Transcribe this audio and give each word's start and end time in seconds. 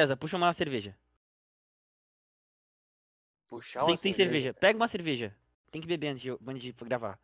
César, 0.00 0.16
puxa 0.16 0.36
uma 0.36 0.52
cerveja. 0.52 0.96
Puxar 3.48 3.82
uma 3.82 3.96
tem 3.96 4.12
cerveja. 4.12 4.54
Pega 4.54 4.76
uma 4.76 4.86
cerveja. 4.86 5.34
Tem 5.72 5.82
que 5.82 5.88
beber 5.88 6.10
antes 6.10 6.22
de, 6.22 6.30
antes 6.30 6.62
de 6.62 6.72
gravar. 6.84 7.18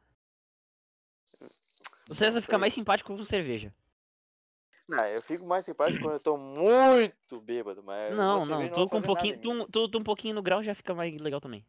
O 2.10 2.14
César 2.16 2.42
fica 2.42 2.58
mais 2.58 2.74
simpático 2.74 3.16
com 3.16 3.24
cerveja. 3.24 3.72
Não, 4.88 5.06
eu 5.06 5.22
fico 5.22 5.46
mais 5.46 5.64
simpático 5.64 6.02
quando 6.02 6.14
eu 6.14 6.20
tô 6.20 6.36
muito 6.36 7.40
bêbado, 7.40 7.80
mas. 7.80 8.12
Não, 8.12 8.44
não, 8.44 8.68
tô 8.68 8.88
com 8.88 8.98
um 8.98 9.02
pouquinho. 9.02 9.38
Tu, 9.38 9.68
tu, 9.68 9.88
tu 9.88 9.98
um 9.98 10.02
pouquinho 10.02 10.34
no 10.34 10.42
grau 10.42 10.60
já 10.60 10.74
fica 10.74 10.92
mais 10.92 11.16
legal 11.20 11.40
também. 11.40 11.64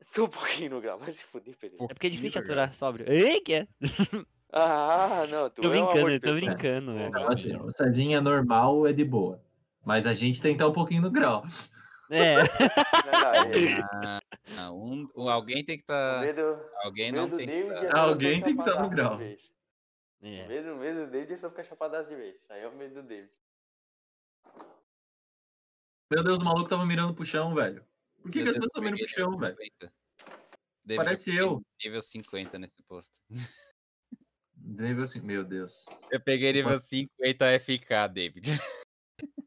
Tô 0.14 0.24
um 0.24 0.28
pouquinho 0.28 0.70
no 0.70 0.80
grau, 0.80 0.98
vai 0.98 1.10
se 1.10 1.24
fuder, 1.24 1.54
Pedro. 1.58 1.78
É 1.84 1.88
porque 1.88 2.06
é 2.06 2.10
difícil 2.10 2.40
aturar 2.40 2.72
sóbrio. 2.74 3.10
Ei, 3.10 3.40
que 3.40 3.54
é? 3.54 3.68
Ah, 4.52 5.26
não, 5.28 5.50
tu 5.50 5.62
Tô 5.62 5.72
é 5.72 5.80
um 5.80 5.82
amor 5.82 5.92
brincando, 5.92 6.10
de 6.10 6.20
tô 6.20 6.34
brincando. 6.34 6.92
Não, 6.92 7.28
assim, 7.28 7.56
o 7.56 7.70
Cezinha 7.70 8.20
normal 8.20 8.86
é 8.86 8.92
de 8.92 9.04
boa. 9.04 9.44
Mas 9.86 10.04
a 10.06 10.12
gente 10.12 10.40
tem 10.42 10.50
que 10.50 10.56
estar 10.56 10.66
um 10.68 10.72
pouquinho 10.72 11.00
no 11.00 11.10
grau. 11.10 11.44
É, 12.10 12.34
Ah, 14.58 14.72
um, 14.72 15.08
um- 15.16 15.28
alguém 15.28 15.64
tem 15.64 15.76
que 15.78 15.84
O 15.90 16.22
estar. 16.22 16.60
alguém 16.84 17.10
o 17.10 17.14
não 17.16 17.24
medo 17.24 17.36
tem 17.36 17.46
que 17.46 17.68
tá- 17.68 17.74
é 17.84 17.86
eu 17.92 17.96
Alguém 17.96 18.42
tem 18.42 18.56
que 18.56 18.64
tá 18.64 18.82
no 18.82 18.90
grau. 18.90 19.14
é. 19.20 20.46
medo, 20.48 20.76
medo 20.76 21.04
do 21.06 21.10
David 21.10 21.32
é 21.34 21.36
só 21.38 21.48
ficar 21.50 21.64
chapadaço 21.64 22.08
de 22.08 22.16
vez. 22.16 22.34
Isso 22.36 22.52
aí 22.52 22.62
é 22.62 22.68
o 22.68 22.76
medo 22.76 22.94
do 22.94 23.02
David. 23.08 23.30
Meu 26.12 26.22
Deus, 26.24 26.38
o 26.40 26.44
maluco 26.44 26.68
tava 26.68 26.84
mirando 26.86 27.14
pro 27.14 27.24
chão, 27.24 27.54
velho. 27.54 27.84
Por 28.22 28.30
que, 28.30 28.38
Meu 28.38 28.44
que 28.44 28.50
as 28.50 28.54
pessoas 28.56 28.66
estão 28.68 28.82
mirando 28.82 28.98
pro 28.98 29.08
chão, 29.08 29.30
nível 29.30 29.40
velho? 29.40 29.56
50. 29.56 29.92
David, 30.84 31.04
Parece 31.04 31.36
eu. 31.36 31.62
Nível 31.84 32.02
50 32.02 32.58
nesse 32.58 32.82
posto. 32.84 33.12
Nível 34.56 35.02
assim, 35.04 35.20
meu 35.20 35.44
Deus. 35.44 35.86
Eu 36.10 36.20
peguei 36.20 36.52
nível 36.52 36.78
50 36.80 37.46
FK, 37.60 38.08
David. 38.12 38.42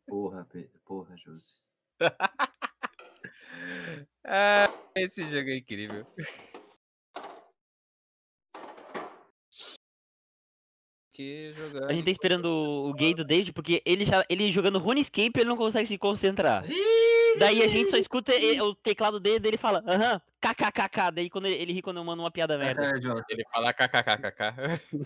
Porra, 0.09 0.47
porra, 0.85 1.15
Josi. 1.15 1.61
ah, 4.25 4.65
esse 4.95 5.21
jogo 5.21 5.49
é 5.49 5.57
incrível. 5.57 6.05
Que 11.13 11.53
jogar. 11.53 11.89
A 11.89 11.93
gente 11.93 12.05
tá 12.05 12.11
esperando 12.11 12.45
o 12.45 12.93
gay 12.93 13.13
do 13.13 13.25
David, 13.25 13.53
porque 13.53 13.81
ele 13.85 14.05
já. 14.05 14.25
Ele 14.29 14.51
jogando 14.51 14.79
RuneScape, 14.79 15.33
ele 15.35 15.49
não 15.49 15.57
consegue 15.57 15.85
se 15.85 15.97
concentrar. 15.97 16.63
Daí 17.37 17.61
a 17.63 17.67
gente 17.67 17.89
só 17.91 17.97
escuta 17.97 18.31
o 18.63 18.75
teclado 18.75 19.19
dele, 19.19 19.39
daí 19.39 19.51
ele 19.51 19.57
fala, 19.57 19.83
aham, 19.87 20.19
kkkk. 20.41 21.11
Daí 21.13 21.29
quando 21.29 21.45
ele, 21.45 21.55
ele 21.55 21.73
ri 21.73 21.81
quando 21.81 21.97
eu 21.97 22.03
mando 22.03 22.23
uma 22.23 22.31
piada 22.31 22.57
merda. 22.57 22.83
É. 22.85 22.91
Ele 23.29 23.43
fala 23.51 23.73
kkkk. 23.73 24.41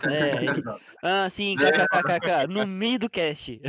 É, 0.08 0.44
ele- 0.44 0.62
ah, 1.02 1.28
sim, 1.28 1.56
kkkk. 1.56 2.46
No 2.48 2.66
meio 2.66 2.98
do 2.98 3.10
cast. 3.10 3.60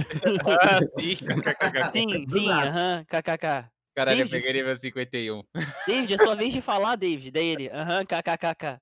ah, 0.62 0.80
sim, 1.00 1.16
kkkk. 1.16 1.92
Sim, 1.92 2.26
sim, 2.30 2.50
aham, 2.50 3.06
kkk. 3.06 3.70
Caralho, 3.96 4.22
eu 4.24 4.30
peguei 4.30 4.54
nível 4.54 4.76
51. 4.76 5.42
David, 5.88 6.14
é 6.14 6.18
sua 6.18 6.36
vez 6.36 6.52
de 6.54 6.62
falar, 6.62 6.96
David. 6.96 7.32
Daí 7.32 7.48
ele, 7.48 7.70
aham, 7.70 8.06
kkkk. 8.06 8.80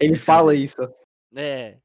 Ele 0.00 0.16
fala 0.16 0.54
isso. 0.54 0.80
É, 1.34 1.78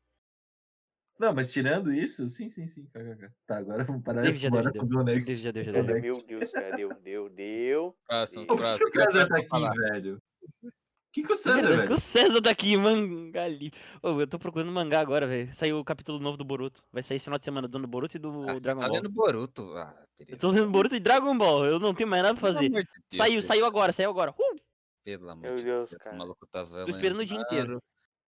Não, 1.20 1.34
mas 1.34 1.52
tirando 1.52 1.92
isso, 1.92 2.28
sim, 2.30 2.48
sim, 2.50 2.68
sim. 2.68 2.86
kkk. 2.94 3.30
Tá, 3.48 3.58
agora 3.58 3.84
vamos 3.84 4.04
parar. 4.04 4.22
Bora 4.22 4.64
já 4.64 4.72
pro 4.72 4.86
deu. 4.88 5.04
Next. 5.04 5.36
Já 5.44 5.52
deu, 5.52 5.64
já 5.64 5.72
deu. 5.72 5.84
Meu 5.84 6.26
Deus, 6.26 6.52
cara, 6.52 6.76
deu, 6.76 6.90
deu, 7.04 7.30
deu. 7.30 7.96
próximo. 8.08 8.46
Por 8.46 8.56
que, 8.58 8.62
próximo. 8.64 8.78
que 8.80 8.86
o 8.86 8.90
César 9.04 9.28
tá 9.28 9.38
aqui, 9.38 9.48
falar. 9.50 9.73
velho? 9.73 10.22
O 10.64 10.72
que, 11.12 11.23
que 11.23 11.32
o 11.32 11.36
César, 11.36 11.76
velho? 11.78 11.94
o 11.94 12.00
César 12.00 12.42
tá 12.42 12.52
aqui, 12.52 12.78
mangali. 12.78 13.72
Ô, 14.04 14.20
eu 14.22 14.28
tô 14.28 14.38
procurando 14.38 14.72
mangá 14.72 15.00
agora, 15.00 15.26
velho. 15.26 15.52
Saiu 15.54 15.80
o 15.80 15.84
capítulo 15.86 16.20
novo 16.20 16.38
do 16.38 16.45
Boruto. 16.45 16.84
Vai 16.92 17.02
sair 17.02 17.18
esse 17.18 17.23
final 17.26 17.40
de 17.40 17.45
semana 17.45 17.68
do 17.68 17.88
Boruto 17.88 18.18
e 18.18 18.20
do 18.20 18.44
Ah, 18.48 18.54
você 18.54 18.60
Dragon 18.60 18.82
tá 18.82 18.88
Ball. 18.88 18.95
lendo 18.98 19.10
Boruto. 19.10 19.64
Ah, 19.76 19.95
Eu 20.20 20.38
tô 20.38 20.52
lendo 20.52 20.70
Boruto 20.70 20.95
e 20.95 21.00
Dragon 21.00 21.36
Ball. 21.36 21.66
Eu 21.66 21.80
não 21.80 21.95
tenho 21.95 22.08
mais 22.10 22.22
nada 22.22 22.40
pra 22.40 22.54
fazer. 22.54 22.70
de 22.70 23.18
Saiu, 23.18 23.42
saiu 23.42 23.66
agora, 23.66 23.92
saiu 23.92 24.12
agora. 24.12 24.32
Uh! 24.32 24.56
Pelo 25.04 25.30
amor 25.30 25.42
Meu 25.48 25.56
de 25.56 25.64
Deus, 25.64 25.90
Deus, 25.90 26.02
cara. 26.04 26.16
O 26.16 26.20
maluco 26.20 26.45
tava 26.52 26.83
Tô 26.86 26.89
esperando 26.92 27.20
o 27.22 27.26
dia 27.26 27.39
inteiro. 27.42 27.82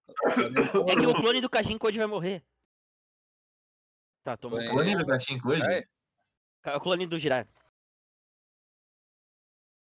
É 0.90 0.96
que 0.96 1.06
o 1.06 1.14
clone 1.14 1.40
do 1.42 1.50
Kashin 1.50 1.78
Code 1.78 2.00
vai 2.00 2.08
morrer. 2.08 2.42
Tá, 4.30 4.38
tomou. 4.38 4.60
O 4.60 4.70
clone 4.70 4.96
do 4.96 5.08
Cachinho 5.08 5.42
hoje? 5.44 5.60
Vai. 5.60 6.76
O 6.76 6.80
clone 6.80 7.08
do 7.08 7.18
Jiraiya. 7.18 7.48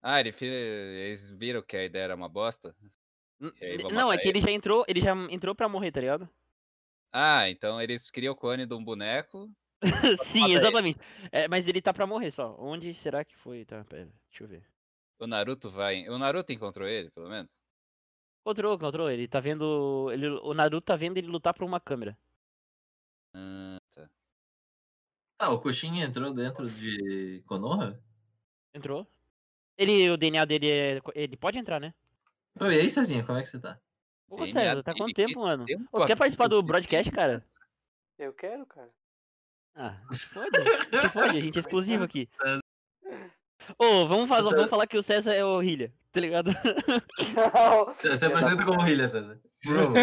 Ah, 0.01 0.19
ele, 0.19 0.34
eles 0.41 1.28
viram 1.28 1.61
que 1.61 1.77
a 1.77 1.84
ideia 1.84 2.05
era 2.05 2.15
uma 2.15 2.28
bosta? 2.28 2.75
Não, 3.93 4.11
é 4.11 4.17
que 4.17 4.28
ele 4.28 4.41
já 4.41 4.51
entrou, 4.51 4.83
ele 4.89 5.03
já 5.03 5.15
entrou 5.31 5.55
pra 5.55 5.69
morrer, 5.69 5.93
tá 5.93 6.01
ligado? 6.01 6.27
Ah, 7.12 7.51
então 7.51 7.83
eles 7.83 8.11
criam 8.11 8.33
o 8.33 8.37
clone 8.37 8.65
de 8.65 8.73
um 8.73 8.83
boneco. 8.83 9.51
Sim, 10.25 10.45
ele. 10.45 10.55
exatamente. 10.55 10.99
É, 11.31 11.47
mas 11.47 11.69
ele 11.69 11.83
tá 11.83 11.93
pra 11.93 12.07
morrer 12.07 12.31
só. 12.31 12.57
Onde 12.59 12.95
será 12.95 13.22
que 13.27 13.37
foi? 13.37 13.67
Tá, 13.67 13.84
pera, 13.84 14.09
deixa 14.31 14.45
eu 14.45 14.49
ver. 14.49 14.65
O 15.19 15.27
Naruto 15.27 15.69
vai. 15.71 16.09
O 16.09 16.17
Naruto 16.17 16.51
encontrou 16.51 16.89
ele, 16.89 17.11
pelo 17.11 17.28
menos? 17.28 17.51
Encontrou, 18.41 18.75
encontrou. 18.75 19.11
Ele 19.11 19.28
tá 19.28 19.39
vendo. 19.39 20.11
Ele, 20.11 20.28
o 20.28 20.55
Naruto 20.55 20.87
tá 20.87 20.97
vendo 20.97 21.19
ele 21.19 21.27
lutar 21.27 21.53
por 21.53 21.65
uma 21.65 21.78
câmera. 21.78 22.17
Ah, 23.34 23.79
tá. 25.41 25.47
Ah, 25.47 25.51
o 25.51 25.59
Coxinha 25.59 26.05
entrou 26.05 26.33
dentro 26.33 26.69
de 26.69 27.43
Konoha? 27.47 27.99
Entrou. 28.75 29.06
Ele, 29.77 30.11
o 30.11 30.17
DNA 30.17 30.45
dele 30.45 30.71
é. 30.71 31.01
Ele 31.15 31.37
pode 31.37 31.59
entrar, 31.59 31.81
né? 31.81 31.95
Oi, 32.61 32.75
e 32.75 32.81
aí, 32.81 32.91
Cezinha, 32.91 33.25
como 33.25 33.39
é 33.39 33.43
que 33.43 33.49
você 33.49 33.59
tá? 33.59 33.78
Ô, 34.28 34.37
DNA 34.37 34.53
César, 34.53 34.83
tá 34.83 34.95
quanto 34.95 35.15
tempo, 35.15 35.41
mano? 35.41 35.65
tempo 35.65 35.89
Ô, 35.91 36.05
quer 36.05 36.17
participar 36.17 36.49
do 36.49 36.62
broadcast, 36.62 37.11
cara? 37.11 37.45
Eu 38.19 38.33
quero, 38.34 38.67
cara. 38.67 38.91
Ah, 39.75 39.99
fode. 40.33 40.51
Se 41.01 41.09
fode, 41.09 41.39
a 41.39 41.41
gente 41.41 41.57
é 41.57 41.61
exclusivo 41.61 42.05
aqui. 42.05 42.28
César. 42.33 42.61
Ô, 43.78 44.07
vamos, 44.07 44.28
falar, 44.28 44.43
César- 44.43 44.57
vamos 44.57 44.71
falar 44.71 44.87
que 44.87 44.99
o 44.99 45.03
César 45.03 45.33
é 45.33 45.45
o 45.45 45.62
Hilha, 45.62 45.93
tá 46.12 46.21
ligado? 46.21 46.51
Você 47.97 48.19
da 48.19 48.27
apresenta 48.27 48.65
como. 48.65 48.87
Hilha, 48.87 49.09
César. 49.09 49.41
Bro, 49.65 49.95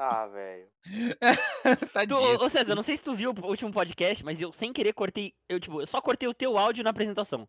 Ah, 0.00 0.28
velho. 0.28 0.70
Ô, 2.40 2.48
César, 2.48 2.76
não 2.76 2.84
sei 2.84 2.96
se 2.96 3.02
tu 3.02 3.16
viu 3.16 3.32
o 3.32 3.46
último 3.46 3.72
podcast, 3.72 4.24
mas 4.24 4.40
eu 4.40 4.52
sem 4.52 4.72
querer 4.72 4.92
cortei. 4.92 5.34
Eu, 5.48 5.58
tipo, 5.58 5.80
eu 5.80 5.88
só 5.88 6.00
cortei 6.00 6.28
o 6.28 6.34
teu 6.34 6.56
áudio 6.56 6.84
na 6.84 6.90
apresentação. 6.90 7.48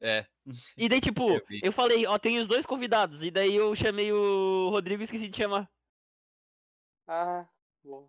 É. 0.00 0.26
E 0.74 0.88
daí, 0.88 1.02
tipo, 1.02 1.32
Eu 1.32 1.42
eu 1.64 1.72
falei, 1.72 2.06
ó, 2.06 2.18
tem 2.18 2.38
os 2.38 2.48
dois 2.48 2.64
convidados. 2.64 3.22
E 3.22 3.30
daí 3.30 3.54
eu 3.54 3.74
chamei 3.76 4.10
o 4.10 4.70
Rodrigo 4.70 5.02
e 5.02 5.04
esqueci 5.04 5.28
de 5.28 5.36
chamar. 5.36 5.70
Ah, 7.06 7.46
bom. 7.84 8.08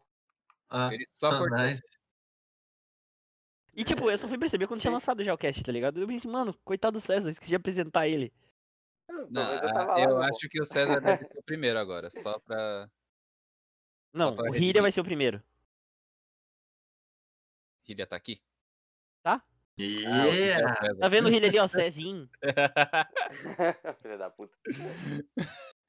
ah, 0.70 0.94
Ele 0.94 1.06
só 1.10 1.28
ah, 1.28 1.38
cortou. 1.38 1.58
nice. 1.58 2.00
E 3.74 3.84
tipo, 3.84 4.10
eu 4.10 4.18
só 4.18 4.30
fui 4.30 4.38
perceber 4.38 4.66
quando 4.68 4.80
tinha 4.80 4.94
lançado 4.94 5.26
já 5.26 5.34
o 5.34 5.38
cast, 5.38 5.62
tá 5.62 5.74
ligado? 5.74 6.00
Eu 6.00 6.08
pensei, 6.08 6.32
mano, 6.32 6.58
coitado 6.64 7.02
do 7.02 7.06
César, 7.06 7.28
eu 7.28 7.32
esqueci 7.32 7.50
de 7.50 7.58
apresentar 7.58 8.08
ele. 8.08 8.32
Não, 9.30 9.52
eu 9.52 9.70
ah, 9.70 9.74
tava 9.74 9.92
lá, 9.98 10.02
eu 10.02 10.22
acho 10.24 10.48
que 10.48 10.62
o 10.62 10.66
César 10.66 11.02
deve 11.02 11.26
ser 11.26 11.38
o 11.38 11.44
primeiro 11.44 11.78
agora, 11.78 12.10
só 12.10 12.40
pra. 12.40 12.90
Não, 14.16 14.34
o. 14.34 14.56
Hilha 14.56 14.82
vai 14.82 14.92
ser 14.92 15.02
o 15.02 15.04
primeiro. 15.04 15.44
Hilha 17.88 18.08
tá 18.08 18.16
aqui? 18.16 18.42
Tá? 19.22 19.44
Ah, 19.78 20.26
Yeah! 20.28 20.96
Tá 21.02 21.10
vendo 21.10 21.28
o 21.28 21.32
Hilha 21.32 21.50
ali, 21.50 21.60
ó, 21.60 21.68
Cezinho? 21.68 22.30
Filha 24.02 24.18
da 24.18 24.30
puta. 24.30 24.58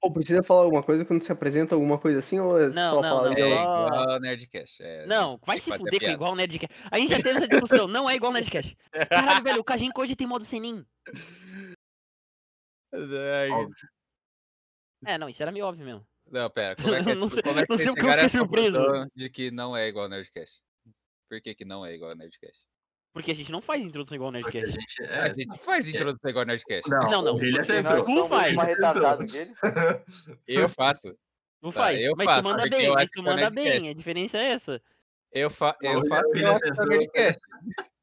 Ou 0.02 0.12
precisa 0.12 0.42
falar 0.42 0.62
alguma 0.62 0.82
coisa 0.82 1.04
quando 1.04 1.22
se 1.22 1.30
apresenta 1.30 1.76
alguma 1.76 1.98
coisa 1.98 2.18
assim? 2.18 2.40
Ou 2.40 2.60
é 2.60 2.68
Não, 2.68 2.90
só 2.90 3.00
não, 3.02 3.16
falar 3.16 3.30
não, 3.30 3.36
É 3.36 3.46
igual? 3.46 4.10
ao 4.10 4.20
Nerdcast. 4.20 4.82
É, 4.82 5.06
Não, 5.06 5.38
vai 5.46 5.60
se 5.60 5.70
fuder 5.76 6.00
com 6.00 6.06
igual 6.06 6.32
o 6.32 6.36
Nerdcast. 6.36 6.74
A 6.90 6.98
gente 6.98 7.10
já 7.10 7.22
teve 7.22 7.36
essa 7.36 7.46
discussão, 7.46 7.86
não 7.86 8.10
é 8.10 8.16
igual 8.16 8.32
o 8.32 8.34
Nerdcast. 8.34 8.76
Caralho, 9.08 9.44
velho, 9.44 9.60
o 9.60 9.64
Kajinko 9.64 10.02
hoje 10.02 10.16
tem 10.16 10.26
modo. 10.26 10.44
Ai, 12.92 13.50
Óbvio. 13.50 13.88
É, 15.04 15.16
não, 15.16 15.28
isso 15.28 15.42
era 15.42 15.52
meio 15.52 15.66
óbvio 15.66 15.84
mesmo. 15.86 16.04
Não, 16.30 16.50
pera, 16.50 16.74
como 16.76 16.94
é 16.94 16.98
que, 17.04 17.14
Não 17.14 17.28
sei- 17.30 17.42
como 17.42 17.60
é 17.60 17.66
que 17.66 17.70
não 17.70 17.76
sei 17.78 17.86
vocês 17.86 17.96
chegaram 18.00 18.22
a 18.24 18.28
surpreso. 18.28 19.10
de 19.14 19.30
que 19.30 19.50
não 19.50 19.76
é 19.76 19.88
igual 19.88 20.04
ao 20.04 20.10
Nerdcast? 20.10 20.60
Por 21.28 21.40
que, 21.40 21.54
que 21.54 21.64
não 21.64 21.84
é 21.86 21.94
igual 21.94 22.10
ao 22.10 22.16
Nerdcast? 22.16 22.60
Porque 23.12 23.30
a 23.32 23.34
gente 23.34 23.50
não 23.50 23.62
faz 23.62 23.82
introdução 23.84 24.14
igual 24.14 24.30
o 24.30 24.40
Porque 24.40 24.58
a 24.58 24.60
Nerdcast. 24.62 24.80
gente. 24.98 25.10
a 25.10 25.26
É, 25.26 25.34
gente 25.34 25.58
faz 25.64 25.88
introdução 25.88 26.30
igual 26.30 26.42
ao 26.42 26.46
Nerdcast. 26.48 26.90
não, 26.90 27.10
Não, 27.10 27.22
não, 27.22 27.38
faz. 28.28 28.54
mais 28.54 28.68
Ele 28.68 28.76
tentou. 28.76 28.92
retardados 28.94 29.32
que 29.32 29.38
ele. 29.38 29.54
Eu 30.46 30.68
faço. 30.68 31.16
Tu 31.62 31.72
Tá, 31.72 31.80
faz, 31.80 32.00
eu 32.04 32.12
mas 32.16 32.26
faço, 32.26 32.42
tu 32.42 32.44
manda 32.44 32.62
porque 32.62 32.76
bem, 32.76 32.92
mas 32.92 33.10
tu 33.10 33.18
é 33.18 33.22
manda 33.22 33.36
Nerdcast. 33.50 33.80
bem, 33.80 33.88
a 33.90 33.94
diferença 33.94 34.36
é 34.38 34.44
essa. 34.52 34.82
Eu, 35.32 35.50
fa 35.50 35.74
eu 35.80 36.06
faço 36.06 36.28
o 36.28 36.36
eu 36.36 36.52
William 36.52 36.52
acho 36.54 36.60
que 36.62 36.68
é. 36.68 36.98
Nerdcast. 36.98 37.40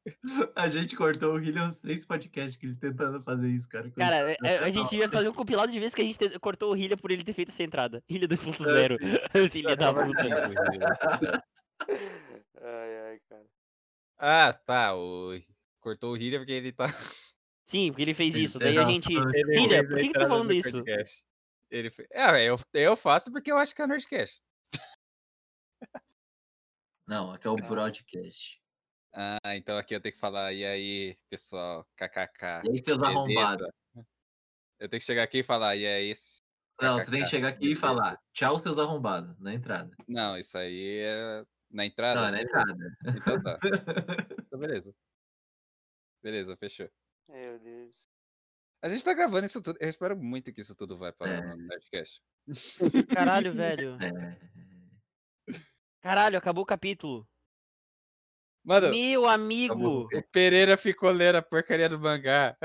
A 0.54 0.68
gente 0.68 0.94
cortou 0.96 1.34
o 1.34 1.40
Hilha 1.42 1.62
uns 1.64 1.80
três 1.80 2.04
podcasts 2.04 2.58
que 2.58 2.66
ele 2.66 2.76
tentando 2.76 3.20
fazer 3.22 3.48
isso, 3.48 3.68
cara. 3.68 3.90
Cara, 3.90 4.32
é- 4.32 4.36
é- 4.44 4.58
a 4.58 4.70
gente 4.70 4.94
ia 4.94 5.08
fazer 5.08 5.28
um 5.28 5.32
compilado 5.34 5.72
de 5.72 5.78
vezes 5.80 5.94
que 5.94 6.02
a 6.02 6.04
gente 6.04 6.18
te- 6.18 6.38
cortou 6.38 6.72
o 6.72 6.76
Hilha 6.76 6.96
por 6.96 7.10
ele 7.10 7.24
ter 7.24 7.32
feito 7.32 7.50
essa 7.50 7.62
entrada. 7.62 8.02
Hilha 8.08 8.28
2.0. 8.28 8.98
Filha 9.50 9.74
da 9.76 9.92
puta. 9.94 11.44
Ai, 12.60 12.96
ai, 13.06 13.20
cara. 13.28 13.46
Ah, 14.18 14.52
tá. 14.52 14.94
O... 14.96 15.40
Cortou 15.80 16.12
o 16.12 16.16
Hilha 16.16 16.38
porque 16.38 16.52
ele 16.52 16.72
tá. 16.72 16.86
Sim, 17.66 17.90
porque 17.90 18.02
ele 18.02 18.14
fez 18.14 18.34
Ele- 18.34 18.44
isso. 18.44 18.58
Daí 18.58 18.76
a 18.76 18.84
gente. 18.84 19.06
fez 19.06 19.18
por 19.18 19.28
a 19.28 19.32
que 19.32 19.42
que 19.44 19.86
tu 19.86 19.88
tá 19.94 20.00
entrada 20.02 20.28
falando 20.28 20.52
isso? 20.52 20.70
podcast. 20.70 21.24
Ele 21.70 21.90
fe... 21.90 22.06
É, 22.10 22.44
eu, 22.44 22.60
eu 22.74 22.96
faço 22.96 23.32
porque 23.32 23.50
eu 23.50 23.56
acho 23.56 23.74
que 23.74 23.82
é 23.82 23.86
Nerdcast. 23.86 24.40
Não, 27.06 27.32
aqui 27.32 27.46
é 27.46 27.50
o 27.50 27.56
broadcast. 27.56 28.63
Ah, 29.16 29.56
então 29.56 29.78
aqui 29.78 29.94
eu 29.94 30.00
tenho 30.00 30.12
que 30.12 30.20
falar, 30.20 30.52
e 30.52 30.64
aí, 30.64 31.16
pessoal, 31.30 31.86
kkk. 31.96 32.62
E 32.64 32.70
aí, 32.70 32.84
seus 32.84 32.98
beleza?" 32.98 33.06
arrombados? 33.06 33.68
Eu 34.80 34.88
tenho 34.88 35.00
que 35.00 35.06
chegar 35.06 35.22
aqui 35.22 35.38
e 35.38 35.42
falar, 35.44 35.76
e 35.76 35.86
aí. 35.86 36.12
Não, 36.82 37.02
tu 37.04 37.10
tem 37.12 37.22
que 37.22 37.28
chegar 37.28 37.48
aqui 37.48 37.58
e 37.58 37.60
beleza?" 37.68 37.80
falar, 37.80 38.20
tchau, 38.32 38.58
seus 38.58 38.78
arrombados, 38.78 39.38
na 39.38 39.54
entrada. 39.54 39.94
Não, 40.08 40.36
isso 40.36 40.58
aí 40.58 40.98
é 41.04 41.44
na 41.70 41.86
entrada? 41.86 42.20
Não, 42.20 42.28
é 42.28 42.30
na 42.32 42.42
entrada. 42.42 42.96
Então 43.16 43.42
tá. 43.42 43.58
Então 44.46 44.58
beleza. 44.58 44.94
Beleza, 46.22 46.56
fechou. 46.56 46.90
Meu 47.28 47.58
Deus. 47.58 47.92
A 48.82 48.88
gente 48.88 49.04
tá 49.04 49.14
gravando 49.14 49.46
isso 49.46 49.62
tudo. 49.62 49.78
Eu 49.80 49.88
espero 49.88 50.16
muito 50.16 50.52
que 50.52 50.60
isso 50.60 50.74
tudo 50.74 50.98
vai 50.98 51.12
para 51.12 51.34
É. 51.34 51.40
no 51.40 51.56
Nerdcast. 51.56 52.20
Caralho, 53.14 53.54
velho. 53.54 53.96
É. 54.02 54.38
Caralho, 56.02 56.36
acabou 56.36 56.64
o 56.64 56.66
capítulo. 56.66 57.26
Mano, 58.64 58.90
Meu 58.90 59.26
amigo. 59.26 60.08
O 60.12 60.22
Pereira 60.32 60.76
ficou 60.76 61.10
lendo 61.10 61.36
a 61.36 61.42
porcaria 61.42 61.88
do 61.88 61.98
mangá. 62.00 62.56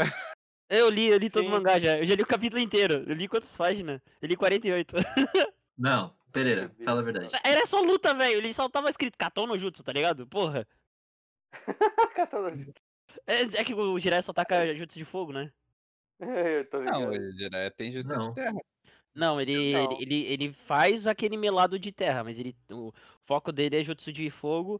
Eu 0.69 0.89
li, 0.89 1.07
eu 1.07 1.17
li 1.17 1.29
todo 1.29 1.43
o 1.43 1.45
Sim. 1.47 1.51
mangá 1.51 1.79
já. 1.79 1.97
Eu 1.97 2.05
já 2.05 2.15
li 2.15 2.21
o 2.21 2.27
capítulo 2.27 2.61
inteiro. 2.61 3.03
Eu 3.05 3.13
li 3.15 3.27
quantas 3.27 3.51
páginas? 3.51 3.99
Eu 4.21 4.27
li 4.27 4.35
48. 4.37 4.95
Não, 5.77 6.15
Pereira, 6.31 6.71
fala 6.83 7.01
a 7.01 7.03
verdade. 7.03 7.35
Era 7.43 7.65
só 7.65 7.81
luta, 7.81 8.13
velho. 8.13 8.37
Ele 8.37 8.53
só 8.53 8.69
tava 8.69 8.89
escrito 8.89 9.17
Katon 9.17 9.47
no 9.47 9.57
Jutsu, 9.57 9.83
tá 9.83 9.91
ligado? 9.91 10.25
Porra. 10.27 10.65
Katana. 12.15 12.67
É, 13.27 13.41
é 13.41 13.63
que 13.63 13.73
o 13.73 13.99
Jiraiya 13.99 14.21
só 14.23 14.31
taca 14.31 14.73
Jutsu 14.75 14.97
de 14.97 15.05
fogo, 15.05 15.33
né? 15.33 15.51
Eu 16.19 16.69
tô 16.69 16.79
Não, 16.81 17.11
ligado. 17.11 17.13
ele 17.13 17.33
direto 17.33 17.75
tem 17.75 17.91
jutsu 17.91 18.13
Não. 18.13 18.29
de 18.29 18.35
terra. 18.35 18.59
Não, 19.15 19.41
ele, 19.41 19.73
Não. 19.73 19.91
ele, 19.93 20.03
ele, 20.03 20.25
ele 20.25 20.53
faz 20.53 21.07
aquele 21.07 21.35
melado 21.35 21.79
de 21.79 21.91
terra, 21.91 22.23
mas 22.23 22.37
ele, 22.39 22.55
o 22.69 22.93
foco 23.25 23.51
dele 23.51 23.77
é 23.79 23.83
Jutsu 23.83 24.13
de 24.13 24.29
fogo. 24.29 24.79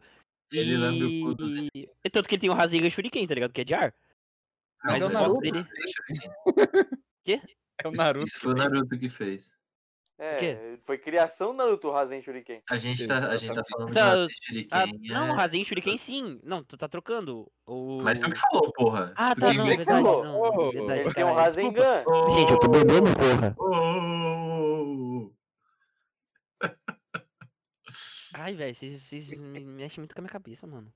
Ele 0.51 0.73
e... 0.73 0.77
lambe 0.77 1.03
o 1.03 1.25
cu 1.25 1.35
dos 1.35 1.51
e 1.53 2.09
tanto 2.11 2.27
que 2.27 2.35
ele 2.35 2.41
tem 2.41 2.49
o 2.49 2.53
Rasengan 2.53 2.89
Shuriken, 2.89 3.27
tá 3.27 3.33
ligado? 3.35 3.53
Que 3.53 3.61
é 3.61 3.63
de 3.63 3.73
ar. 3.73 3.93
Mas 4.83 5.01
é 5.01 5.05
o 5.05 5.09
Naruto. 5.09 5.39
dele... 5.41 5.65
É 7.81 7.87
o 7.87 7.91
Naruto. 7.91 8.25
Isso 8.27 8.39
foi 8.41 8.53
o 8.53 8.55
Naruto 8.57 8.97
que 8.97 9.07
fez. 9.07 9.57
É, 10.21 10.77
foi 10.85 10.97
criação 10.97 11.51
do 11.51 11.57
Naruto 11.59 11.89
Rasen 11.89 12.21
Shuriken. 12.21 12.61
A 12.69 12.75
gente 12.75 13.07
tá, 13.07 13.19
a 13.29 13.37
gente 13.37 13.53
tá 13.53 13.63
falando 13.71 13.93
Tá, 13.93 14.25
de 14.25 14.33
Shuriken. 14.43 14.67
Ah, 14.69 14.83
é- 14.83 15.13
não, 15.13 15.29
o 15.31 15.35
Rasen 15.35 15.63
Shuriken 15.63 15.97
sim. 15.97 16.41
Não, 16.43 16.61
tu 16.61 16.75
tá 16.75 16.89
trocando. 16.89 17.49
O... 17.65 18.01
Mas 18.01 18.19
tu 18.19 18.29
que 18.29 18.37
falou, 18.37 18.69
porra. 18.73 19.13
Ah, 19.15 19.33
Tu 19.33 19.39
tá, 19.39 19.51
que 19.51 19.57
não, 19.57 19.65
verdade, 19.67 19.85
falou. 19.85 20.23
não, 20.25 20.41
Oh, 20.41 20.71
verdade, 20.71 20.99
Ele 21.01 21.13
tem 21.13 21.23
um. 21.23 21.33
Rasengan. 21.33 22.03
Gente, 22.35 22.51
eu 22.51 22.59
tô 22.59 22.67
bebendo, 22.67 23.13
porra. 23.13 23.55
ô, 23.57 23.65
ô, 23.65 23.77
ô, 24.73 25.25
ô. 25.27 25.33
Ai, 28.33 28.55
velho, 28.55 28.75
vocês, 28.75 29.01
vocês 29.01 29.29
me 29.37 29.59
mexem 29.59 30.01
muito 30.01 30.13
com 30.13 30.21
a 30.21 30.23
minha 30.23 30.31
cabeça, 30.31 30.67
mano. 30.67 30.91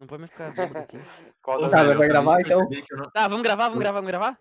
Não 0.00 0.06
pode 0.06 0.20
mais 0.20 0.30
ficar 0.30 0.52
bêbado 0.54 0.78
assim. 0.78 0.98
Ô, 1.46 1.58
das 1.58 1.70
Tá, 1.70 1.94
vai 1.94 2.08
gravar, 2.08 2.40
então? 2.40 2.68
não- 2.92 3.10
Tá, 3.10 3.26
vamos 3.28 3.42
gravar, 3.42 3.64
vamos 3.64 3.80
gravar, 3.80 4.00
vamos 4.00 4.10
gravar? 4.10 4.38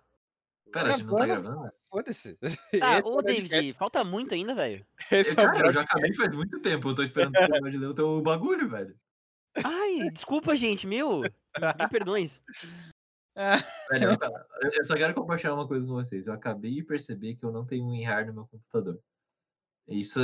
Pera, 0.71 0.89
a 0.89 0.91
gente 0.91 1.05
não 1.05 1.15
tá 1.15 1.25
Gravando. 1.25 1.71
Foda-se. 1.89 2.37
Tá, 2.81 2.97
é 2.97 3.01
ô 3.03 3.17
o 3.17 3.21
David, 3.21 3.73
falta 3.73 4.03
muito 4.03 4.33
ainda, 4.33 4.53
velho. 4.53 4.85
Esse 5.09 5.29
é 5.29 5.33
o 5.33 5.35
Cara, 5.35 5.67
eu 5.67 5.71
já 5.71 5.81
acabei 5.81 6.13
faz 6.13 6.35
muito 6.35 6.61
tempo. 6.61 6.89
Eu 6.89 6.95
tô 6.95 7.01
esperando 7.03 7.31
terminar 7.33 7.71
de 7.71 7.77
ler 7.77 7.87
o 7.87 7.93
teu 7.93 8.21
bagulho, 8.21 8.69
velho. 8.69 8.95
Ai, 9.63 10.09
desculpa, 10.11 10.55
gente, 10.55 10.85
meu. 10.85 11.21
Me 11.21 11.87
perdões. 11.89 12.39
Velho, 13.89 14.17
eu, 14.61 14.83
só 14.83 14.95
quero 14.95 15.13
compartilhar 15.13 15.53
uma 15.53 15.67
coisa 15.67 15.85
com 15.85 15.93
vocês. 15.93 16.27
Eu 16.27 16.33
acabei 16.33 16.75
de 16.75 16.83
perceber 16.83 17.35
que 17.35 17.45
eu 17.45 17.51
não 17.51 17.65
tenho 17.65 17.85
um 17.85 17.91
WinRAR 17.91 18.27
no 18.27 18.33
meu 18.33 18.47
computador. 18.47 18.99
Isso. 19.87 20.19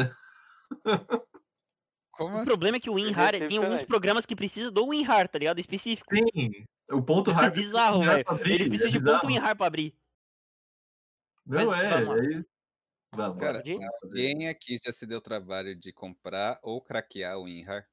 Como 2.13 2.35
O 2.35 2.37
assim? 2.37 2.45
problema 2.45 2.77
é 2.77 2.79
que 2.79 2.89
o 2.89 2.93
WinRAR 2.93 3.31
tem 3.47 3.57
alguns 3.57 3.83
programas 3.83 4.25
que 4.25 4.35
precisam 4.35 4.71
do 4.71 4.85
WinRAR, 4.87 5.27
tá 5.27 5.39
ligado? 5.39 5.59
Específico. 5.59 6.15
Sim, 6.15 6.65
o 6.91 7.01
ponto 7.01 7.31
É 7.31 7.33
RAR. 7.33 7.51
bizarro, 7.51 7.99
precisa 8.01 8.15
velho. 8.15 8.41
Eles 8.45 8.61
é 8.67 8.69
precisam 8.69 8.91
de 8.91 8.97
bizarro. 8.99 9.21
ponto 9.21 9.27
WinRAR 9.33 9.57
pra 9.57 9.65
abrir. 9.65 9.95
Não 11.45 11.65
Mas 11.67 11.81
é. 11.81 12.03
vamos 12.05 12.45
Vamos, 13.15 13.39
Cara. 13.39 13.61
Quem 14.11 14.47
aqui 14.47 14.79
já 14.83 14.91
se 14.91 15.05
deu 15.05 15.21
trabalho 15.21 15.75
de 15.79 15.91
comprar 15.93 16.59
ou 16.63 16.81
craquear 16.81 17.37
o 17.37 17.43
WinRAR? 17.43 17.85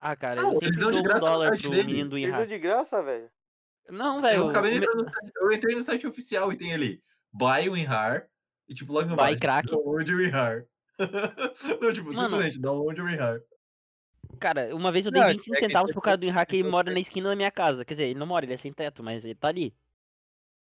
Ah, 0.00 0.14
cara, 0.16 0.40
Não, 0.42 0.52
eu 0.54 0.58
sempre 0.60 0.72
de 0.72 0.78
dou 0.78 0.90
um 0.98 1.02
graça 1.02 1.24
no 1.24 1.30
dólar 1.30 1.50
deles. 1.56 1.86
menino 1.86 2.10
do 2.10 2.18
de 2.46 2.58
graça, 2.58 3.02
velho. 3.02 3.30
Não, 3.88 4.20
velho. 4.22 4.36
Eu 4.38 4.48
acabei 4.50 4.78
de 4.78 4.86
no 4.86 5.04
site. 5.04 5.32
Eu 5.36 5.52
entrei 5.52 5.74
no 5.76 5.82
site 5.82 6.06
oficial 6.06 6.52
e 6.52 6.56
tem 6.56 6.72
ali 6.74 7.02
Buy 7.32 7.68
WinRAR 7.68 8.28
e 8.68 8.74
tipo 8.74 8.92
logo 8.92 9.06
Buy 9.06 9.12
embaixo. 9.14 9.38
crack. 9.40 9.68
Download 9.68 10.14
WinRAR. 10.14 10.66
Não, 11.80 11.92
tipo, 11.92 12.06
Mano. 12.12 12.20
simplesmente 12.22 12.58
download 12.58 13.00
WinRAR. 13.00 13.40
Cara, 14.40 14.74
uma 14.74 14.90
vez 14.92 15.06
eu 15.06 15.12
Não, 15.12 15.20
dei 15.20 15.30
é 15.30 15.32
25 15.34 15.54
que- 15.54 15.60
centavos 15.60 15.90
é 15.90 15.92
pro 15.92 16.00
que- 16.02 16.04
cara 16.06 16.16
do 16.16 16.26
WinRAR 16.26 16.46
que 16.46 16.56
é 16.56 16.58
ele 16.58 16.64
que- 16.64 16.70
mora 16.70 16.92
na 16.92 17.00
esquina 17.00 17.28
da 17.28 17.36
minha 17.36 17.50
casa. 17.50 17.84
Quer 17.84 17.94
dizer, 17.94 18.04
ele 18.06 18.18
não 18.18 18.26
mora, 18.26 18.44
ele 18.44 18.54
é 18.54 18.56
sem 18.56 18.72
teto, 18.72 19.02
mas 19.02 19.24
ele 19.24 19.34
tá 19.34 19.48
ali. 19.48 19.74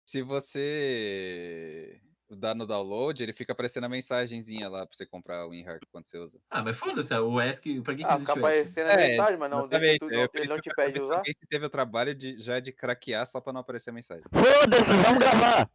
Se 0.05 0.21
você 0.21 1.99
dá 2.29 2.53
no 2.55 2.65
download, 2.65 3.21
ele 3.21 3.31
fica 3.31 3.53
aparecendo 3.53 3.83
a 3.85 3.89
mensagenzinha 3.89 4.67
lá 4.67 4.85
pra 4.87 4.95
você 4.95 5.05
comprar 5.05 5.45
o 5.45 5.49
WinRAR 5.51 5.79
quando 5.91 6.07
você 6.07 6.17
usa. 6.17 6.39
Ah, 6.49 6.63
mas 6.63 6.77
foda-se, 6.77 7.13
o 7.15 7.39
ESC. 7.41 7.81
Pra 7.81 7.93
que, 7.95 8.03
que 8.03 8.09
Ah, 8.09 8.13
existe 8.15 8.33
fica 8.33 8.45
o 8.45 8.47
ESC? 8.49 8.81
aparecendo 8.81 8.87
a 8.89 8.93
É, 8.93 9.07
mensagem, 9.09 9.37
mas 9.37 9.51
não 9.51 9.67
deixa 9.67 9.85
Exatamente, 9.85 9.99
tu, 9.99 10.09
é 10.09 10.17
não- 10.21 10.27
por 10.27 10.37
ele 10.39 10.47
não 10.49 10.55
que 10.57 10.61
te 10.69 10.75
pede 10.75 11.01
usar. 11.01 11.17
Alguém 11.17 11.35
teve 11.49 11.65
o 11.65 11.69
trabalho 11.69 12.15
de, 12.15 12.37
já 12.39 12.59
de 12.59 12.71
craquear 12.71 13.25
só 13.27 13.39
pra 13.39 13.53
não 13.53 13.61
aparecer 13.61 13.91
a 13.91 13.93
mensagem. 13.93 14.23
Foda-se, 14.31 14.93
vamos 14.93 15.19
gravar! 15.19 15.69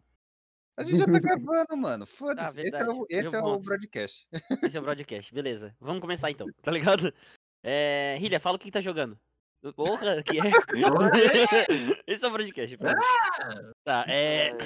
A 0.78 0.84
gente 0.84 0.98
já 0.98 1.04
tá 1.06 1.18
gravando, 1.18 1.76
mano. 1.76 2.06
Foda-se. 2.06 2.60
esse 2.60 2.76
é 2.76 2.88
o, 2.88 3.06
esse 3.10 3.34
é 3.34 3.38
o 3.40 3.58
broadcast. 3.58 4.26
Esse 4.62 4.76
é 4.76 4.80
o 4.80 4.82
broadcast, 4.82 5.34
beleza. 5.34 5.74
Vamos 5.80 6.00
começar 6.00 6.30
então, 6.30 6.46
tá 6.62 6.70
ligado? 6.70 7.12
É. 7.62 8.16
Hilha, 8.22 8.38
fala 8.40 8.56
o 8.56 8.58
que 8.58 8.66
que 8.66 8.70
tá 8.72 8.80
jogando. 8.80 9.18
Porra, 9.74 10.22
que 10.22 10.38
é? 10.38 10.52
Esse 12.06 12.24
é 12.24 12.28
o 12.28 12.30
broadcast. 12.30 12.78
Tá, 13.84 14.04
é. 14.06 14.56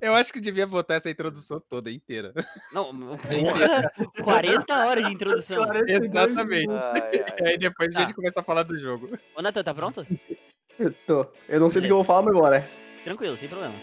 Eu 0.00 0.12
acho 0.14 0.32
que 0.32 0.40
devia 0.40 0.66
botar 0.66 0.94
essa 0.94 1.08
introdução 1.08 1.60
toda 1.60 1.88
inteira. 1.90 2.32
Não, 2.72 2.86
porra, 2.98 3.92
40 4.24 4.86
horas 4.86 5.06
de 5.06 5.12
introdução. 5.12 5.64
42 5.64 6.04
Exatamente. 6.04 6.68
Ai, 6.68 7.10
E 7.14 7.20
ai, 7.20 7.48
aí 7.52 7.58
depois 7.58 7.94
a 7.94 8.00
Tá. 8.00 8.06
gente 8.06 8.14
começa 8.14 8.40
a 8.40 8.42
falar 8.42 8.64
do 8.64 8.76
jogo. 8.76 9.16
Ô, 9.36 9.40
Nathan, 9.40 9.62
tá 9.62 9.72
pronto? 9.72 10.04
Eu 10.76 10.92
tô. 11.06 11.24
Eu 11.48 11.60
não 11.60 11.70
sei 11.70 11.80
do 11.82 11.86
que 11.86 11.92
eu 11.92 11.96
vou 11.96 12.04
falar, 12.04 12.22
mas 12.22 12.34
bora. 12.34 12.68
Tranquilo, 13.04 13.36
sem 13.36 13.48
problemas. 13.48 13.80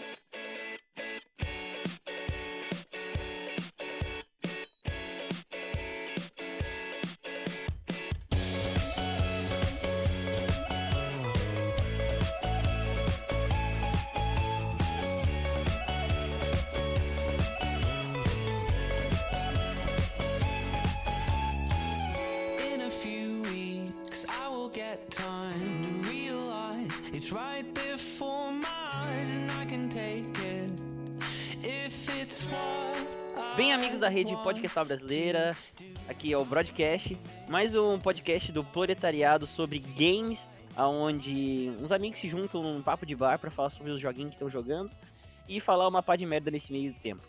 Da 34.08 34.14
rede. 34.14 34.34
Podcastal 34.36 34.86
Brasileira, 34.86 35.54
aqui 36.08 36.32
é 36.32 36.38
o 36.38 36.42
Broadcast, 36.42 37.14
mais 37.46 37.74
um 37.74 37.98
podcast 37.98 38.50
do 38.50 38.64
proletariado 38.64 39.46
sobre 39.46 39.78
games, 39.78 40.48
aonde 40.74 41.70
uns 41.78 41.92
amigos 41.92 42.18
se 42.18 42.26
juntam 42.26 42.62
num 42.62 42.80
papo 42.80 43.04
de 43.04 43.14
bar 43.14 43.38
pra 43.38 43.50
falar 43.50 43.68
sobre 43.68 43.92
os 43.92 44.00
joguinhos 44.00 44.30
que 44.30 44.36
estão 44.36 44.48
jogando 44.48 44.90
e 45.46 45.60
falar 45.60 45.86
uma 45.86 46.02
pá 46.02 46.16
de 46.16 46.24
merda 46.24 46.50
nesse 46.50 46.72
meio 46.72 46.94
tempo. 47.02 47.20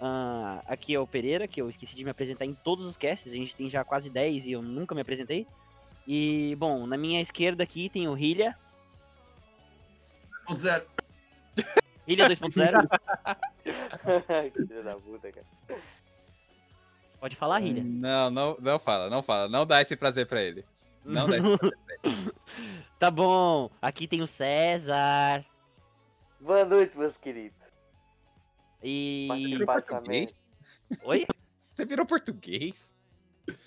Ah, 0.00 0.60
aqui 0.66 0.92
é 0.92 0.98
o 0.98 1.06
Pereira, 1.06 1.46
que 1.46 1.62
eu 1.62 1.68
esqueci 1.68 1.94
de 1.94 2.02
me 2.02 2.10
apresentar 2.10 2.44
em 2.44 2.52
todos 2.52 2.84
os 2.84 2.96
casts, 2.96 3.32
a 3.32 3.36
gente 3.36 3.54
tem 3.54 3.70
já 3.70 3.84
quase 3.84 4.10
10 4.10 4.46
e 4.46 4.52
eu 4.52 4.62
nunca 4.62 4.92
me 4.92 5.02
apresentei. 5.02 5.46
E, 6.04 6.56
bom, 6.58 6.84
na 6.84 6.96
minha 6.96 7.20
esquerda 7.20 7.62
aqui 7.62 7.88
tem 7.88 8.08
o 8.08 8.18
Hilha, 8.18 8.58
Ponto 10.46 10.60
zero. 10.60 10.84
Hilha 12.08 12.28
2.0, 12.28 12.88
ai. 14.28 14.50
que 14.50 14.66
filho 14.66 14.82
da 14.82 14.96
puta, 14.96 15.32
cara. 15.32 15.46
Pode 17.24 17.36
falar, 17.36 17.62
Hilha. 17.62 17.82
Não, 17.82 18.30
não, 18.30 18.56
não 18.60 18.78
fala, 18.78 19.08
não 19.08 19.22
fala. 19.22 19.48
Não 19.48 19.64
dá 19.64 19.80
esse 19.80 19.96
prazer 19.96 20.26
pra 20.26 20.42
ele. 20.42 20.62
Não 21.02 21.26
dá 21.26 21.38
esse 21.38 21.56
prazer 21.56 21.78
pra 21.86 22.10
ele. 22.10 22.32
Tá 22.98 23.10
bom, 23.10 23.70
aqui 23.82 24.06
tem 24.06 24.22
o 24.22 24.26
César. 24.26 25.44
Boa 26.40 26.64
noite, 26.64 26.96
meus 26.96 27.16
queridos. 27.16 27.58
E. 28.82 29.28
Português? 29.64 30.44
Oi? 31.04 31.26
Você 31.70 31.84
virou 31.84 32.06
português? 32.06 32.94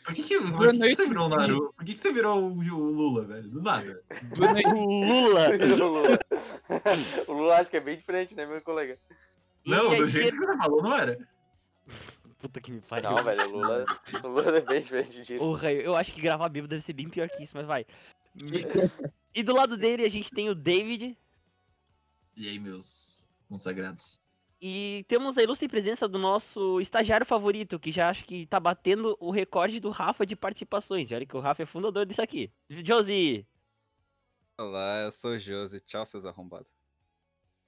Por 0.03 0.13
que, 0.13 0.23
que, 0.23 0.39
por 0.39 0.71
que 0.71 0.79
que 0.79 0.95
você 0.95 1.07
virou 1.07 1.25
o. 1.27 1.29
Naruto? 1.29 1.73
Por 1.75 1.85
que, 1.85 1.93
que 1.95 1.99
você 1.99 2.11
virou 2.11 2.41
o, 2.41 2.57
o 2.57 2.91
Lula, 2.91 3.25
velho? 3.25 3.49
Do 3.49 3.61
nada. 3.61 4.01
Noite. 4.37 4.69
Lula! 4.73 5.49
o 5.57 5.75
Lula. 5.75 6.19
o 7.27 7.33
Lula 7.33 7.55
acho 7.59 7.69
que 7.69 7.77
é 7.77 7.81
bem 7.81 7.97
diferente, 7.97 8.33
né, 8.35 8.45
meu 8.45 8.61
colega? 8.61 8.97
Não, 9.65 9.93
E 9.93 9.97
do 9.97 10.07
jeito 10.07 10.27
esquerda- 10.29 10.47
que 10.47 10.51
você 10.53 10.57
falou, 10.57 10.81
não 10.83 10.95
era. 10.95 11.17
Puta 12.39 12.62
que 12.62 12.72
me 12.72 12.82
pariu. 12.82 13.12
Não, 13.12 13.24
velho, 13.24 13.48
o 13.48 13.51
Lula, 13.51 13.86
o 14.24 14.27
Lula 14.27 14.58
é 14.58 14.62
bem 14.62 14.82
diferente 14.82 15.22
disso. 15.22 15.38
Porra, 15.38 15.72
eu 15.72 15.96
acho 15.96 16.13
que 16.13 16.22
gravar 16.22 16.50
bêbado 16.50 16.70
deve 16.70 16.84
ser 16.84 16.94
bem 16.94 17.10
pior 17.10 17.29
que 17.29 17.44
isso, 17.44 17.56
mas 17.56 17.65
vai. 17.65 17.86
E 19.34 19.44
do 19.44 19.53
lado 19.53 19.77
dele 19.77 20.03
a 20.03 20.10
gente 20.10 20.32
tem 20.32 20.50
o 20.50 20.56
David. 20.56 21.15
E 22.36 22.50
aí, 22.50 22.58
meus 22.58 23.24
consagrados? 23.48 24.20
E 24.60 25.06
temos 25.08 25.38
a 25.38 25.44
ilustre 25.44 25.67
presença 25.67 26.08
do 26.08 26.17
nosso 26.17 26.82
estagiário 26.82 27.25
favorito, 27.25 27.79
que 27.79 27.91
já 27.91 28.10
acho 28.10 28.25
que 28.25 28.48
tá 28.48 28.60
batendo 28.60 29.15
o 29.20 29.29
recorde 29.29 29.79
do 29.79 29.91
Rafa 29.91 30.25
de 30.25 30.36
participações. 30.36 31.12
Olha 31.12 31.25
que 31.25 31.38
o 31.38 31.39
Rafa 31.39 31.62
é 31.62 31.65
fundador 31.67 32.03
disso 32.03 32.22
aqui. 32.22 32.51
Josie! 32.67 33.46
Olá, 34.58 35.03
eu 35.03 35.12
sou 35.12 35.32
o 35.32 35.39
Josi. 35.39 35.79
Tchau, 35.82 36.03
seus 36.03 36.25
arrombados. 36.25 36.76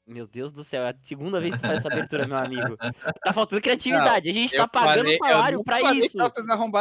Meu 0.09 0.25
Deus 0.25 0.51
do 0.51 0.63
céu, 0.63 0.81
é 0.83 0.89
a 0.89 0.95
segunda 1.03 1.39
vez 1.39 1.53
que 1.53 1.61
tu 1.61 1.67
faz 1.67 1.77
essa 1.77 1.87
abertura, 1.87 2.27
meu 2.27 2.37
amigo. 2.37 2.75
Tá 3.23 3.31
faltando 3.31 3.61
criatividade. 3.61 4.27
a 4.27 4.33
gente 4.33 4.57
tá 4.57 4.67
pagando 4.67 4.97
falei- 5.03 5.13
eu 5.13 5.17
salário 5.19 5.57
nunca 5.59 5.71
pra 5.71 5.79
falei 5.81 5.99
isso. 5.99 6.17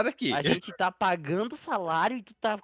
Aqui. 0.09 0.33
A 0.33 0.41
gente 0.43 0.73
tá 0.73 0.91
pagando 0.91 1.57
salário 1.57 2.17
e 2.17 2.23
tu 2.23 2.35
tá. 2.41 2.59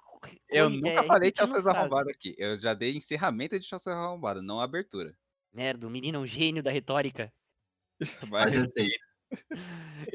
Eu 0.49 0.65
Oi, 0.67 0.75
nunca 0.77 0.89
é, 0.89 1.03
falei 1.03 1.31
frase. 1.61 1.77
arrombados 1.77 2.11
aqui. 2.11 2.33
Eu 2.39 2.57
já 2.57 2.73
dei 2.73 2.95
encerramento 2.97 3.59
de 3.59 3.67
tchau, 3.67 3.77
seus 3.77 3.95
arrombados, 3.95 4.43
não 4.43 4.59
abertura. 4.59 5.15
Merda, 5.53 5.85
o 5.85 5.89
menino 5.89 6.17
é 6.17 6.21
um 6.21 6.25
gênio 6.25 6.63
da 6.63 6.71
retórica. 6.71 7.31
Mas 8.27 8.55
Mas 8.55 8.55
eu 8.55 8.65
sei. 8.71 8.89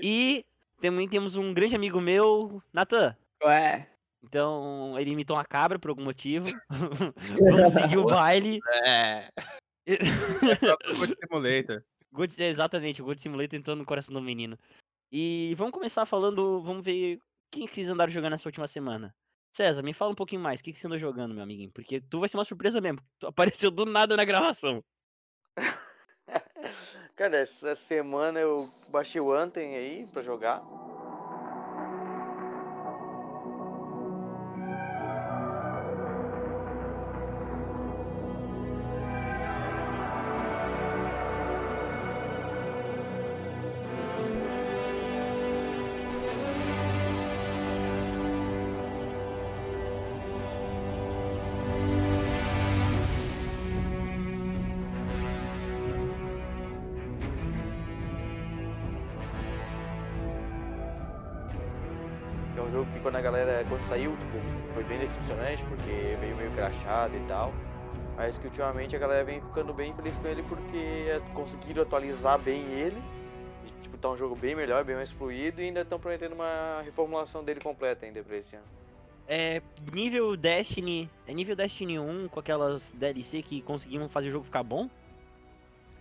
E 0.03 0.45
também 0.81 1.09
temos 1.09 1.37
um 1.37 1.55
grande 1.55 1.77
amigo 1.77 2.01
meu, 2.01 2.61
Natan. 2.73 3.17
Ué. 3.45 3.89
Então, 4.23 4.99
ele 4.99 5.11
imitou 5.13 5.37
uma 5.37 5.45
cabra 5.45 5.79
por 5.79 5.91
algum 5.91 6.05
motivo. 6.05 6.45
Vamos 6.69 7.73
seguir 7.73 7.99
o 7.99 8.05
baile. 8.05 8.59
é. 8.85 9.29
É 9.87 10.57
próprio 10.57 10.97
Gold 10.97 11.17
Simulator. 11.21 11.85
God, 12.13 12.39
exatamente, 12.39 13.01
o 13.01 13.05
God 13.05 13.19
Simulator 13.19 13.59
entrando 13.59 13.79
no 13.79 13.87
coração 13.87 14.13
do 14.13 14.21
menino. 14.21 14.59
E 15.13 15.55
vamos 15.57 15.73
começar 15.73 16.07
falando, 16.07 16.61
vamos 16.63 16.85
ver 16.85 17.21
quem 17.51 17.67
que 17.67 17.75
vocês 17.75 17.89
andaram 17.89 18.13
jogando 18.13 18.33
nessa 18.33 18.49
última 18.49 18.67
semana. 18.67 19.15
César, 19.53 19.83
me 19.83 19.93
fala 19.93 20.13
um 20.13 20.17
pouquinho 20.17 20.41
mais, 20.41 20.61
o 20.61 20.63
que, 20.63 20.73
que 20.73 20.79
você 20.79 20.87
andou 20.87 20.99
jogando, 20.99 21.35
meu 21.35 21.43
amiguinho? 21.43 21.71
Porque 21.73 22.01
tu 22.01 22.21
vai 22.21 22.29
ser 22.29 22.37
uma 22.37 22.45
surpresa 22.45 22.81
mesmo. 22.81 23.01
Tu 23.19 23.27
apareceu 23.27 23.71
do 23.71 23.85
nada 23.85 24.17
na 24.17 24.25
gravação. 24.25 24.85
Cara, 27.17 27.39
essa 27.39 27.75
semana 27.75 28.39
eu 28.39 28.73
baixei 28.89 29.21
o 29.21 29.33
Anthem 29.33 29.77
aí 29.77 30.07
pra 30.13 30.23
jogar. 30.23 30.63
Mas 68.21 68.37
que 68.37 68.49
ultimamente 68.49 68.95
a 68.95 68.99
galera 68.99 69.25
vem 69.25 69.41
ficando 69.41 69.73
bem 69.73 69.95
feliz 69.95 70.15
com 70.17 70.29
ele 70.29 70.43
porque 70.43 70.77
é, 71.09 71.23
conseguiram 71.33 71.83
atualizar 71.83 72.39
bem 72.39 72.61
ele. 72.71 73.03
E, 73.65 73.83
tipo, 73.83 73.97
tá 73.97 74.11
um 74.11 74.17
jogo 74.17 74.37
bem 74.37 74.55
melhor, 74.55 74.85
bem 74.85 74.95
mais 74.95 75.11
fluido 75.11 75.63
e 75.63 75.65
ainda 75.65 75.81
estão 75.81 75.99
prometendo 75.99 76.35
uma 76.35 76.83
reformulação 76.85 77.43
dele 77.43 77.61
completa 77.61 78.05
ainda 78.05 78.23
pra 78.23 78.37
esse 78.37 78.55
ano. 78.55 78.67
É 79.27 79.63
nível 79.91 80.37
Destiny. 80.37 81.09
É 81.27 81.33
nível 81.33 81.57
Destiny 81.57 81.99
1 81.99 82.29
com 82.29 82.41
aquelas 82.41 82.93
DLC 82.93 83.41
que 83.41 83.63
conseguiam 83.63 84.07
fazer 84.07 84.29
o 84.29 84.33
jogo 84.33 84.45
ficar 84.45 84.65
bom? 84.65 84.91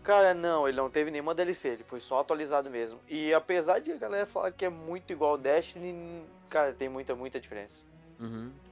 Cara, 0.03 0.33
não, 0.33 0.67
ele 0.67 0.75
não 0.75 0.89
teve 0.89 1.11
nenhuma 1.11 1.33
DLC, 1.33 1.69
ele 1.69 1.85
foi 1.85 2.01
só 2.01 2.19
atualizado 2.19 2.69
mesmo. 2.69 2.99
E 3.07 3.33
apesar 3.33 3.79
de 3.79 3.93
a 3.93 3.97
galera 3.97 4.25
falar 4.25 4.51
que 4.51 4.65
é 4.65 4.69
muito 4.69 5.13
igual 5.13 5.31
ao 5.31 5.37
Destiny, 5.37 6.25
cara, 6.49 6.73
tem 6.73 6.89
muita, 6.89 7.15
muita 7.15 7.39
diferença. 7.39 7.88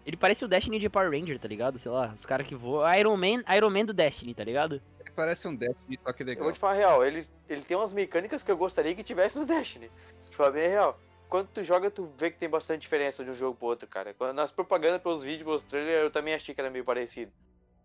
Ele 0.05 0.17
parece 0.17 0.43
o 0.43 0.47
Destiny 0.47 0.79
de 0.79 0.89
Power 0.89 1.09
Ranger, 1.11 1.39
tá 1.39 1.47
ligado? 1.47 1.79
Sei 1.79 1.91
lá, 1.91 2.13
os 2.17 2.25
caras 2.25 2.45
que 2.47 2.55
voam. 2.55 2.87
Iron 2.95 3.15
Man, 3.17 3.43
Iron 3.55 3.69
Man 3.69 3.85
do 3.85 3.93
Destiny, 3.93 4.33
tá 4.33 4.43
ligado? 4.43 4.81
Ele 4.99 5.11
parece 5.15 5.47
um 5.47 5.55
Destiny, 5.55 5.99
só 6.03 6.11
que 6.13 6.23
Eu 6.23 6.27
legal. 6.27 6.43
vou 6.43 6.53
te 6.53 6.59
falar 6.59 6.73
a 6.73 6.75
real, 6.75 7.05
ele, 7.05 7.25
ele 7.47 7.61
tem 7.61 7.75
umas 7.77 7.93
mecânicas 7.93 8.43
que 8.43 8.51
eu 8.51 8.57
gostaria 8.57 8.93
que 8.95 9.03
tivesse 9.03 9.37
no 9.39 9.45
Destiny. 9.45 9.89
Te 10.29 10.35
falar 10.35 10.51
bem 10.51 10.65
a 10.65 10.69
real. 10.69 10.99
Quando 11.29 11.47
tu 11.49 11.61
joga, 11.63 11.91
tu 11.91 12.09
vê 12.17 12.31
que 12.31 12.37
tem 12.37 12.47
bastante 12.49 12.81
diferença 12.81 13.23
de 13.23 13.29
um 13.29 13.33
jogo 13.33 13.57
pro 13.57 13.67
outro, 13.67 13.87
cara. 13.87 14.15
Nas 14.33 14.51
propagandas, 14.51 15.01
pelos 15.01 15.23
vídeos, 15.23 15.43
pelos 15.43 15.63
trailers, 15.63 16.03
eu 16.03 16.11
também 16.11 16.33
achei 16.33 16.55
que 16.55 16.61
era 16.61 16.69
meio 16.69 16.85
parecido. 16.85 17.31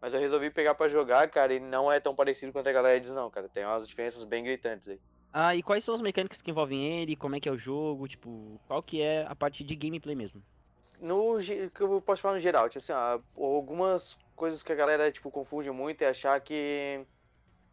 Mas 0.00 0.14
eu 0.14 0.21
resolvi 0.21 0.50
pegar 0.50 0.75
pra 0.75 0.88
jogar, 0.88 1.28
cara, 1.28 1.54
e 1.54 1.61
não 1.61 1.90
é 1.90 1.99
tão 2.00 2.14
parecido 2.14 2.52
quanto 2.52 2.69
a 2.69 2.73
galera 2.73 3.00
diz, 3.00 3.11
não, 3.11 3.28
cara. 3.31 3.49
Tem 3.49 3.64
umas 3.64 3.87
diferenças 3.88 4.23
bem 4.25 4.45
gritantes 4.45 4.88
aí. 4.88 5.00
Ah, 5.33 5.57
e 5.57 5.62
quais 5.62 5.83
são 5.83 5.95
as 5.95 6.02
mecânicas 6.02 6.42
que 6.42 6.50
envolvem 6.50 7.00
ele? 7.00 7.16
Como 7.16 7.35
é 7.35 7.40
que 7.40 7.49
é 7.49 7.52
o 7.52 7.57
jogo? 7.59 8.07
Tipo, 8.07 8.61
qual 8.69 8.83
que 8.83 9.00
é 9.00 9.25
a 9.28 9.35
parte 9.35 9.64
de 9.64 9.75
gameplay 9.75 10.14
mesmo? 10.14 10.42
No 11.03 11.37
que 11.75 11.81
eu 11.81 12.01
posso 12.01 12.23
falar 12.23 12.35
no 12.35 12.41
geral, 12.41 12.69
tipo 12.69 12.79
assim, 12.79 12.93
ó, 12.93 13.19
algumas 13.37 14.17
coisas 14.37 14.63
que 14.63 14.71
a 14.71 14.75
galera, 14.77 15.11
tipo, 15.11 15.33
confunde 15.33 15.69
muito 15.73 16.01
é 16.03 16.09
achar 16.09 16.41
que 16.41 17.05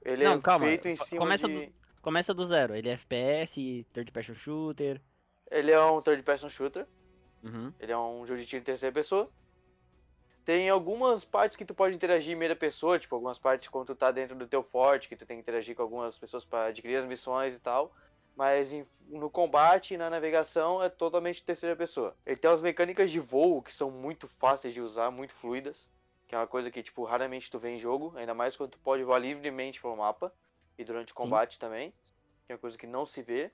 ele 0.04 0.24
Não, 0.24 0.34
é 0.34 0.42
calma, 0.42 0.66
feito 0.66 0.88
em 0.88 0.98
cima 0.98 1.22
começa 1.22 1.48
de... 1.48 1.72
Começa 2.02 2.34
do 2.34 2.44
zero. 2.44 2.76
Ele 2.76 2.90
é 2.90 2.94
FPS, 2.94 3.86
third 3.94 4.12
person 4.12 4.34
shooter. 4.34 5.00
Ele 5.52 5.72
é 5.72 5.80
um 5.80 6.02
third 6.02 6.24
person 6.24 6.50
shooter. 6.50 6.88
Uhum. 7.44 7.72
Ele 7.80 7.92
é 7.92 7.98
um 7.98 8.26
jogo 8.26 8.40
de 8.40 8.48
tiro 8.48 8.62
em 8.62 8.66
terceira 8.66 8.92
pessoa. 8.92 9.30
Tem 10.44 10.68
algumas 10.68 11.24
partes 11.24 11.56
que 11.56 11.66
tu 11.66 11.76
pode 11.76 11.96
interagir 11.96 12.30
em 12.30 12.32
primeira 12.32 12.56
pessoa, 12.56 12.98
tipo 12.98 13.14
algumas 13.14 13.38
partes 13.38 13.68
quando 13.68 13.86
tu 13.88 13.96
tá 13.96 14.10
dentro 14.12 14.36
do 14.36 14.48
teu 14.48 14.64
forte, 14.64 15.08
que 15.08 15.16
tu 15.16 15.24
tem 15.24 15.38
que 15.38 15.42
interagir 15.42 15.76
com 15.76 15.84
algumas 15.84 16.18
pessoas 16.18 16.44
para 16.44 16.66
adquirir 16.66 16.96
as 16.96 17.06
missões 17.06 17.54
e 17.54 17.60
tal. 17.60 17.94
Mas 18.40 18.72
em- 18.72 18.88
no 19.10 19.30
combate 19.30 19.94
e 19.94 19.98
na 19.98 20.10
navegação 20.10 20.82
é 20.82 20.88
totalmente 20.88 21.44
terceira 21.44 21.76
pessoa. 21.76 22.16
Ele 22.26 22.38
tem 22.38 22.50
umas 22.50 22.62
mecânicas 22.62 23.12
de 23.12 23.20
voo 23.20 23.62
que 23.62 23.74
são 23.74 23.92
muito 23.92 24.30
fáceis 24.30 24.74
de 24.74 24.80
usar, 24.80 25.12
muito 25.12 25.34
fluidas. 25.34 25.90
Que 26.26 26.36
é 26.36 26.38
uma 26.38 26.48
coisa 26.48 26.72
que, 26.72 26.82
tipo, 26.82 27.04
raramente 27.04 27.52
tu 27.52 27.60
vê 27.60 27.72
em 27.72 27.80
jogo. 27.80 28.14
Ainda 28.16 28.34
mais 28.34 28.56
quando 28.56 28.72
tu 28.72 28.80
pode 28.80 29.04
voar 29.04 29.20
livremente 29.20 29.82
pelo 29.82 29.98
mapa. 29.98 30.34
E 30.78 30.86
durante 30.86 31.12
o 31.12 31.16
combate 31.16 31.60
também. 31.60 31.92
Que 32.46 32.54
é 32.54 32.56
uma 32.56 32.60
coisa 32.60 32.78
que 32.78 32.88
não 32.88 33.06
se 33.06 33.22
vê. 33.22 33.52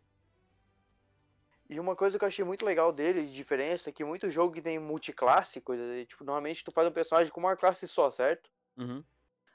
E 1.68 1.80
uma 1.80 1.96
coisa 1.96 2.20
que 2.20 2.24
eu 2.24 2.28
achei 2.28 2.46
muito 2.46 2.64
legal 2.64 2.94
dele, 2.94 3.26
de 3.26 3.34
diferença, 3.34 3.90
é 3.90 3.92
que 3.92 4.04
muito 4.04 4.30
jogo 4.30 4.54
que 4.54 4.62
tem 4.62 4.78
multiclasse, 4.78 5.62
coisa, 5.62 6.06
tipo, 6.06 6.24
normalmente 6.24 6.64
tu 6.64 6.72
faz 6.72 6.88
um 6.88 6.92
personagem 6.92 7.34
com 7.34 7.40
uma 7.40 7.58
classe 7.58 7.88
só, 7.88 8.12
certo? 8.12 8.52
Uhum. 8.78 9.04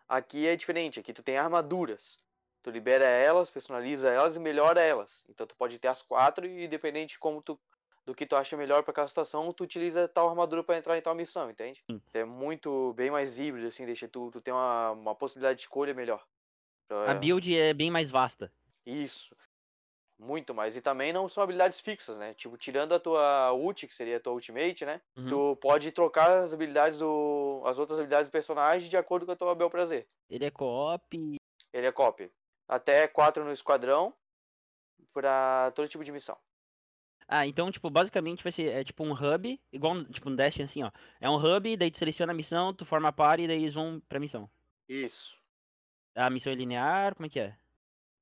Aqui 0.08 0.48
é 0.48 0.56
diferente, 0.56 0.98
aqui 0.98 1.12
tu 1.12 1.22
tem 1.22 1.36
armaduras. 1.36 2.18
Tu 2.62 2.70
libera 2.70 3.04
elas, 3.06 3.50
personaliza 3.50 4.10
elas 4.10 4.36
e 4.36 4.38
melhora 4.38 4.80
elas. 4.80 5.24
Então 5.28 5.46
tu 5.46 5.56
pode 5.56 5.78
ter 5.78 5.88
as 5.88 6.02
quatro 6.02 6.46
e 6.46 6.68
dependente 6.68 7.14
de 7.14 7.18
como 7.18 7.42
tu 7.42 7.58
do 8.06 8.14
que 8.14 8.26
tu 8.26 8.34
acha 8.34 8.56
melhor 8.56 8.82
pra 8.82 8.94
cada 8.94 9.06
situação, 9.08 9.52
tu 9.52 9.62
utiliza 9.62 10.08
tal 10.08 10.28
armadura 10.28 10.64
pra 10.64 10.76
entrar 10.76 10.96
em 10.96 11.02
tal 11.02 11.14
missão, 11.14 11.50
entende? 11.50 11.82
É 12.14 12.24
muito 12.24 12.92
bem 12.94 13.10
mais 13.10 13.38
híbrido 13.38 13.68
assim, 13.68 13.84
deixa 13.86 14.08
tu, 14.08 14.30
tu 14.30 14.40
tem 14.40 14.52
uma, 14.52 14.90
uma 14.92 15.14
possibilidade 15.14 15.58
de 15.58 15.62
escolha 15.64 15.94
melhor. 15.94 16.24
A 16.90 16.94
Pra- 17.04 17.14
build 17.14 17.56
é 17.56 17.72
bem 17.74 17.90
mais 17.90 18.10
vasta. 18.10 18.52
Isso. 18.84 19.36
Muito 20.18 20.54
mais. 20.54 20.76
E 20.76 20.82
também 20.82 21.12
não 21.12 21.28
são 21.28 21.42
habilidades 21.42 21.80
fixas, 21.80 22.18
né? 22.18 22.34
Tipo, 22.34 22.56
tirando 22.56 22.92
a 22.94 23.00
tua 23.00 23.52
ult, 23.52 23.86
que 23.86 23.94
seria 23.94 24.16
a 24.16 24.20
tua 24.20 24.32
ultimate, 24.34 24.84
né? 24.84 25.00
Uhum. 25.16 25.26
Tu 25.28 25.56
pode 25.56 25.92
trocar 25.92 26.42
as 26.44 26.52
habilidades 26.52 26.98
do. 26.98 27.62
as 27.64 27.78
outras 27.78 27.98
habilidades 27.98 28.28
do 28.28 28.32
personagem 28.32 28.88
de 28.88 28.96
acordo 28.96 29.24
com 29.24 29.32
a 29.32 29.36
tua 29.36 29.54
bel 29.54 29.70
prazer. 29.70 30.06
Ele 30.28 30.44
é 30.44 30.50
co-op. 30.50 31.38
Ele 31.72 31.86
é 31.86 31.92
copy. 31.92 32.30
Até 32.70 33.06
quatro 33.06 33.44
no 33.44 33.52
esquadrão 33.52 34.16
pra 35.12 35.70
todo 35.72 35.88
tipo 35.88 36.04
de 36.04 36.12
missão. 36.12 36.38
Ah, 37.28 37.46
então, 37.46 37.70
tipo, 37.70 37.88
basicamente 37.88 38.42
vai 38.42 38.50
ser 38.52 38.70
é, 38.72 38.82
tipo 38.84 39.04
um 39.04 39.12
hub, 39.12 39.58
igual 39.72 39.94
um- 39.94 40.04
tipo 40.04 40.28
um 40.28 40.34
Destiny 40.36 40.64
assim, 40.66 40.82
ó. 40.82 40.90
É 41.20 41.30
um 41.30 41.36
hub, 41.36 41.76
daí 41.76 41.90
tu 41.90 41.98
seleciona 41.98 42.32
a 42.32 42.34
missão, 42.34 42.74
tu 42.74 42.84
forma 42.84 43.08
a 43.08 43.12
party 43.12 43.44
e 43.44 43.48
daí 43.48 43.62
eles 43.62 43.74
vão 43.74 44.00
pra 44.08 44.18
missão. 44.20 44.50
Isso. 44.88 45.40
A 46.14 46.30
missão 46.30 46.52
é 46.52 46.54
linear, 46.56 47.16
como 47.16 47.26
é 47.26 47.28
que 47.28 47.40
é? 47.40 47.58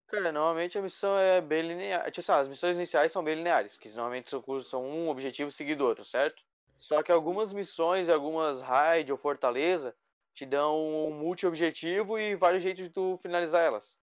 Cara, 0.06 0.32
normalmente 0.32 0.78
a 0.78 0.82
missão 0.82 1.18
é 1.18 1.40
bem 1.40 1.62
linear. 1.62 2.10
Tipo 2.10 2.20
assim, 2.20 2.32
as 2.42 2.48
missões 2.48 2.76
iniciais 2.76 3.12
são 3.12 3.22
bem 3.22 3.34
lineares, 3.36 3.76
que 3.76 3.88
normalmente 3.90 4.30
são, 4.30 4.42
são 4.62 4.82
um 4.88 5.08
objetivo 5.10 5.50
seguido 5.52 5.84
do 5.84 5.86
outro, 5.88 6.04
certo? 6.04 6.42
Só 6.78 7.02
que 7.02 7.12
algumas 7.12 7.52
missões, 7.52 8.08
algumas 8.08 8.60
raid 8.62 9.10
ou 9.12 9.18
fortaleza, 9.18 9.94
te 10.32 10.46
dão 10.46 10.78
um 10.80 11.12
multi-objetivo 11.18 12.18
e 12.18 12.34
vários 12.36 12.62
jeitos 12.62 12.84
de 12.84 12.90
tu 12.90 13.18
finalizar 13.22 13.62
elas. 13.62 13.98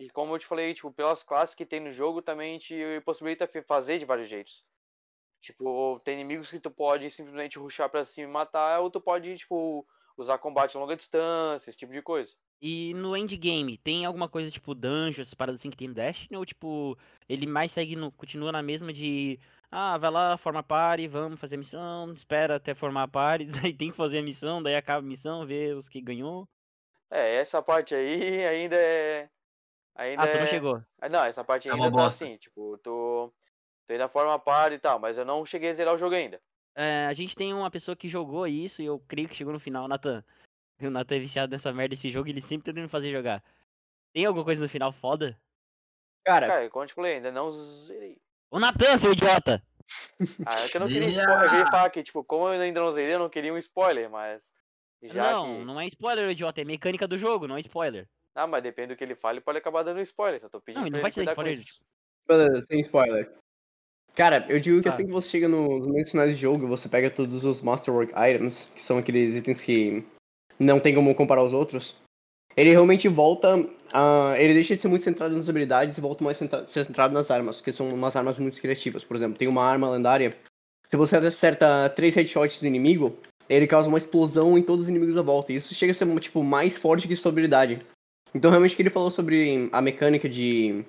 E 0.00 0.08
como 0.08 0.34
eu 0.34 0.38
te 0.38 0.46
falei, 0.46 0.72
tipo, 0.72 0.90
pelas 0.90 1.22
classes 1.22 1.54
que 1.54 1.66
tem 1.66 1.78
no 1.78 1.92
jogo, 1.92 2.22
também 2.22 2.58
te 2.58 2.74
possibilita 3.04 3.46
fazer 3.68 3.98
de 3.98 4.06
vários 4.06 4.28
jeitos. 4.30 4.64
Tipo, 5.42 6.00
tem 6.02 6.14
inimigos 6.14 6.50
que 6.50 6.58
tu 6.58 6.70
pode 6.70 7.10
simplesmente 7.10 7.58
rushar 7.58 7.90
pra 7.90 8.02
cima 8.02 8.26
e 8.26 8.32
matar, 8.32 8.80
ou 8.80 8.90
tu 8.90 8.98
pode, 8.98 9.36
tipo, 9.36 9.86
usar 10.16 10.38
combate 10.38 10.74
a 10.74 10.80
longa 10.80 10.96
distância, 10.96 11.68
esse 11.68 11.78
tipo 11.78 11.92
de 11.92 12.00
coisa. 12.00 12.32
E 12.62 12.94
no 12.94 13.14
endgame, 13.14 13.76
tem 13.76 14.06
alguma 14.06 14.26
coisa 14.26 14.50
tipo 14.50 14.74
dungeons, 14.74 15.34
paradas 15.34 15.60
assim 15.60 15.70
que 15.70 15.76
tem 15.76 15.88
no 15.88 15.94
Destiny? 15.94 16.36
Ou 16.36 16.46
tipo, 16.46 16.96
ele 17.28 17.46
mais 17.46 17.70
segue, 17.70 17.94
no, 17.94 18.10
continua 18.10 18.52
na 18.52 18.62
mesma 18.62 18.94
de. 18.94 19.38
Ah, 19.70 19.98
vai 19.98 20.10
lá, 20.10 20.38
forma 20.38 20.62
party, 20.62 21.08
vamos 21.08 21.38
fazer 21.38 21.56
a 21.56 21.58
missão, 21.58 22.12
espera 22.12 22.56
até 22.56 22.74
formar 22.74 23.02
a 23.02 23.08
party, 23.08 23.44
daí 23.68 23.74
tem 23.74 23.90
que 23.90 23.96
fazer 23.96 24.18
a 24.20 24.22
missão, 24.22 24.62
daí 24.62 24.76
acaba 24.76 25.00
a 25.00 25.08
missão, 25.08 25.46
ver 25.46 25.76
os 25.76 25.90
que 25.90 26.00
ganhou. 26.00 26.48
É, 27.10 27.36
essa 27.36 27.62
parte 27.62 27.94
aí 27.94 28.44
ainda 28.48 28.76
é. 28.76 29.28
Ainda 30.00 30.22
Ah, 30.22 30.26
tu 30.28 30.36
não 30.38 30.44
é- 30.44 30.46
chegou. 30.46 30.82
Não, 31.10 31.24
essa 31.24 31.44
parte 31.44 31.68
É 31.68 31.72
ainda 31.72 31.84
uma 31.84 31.90
tá 31.90 31.96
bosta. 31.96 32.24
assim, 32.24 32.36
tipo, 32.38 32.78
tô. 32.78 33.30
Tô 33.86 33.92
ainda 33.92 34.08
forma 34.08 34.38
par 34.38 34.72
e 34.72 34.78
tal, 34.78 34.98
mas 34.98 35.18
eu 35.18 35.24
não 35.24 35.44
cheguei 35.44 35.70
a 35.70 35.74
zerar 35.74 35.92
o 35.94 35.98
jogo 35.98 36.14
ainda. 36.14 36.40
É, 36.74 37.06
a 37.06 37.12
gente 37.12 37.34
tem 37.36 37.52
uma 37.52 37.70
pessoa 37.70 37.94
que 37.96 38.08
jogou 38.08 38.46
isso 38.46 38.80
e 38.80 38.86
eu 38.86 38.98
creio 39.08 39.28
que 39.28 39.34
chegou 39.34 39.52
no 39.52 39.60
final, 39.60 39.86
Nathan. 39.88 40.24
O 40.88 40.90
Nathan 40.90 41.16
é 41.16 41.18
viciado 41.18 41.52
nessa 41.52 41.70
merda 41.74 41.94
desse 41.94 42.08
jogo 42.08 42.28
e 42.28 42.30
ele 42.30 42.40
sempre 42.40 42.64
tenta 42.64 42.80
me 42.80 42.88
fazer 42.88 43.12
jogar. 43.12 43.44
Tem 44.14 44.24
alguma 44.24 44.44
coisa 44.44 44.62
no 44.62 44.68
final 44.68 44.90
foda? 44.92 45.38
Cara, 46.24 46.46
Cara, 46.46 46.70
como 46.70 46.84
eu 46.84 46.88
te 46.88 46.94
falei, 46.94 47.14
ainda 47.16 47.30
não 47.30 47.50
zerei. 47.50 48.16
Ô 48.50 48.58
Nathan, 48.58 48.96
seu 48.98 49.12
idiota! 49.12 49.62
Ah, 50.46 50.60
é 50.64 50.68
que 50.68 50.76
eu 50.76 50.80
não 50.80 50.86
queria 50.88 51.08
spoiler. 51.08 51.42
Eu 51.44 51.50
queria 51.50 51.66
falar 51.66 51.90
que, 51.90 52.02
tipo, 52.02 52.24
como 52.24 52.48
eu 52.48 52.60
ainda 52.60 52.80
não 52.80 52.92
zerei, 52.92 53.14
eu 53.14 53.18
não 53.18 53.28
queria 53.28 53.52
um 53.52 53.58
spoiler, 53.58 54.08
mas. 54.08 54.54
Já 55.02 55.32
não, 55.32 55.58
que. 55.58 55.64
não 55.64 55.80
é 55.80 55.86
spoiler, 55.88 56.30
idiota, 56.30 56.60
é 56.60 56.64
mecânica 56.64 57.06
do 57.08 57.18
jogo, 57.18 57.46
não 57.48 57.56
é 57.56 57.60
spoiler. 57.60 58.08
Ah, 58.34 58.46
mas 58.46 58.62
depende 58.62 58.88
do 58.88 58.96
que 58.96 59.04
ele 59.04 59.14
fale, 59.14 59.40
pode 59.40 59.58
acabar 59.58 59.82
dando 59.82 60.00
spoiler. 60.00 60.40
Só 60.40 60.48
tô 60.48 60.60
pedindo 60.60 60.80
Não, 60.80 60.86
ele 60.86 60.90
pra 60.92 60.98
não 60.98 61.02
vai 61.02 61.10
te 61.10 61.16
dar 61.16 61.20
cuidar 61.20 61.34
com 61.34 61.42
spoiler. 61.42 61.60
isso. 61.60 61.80
beleza, 62.28 62.66
sem 62.66 62.80
spoiler. 62.80 63.32
Cara, 64.14 64.44
eu 64.48 64.58
digo 64.60 64.78
que 64.78 64.88
Tá. 64.88 64.90
assim 64.94 65.06
que 65.06 65.12
você 65.12 65.28
chega 65.30 65.48
nos 65.48 65.86
momentos 65.86 66.10
finais 66.10 66.30
de 66.34 66.40
jogo, 66.40 66.66
você 66.66 66.88
pega 66.88 67.10
todos 67.10 67.44
os 67.44 67.62
Masterwork 67.62 68.12
Items, 68.12 68.68
que 68.74 68.82
são 68.82 68.98
aqueles 68.98 69.34
itens 69.34 69.64
que 69.64 70.04
não 70.58 70.78
tem 70.80 70.94
como 70.94 71.14
comparar 71.14 71.40
aos 71.40 71.54
outros. 71.54 71.96
Ele 72.56 72.70
realmente 72.70 73.06
volta 73.08 73.54
a. 73.92 74.34
Ele 74.36 74.54
deixa 74.54 74.74
de 74.74 74.80
ser 74.80 74.88
muito 74.88 75.04
centrado 75.04 75.36
nas 75.36 75.48
habilidades 75.48 75.96
e 75.96 76.00
volta 76.00 76.24
mais 76.24 76.36
centra- 76.36 76.66
ser 76.66 76.84
centrado 76.84 77.14
nas 77.14 77.30
armas, 77.30 77.60
que 77.60 77.72
são 77.72 77.88
umas 77.88 78.16
armas 78.16 78.38
muito 78.40 78.60
criativas. 78.60 79.04
Por 79.04 79.16
exemplo, 79.16 79.38
tem 79.38 79.46
uma 79.48 79.64
arma 79.64 79.88
lendária. 79.88 80.36
Se 80.90 80.96
você 80.96 81.16
acerta 81.16 81.88
três 81.90 82.16
headshots 82.16 82.60
do 82.60 82.66
inimigo, 82.66 83.16
ele 83.48 83.68
causa 83.68 83.88
uma 83.88 83.98
explosão 83.98 84.58
em 84.58 84.62
todos 84.62 84.84
os 84.84 84.88
inimigos 84.90 85.16
à 85.16 85.22
volta. 85.22 85.52
E 85.52 85.56
isso 85.56 85.72
chega 85.74 85.92
a 85.92 85.94
ser 85.94 86.20
tipo, 86.20 86.42
mais 86.42 86.76
forte 86.76 87.06
que 87.06 87.14
sua 87.14 87.30
habilidade. 87.30 87.80
Então 88.34 88.50
realmente 88.50 88.72
o 88.72 88.76
que 88.76 88.82
ele 88.82 88.90
falou 88.90 89.10
sobre 89.10 89.68
a 89.72 89.80
mecânica 89.80 90.28
de. 90.28 90.84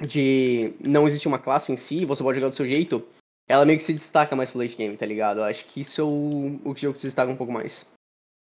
de 0.00 0.72
não 0.86 1.06
existe 1.06 1.28
uma 1.28 1.38
classe 1.38 1.72
em 1.72 1.76
si, 1.76 2.04
você 2.04 2.22
pode 2.22 2.38
jogar 2.38 2.48
do 2.48 2.54
seu 2.54 2.66
jeito, 2.66 3.06
ela 3.48 3.64
meio 3.64 3.78
que 3.78 3.84
se 3.84 3.94
destaca 3.94 4.36
mais 4.36 4.50
pro 4.50 4.60
late 4.60 4.76
game, 4.76 4.96
tá 4.96 5.06
ligado? 5.06 5.40
Eu 5.40 5.44
acho 5.44 5.66
que 5.66 5.80
isso 5.80 6.00
é 6.00 6.04
o, 6.04 6.60
o 6.64 6.74
que 6.74 6.80
o 6.80 6.88
jogo 6.88 6.98
se 6.98 7.06
destaca 7.06 7.32
um 7.32 7.36
pouco 7.36 7.52
mais. 7.52 7.90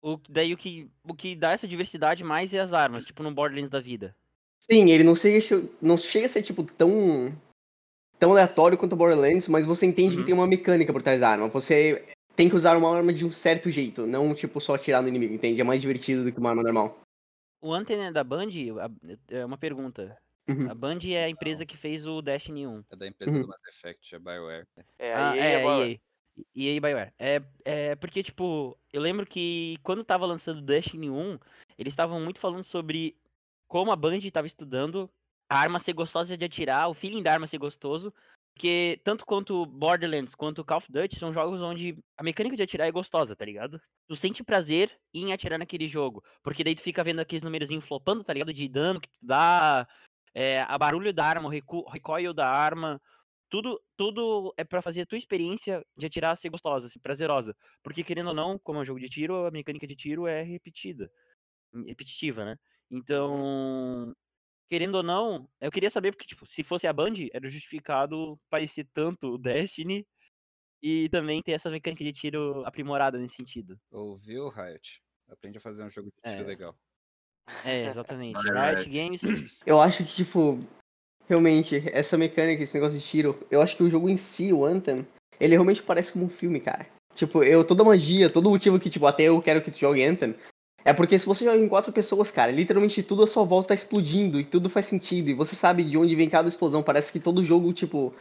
O, 0.02 0.18
daí 0.28 0.52
o 0.52 0.56
que, 0.56 0.88
o 1.02 1.14
que 1.14 1.34
dá 1.34 1.52
essa 1.52 1.66
diversidade 1.66 2.22
mais 2.22 2.52
é 2.54 2.60
as 2.60 2.72
armas, 2.72 3.04
tipo 3.04 3.22
no 3.22 3.32
Borderlands 3.34 3.70
da 3.70 3.80
vida. 3.80 4.14
Sim, 4.70 4.90
ele 4.90 5.04
não 5.04 5.14
chega, 5.14 5.64
não 5.80 5.96
chega 5.96 6.26
a 6.26 6.28
ser, 6.28 6.42
tipo, 6.42 6.64
tão. 6.64 7.32
tão 8.18 8.32
aleatório 8.32 8.76
quanto 8.76 8.94
o 8.94 8.96
Borderlands, 8.96 9.48
mas 9.48 9.64
você 9.64 9.86
entende 9.86 10.14
Uhum. 10.14 10.20
que 10.20 10.26
tem 10.26 10.34
uma 10.34 10.46
mecânica 10.46 10.92
por 10.92 11.02
trás 11.02 11.20
da 11.20 11.30
arma. 11.30 11.48
Você 11.48 12.04
tem 12.34 12.48
que 12.48 12.54
usar 12.56 12.76
uma 12.76 12.94
arma 12.94 13.12
de 13.12 13.24
um 13.24 13.30
certo 13.30 13.70
jeito, 13.70 14.06
não, 14.06 14.34
tipo, 14.34 14.60
só 14.60 14.74
atirar 14.74 15.02
no 15.02 15.08
inimigo, 15.08 15.34
entende? 15.34 15.60
É 15.60 15.64
mais 15.64 15.80
divertido 15.80 16.24
do 16.24 16.32
que 16.32 16.38
uma 16.38 16.50
arma 16.50 16.62
normal. 16.62 16.98
O 17.60 17.72
Anten 17.74 18.12
da 18.12 18.22
Band, 18.24 18.48
a- 18.80 19.34
é 19.34 19.44
uma 19.44 19.58
pergunta. 19.58 20.16
Uhum. 20.48 20.70
A 20.70 20.74
Band 20.74 20.98
é 21.08 21.24
a 21.24 21.28
empresa 21.30 21.66
que 21.66 21.76
fez 21.76 22.06
o 22.06 22.22
Destiny 22.22 22.66
1. 22.66 22.84
É 22.90 22.96
da 22.96 23.06
empresa 23.06 23.32
Uhum. 23.34 23.42
do 23.42 23.48
Mass 23.48 23.60
Effect, 23.68 24.14
a 24.14 24.18
BioWare. 24.18 24.66
É, 24.98 25.12
Ah, 25.12 25.30
aí 25.32 25.38
é, 25.38 25.52
é, 25.54 25.62
bola. 25.62 25.86
EA. 25.86 25.98
EA 26.54 26.80
BioWare. 26.80 27.12
É, 27.18 27.42
é 27.64 27.96
porque, 27.96 28.22
tipo, 28.22 28.78
eu 28.92 29.00
lembro 29.00 29.26
que 29.26 29.76
quando 29.82 30.04
tava 30.04 30.26
lançando 30.26 30.60
Destiny 30.62 31.10
1, 31.10 31.38
eles 31.78 31.92
estavam 31.92 32.20
muito 32.20 32.38
falando 32.38 32.62
sobre 32.62 33.16
como 33.66 33.90
a 33.90 33.96
Band 33.96 34.20
tava 34.32 34.46
estudando 34.46 35.10
a 35.48 35.58
arma 35.58 35.78
ser 35.80 35.92
gostosa 35.94 36.36
de 36.36 36.44
atirar, 36.44 36.88
o 36.88 36.94
feeling 36.94 37.22
da 37.22 37.32
arma 37.32 37.46
ser 37.46 37.58
gostoso. 37.58 38.12
Porque 38.54 39.00
tanto 39.04 39.26
quanto 39.26 39.66
Borderlands 39.66 40.34
quanto 40.34 40.64
Call 40.64 40.78
of 40.78 40.90
Duty 40.90 41.18
são 41.18 41.32
jogos 41.32 41.60
onde 41.60 41.98
a 42.16 42.22
mecânica 42.22 42.56
de 42.56 42.62
atirar 42.62 42.86
é 42.86 42.92
gostosa, 42.92 43.36
tá 43.36 43.44
ligado? 43.44 43.80
Tu 44.08 44.16
sente 44.16 44.44
prazer 44.44 44.96
em 45.12 45.32
atirar 45.32 45.58
naquele 45.58 45.88
jogo. 45.88 46.22
Porque 46.42 46.62
daí 46.62 46.74
tu 46.74 46.82
fica 46.82 47.02
vendo 47.02 47.20
aqueles 47.20 47.42
númerozinhos 47.42 47.84
flopando, 47.84 48.22
tá 48.22 48.32
ligado? 48.32 48.52
De 48.52 48.68
dano 48.68 49.00
que 49.00 49.08
tu 49.08 49.18
dá, 49.20 49.86
é, 50.34 50.60
a 50.60 50.78
barulho 50.78 51.12
da 51.12 51.24
arma, 51.24 51.48
o 51.48 51.88
recoil 51.90 52.32
da 52.32 52.48
arma 52.48 53.00
tudo, 53.48 53.80
tudo 53.96 54.52
é 54.56 54.64
pra 54.64 54.82
fazer 54.82 55.02
a 55.02 55.06
tua 55.06 55.18
experiência 55.18 55.84
de 55.96 56.06
atirar 56.06 56.36
ser 56.36 56.50
gostosa, 56.50 56.88
ser 56.88 56.98
prazerosa. 57.00 57.56
Porque, 57.82 58.02
querendo 58.04 58.28
ou 58.28 58.34
não, 58.34 58.58
como 58.58 58.78
é 58.78 58.82
um 58.82 58.84
jogo 58.84 59.00
de 59.00 59.08
tiro, 59.08 59.46
a 59.46 59.50
mecânica 59.50 59.86
de 59.86 59.96
tiro 59.96 60.26
é 60.26 60.42
repetida. 60.42 61.10
Repetitiva, 61.86 62.44
né? 62.44 62.56
Então, 62.90 64.14
querendo 64.68 64.96
ou 64.96 65.02
não, 65.02 65.48
eu 65.60 65.70
queria 65.70 65.90
saber, 65.90 66.12
porque, 66.12 66.26
tipo, 66.26 66.46
se 66.46 66.62
fosse 66.62 66.86
a 66.86 66.92
Band, 66.92 67.14
era 67.32 67.48
justificado 67.50 68.38
parecer 68.50 68.88
tanto 68.94 69.34
o 69.34 69.38
Destiny 69.38 70.06
e 70.82 71.08
também 71.08 71.42
ter 71.42 71.52
essa 71.52 71.70
mecânica 71.70 72.04
de 72.04 72.12
tiro 72.12 72.64
aprimorada 72.64 73.18
nesse 73.18 73.36
sentido. 73.36 73.78
Ouviu, 73.90 74.48
Riot? 74.48 75.00
Aprende 75.28 75.58
a 75.58 75.60
fazer 75.60 75.82
um 75.82 75.90
jogo 75.90 76.08
de 76.08 76.30
tiro 76.30 76.44
É. 76.44 76.46
legal. 76.46 76.76
É, 77.64 77.86
exatamente. 77.90 78.38
Riot 78.38 78.88
Games. 78.88 79.20
Eu 79.66 79.80
acho 79.80 80.04
que, 80.04 80.14
tipo, 80.14 80.60
realmente, 81.28 81.82
essa 81.92 82.16
mecânica, 82.16 82.62
esse 82.62 82.74
negócio 82.74 82.98
de 82.98 83.04
tiro, 83.04 83.46
eu 83.50 83.60
acho 83.60 83.76
que 83.76 83.82
o 83.82 83.90
jogo 83.90 84.08
em 84.08 84.16
si, 84.16 84.52
o 84.52 84.64
Anthem, 84.64 85.06
ele 85.40 85.54
realmente 85.54 85.82
parece 85.82 86.12
como 86.12 86.26
um 86.26 86.30
filme, 86.30 86.60
cara. 86.60 86.86
Tipo, 87.14 87.42
eu, 87.42 87.64
toda 87.64 87.82
magia, 87.82 88.30
todo 88.30 88.50
motivo 88.50 88.78
que, 88.78 88.90
tipo, 88.90 89.06
até 89.06 89.24
eu 89.24 89.40
quero 89.42 89.62
que 89.62 89.70
tu 89.70 89.78
jogue 89.78 90.04
Anthem, 90.04 90.36
é 90.84 90.92
porque 90.92 91.18
se 91.18 91.26
você 91.26 91.44
joga 91.44 91.56
em 91.58 91.68
quatro 91.68 91.92
pessoas, 91.92 92.30
cara, 92.30 92.52
literalmente 92.52 93.02
tudo 93.02 93.24
à 93.24 93.26
sua 93.26 93.42
volta 93.42 93.68
tá 93.68 93.74
explodindo 93.74 94.38
e 94.38 94.44
tudo 94.44 94.70
faz 94.70 94.86
sentido. 94.86 95.28
E 95.28 95.34
você 95.34 95.56
sabe 95.56 95.82
de 95.82 95.98
onde 95.98 96.14
vem 96.14 96.30
cada 96.30 96.48
explosão. 96.48 96.82
Parece 96.82 97.10
que 97.10 97.18
todo 97.18 97.42
jogo, 97.42 97.72
tipo, 97.72 98.14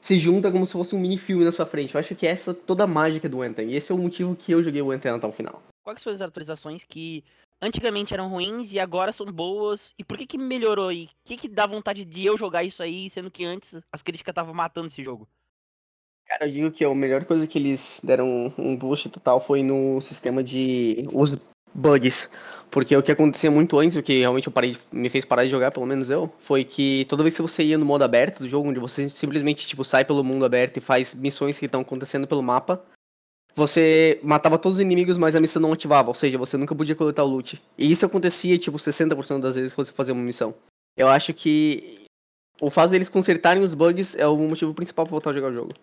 se 0.00 0.18
junta 0.18 0.50
como 0.50 0.66
se 0.66 0.72
fosse 0.72 0.94
um 0.94 1.00
mini 1.00 1.18
filme 1.18 1.44
na 1.44 1.52
sua 1.52 1.66
frente. 1.66 1.94
Eu 1.94 2.00
acho 2.00 2.14
que 2.14 2.26
essa 2.26 2.52
é 2.52 2.54
toda 2.54 2.84
a 2.84 2.86
mágica 2.86 3.28
do 3.28 3.42
Anthem. 3.42 3.70
E 3.70 3.76
esse 3.76 3.92
é 3.92 3.94
o 3.94 3.98
motivo 3.98 4.34
que 4.34 4.52
eu 4.52 4.62
joguei 4.62 4.80
o 4.80 4.90
Anthem 4.90 5.12
até 5.12 5.26
o 5.26 5.32
final. 5.32 5.62
Quais 5.84 6.02
foram 6.02 6.14
as 6.14 6.20
atualizações 6.20 6.84
que 6.84 7.24
antigamente 7.60 8.14
eram 8.14 8.28
ruins 8.28 8.72
e 8.72 8.78
agora 8.78 9.12
são 9.12 9.26
boas? 9.26 9.92
E 9.98 10.04
por 10.04 10.16
que 10.16 10.26
que 10.26 10.38
melhorou? 10.38 10.90
E 10.92 11.04
o 11.04 11.08
que 11.24 11.36
que 11.36 11.48
dá 11.48 11.66
vontade 11.66 12.04
de 12.04 12.24
eu 12.24 12.36
jogar 12.36 12.64
isso 12.64 12.82
aí, 12.82 13.10
sendo 13.10 13.30
que 13.30 13.44
antes 13.44 13.80
as 13.92 14.02
críticas 14.02 14.32
estavam 14.32 14.54
matando 14.54 14.88
esse 14.88 15.02
jogo? 15.02 15.28
Cara, 16.26 16.46
eu 16.46 16.50
digo 16.50 16.70
que 16.70 16.84
a 16.84 16.94
melhor 16.94 17.24
coisa 17.24 17.46
que 17.46 17.58
eles 17.58 18.00
deram 18.04 18.54
um 18.56 18.76
boost 18.76 19.08
total 19.08 19.40
foi 19.40 19.62
no 19.64 20.00
sistema 20.00 20.44
de 20.44 21.04
os 21.12 21.32
bugs. 21.74 22.32
Porque 22.70 22.96
o 22.96 23.02
que 23.02 23.10
acontecia 23.10 23.50
muito 23.50 23.78
antes, 23.78 23.96
o 23.96 24.02
que 24.02 24.20
realmente 24.20 24.46
eu 24.46 24.52
parei, 24.52 24.76
me 24.92 25.08
fez 25.08 25.24
parar 25.24 25.44
de 25.44 25.50
jogar, 25.50 25.72
pelo 25.72 25.86
menos 25.86 26.08
eu, 26.08 26.32
foi 26.38 26.64
que 26.64 27.04
toda 27.08 27.22
vez 27.22 27.34
que 27.34 27.42
você 27.42 27.64
ia 27.64 27.76
no 27.76 27.84
modo 27.84 28.04
aberto 28.04 28.40
do 28.40 28.48
jogo, 28.48 28.68
onde 28.68 28.78
você 28.78 29.08
simplesmente 29.08 29.66
tipo 29.66 29.84
sai 29.84 30.04
pelo 30.04 30.22
mundo 30.22 30.44
aberto 30.44 30.76
e 30.76 30.80
faz 30.80 31.14
missões 31.14 31.58
que 31.58 31.66
estão 31.66 31.80
acontecendo 31.80 32.28
pelo 32.28 32.42
mapa, 32.42 32.80
você 33.56 34.20
matava 34.22 34.56
todos 34.56 34.78
os 34.78 34.80
inimigos, 34.80 35.18
mas 35.18 35.34
a 35.34 35.40
missão 35.40 35.60
não 35.60 35.72
ativava, 35.72 36.08
ou 36.08 36.14
seja, 36.14 36.38
você 36.38 36.56
nunca 36.56 36.74
podia 36.74 36.94
coletar 36.94 37.24
o 37.24 37.28
loot. 37.28 37.60
E 37.76 37.90
isso 37.90 38.06
acontecia 38.06 38.56
tipo 38.56 38.78
60% 38.78 39.40
das 39.40 39.56
vezes 39.56 39.72
que 39.72 39.76
você 39.76 39.92
fazia 39.92 40.14
uma 40.14 40.22
missão. 40.22 40.54
Eu 40.96 41.08
acho 41.08 41.34
que 41.34 42.04
o 42.60 42.70
fato 42.70 42.90
deles 42.90 43.08
consertarem 43.08 43.62
os 43.62 43.74
bugs 43.74 44.14
é 44.14 44.26
o 44.26 44.36
motivo 44.36 44.74
principal 44.74 45.06
pra 45.06 45.10
voltar 45.10 45.30
a 45.30 45.32
jogar 45.32 45.50
o 45.50 45.54
jogo. 45.54 45.74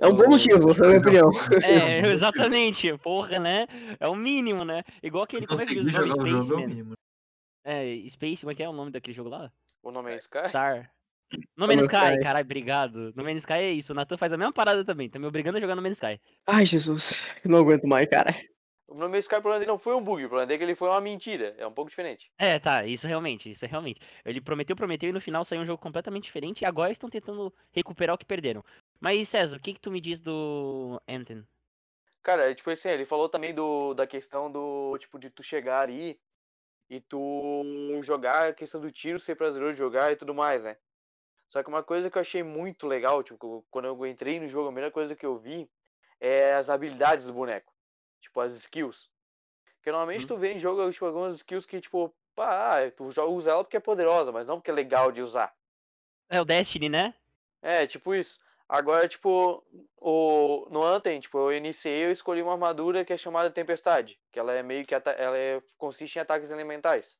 É, 0.00 0.06
um 0.06 0.14
bom 0.14 0.28
motivo, 0.28 0.74
na 0.74 0.86
minha 0.88 0.98
opinião. 1.00 1.30
É, 1.64 2.00
exatamente. 2.12 2.96
Porra, 2.98 3.38
né? 3.38 3.66
É 3.98 4.08
o 4.08 4.14
mínimo, 4.14 4.64
né? 4.64 4.82
Igual 5.02 5.24
aquele. 5.24 5.46
Como 5.46 5.60
é 5.60 5.66
que 5.66 5.74
diz 5.74 5.94
o 5.94 5.98
nome? 5.98 6.08
jogar 6.08 6.22
o 6.22 6.42
jogo 6.42 6.94
é. 7.64 7.94
É, 8.04 8.08
Space, 8.08 8.40
como 8.42 8.52
é 8.52 8.54
que 8.54 8.62
é 8.62 8.68
o 8.68 8.72
nome 8.72 8.90
daquele 8.90 9.16
jogo 9.16 9.28
lá? 9.28 9.50
O 9.82 9.90
nome 9.90 10.12
é 10.12 10.16
Sky? 10.16 10.48
Star. 10.48 10.90
No 11.56 11.68
Man's 11.68 11.82
Sky, 11.82 11.96
Sky. 11.96 12.20
caralho, 12.20 12.44
obrigado. 12.44 13.12
No 13.14 13.22
Man's 13.22 13.38
Sky 13.38 13.52
é 13.52 13.72
isso. 13.72 13.92
O 13.92 13.94
Nathan 13.94 14.16
faz 14.16 14.32
a 14.32 14.36
mesma 14.36 14.52
parada 14.52 14.84
também. 14.84 15.08
Tá 15.08 15.18
me 15.18 15.26
obrigando 15.26 15.58
a 15.58 15.60
jogar 15.60 15.76
no 15.76 15.82
Man's 15.82 15.98
Sky. 15.98 16.20
Ai, 16.46 16.66
Jesus. 16.66 17.34
Não 17.44 17.58
aguento 17.58 17.86
mais, 17.86 18.08
cara. 18.08 18.34
O 18.90 18.94
nome 18.96 19.18
Sky, 19.18 19.36
o 19.36 19.40
problema 19.40 19.60
dele 19.60 19.70
não 19.70 19.78
foi 19.78 19.94
um 19.94 20.02
bug, 20.02 20.24
o 20.24 20.28
problema 20.28 20.48
dele 20.48 20.56
é 20.56 20.58
que 20.58 20.64
ele 20.64 20.74
foi 20.74 20.88
uma 20.88 21.00
mentira. 21.00 21.54
É 21.56 21.64
um 21.64 21.72
pouco 21.72 21.88
diferente. 21.88 22.28
É, 22.36 22.58
tá, 22.58 22.84
isso 22.84 23.06
realmente, 23.06 23.48
isso 23.48 23.64
é 23.64 23.68
realmente. 23.68 24.00
Ele 24.24 24.40
prometeu, 24.40 24.74
prometeu 24.74 25.08
e 25.08 25.12
no 25.12 25.20
final 25.20 25.44
saiu 25.44 25.62
um 25.62 25.64
jogo 25.64 25.80
completamente 25.80 26.24
diferente 26.24 26.62
e 26.62 26.66
agora 26.66 26.90
estão 26.90 27.08
tentando 27.08 27.54
recuperar 27.70 28.16
o 28.16 28.18
que 28.18 28.24
perderam. 28.24 28.64
Mas, 28.98 29.28
César, 29.28 29.58
o 29.58 29.60
que 29.60 29.74
que 29.74 29.80
tu 29.80 29.92
me 29.92 30.00
diz 30.00 30.20
do 30.20 31.00
Anthem? 31.08 31.46
Cara, 32.20 32.50
é 32.50 32.54
tipo 32.54 32.68
assim, 32.68 32.88
ele 32.88 33.06
falou 33.06 33.28
também 33.28 33.54
do, 33.54 33.94
da 33.94 34.08
questão 34.08 34.50
do, 34.50 34.98
tipo, 34.98 35.20
de 35.20 35.30
tu 35.30 35.42
chegar 35.42 35.88
aí 35.88 36.18
e 36.90 37.00
tu 37.00 37.62
jogar, 38.02 38.48
a 38.48 38.52
questão 38.52 38.80
do 38.80 38.90
tiro 38.90 39.20
ser 39.20 39.36
prazeroso 39.36 39.72
de 39.72 39.78
jogar 39.78 40.10
e 40.10 40.16
tudo 40.16 40.34
mais, 40.34 40.64
né? 40.64 40.76
Só 41.48 41.62
que 41.62 41.68
uma 41.68 41.84
coisa 41.84 42.10
que 42.10 42.18
eu 42.18 42.22
achei 42.22 42.42
muito 42.42 42.88
legal, 42.88 43.22
tipo, 43.22 43.64
quando 43.70 43.84
eu 43.84 44.06
entrei 44.06 44.40
no 44.40 44.48
jogo, 44.48 44.66
a 44.66 44.72
primeira 44.72 44.90
coisa 44.90 45.14
que 45.14 45.24
eu 45.24 45.38
vi 45.38 45.70
é 46.18 46.54
as 46.54 46.68
habilidades 46.68 47.26
do 47.26 47.32
boneco. 47.32 47.72
Tipo, 48.20 48.40
as 48.40 48.52
skills. 48.54 49.10
Porque 49.76 49.90
normalmente 49.90 50.22
Uhum. 50.22 50.28
tu 50.28 50.36
vê 50.38 50.52
em 50.54 50.58
jogo, 50.58 50.90
tipo, 50.92 51.06
algumas 51.06 51.36
skills 51.36 51.66
que, 51.66 51.80
tipo, 51.80 52.14
pá, 52.34 52.78
ah, 52.86 52.90
tu 52.92 53.10
joga, 53.10 53.30
usa 53.32 53.50
ela 53.52 53.64
porque 53.64 53.76
é 53.78 53.80
poderosa, 53.80 54.32
mas 54.32 54.46
não 54.46 54.56
porque 54.58 54.70
é 54.70 54.74
legal 54.74 55.12
de 55.12 55.22
usar. 55.22 55.54
É 56.28 56.40
o 56.40 56.44
Destiny, 56.44 56.88
né? 56.88 57.14
É, 57.62 57.86
tipo 57.86 58.14
isso. 58.14 58.38
Agora, 58.68 59.08
tipo, 59.08 59.64
o, 59.96 60.66
no 60.70 60.82
Anthem, 60.82 61.18
tipo, 61.20 61.36
eu 61.38 61.52
iniciei, 61.56 62.04
eu 62.04 62.12
escolhi 62.12 62.40
uma 62.40 62.52
armadura 62.52 63.04
que 63.04 63.12
é 63.12 63.16
chamada 63.16 63.50
Tempestade, 63.50 64.20
que 64.30 64.38
ela 64.38 64.52
é 64.52 64.62
meio 64.62 64.86
que 64.86 64.94
ata- 64.94 65.10
ela 65.12 65.36
é, 65.36 65.60
consiste 65.76 66.16
em 66.16 66.20
ataques 66.20 66.50
elementais. 66.50 67.18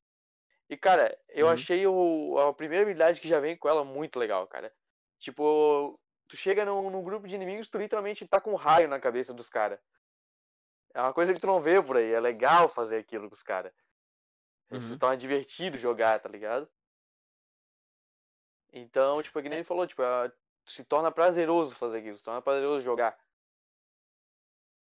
E, 0.68 0.76
cara, 0.76 1.16
eu 1.30 1.48
Uhum. 1.48 1.52
achei 1.54 1.86
o, 1.86 2.38
a 2.38 2.54
primeira 2.54 2.84
habilidade 2.84 3.20
que 3.20 3.28
já 3.28 3.40
vem 3.40 3.56
com 3.56 3.68
ela 3.68 3.84
muito 3.84 4.18
legal, 4.18 4.46
cara. 4.48 4.72
Tipo, 5.18 6.00
tu 6.28 6.36
chega 6.36 6.64
num, 6.64 6.90
num 6.90 7.02
grupo 7.04 7.28
de 7.28 7.34
inimigos, 7.36 7.68
tu 7.68 7.78
literalmente 7.78 8.26
tá 8.28 8.40
com 8.40 8.52
um 8.52 8.56
raio 8.56 8.88
na 8.88 9.00
cabeça 9.00 9.34
dos 9.34 9.48
caras. 9.50 9.80
É 10.94 11.00
uma 11.00 11.12
coisa 11.14 11.32
que 11.32 11.40
tu 11.40 11.46
não 11.46 11.60
vê 11.60 11.82
por 11.82 11.96
aí, 11.96 12.12
é 12.12 12.20
legal 12.20 12.68
fazer 12.68 12.98
aquilo 12.98 13.28
com 13.28 13.34
os 13.34 13.42
caras. 13.42 13.72
Se 14.80 14.92
Uhum. 14.92 14.98
torna 14.98 15.16
divertido 15.16 15.76
jogar, 15.78 16.20
tá 16.20 16.28
ligado? 16.28 16.68
Então, 18.72 19.20
tipo, 19.22 19.38
é 19.38 19.42
que 19.42 19.48
nem 19.48 19.58
ele 19.58 19.64
falou, 19.64 19.86
tipo, 19.86 20.02
é- 20.02 20.32
se 20.66 20.84
torna 20.84 21.10
prazeroso 21.10 21.74
fazer 21.74 21.98
aquilo, 21.98 22.16
se 22.16 22.22
torna 22.22 22.40
prazeroso 22.42 22.84
jogar. 22.84 23.18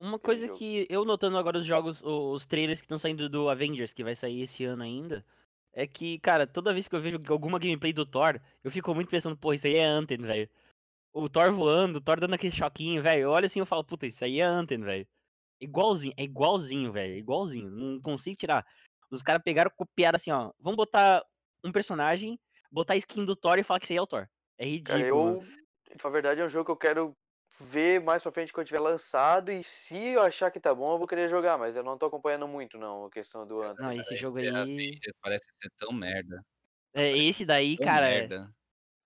Uma 0.00 0.18
coisa 0.18 0.46
jogo. 0.46 0.58
que 0.58 0.86
eu 0.88 1.04
notando 1.04 1.38
agora 1.38 1.58
os 1.58 1.66
jogos, 1.66 2.02
os 2.04 2.46
trailers 2.46 2.80
que 2.80 2.84
estão 2.84 2.98
saindo 2.98 3.28
do 3.28 3.48
Avengers, 3.48 3.92
que 3.92 4.04
vai 4.04 4.14
sair 4.14 4.42
esse 4.42 4.64
ano 4.64 4.82
ainda, 4.82 5.24
é 5.72 5.86
que, 5.86 6.18
cara, 6.20 6.46
toda 6.46 6.72
vez 6.72 6.86
que 6.86 6.94
eu 6.94 7.00
vejo 7.00 7.20
alguma 7.28 7.58
gameplay 7.58 7.92
do 7.92 8.06
Thor, 8.06 8.40
eu 8.62 8.70
fico 8.70 8.94
muito 8.94 9.10
pensando, 9.10 9.36
pô, 9.36 9.52
isso 9.52 9.66
aí 9.66 9.76
é 9.76 9.84
Anthem, 9.86 10.18
velho. 10.18 10.48
O 11.12 11.28
Thor 11.28 11.52
voando, 11.52 11.98
o 11.98 12.00
Thor 12.00 12.20
dando 12.20 12.34
aquele 12.34 12.52
choquinho, 12.54 13.02
velho. 13.02 13.22
Eu 13.22 13.30
olho 13.30 13.46
assim 13.46 13.58
e 13.60 13.62
eu 13.62 13.66
falo, 13.66 13.84
puta, 13.84 14.06
isso 14.06 14.24
aí 14.24 14.40
é 14.40 14.44
Anthem, 14.44 14.78
velho. 14.80 15.08
Igualzinho, 15.60 16.14
é 16.16 16.22
igualzinho, 16.22 16.92
velho. 16.92 17.14
Igualzinho. 17.16 17.70
Não 17.70 18.00
consigo 18.00 18.36
tirar. 18.36 18.64
Os 19.10 19.22
caras 19.22 19.42
pegaram, 19.42 19.70
copiaram 19.74 20.16
assim, 20.16 20.30
ó. 20.30 20.52
Vamos 20.60 20.76
botar 20.76 21.24
um 21.64 21.72
personagem, 21.72 22.38
botar 22.70 22.94
a 22.94 22.96
skin 22.96 23.24
do 23.24 23.34
Thor 23.34 23.58
e 23.58 23.64
falar 23.64 23.80
que 23.80 23.86
isso 23.86 23.92
aí 23.92 23.98
é 23.98 24.02
o 24.02 24.06
Thor. 24.06 24.28
É 24.58 24.64
Cara, 24.82 24.98
ridículo. 24.98 25.42
eu, 25.42 25.46
na 26.02 26.10
verdade, 26.10 26.40
é 26.40 26.44
um 26.44 26.48
jogo 26.48 26.66
que 26.66 26.70
eu 26.72 26.76
quero 26.76 27.16
ver 27.60 28.00
mais 28.00 28.22
pra 28.22 28.30
frente 28.30 28.52
quando 28.52 28.66
tiver 28.66 28.78
lançado 28.78 29.50
e 29.50 29.64
se 29.64 30.08
eu 30.08 30.22
achar 30.22 30.50
que 30.50 30.60
tá 30.60 30.74
bom, 30.74 30.92
eu 30.92 30.98
vou 30.98 31.08
querer 31.08 31.28
jogar, 31.28 31.58
mas 31.58 31.76
eu 31.76 31.82
não 31.82 31.96
tô 31.98 32.06
acompanhando 32.06 32.46
muito, 32.46 32.78
não, 32.78 33.06
a 33.06 33.10
questão 33.10 33.46
do 33.46 33.62
Anthem. 33.62 33.84
Não, 33.84 33.92
esse 33.92 34.14
jogo 34.16 34.38
Esse 34.38 34.48
aí. 34.48 34.56
Avengers 34.56 35.16
Parece 35.20 35.46
ser 35.60 35.70
tão 35.78 35.92
merda. 35.92 36.44
É, 36.94 37.16
esse 37.16 37.44
daí, 37.44 37.76
Tão 37.76 37.86
cara. 37.86 38.06
merda. 38.06 38.54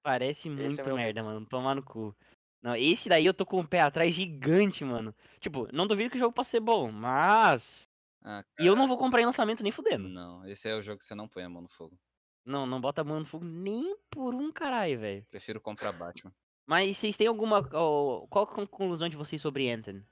Parece 0.02 0.48
é 0.48 0.50
muito 0.50 0.84
meu 0.84 0.96
merda, 0.96 1.22
mano. 1.22 1.46
Tomar 1.46 1.76
no 1.76 1.82
cu. 1.84 2.14
Não, 2.62 2.76
esse 2.76 3.08
daí 3.08 3.26
eu 3.26 3.34
tô 3.34 3.44
com 3.44 3.58
o 3.60 3.66
pé 3.66 3.80
atrás 3.80 4.14
gigante, 4.14 4.84
mano. 4.84 5.14
Tipo, 5.40 5.68
não 5.72 5.86
duvido 5.86 6.10
que 6.10 6.16
o 6.16 6.20
jogo 6.20 6.32
possa 6.32 6.50
ser 6.50 6.60
bom, 6.60 6.92
mas. 6.92 7.88
Ah, 8.24 8.44
E 8.60 8.66
eu 8.66 8.76
não 8.76 8.86
vou 8.86 8.96
comprar 8.96 9.20
em 9.20 9.26
lançamento 9.26 9.62
nem 9.64 9.72
fudendo. 9.72 10.08
não. 10.08 10.46
Esse 10.48 10.68
é 10.68 10.74
o 10.76 10.82
jogo 10.82 10.98
que 10.98 11.04
você 11.04 11.14
não 11.14 11.26
põe 11.28 11.42
a 11.42 11.48
mão 11.48 11.62
no 11.62 11.68
fogo. 11.68 11.98
Não, 12.44 12.64
não 12.66 12.80
bota 12.80 13.00
a 13.00 13.04
mão 13.04 13.18
no 13.20 13.26
fogo 13.26 13.44
nem 13.44 13.96
por 14.08 14.32
um 14.34 14.52
caralho, 14.52 14.98
velho. 15.00 15.26
Prefiro 15.30 15.60
comprar 15.60 15.92
Batman. 15.92 16.32
Mas 16.64 16.96
vocês 16.96 17.16
têm 17.16 17.26
alguma. 17.26 17.62
qual 17.64 18.28
a 18.44 18.46
conclusão 18.46 19.08
de 19.08 19.16
vocês 19.16 19.42
sobre 19.42 19.68
Anthem? 19.70 20.04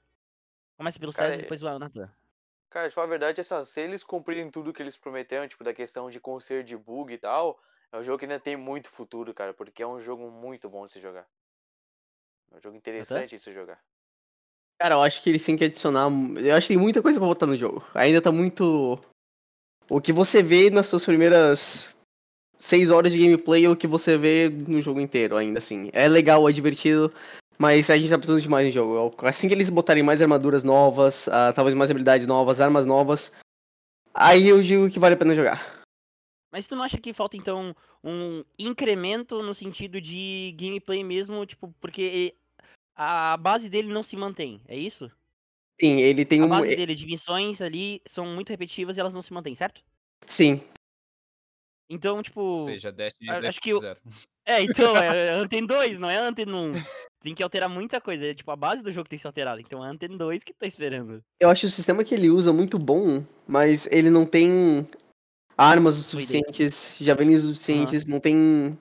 Começa 0.77 0.99
pelo 0.99 1.13
Cara, 1.13 1.29
César 1.29 1.37
e 1.37 1.39
é- 1.39 1.43
depois 1.43 1.61
o 1.63 1.79
Natan. 1.79 2.11
Cara, 2.69 2.87
de 2.87 2.95
falar 2.95 3.07
a 3.07 3.09
verdade, 3.09 3.39
essa, 3.41 3.65
se 3.65 3.81
eles 3.81 4.03
cumprirem 4.03 4.49
tudo 4.49 4.73
que 4.73 4.81
eles 4.81 4.97
prometeram, 4.97 5.47
tipo, 5.47 5.63
da 5.63 5.73
questão 5.73 6.09
de 6.09 6.19
conserto 6.19 6.67
de 6.67 6.77
bug 6.77 7.13
e 7.13 7.17
tal, 7.17 7.61
é 7.91 7.97
um 7.97 8.03
jogo 8.03 8.17
que 8.19 8.25
ainda 8.25 8.39
tem 8.39 8.55
muito 8.55 8.89
futuro, 8.89 9.33
cara, 9.33 9.53
porque 9.53 9.83
é 9.83 9.87
um 9.87 9.99
jogo 9.99 10.31
muito 10.31 10.69
bom 10.69 10.85
de 10.85 10.93
se 10.93 10.99
jogar. 11.01 11.27
É 12.51 12.57
um 12.57 12.61
jogo 12.61 12.75
interessante 12.75 13.37
de 13.37 13.41
se 13.41 13.51
jogar. 13.51 13.79
Cara, 14.79 14.95
eu 14.95 15.01
acho 15.01 15.21
que 15.21 15.29
eles 15.29 15.45
têm 15.45 15.55
que 15.55 15.63
adicionar. 15.63 16.09
Eu 16.37 16.55
acho 16.55 16.67
que 16.67 16.73
tem 16.73 16.81
muita 16.81 17.01
coisa 17.01 17.19
pra 17.19 17.27
botar 17.27 17.45
no 17.45 17.55
jogo. 17.55 17.85
Ainda 17.93 18.21
tá 18.21 18.31
muito. 18.31 18.99
O 19.89 20.01
que 20.01 20.11
você 20.11 20.41
vê 20.41 20.69
nas 20.69 20.87
suas 20.87 21.05
primeiras 21.05 21.95
seis 22.57 22.89
horas 22.89 23.11
de 23.11 23.19
gameplay 23.19 23.65
é 23.65 23.69
o 23.69 23.75
que 23.75 23.87
você 23.87 24.17
vê 24.17 24.49
no 24.49 24.81
jogo 24.81 24.99
inteiro, 24.99 25.35
ainda 25.35 25.57
assim. 25.57 25.89
É 25.93 26.07
legal, 26.07 26.47
é 26.47 26.51
divertido, 26.51 27.13
mas 27.57 27.89
a 27.89 27.97
gente 27.97 28.09
tá 28.09 28.17
precisando 28.17 28.41
de 28.41 28.49
mais 28.49 28.65
no 28.67 28.71
jogo. 28.71 29.15
Assim 29.25 29.47
que 29.47 29.53
eles 29.53 29.69
botarem 29.69 30.03
mais 30.03 30.21
armaduras 30.21 30.63
novas, 30.63 31.27
ah, 31.27 31.51
talvez 31.53 31.75
mais 31.75 31.89
habilidades 31.89 32.27
novas, 32.27 32.61
armas 32.61 32.85
novas, 32.85 33.31
aí 34.13 34.47
eu 34.47 34.61
digo 34.61 34.89
que 34.89 34.99
vale 34.99 35.15
a 35.15 35.17
pena 35.17 35.35
jogar. 35.35 35.81
Mas 36.51 36.67
tu 36.67 36.75
não 36.75 36.83
acha 36.83 36.97
que 36.97 37.13
falta 37.13 37.37
então 37.37 37.75
um 38.03 38.43
incremento 38.59 39.41
no 39.41 39.53
sentido 39.53 40.01
de 40.01 40.55
gameplay 40.59 41.03
mesmo, 41.03 41.45
tipo, 41.45 41.73
porque 41.79 42.35
a 42.95 43.35
base 43.37 43.69
dele 43.69 43.91
não 43.91 44.03
se 44.03 44.15
mantém, 44.15 44.61
é 44.67 44.77
isso? 44.77 45.11
Sim, 45.79 45.99
ele 45.99 46.25
tem 46.25 46.41
A 46.41 46.45
um. 46.45 46.49
base 46.49 46.75
dele 46.75 46.93
de 46.93 47.05
missões 47.05 47.61
ali 47.61 48.01
são 48.07 48.25
muito 48.25 48.49
repetitivas 48.49 48.97
e 48.97 48.99
elas 48.99 49.13
não 49.13 49.21
se 49.21 49.33
mantêm, 49.33 49.55
certo? 49.55 49.81
Sim, 50.27 50.61
Então, 51.89 52.21
tipo. 52.21 52.41
Ou 52.41 52.65
seja, 52.65 52.91
Dash 52.91 53.13
acho 53.47 53.59
que 53.59 53.77
zero. 53.79 53.99
É, 54.45 54.61
então, 54.61 54.95
é 54.95 55.31
Anthem 55.33 55.65
2, 55.65 55.99
não 55.99 56.09
é 56.09 56.17
Anthem 56.17 56.45
1. 56.47 56.71
Tem 57.21 57.35
que 57.35 57.43
alterar 57.43 57.69
muita 57.69 57.99
coisa. 58.01 58.25
É, 58.25 58.33
tipo, 58.33 58.49
a 58.51 58.55
base 58.55 58.81
do 58.81 58.91
jogo 58.91 59.07
tem 59.09 59.17
que 59.17 59.21
ser 59.21 59.27
alterada. 59.27 59.59
Então 59.61 59.83
é 59.85 59.89
Anthem 59.89 60.17
2 60.17 60.43
que 60.43 60.53
tá 60.53 60.65
esperando. 60.65 61.23
eu 61.39 61.49
acho 61.49 61.65
o 61.65 61.69
sistema 61.69 62.03
que 62.03 62.13
ele 62.15 62.29
usa 62.29 62.53
muito 62.53 62.79
bom, 62.79 63.23
mas 63.47 63.87
ele 63.91 64.09
não 64.09 64.25
tem 64.25 64.87
armas 65.57 65.97
o 65.97 66.01
suficientes, 66.01 66.97
javelins 66.99 67.43
o 67.43 67.47
suficientes, 67.47 68.05
não 68.05 68.19
tem 68.19 68.71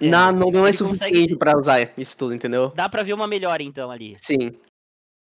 Não, 0.00 0.32
não, 0.32 0.50
não 0.50 0.66
é 0.66 0.70
Ele 0.70 0.78
consegue 0.78 0.94
suficiente 0.98 1.32
se- 1.32 1.38
pra 1.38 1.56
usar 1.58 1.80
isso 1.98 2.16
tudo, 2.18 2.34
entendeu? 2.34 2.70
Dá 2.70 2.88
pra 2.88 3.02
ver 3.02 3.12
uma 3.12 3.26
melhora 3.26 3.62
então 3.62 3.90
ali. 3.90 4.14
Sim. 4.18 4.58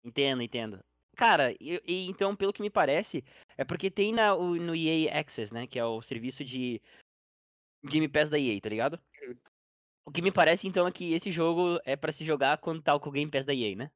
Entendo, 0.03 0.41
entendo. 0.41 0.79
Cara, 1.15 1.53
e, 1.59 1.81
e 1.85 2.07
então, 2.07 2.35
pelo 2.35 2.53
que 2.53 2.61
me 2.61 2.69
parece, 2.69 3.23
é 3.57 3.63
porque 3.63 3.89
tem 3.89 4.11
na, 4.13 4.35
o- 4.35 4.55
no 4.55 4.75
EA 4.75 5.19
Access, 5.19 5.53
né? 5.53 5.67
Que 5.67 5.77
é 5.79 5.85
o 5.85 6.01
serviço 6.01 6.43
de 6.43 6.81
Game 7.85 8.07
Pass 8.07 8.29
da 8.29 8.39
EA, 8.39 8.59
tá 8.61 8.69
ligado? 8.69 8.99
O 10.05 10.11
que 10.11 10.21
me 10.21 10.31
parece, 10.31 10.67
então, 10.67 10.87
é 10.87 10.91
que 10.91 11.13
esse 11.13 11.31
jogo 11.31 11.79
é 11.85 11.95
pra 11.95 12.11
se 12.11 12.25
jogar 12.25 12.57
quando 12.57 12.81
tá 12.81 12.97
com 12.99 13.09
o 13.09 13.11
Game 13.11 13.29
Pass 13.31 13.45
da 13.45 13.53
EA, 13.53 13.75
né? 13.75 13.91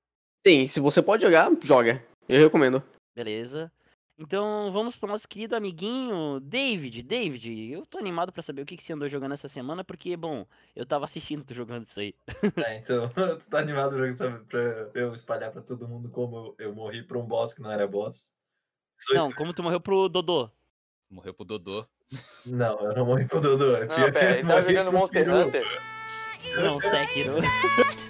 Sim, 0.46 0.68
se 0.68 0.80
você 0.80 1.02
pode 1.04 1.24
jogar, 1.24 1.50
joga. 1.62 2.04
Eu 2.30 2.42
recomendo. 2.44 2.82
Beleza. 3.16 3.72
Então, 4.20 4.72
vamos 4.72 4.96
pro 4.98 5.08
nosso 5.08 5.28
querido 5.28 5.56
amiguinho 5.56 6.40
David. 6.40 7.04
David, 7.04 7.72
eu 7.72 7.86
tô 7.86 8.00
animado 8.00 8.32
pra 8.32 8.42
saber 8.42 8.64
o 8.64 8.66
que, 8.66 8.76
que 8.76 8.84
você 8.84 8.94
andou 8.94 9.08
jogando 9.08 9.34
essa 9.34 9.48
semana, 9.48 9.84
porque, 9.84 10.18
bom, 10.18 10.44
eu 10.76 10.88
tava 10.88 11.06
assistindo 11.06 11.44
tu 11.44 11.54
jogando 11.54 11.86
isso 11.86 12.00
aí. 12.00 12.16
É, 12.68 12.78
então, 12.78 13.08
tu 13.38 13.48
tá 13.50 13.60
animado 13.60 13.96
pra, 14.48 14.60
eu 14.96 15.14
espalhar 15.14 15.52
pra 15.52 15.62
todo 15.62 15.88
mundo 15.88 16.10
como 16.10 16.56
eu, 16.58 16.68
eu 16.68 16.74
morri 16.76 17.04
pra 17.04 17.20
um 17.20 17.26
boss 17.26 17.54
que 17.54 17.62
não 17.62 17.72
era 17.72 17.88
boss? 17.88 18.34
Sou- 18.96 19.16
Não, 19.16 19.32
como 19.32 19.54
tu 19.54 19.62
morreu 19.62 19.80
pro 19.80 20.10
Dodô. 20.10 20.50
Morreu 21.12 21.34
pro 21.34 21.46
Dodô. 21.46 21.86
Não, 22.44 22.80
eu 22.80 22.96
não 22.96 23.06
morri 23.06 23.26
pro 23.26 23.40
Dodô. 23.40 23.76
é 23.76 23.86
Não, 23.86 24.12
pera, 24.12 24.40
ele 24.40 24.48
tá 24.48 24.62
jogando 24.62 24.90
pro 24.90 24.98
Monster. 25.00 25.30
Hunter. 25.30 25.82
Não, 26.56 26.80
Sekiro. 26.80 27.34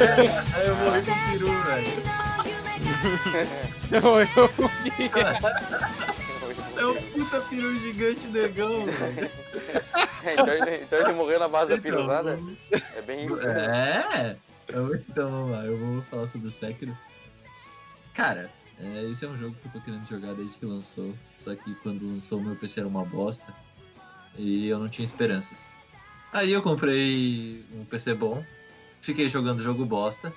Aí 0.00 0.66
eu 0.66 0.76
morri 0.76 1.02
com 1.02 1.12
o 1.12 1.30
peru, 1.30 1.62
velho. 1.62 1.86
Eu 3.92 4.02
morri 4.02 4.28
o. 4.36 4.48
É 6.80 6.86
um 6.86 6.94
puta 6.94 7.40
peru 7.42 7.78
gigante 7.78 8.26
negão, 8.28 8.86
velho. 8.86 9.30
É, 10.24 10.32
então, 10.32 10.48
ele, 10.48 10.76
então 10.82 10.98
ele 11.00 11.12
morreu 11.12 11.38
na 11.38 11.48
base 11.48 11.70
da 11.70 11.76
então, 11.76 11.90
piruzada? 11.90 12.38
É 12.96 13.02
bem 13.02 13.26
isso. 13.26 13.42
É. 13.42 14.36
Então 14.68 15.28
vamos 15.28 15.50
lá, 15.50 15.64
eu 15.64 15.76
vou 15.76 16.02
falar 16.02 16.28
sobre 16.28 16.48
o 16.48 16.50
Sekiro. 16.50 16.96
Cara, 18.14 18.50
é, 18.78 19.04
esse 19.10 19.24
é 19.24 19.28
um 19.28 19.36
jogo 19.36 19.54
que 19.60 19.68
eu 19.68 19.72
tô 19.72 19.80
querendo 19.80 20.08
jogar 20.08 20.34
desde 20.34 20.58
que 20.58 20.64
lançou. 20.64 21.14
Só 21.36 21.54
que 21.54 21.74
quando 21.76 22.06
lançou, 22.06 22.38
o 22.38 22.42
meu 22.42 22.56
PC 22.56 22.80
era 22.80 22.88
uma 22.88 23.04
bosta. 23.04 23.52
E 24.38 24.68
eu 24.68 24.78
não 24.78 24.88
tinha 24.88 25.04
esperanças. 25.04 25.68
Aí 26.32 26.52
eu 26.52 26.62
comprei 26.62 27.64
um 27.74 27.84
PC 27.84 28.14
bom, 28.14 28.44
fiquei 29.00 29.28
jogando 29.28 29.62
jogo 29.62 29.84
bosta. 29.84 30.32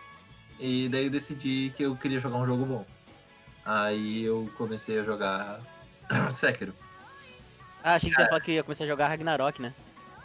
E 0.60 0.88
daí 0.90 1.06
eu 1.06 1.10
decidi 1.10 1.74
que 1.76 1.84
eu 1.84 1.96
queria 1.96 2.20
jogar 2.20 2.38
um 2.38 2.46
jogo 2.46 2.66
bom. 2.66 2.86
Aí 3.66 4.24
eu 4.24 4.50
comecei 4.58 5.00
a 5.00 5.04
jogar 5.04 5.60
Sekiro. 6.32 6.74
Ah, 7.84 7.96
achei 7.96 8.10
que 8.10 8.16
tu 8.16 8.22
ia 8.22 8.28
falar 8.28 8.42
que 8.42 8.52
ia 8.54 8.64
começar 8.64 8.86
a 8.86 8.88
jogar 8.88 9.08
Ragnarok, 9.08 9.62
né? 9.62 9.74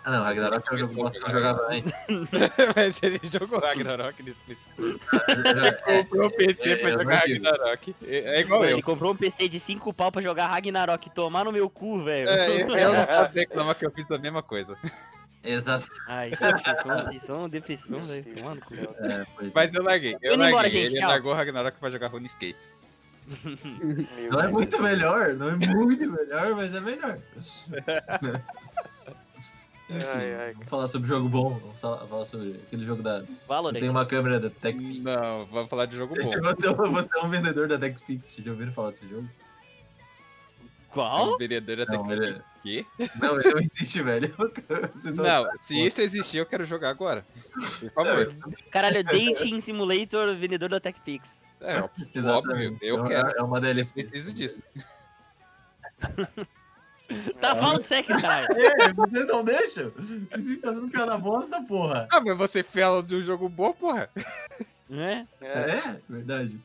Ah 0.05 0.13
não, 0.13 0.23
Ragnarok 0.23 0.67
é 0.71 0.75
um 0.75 0.79
jogo 0.79 0.95
bosta 0.95 1.19
que 1.19 1.27
eu 1.27 1.31
jogava 1.31 1.67
antes. 1.71 1.93
Mas 2.77 3.03
ele 3.03 3.21
jogou 3.25 3.59
Ragnarok 3.59 4.23
nesse 4.23 4.39
PC. 4.47 4.61
É, 5.67 5.73
Comprou 6.03 6.29
o 6.29 6.31
PC 6.31 6.71
é, 6.71 6.77
pra 6.77 6.89
é 6.89 6.93
jogar. 6.93 7.17
Ragnarok. 7.17 7.97
É, 8.07 8.17
é 8.17 8.41
igual 8.41 8.65
eu. 8.65 8.71
Ele 8.71 8.83
comprou 8.83 9.13
um 9.13 9.17
PC 9.17 9.49
de 9.49 9.59
5 9.59 9.93
pau 9.93 10.13
pra 10.13 10.23
jogar 10.23 10.47
Ragnarok. 10.47 11.11
Tomar 11.11 11.45
no 11.45 11.53
meu 11.53 11.69
cu, 11.69 12.03
velho. 12.05 12.29
É, 12.29 12.63
eu 12.63 12.93
não 12.93 13.07
posso 13.07 13.35
reclamar 13.35 13.75
que 13.75 13.85
eu 13.85 13.91
fiz 13.91 14.11
a 14.11 14.19
mesma 14.19 14.43
coisa. 14.43 14.79
Exato. 15.45 15.87
Ai, 16.09 16.31
gente, 16.31 16.85
vocês 17.07 17.23
são, 17.23 17.49
depressão, 17.49 18.01
velho. 18.01 18.23
Sim, 18.25 18.35
Tomar 18.35 18.55
no 18.57 18.61
cu. 18.61 18.75
meu 18.75 18.95
É, 18.99 19.27
pois 19.37 19.49
é. 19.49 19.53
Mas 19.55 19.73
eu 19.73 19.83
larguei. 19.83 20.17
Eu 20.21 20.35
indo 20.35 20.45
embora, 20.45 20.63
larguei. 20.63 20.83
gente, 20.85 20.93
Ele 20.93 21.01
tchau. 21.01 21.09
largou 21.11 21.33
o 21.33 21.35
Ragnarok 21.35 21.79
pra 21.79 21.91
jogar 21.91 22.09
RuneScape. 22.09 22.57
Não 24.31 24.41
é 24.41 24.49
muito 24.49 24.83
melhor, 24.83 25.35
não 25.35 25.51
é 25.51 25.57
muito 25.57 26.11
melhor, 26.11 26.55
mas 26.57 26.75
é 26.75 26.81
melhor. 26.81 27.19
Enfim, 29.91 30.05
Ai, 30.07 30.35
ai. 30.35 30.53
vamos 30.53 30.69
falar 30.69 30.87
sobre 30.87 31.09
jogo 31.09 31.31
bom, 31.31 31.49
vamos 31.59 31.81
fa- 31.81 32.07
falar 32.07 32.25
sobre 32.27 32.61
aquele 32.67 32.85
jogo 32.85 33.03
da. 33.03 33.23
Valorant. 33.47 33.81
Tem 33.81 33.89
uma 33.89 34.05
câmera 34.05 34.39
da 34.39 34.51
TechPix. 34.51 35.03
Não, 35.03 35.47
vamos 35.47 35.71
falar 35.71 35.87
de 35.87 35.97
jogo 35.97 36.15
bom. 36.15 36.29
Você, 36.55 36.67
é 36.69 36.71
um- 36.71 36.93
você 36.93 37.09
é 37.17 37.25
um 37.25 37.31
vendedor 37.31 37.69
da 37.69 37.79
TechPix, 37.79 38.37
já 38.37 38.51
ouviram 38.51 38.71
falar 38.73 38.91
desse 38.91 39.09
jogo? 39.09 39.27
Qual? 40.91 41.33
O 41.35 41.39
vereador 41.39 41.81
até 41.81 41.93
Não, 41.97 42.07
que. 42.07 42.43
Quê? 42.63 42.85
Não, 43.21 43.41
ele 43.41 43.51
não 43.55 43.61
existe, 43.61 44.03
velho. 44.03 44.35
Não, 45.17 45.49
se 45.61 45.87
isso 45.87 46.01
existir, 46.01 46.39
eu 46.39 46.47
quero 46.47 46.65
jogar 46.65 46.91
agora. 46.91 47.25
Por 47.81 47.91
favor. 47.93 48.35
Caralho, 48.71 49.05
Dating 49.05 49.61
Simulator, 49.61 50.35
vendedor 50.37 50.69
da 50.69 50.81
TechPix. 50.81 51.37
É, 51.61 51.81
ó, 51.81 51.89
Exatamente. 52.15 52.75
óbvio, 52.75 52.79
eu 52.83 53.05
É- 53.05 53.09
quero. 53.09 53.31
É 53.39 53.43
uma 53.43 53.61
DLC. 53.61 53.93
Preciso 53.95 54.33
disso. 54.33 54.63
Tá 57.41 57.57
falando 57.57 57.83
sério, 57.87 58.21
caralho. 58.21 58.49
É, 58.53 58.93
vocês 58.93 59.27
não 59.29 59.43
deixam? 59.43 59.91
Vocês 60.29 60.47
ficam 60.47 60.75
fazendo 60.75 60.91
piada 60.91 61.17
bosta, 61.17 61.63
porra. 61.63 62.07
Ah, 62.13 62.21
mas 62.21 62.37
você 62.37 62.63
fala 62.63 63.03
de 63.03 63.15
um 63.17 63.23
jogo 63.23 63.49
bom, 63.49 63.73
porra. 63.73 64.11
Né? 64.91 65.27
É, 65.41 65.47
É, 65.71 65.97
verdade. 66.07 66.61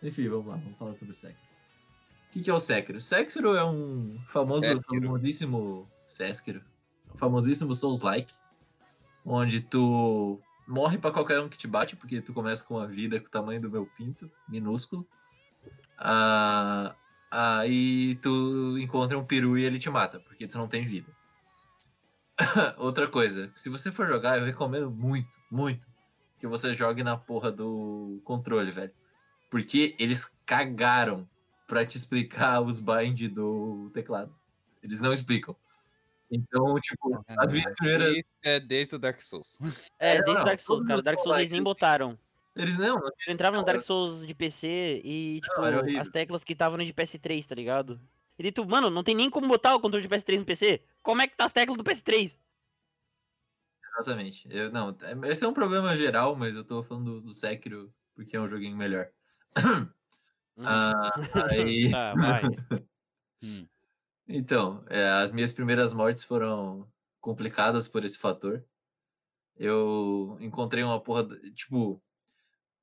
Enfim, 0.00 0.28
vamos 0.28 0.46
lá, 0.46 0.54
vamos 0.54 0.78
falar 0.78 0.92
sobre 0.94 1.10
o 1.10 1.14
Sekiro. 1.14 1.47
O 2.28 2.30
que, 2.30 2.42
que 2.42 2.50
é 2.50 2.54
o 2.54 2.58
Sekiro? 2.58 3.00
Sekiro 3.00 3.56
é 3.56 3.64
um 3.64 4.20
famoso, 4.28 4.82
famosíssimo 4.82 5.88
Sekiro, 6.06 6.62
um 7.14 7.16
famosíssimo 7.16 7.74
Souls-like, 7.74 8.34
onde 9.24 9.62
tu 9.62 10.38
morre 10.66 10.98
pra 10.98 11.10
qualquer 11.10 11.40
um 11.40 11.48
que 11.48 11.56
te 11.56 11.66
bate, 11.66 11.96
porque 11.96 12.20
tu 12.20 12.34
começa 12.34 12.62
com 12.62 12.74
uma 12.74 12.86
vida 12.86 13.18
com 13.18 13.26
o 13.26 13.30
tamanho 13.30 13.62
do 13.62 13.70
meu 13.70 13.86
pinto, 13.96 14.30
minúsculo. 14.46 15.08
Ah, 15.96 16.94
aí 17.30 18.16
tu 18.16 18.76
encontra 18.78 19.18
um 19.18 19.24
peru 19.24 19.56
e 19.56 19.64
ele 19.64 19.78
te 19.78 19.88
mata, 19.88 20.20
porque 20.20 20.46
tu 20.46 20.58
não 20.58 20.68
tem 20.68 20.84
vida. 20.84 21.10
Outra 22.76 23.08
coisa, 23.08 23.50
se 23.56 23.70
você 23.70 23.90
for 23.90 24.06
jogar, 24.06 24.38
eu 24.38 24.44
recomendo 24.44 24.90
muito, 24.90 25.34
muito, 25.50 25.86
que 26.38 26.46
você 26.46 26.74
jogue 26.74 27.02
na 27.02 27.16
porra 27.16 27.50
do 27.50 28.20
controle, 28.22 28.70
velho. 28.70 28.92
Porque 29.50 29.96
eles 29.98 30.30
cagaram 30.44 31.26
pra 31.68 31.86
te 31.86 31.96
explicar 31.96 32.60
os 32.66 32.80
bind 32.80 33.28
do 33.28 33.90
teclado. 33.94 34.34
Eles 34.82 34.98
não 34.98 35.12
explicam. 35.12 35.54
Então, 36.30 36.74
tipo, 36.80 37.24
as 37.38 37.52
minhas 37.52 37.74
primeiras. 37.76 38.16
É 38.42 38.58
desde 38.58 38.96
o 38.96 38.98
Dark 38.98 39.20
Souls. 39.22 39.56
É, 39.98 40.16
É, 40.16 40.22
desde 40.22 40.34
não, 40.34 40.44
Dark 40.44 40.60
Souls, 40.60 40.86
cara. 40.86 41.02
Dark 41.02 41.20
Souls 41.20 41.38
eles 41.38 41.52
nem 41.52 41.62
botaram. 41.62 42.18
Eles 42.56 42.76
não, 42.76 42.96
Eu 42.98 43.32
entrava 43.32 43.56
no 43.56 43.64
Dark 43.64 43.80
Souls 43.82 44.26
de 44.26 44.34
PC 44.34 45.00
e, 45.04 45.40
tipo, 45.40 45.60
horrível. 45.60 46.00
as 46.00 46.08
teclas 46.08 46.42
que 46.42 46.54
estavam 46.54 46.76
no 46.76 46.84
de 46.84 46.92
PS3, 46.92 47.46
tá 47.46 47.54
ligado? 47.54 48.00
E 48.36 48.42
daí 48.42 48.50
tu, 48.52 48.66
mano, 48.66 48.90
não 48.90 49.04
tem 49.04 49.14
nem 49.14 49.30
como 49.30 49.46
botar 49.46 49.76
o 49.76 49.80
controle 49.80 50.02
de 50.06 50.08
PS3 50.08 50.38
no 50.40 50.44
PC. 50.44 50.82
Como 51.02 51.22
é 51.22 51.28
que 51.28 51.36
tá 51.36 51.44
as 51.44 51.52
teclas 51.52 51.78
do 51.78 51.84
PS3? 51.84 52.36
Exatamente. 53.94 54.46
Eu, 54.50 54.70
não, 54.70 54.96
é- 55.02 55.30
esse 55.30 55.44
é 55.44 55.48
um 55.48 55.54
problema 55.54 55.96
geral, 55.96 56.36
mas 56.36 56.54
eu 56.54 56.64
tô 56.64 56.82
falando 56.82 57.18
do, 57.18 57.26
do 57.26 57.34
Sekiro 57.34 57.92
porque 58.14 58.36
é 58.36 58.40
um 58.40 58.48
joguinho 58.48 58.76
melhor. 58.76 59.08
Hum. 60.58 60.64
Ah, 60.66 61.12
aí, 61.50 61.90
Tá, 61.90 62.14
vai. 62.14 62.42
então, 64.26 64.84
é, 64.88 65.08
as 65.08 65.32
minhas 65.32 65.52
primeiras 65.52 65.92
mortes 65.92 66.24
foram 66.24 66.90
complicadas 67.20 67.86
por 67.88 68.04
esse 68.04 68.18
fator. 68.18 68.64
Eu 69.56 70.36
encontrei 70.40 70.82
uma 70.84 71.00
porra. 71.00 71.26
Tipo, 71.54 72.02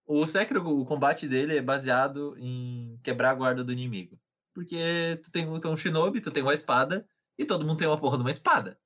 o 0.06 0.26
Sekiro, 0.26 0.66
o 0.68 0.86
combate 0.86 1.28
dele 1.28 1.58
é 1.58 1.62
baseado 1.62 2.36
em 2.38 3.00
quebrar 3.04 3.32
a 3.32 3.36
guarda 3.36 3.64
do 3.64 3.72
inimigo. 3.72 4.20
Porque 4.54 5.20
tu 5.24 5.32
tem, 5.32 5.48
um- 5.48 5.60
tu 5.60 5.68
é 5.68 5.72
um 5.72 5.76
shinobi, 5.76 6.22
tu 6.22 6.32
tem 6.32 6.42
uma 6.44 6.54
espada, 6.54 7.08
e 7.38 7.46
todo 7.46 7.66
mundo 7.66 7.78
tem 7.78 7.88
uma 7.88 8.00
porra 8.00 8.18
de 8.18 8.24
uma 8.24 8.32
espada. 8.32 8.80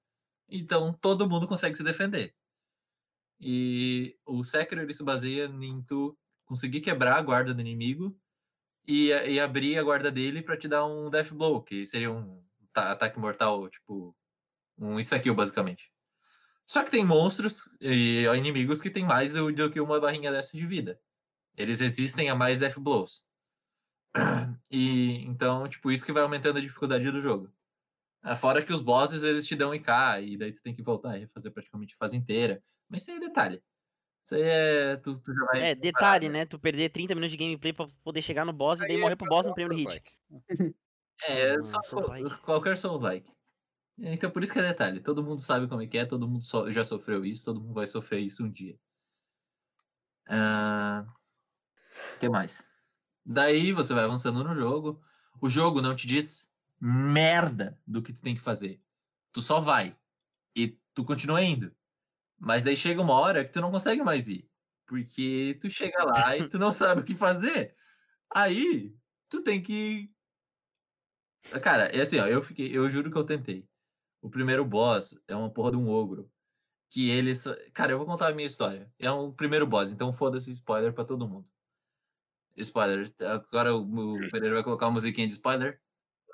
Então 0.50 0.92
todo 0.94 1.30
mundo 1.30 1.48
consegue 1.48 1.76
se 1.76 1.84
defender. 1.84 2.36
E 3.40 4.18
o 4.26 4.44
Sekiro 4.44 4.82
ele 4.82 4.94
se 4.94 5.04
baseia 5.04 5.46
em 5.46 5.82
tu 5.84 6.18
conseguir 6.46 6.82
quebrar 6.82 7.18
a 7.18 7.22
guarda 7.22 7.54
do 7.54 7.62
inimigo 7.62 8.18
e, 8.90 9.10
e 9.10 9.40
abrir 9.40 9.78
a 9.78 9.84
guarda 9.84 10.12
dele 10.12 10.42
pra 10.42 10.58
te 10.58 10.68
dar 10.68 10.86
um 10.86 11.10
Death 11.12 11.32
Blow, 11.34 11.62
que 11.64 11.86
seria 11.86 12.12
um 12.12 12.44
ta- 12.74 12.92
ataque 12.92 13.20
mortal, 13.20 13.70
tipo, 13.70 14.16
um 14.78 15.00
insta-kill, 15.00 15.36
basicamente. 15.36 15.92
Só 16.66 16.84
que 16.84 16.92
tem 16.92 17.06
monstros 17.06 17.70
e 17.82 18.26
inimigos 18.38 18.82
que 18.82 18.90
tem 18.92 19.06
mais 19.06 19.34
do, 19.34 19.52
do 19.52 19.72
que 19.72 19.80
uma 19.82 20.00
barrinha 20.00 20.32
dessa 20.32 20.58
de 20.58 20.66
vida. 20.66 21.00
Eles 21.58 21.80
resistem 21.80 22.30
a 22.30 22.36
mais 22.36 22.60
Death 22.60 22.80
Blows. 22.80 23.28
E 24.72 25.24
então, 25.26 25.68
tipo, 25.68 25.92
isso 25.92 26.06
que 26.06 26.12
vai 26.12 26.22
aumentando 26.22 26.58
a 26.60 26.62
dificuldade 26.62 27.10
do 27.10 27.22
jogo. 27.22 27.52
Ah, 28.22 28.36
Fora 28.36 28.64
que 28.64 28.72
os 28.74 28.82
bosses 28.82 29.24
eles 29.24 29.48
te 29.48 29.56
dão 29.56 29.74
IK, 29.74 29.90
e 30.22 30.38
daí 30.38 30.52
tu 30.52 30.62
tem 30.62 30.76
que 30.76 30.84
voltar 30.84 31.18
e 31.18 31.28
fazer 31.28 31.52
praticamente 31.52 31.96
a 31.96 31.98
fase 31.98 32.18
inteira. 32.18 32.64
Mas 32.88 33.02
isso 33.02 33.12
é 33.12 33.20
detalhe. 33.20 33.64
Isso 34.30 34.36
aí 34.36 34.44
é. 34.44 34.96
Tu, 34.98 35.18
tu 35.18 35.34
já 35.34 35.46
vai. 35.46 35.62
É, 35.72 35.76
detalhe, 35.76 36.30
né? 36.30 36.46
Tu 36.46 36.60
perder 36.60 36.90
30 36.92 37.16
minutos 37.16 37.32
de 37.32 37.38
gameplay 37.38 37.74
pra 37.74 37.88
poder 38.04 38.22
chegar 38.22 38.46
no 38.46 38.54
boss 38.54 38.80
e 38.80 38.84
daí 38.84 38.92
Aí 38.96 39.02
morrer 39.02 39.14
é 39.14 39.16
pro 39.16 39.28
boss 39.28 39.44
no 39.48 39.56
primeiro 39.56 39.76
hit. 39.90 40.04
É, 41.28 41.58
Hum, 41.58 41.64
só 41.64 41.82
qual- 41.82 42.40
qualquer 42.46 42.78
Souls-like. 42.78 43.32
Então, 43.98 44.30
por 44.30 44.44
isso 44.44 44.54
que 44.54 44.60
é 44.60 44.62
detalhe. 44.62 45.00
Todo 45.02 45.24
mundo 45.24 45.40
sabe 45.42 45.68
como 45.68 45.82
é 45.82 45.88
que 45.88 45.98
é, 45.98 46.06
todo 46.06 46.28
mundo 46.28 46.44
so- 46.44 46.72
já 46.72 46.86
sofreu 46.86 47.26
isso, 47.26 47.44
todo 47.44 47.60
mundo 47.60 47.74
vai 47.74 47.88
sofrer 47.88 48.20
isso 48.20 48.46
um 48.46 48.52
dia. 48.52 48.78
O 52.16 52.20
que 52.20 52.30
mais? 52.30 52.72
Daí 53.26 53.74
você 53.74 53.94
vai 53.96 54.04
avançando 54.04 54.44
no 54.44 54.54
jogo. 54.54 55.02
O 55.42 55.50
jogo 55.50 55.82
não 55.82 55.96
te 55.96 56.06
diz 56.08 56.52
merda 56.80 57.80
do 57.86 58.02
que 58.04 58.14
tu 58.14 58.22
tem 58.22 58.36
que 58.36 58.42
fazer. 58.42 58.80
Tu 59.32 59.42
só 59.42 59.60
vai. 59.60 59.98
E 60.56 60.78
tu 60.94 61.04
continua 61.04 61.44
indo. 61.44 61.76
Mas 62.40 62.64
daí 62.64 62.76
chega 62.76 63.02
uma 63.02 63.14
hora 63.14 63.44
que 63.44 63.52
tu 63.52 63.60
não 63.62 63.72
consegue 63.72 64.02
mais 64.04 64.28
ir. 64.28 64.50
Porque 64.88 65.58
tu 65.62 65.70
chega 65.70 66.04
lá 66.04 66.36
e 66.38 66.48
tu 66.48 66.58
não 66.58 66.72
sabe 66.72 67.02
o 67.02 67.04
que 67.04 67.14
fazer. 67.14 67.76
Aí, 68.34 68.96
tu 69.30 69.44
tem 69.44 69.62
que 69.62 70.10
Cara, 71.62 71.86
é 71.86 72.02
assim, 72.02 72.20
ó, 72.20 72.28
eu 72.28 72.42
fiquei, 72.42 72.76
eu 72.76 72.88
juro 72.90 73.10
que 73.12 73.18
eu 73.18 73.24
tentei. 73.24 73.68
O 74.22 74.30
primeiro 74.30 74.64
boss 74.66 75.20
é 75.28 75.36
uma 75.36 75.50
porra 75.50 75.72
de 75.72 75.78
um 75.78 75.90
ogro. 75.90 76.30
Que 76.92 77.10
ele. 77.10 77.34
só- 77.34 77.56
Cara, 77.74 77.92
eu 77.92 77.98
vou 77.98 78.06
contar 78.06 78.28
a 78.30 78.34
minha 78.34 78.46
história. 78.48 78.92
É 79.00 79.12
um 79.12 79.32
primeiro 79.32 79.66
boss, 79.66 79.92
então 79.92 80.12
foda-se 80.12 80.52
spoiler 80.52 80.94
pra 80.94 81.06
todo 81.06 81.28
mundo. 81.28 81.48
Spoiler. 82.58 83.12
Agora 83.22 83.74
o, 83.76 84.16
o 84.16 84.30
Pereira 84.32 84.56
vai 84.56 84.64
colocar 84.64 84.88
uma 84.88 84.94
musiquinha 84.94 85.26
de 85.28 85.34
spoiler. 85.34 85.80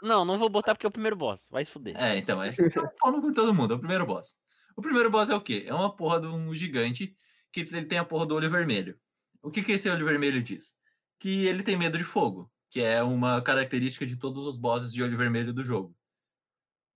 Não, 0.01 0.25
não 0.25 0.39
vou 0.39 0.49
botar 0.49 0.73
porque 0.73 0.85
é 0.85 0.89
o 0.89 0.91
primeiro 0.91 1.15
boss. 1.15 1.47
Vai 1.49 1.63
se 1.63 1.71
fuder. 1.71 1.95
É, 1.97 2.17
então, 2.17 2.41
é 2.41 2.51
pau 2.99 3.21
cu 3.21 3.29
de 3.29 3.35
todo 3.35 3.53
mundo, 3.53 3.73
é 3.73 3.77
o 3.77 3.79
primeiro 3.79 4.05
boss. 4.05 4.35
O 4.75 4.81
primeiro 4.81 5.09
boss 5.09 5.29
é 5.29 5.35
o 5.35 5.41
quê? 5.41 5.63
É 5.67 5.73
uma 5.73 5.95
porra 5.95 6.19
de 6.19 6.27
um 6.27 6.53
gigante 6.53 7.15
que 7.51 7.61
ele 7.61 7.85
tem 7.85 7.97
a 7.97 8.05
porra 8.05 8.25
do 8.25 8.35
olho 8.35 8.49
vermelho. 8.51 8.99
O 9.41 9.49
que, 9.49 9.63
que 9.63 9.71
esse 9.73 9.89
olho 9.89 10.05
vermelho 10.05 10.41
diz? 10.43 10.75
Que 11.19 11.45
ele 11.45 11.63
tem 11.63 11.77
medo 11.77 11.97
de 11.97 12.03
fogo, 12.03 12.51
que 12.69 12.81
é 12.81 13.01
uma 13.01 13.41
característica 13.41 14.05
de 14.05 14.17
todos 14.17 14.45
os 14.45 14.57
bosses 14.57 14.91
de 14.91 15.01
olho 15.01 15.17
vermelho 15.17 15.53
do 15.53 15.63
jogo. 15.63 15.95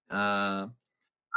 Ah, 0.10 0.70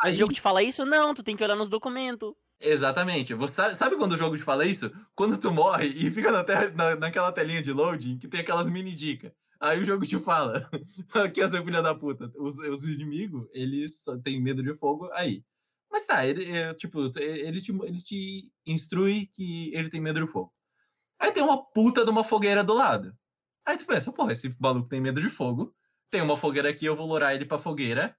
Mas 0.03 0.15
o 0.15 0.19
jogo 0.19 0.33
te 0.33 0.41
fala 0.41 0.63
isso? 0.63 0.85
Não, 0.85 1.15
tu 1.15 1.23
tem 1.23 1.37
que 1.37 1.45
olhar 1.45 1.57
nos 1.57 1.69
documentos. 1.69 2.35
Exatamente. 2.61 3.35
Você 3.35 3.75
sabe, 3.75 3.97
quando 3.97 4.13
o 4.13 4.17
jogo 4.17 4.37
te 4.37 4.43
fala 4.43 4.65
isso? 4.65 4.91
Quando 5.15 5.39
tu 5.39 5.51
morre 5.53 5.87
e 5.89 6.11
fica 6.11 6.31
na 6.31 6.45
te- 6.45 6.71
na- 6.75 6.97
naquela 6.97 7.33
telinha 7.33 7.63
de 7.63 7.73
loading 7.73 8.19
que 8.19 8.29
tem 8.29 8.41
aquelas 8.41 8.71
mini 8.71 8.95
dicas. 8.95 9.33
Aí 9.61 9.81
o 9.81 9.85
jogo 9.85 10.05
te 10.05 10.19
fala, 10.19 10.69
aqui 11.15 11.41
é 11.41 11.49
seu 11.49 11.63
filho 11.65 11.83
da 11.83 11.95
puta, 11.95 12.33
os, 12.37 12.59
os 12.59 12.85
inimigos, 12.85 13.47
eles 13.53 14.05
têm 14.25 14.41
medo 14.43 14.61
de 14.63 14.75
fogo 14.77 15.09
aí. 15.13 15.45
Mas 15.93 16.07
tá, 16.07 16.27
ele, 16.27 16.51
é, 16.51 16.75
tipo, 16.75 17.11
te- 17.11 17.21
ele 17.23 17.61
te, 17.63 17.73
ele 17.73 18.03
te 18.03 18.53
instrui 18.67 19.27
que 19.35 19.73
ele 19.75 19.91
tem 19.91 20.01
medo 20.01 20.25
de 20.25 20.31
fogo. 20.31 20.53
Aí 21.21 21.33
tem 21.33 21.43
uma 21.43 21.65
puta 21.73 22.05
de 22.05 22.11
uma 22.11 22.25
fogueira 22.25 22.65
do 22.65 22.75
lado. 22.75 23.17
Aí 23.67 23.77
tu 23.79 23.87
pensa, 23.87 24.13
porra, 24.13 24.33
esse 24.33 24.55
maluco 24.61 24.89
tem 24.89 25.01
medo 25.01 25.21
de 25.21 25.31
fogo, 25.31 25.75
tem 26.11 26.23
uma 26.23 26.37
fogueira 26.37 26.71
aqui, 26.71 26.87
eu 26.87 26.97
vou 26.97 27.07
lourar 27.07 27.35
ele 27.35 27.47
pra 27.47 27.59
fogueira 27.59 28.17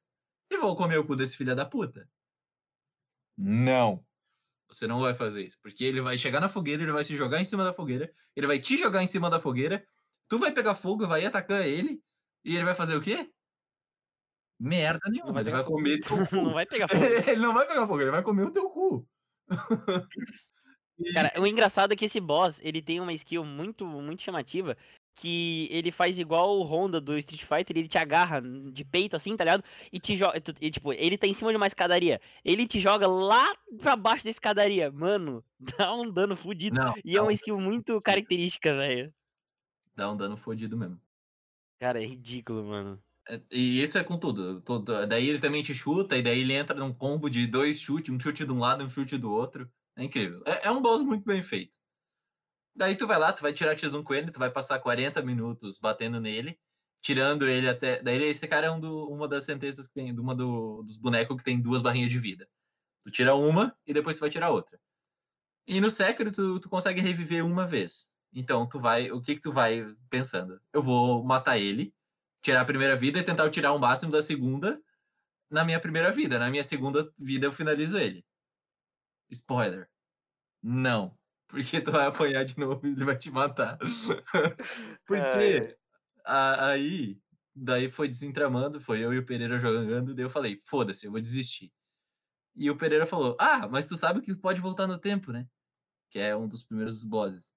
e 0.51 0.57
vou 0.57 0.75
comer 0.75 0.97
o 0.99 1.05
cu 1.05 1.15
desse 1.15 1.37
filho 1.37 1.55
da 1.55 1.65
puta. 1.65 2.09
Não. 3.37 4.05
Você 4.69 4.87
não 4.87 5.01
vai 5.01 5.13
fazer 5.13 5.43
isso. 5.43 5.57
Porque 5.61 5.83
ele 5.83 6.01
vai 6.01 6.17
chegar 6.17 6.39
na 6.39 6.49
fogueira, 6.49 6.81
ele 6.83 6.91
vai 6.91 7.03
se 7.03 7.15
jogar 7.15 7.39
em 7.41 7.45
cima 7.45 7.63
da 7.63 7.73
fogueira, 7.73 8.11
ele 8.35 8.47
vai 8.47 8.59
te 8.59 8.77
jogar 8.77 9.03
em 9.03 9.07
cima 9.07 9.29
da 9.29 9.39
fogueira, 9.39 9.85
tu 10.27 10.39
vai 10.39 10.51
pegar 10.51 10.75
fogo, 10.75 11.07
vai 11.07 11.25
atacar 11.25 11.67
ele, 11.67 12.01
e 12.43 12.55
ele 12.55 12.65
vai 12.65 12.75
fazer 12.75 12.95
o 12.95 13.01
quê? 13.01 13.31
Merda 14.59 14.99
nenhuma. 15.09 15.33
vai 15.33 15.43
ele 15.43 15.51
vai 15.51 15.63
comer 15.63 15.99
teu 15.99 16.17
cu. 16.27 16.35
Não 16.35 16.53
vai 16.53 16.65
pegar 16.65 16.87
fogo. 16.89 17.03
ele 17.03 17.41
não 17.41 17.53
vai 17.53 17.67
pegar 17.67 17.87
fogo, 17.87 18.01
ele 18.01 18.11
vai 18.11 18.23
comer 18.23 18.45
o 18.45 18.51
teu 18.51 18.69
cu. 18.69 19.07
E- 20.99 21.11
Cara, 21.11 21.33
o 21.41 21.47
engraçado 21.47 21.91
é 21.91 21.95
que 21.95 22.05
esse 22.05 22.19
boss, 22.19 22.59
ele 22.63 22.79
tem 22.79 22.99
uma 22.99 23.11
skill 23.13 23.43
muito, 23.43 23.83
muito 23.83 24.21
chamativa, 24.21 24.77
que 25.15 25.67
ele 25.71 25.91
faz 25.91 26.19
igual 26.19 26.55
o 26.59 26.63
Honda 26.63 27.01
do 27.01 27.17
Street 27.17 27.43
Fighter, 27.43 27.75
ele 27.75 27.87
te 27.87 27.97
agarra 27.97 28.39
de 28.39 28.85
peito 28.85 29.15
assim, 29.15 29.35
tá 29.35 29.43
ligado? 29.43 29.63
E 29.91 29.99
te 29.99 30.15
joga, 30.15 30.39
e, 30.61 30.69
tipo, 30.69 30.93
ele 30.93 31.17
tá 31.17 31.25
em 31.25 31.33
cima 31.33 31.49
de 31.49 31.57
uma 31.57 31.65
escadaria, 31.65 32.21
ele 32.45 32.67
te 32.67 32.79
joga 32.79 33.07
lá 33.07 33.55
pra 33.81 33.95
baixo 33.95 34.23
da 34.23 34.29
escadaria, 34.29 34.91
mano, 34.91 35.43
dá 35.59 35.93
um 35.95 36.09
dano 36.11 36.35
fudido. 36.37 36.79
Não, 36.79 36.93
E 37.03 37.13
é 37.13 37.17
não, 37.17 37.23
uma 37.25 37.33
skill 37.33 37.59
muito 37.59 37.99
característica, 37.99 38.71
velho. 38.75 39.11
dá 39.95 40.11
um 40.11 40.15
dano 40.15 40.37
fodido 40.37 40.77
mesmo. 40.77 41.01
Cara, 41.79 42.01
é 42.01 42.05
ridículo, 42.05 42.63
mano. 42.63 43.01
É, 43.27 43.41
E 43.51 43.81
isso 43.81 43.97
é 43.97 44.03
com 44.03 44.17
tudo, 44.17 44.61
todo- 44.61 45.05
Daí 45.07 45.27
ele 45.29 45.39
também 45.39 45.63
te 45.63 45.73
chuta, 45.73 46.17
e 46.17 46.21
daí 46.21 46.39
ele 46.39 46.53
entra 46.53 46.75
num 46.77 46.93
combo 46.93 47.29
de 47.29 47.47
dois 47.47 47.79
chutes, 47.79 48.13
um 48.13 48.19
chute 48.19 48.45
de 48.45 48.51
um 48.51 48.59
lado 48.59 48.83
e 48.83 48.87
um 48.87 48.89
chute 48.89 49.17
do 49.17 49.31
outro. 49.31 49.71
É 49.95 50.03
incrível. 50.03 50.41
É, 50.45 50.67
é 50.67 50.71
um 50.71 50.81
boss 50.81 51.03
muito 51.03 51.23
bem 51.25 51.41
feito. 51.41 51.77
Daí 52.75 52.95
tu 52.95 53.05
vai 53.07 53.19
lá, 53.19 53.31
tu 53.31 53.41
vai 53.41 53.53
tirar 53.53 53.75
X1 53.75 54.03
com 54.03 54.13
ele, 54.13 54.31
tu 54.31 54.39
vai 54.39 54.49
passar 54.51 54.79
40 54.79 55.21
minutos 55.21 55.77
batendo 55.79 56.19
nele, 56.19 56.59
tirando 57.01 57.47
ele 57.47 57.69
até. 57.69 58.01
Daí 58.01 58.21
esse 58.23 58.47
cara 58.47 58.67
é 58.67 58.71
um 58.71 58.79
do- 58.79 59.07
uma 59.09 59.27
das 59.27 59.43
sentenças 59.43 59.87
que 59.87 59.93
tem, 59.93 60.11
uma 60.19 60.35
do- 60.35 60.81
dos 60.83 60.97
bonecos 60.97 61.37
que 61.37 61.43
tem 61.43 61.61
duas 61.61 61.81
barrinhas 61.81 62.09
de 62.09 62.19
vida. 62.19 62.47
Tu 63.03 63.11
tira 63.11 63.35
uma 63.35 63.75
e 63.85 63.93
depois 63.93 64.17
tu 64.17 64.21
vai 64.21 64.29
tirar 64.29 64.49
outra. 64.49 64.79
E 65.67 65.79
no 65.81 65.89
Sekiro 65.91 66.31
tu, 66.31 66.59
tu 66.59 66.69
consegue 66.69 67.01
reviver 67.01 67.45
uma 67.45 67.67
vez. 67.67 68.11
Então 68.33 68.67
tu 68.67 68.79
vai. 68.79 69.11
O 69.11 69.21
que 69.21 69.35
que 69.35 69.41
tu 69.41 69.51
vai 69.51 69.85
pensando? 70.09 70.59
Eu 70.73 70.81
vou 70.81 71.23
matar 71.23 71.57
ele, 71.59 71.93
tirar 72.43 72.61
a 72.61 72.65
primeira 72.65 72.95
vida 72.95 73.19
e 73.19 73.23
tentar 73.23 73.49
tirar 73.51 73.73
o 73.73 73.79
máximo 73.79 74.11
da 74.11 74.21
segunda 74.21 74.81
na 75.51 75.65
minha 75.65 75.79
primeira 75.81 76.11
vida. 76.11 76.39
Na 76.39 76.49
minha 76.51 76.63
segunda 76.63 77.11
vida 77.17 77.47
eu 77.47 77.53
finalizo 77.53 77.97
ele. 77.97 78.25
Spoiler. 79.31 79.89
Não. 80.61 81.17
Porque 81.47 81.81
tu 81.81 81.91
vai 81.91 82.07
apanhar 82.07 82.43
de 82.45 82.57
novo 82.59 82.85
e 82.87 82.91
ele 82.91 83.05
vai 83.05 83.17
te 83.17 83.29
matar. 83.31 83.77
Porque 85.05 85.77
a- 86.25 86.69
aí, 86.71 87.21
daí 87.55 87.89
foi 87.89 88.07
desentramando, 88.07 88.81
foi 88.81 88.99
eu 89.03 89.13
e 89.13 89.19
o 89.19 89.25
Pereira 89.25 89.59
jogando, 89.59 90.15
daí 90.15 90.25
eu 90.25 90.29
falei, 90.29 90.59
foda-se, 90.63 91.05
eu 91.05 91.11
vou 91.11 91.21
desistir. 91.21 91.71
E 92.55 92.69
o 92.71 92.77
Pereira 92.77 93.05
falou, 93.07 93.37
ah, 93.39 93.67
mas 93.67 93.87
tu 93.87 93.95
sabe 93.97 94.21
que 94.21 94.35
pode 94.35 94.61
voltar 94.61 94.87
no 94.87 94.99
tempo, 94.99 95.31
né? 95.31 95.47
Que 96.11 96.19
é 96.19 96.35
um 96.35 96.47
dos 96.47 96.63
primeiros 96.63 97.03
bosses. 97.03 97.53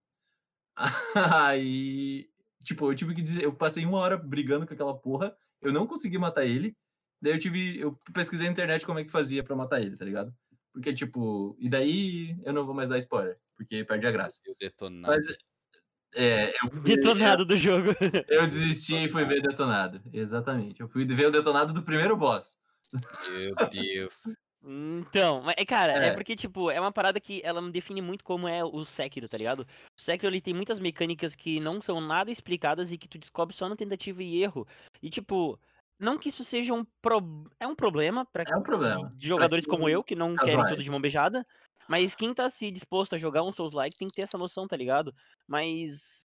Aí, 1.35 2.31
tipo, 2.67 2.91
eu 2.91 2.95
tive 2.95 3.15
que 3.15 3.23
dizer, 3.23 3.45
eu 3.45 3.53
passei 3.55 3.85
uma 3.87 3.99
hora 3.99 4.17
brigando 4.17 4.67
com 4.67 4.75
aquela 4.75 4.95
porra, 4.97 5.35
eu 5.63 5.73
não 5.73 5.87
consegui 5.87 6.19
matar 6.19 6.45
ele, 6.45 6.77
daí 7.23 7.33
eu 7.33 7.39
tive, 7.39 7.79
eu 7.79 7.99
pesquisei 8.13 8.47
na 8.47 8.53
internet 8.53 8.85
como 8.85 8.99
é 8.99 9.05
que 9.05 9.11
fazia 9.11 9.43
pra 9.43 9.57
matar 9.57 9.81
ele, 9.81 9.97
tá 9.97 10.05
ligado? 10.05 10.35
Porque, 10.73 10.93
tipo, 10.93 11.57
e 11.59 11.69
daí 11.71 12.37
eu 12.45 12.53
não 12.53 12.67
vou 12.67 12.75
mais 12.75 12.89
dar 12.89 12.99
spoiler, 12.99 13.39
porque 13.57 13.85
perde 13.85 14.07
a 14.07 14.11
graça. 14.11 14.41
E 14.47 14.51
o 14.51 14.57
detonado. 14.59 15.15
Mas, 15.15 15.27
é, 16.15 16.51
eu 16.51 16.71
fui- 16.71 16.81
Detonado 16.81 17.45
do 17.47 17.57
jogo. 17.57 17.91
eu 18.29 18.47
desisti 18.47 19.05
e 19.05 19.09
fui 19.09 19.25
ver 19.25 19.41
detonado. 19.41 20.03
Exatamente. 20.13 20.81
Eu 20.81 20.89
fui 20.89 21.05
ver 21.07 21.27
o 21.27 21.31
detonado 21.31 21.73
do 21.73 21.83
primeiro 21.83 22.17
boss. 22.17 22.59
Meu 23.31 23.55
Deus. 23.71 24.15
Então, 24.69 25.43
mas, 25.43 25.55
é, 25.57 25.65
cara, 25.65 25.93
é. 26.07 26.09
É. 26.09 26.15
porque, 26.15 26.35
tipo, 26.35 26.71
é 26.71 26.81
uma 26.81 26.91
parada 26.91 27.21
que 27.21 27.41
ela 27.45 27.63
me 27.63 27.71
define 27.71 28.03
muito 28.03 28.25
como 28.25 28.49
é 28.49 28.65
o 28.65 28.85
Sekiro, 28.85 29.29
tá 29.29 29.39
ligado? 29.39 29.61
O 29.97 30.01
Sekiro, 30.03 30.33
ele 30.33 30.41
tem 30.41 30.53
muitas 30.53 30.81
mecânicas 30.81 31.37
que 31.37 31.61
não 31.61 31.81
são 31.81 32.01
nada 32.01 32.31
explicadas 32.31 32.91
e 32.91 32.99
que 32.99 33.07
tu 33.09 33.17
descobre 33.19 33.55
só 33.55 33.69
na 33.69 33.77
tentativa 33.77 34.23
e 34.23 34.43
erro. 34.43 34.67
E, 35.01 35.09
tipo, 35.09 35.59
não 36.01 36.19
que 36.19 36.29
isso 36.31 36.43
seja 36.43 36.75
um, 36.75 36.85
pro... 37.01 37.45
é 37.61 37.67
um 37.67 37.77
problema 37.77 38.27
pra 38.27 38.43
É 38.51 38.57
um 38.57 38.63
problema. 38.63 39.13
de 39.17 39.29
jogadores 39.29 39.65
Pra 39.65 39.77
como 39.77 39.89
eu, 39.89 40.03
que 40.03 40.17
não 40.17 40.35
querem 40.35 40.47
casuais. 40.57 40.71
tudo 40.71 40.83
de 40.83 40.91
mão 40.91 41.01
beijada. 41.01 41.47
Mas 41.89 42.17
quem 42.17 42.35
tá 42.35 42.51
se 42.51 42.69
disposto 42.73 43.15
a 43.15 43.19
jogar 43.19 43.45
um 43.45 43.53
Souls-like 43.53 43.97
tem 43.97 44.09
que 44.09 44.15
ter 44.15 44.23
essa 44.23 44.37
noção, 44.37 44.67
tá 44.67 44.77
ligado? 44.77 45.15
Mas 45.47 46.26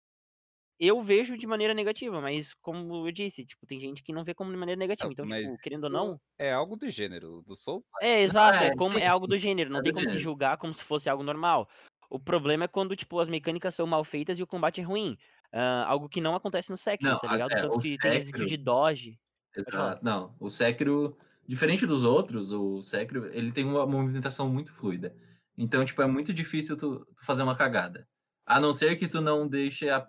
eu 0.78 1.02
vejo 1.02 1.36
de 1.38 1.46
maneira 1.46 1.72
negativa, 1.74 2.20
mas 2.20 2.52
como 2.54 3.06
eu 3.06 3.12
disse, 3.12 3.44
tipo, 3.44 3.66
tem 3.66 3.80
gente 3.80 4.02
que 4.02 4.12
não 4.12 4.24
vê 4.24 4.34
como 4.34 4.50
de 4.50 4.56
maneira 4.56 4.78
negativa. 4.78 5.06
Não, 5.08 5.12
Então, 5.12 5.26
mas 5.26 5.42
tipo, 5.44 5.58
querendo 5.58 5.84
ou 5.84 5.90
não, 5.90 6.20
É 6.38 6.52
algo 6.52 6.76
do 6.76 6.88
gênero, 6.90 7.42
do 7.46 7.56
Soul. 7.56 7.84
é, 8.00 8.22
exato, 8.22 8.58
é, 8.62 8.68
é, 8.68 8.76
como, 8.76 8.98
é 8.98 9.06
algo 9.06 9.26
do 9.26 9.36
gênero, 9.38 9.70
não 9.70 9.80
é 9.80 9.82
tem 9.82 9.92
como 9.92 10.06
se 10.06 10.12
gênero. 10.12 10.22
julgar 10.24 10.56
como 10.58 10.74
se 10.74 10.84
fosse 10.84 11.08
algo 11.08 11.22
normal. 11.22 11.68
O 12.10 12.20
problema 12.20 12.64
é 12.64 12.68
quando, 12.68 12.94
tipo, 12.94 13.18
as 13.18 13.28
mecânicas 13.28 13.74
são 13.74 13.86
mal 13.86 14.04
feitas 14.04 14.38
e 14.38 14.42
o 14.42 14.46
combate 14.46 14.80
é 14.80 14.84
ruim. 14.84 15.16
Ah, 15.52 15.86
algo 15.88 16.08
que 16.08 16.20
não 16.20 16.34
acontece 16.36 16.70
no 16.70 16.76
Sekiro, 16.76 17.10
Não, 17.12 17.18
tá 17.18 17.32
ligado? 17.32 17.52
é, 17.52 17.62
Tanto 17.62 17.76
o 17.76 17.80
que 17.80 17.96
tem 17.98 18.18
skill 18.18 18.24
Sekiro- 18.40 18.46
de 18.48 18.56
dodge. 18.56 19.18
Exato. 19.56 20.04
Não, 20.04 20.36
o 20.38 20.50
Sekiro, 20.50 21.16
diferente 21.48 21.86
dos 21.86 22.04
outros, 22.04 22.52
o 22.52 22.82
Sekiro, 22.82 23.26
ele 23.34 23.50
tem 23.50 23.64
uma 23.64 23.86
movimentação 23.86 24.48
muito 24.48 24.72
fluida. 24.72 25.16
Então, 25.56 25.82
tipo, 25.84 26.02
é 26.02 26.06
muito 26.06 26.32
difícil 26.34 26.76
tu, 26.76 27.06
tu 27.16 27.24
fazer 27.24 27.42
uma 27.42 27.56
cagada. 27.56 28.06
A 28.46 28.60
não 28.60 28.72
ser 28.72 28.96
que 28.96 29.08
tu 29.08 29.20
não 29.20 29.46
deixe 29.48 29.90
a, 29.90 30.06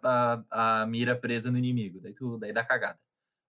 a, 0.51 0.81
a 0.81 0.85
mira 0.85 1.15
presa 1.15 1.51
no 1.51 1.57
inimigo. 1.57 1.99
Daí, 1.99 2.13
tu, 2.13 2.37
daí 2.37 2.53
dá 2.53 2.63
cagada. 2.63 2.99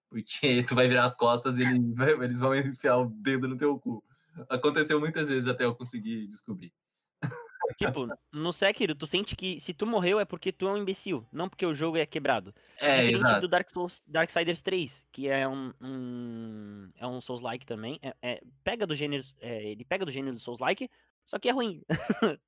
Porque 0.08 0.62
tu 0.66 0.74
vai 0.74 0.88
virar 0.88 1.04
as 1.04 1.14
costas 1.14 1.58
e 1.58 1.62
ele 1.62 1.78
eles 2.24 2.40
vão 2.40 2.54
enfiar 2.54 2.96
o 2.96 3.06
dedo 3.06 3.46
no 3.46 3.56
teu 3.58 3.78
cu. 3.78 4.02
Aconteceu 4.48 4.98
muitas 4.98 5.28
vezes 5.28 5.46
até 5.48 5.64
eu 5.64 5.74
conseguir 5.74 6.26
descobrir. 6.26 6.72
Tipo, 7.76 8.08
no 8.32 8.50
Sekiro, 8.50 8.94
tu 8.94 9.06
sente 9.06 9.36
que 9.36 9.60
se 9.60 9.74
tu 9.74 9.86
morreu 9.86 10.18
é 10.18 10.24
porque 10.24 10.50
tu 10.50 10.66
é 10.66 10.72
um 10.72 10.78
imbecil, 10.78 11.26
não 11.30 11.50
porque 11.50 11.66
o 11.66 11.74
jogo 11.74 11.98
é 11.98 12.06
quebrado. 12.06 12.54
É, 12.78 12.94
Diferente 13.02 13.14
exato. 13.16 13.40
do 13.42 13.48
Dark 13.48 13.68
Souls, 13.68 14.02
Darksiders 14.06 14.62
3, 14.62 15.04
que 15.12 15.28
é 15.28 15.46
um, 15.46 15.74
um- 15.80 16.90
é 16.96 17.06
um 17.06 17.20
Souls-like 17.20 17.66
também. 17.66 17.98
É, 18.00 18.14
é- 18.22 18.40
pega 18.64 18.86
do 18.86 18.94
gênero, 18.94 19.22
é, 19.40 19.70
ele 19.70 19.84
pega 19.84 20.06
do 20.06 20.10
gênero 20.10 20.34
do 20.34 20.40
Souls-like, 20.40 20.88
só 21.26 21.38
que 21.38 21.48
é 21.48 21.52
ruim. 21.52 21.82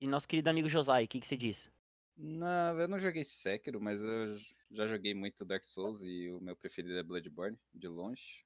e 0.00 0.06
nosso 0.06 0.28
querido 0.28 0.50
amigo 0.50 0.68
Josai, 0.68 1.04
o 1.04 1.08
que, 1.08 1.20
que 1.20 1.26
você 1.26 1.36
diz? 1.36 1.70
Não, 2.16 2.78
eu 2.80 2.88
não 2.88 2.98
joguei 2.98 3.22
Sekiro, 3.22 3.80
mas 3.80 4.00
eu 4.00 4.36
já 4.70 4.86
joguei 4.88 5.14
muito 5.14 5.44
Dark 5.44 5.64
Souls 5.64 6.02
e 6.02 6.30
o 6.30 6.40
meu 6.40 6.56
preferido 6.56 6.98
é 6.98 7.02
Bloodborne, 7.02 7.58
de 7.72 7.86
longe. 7.86 8.44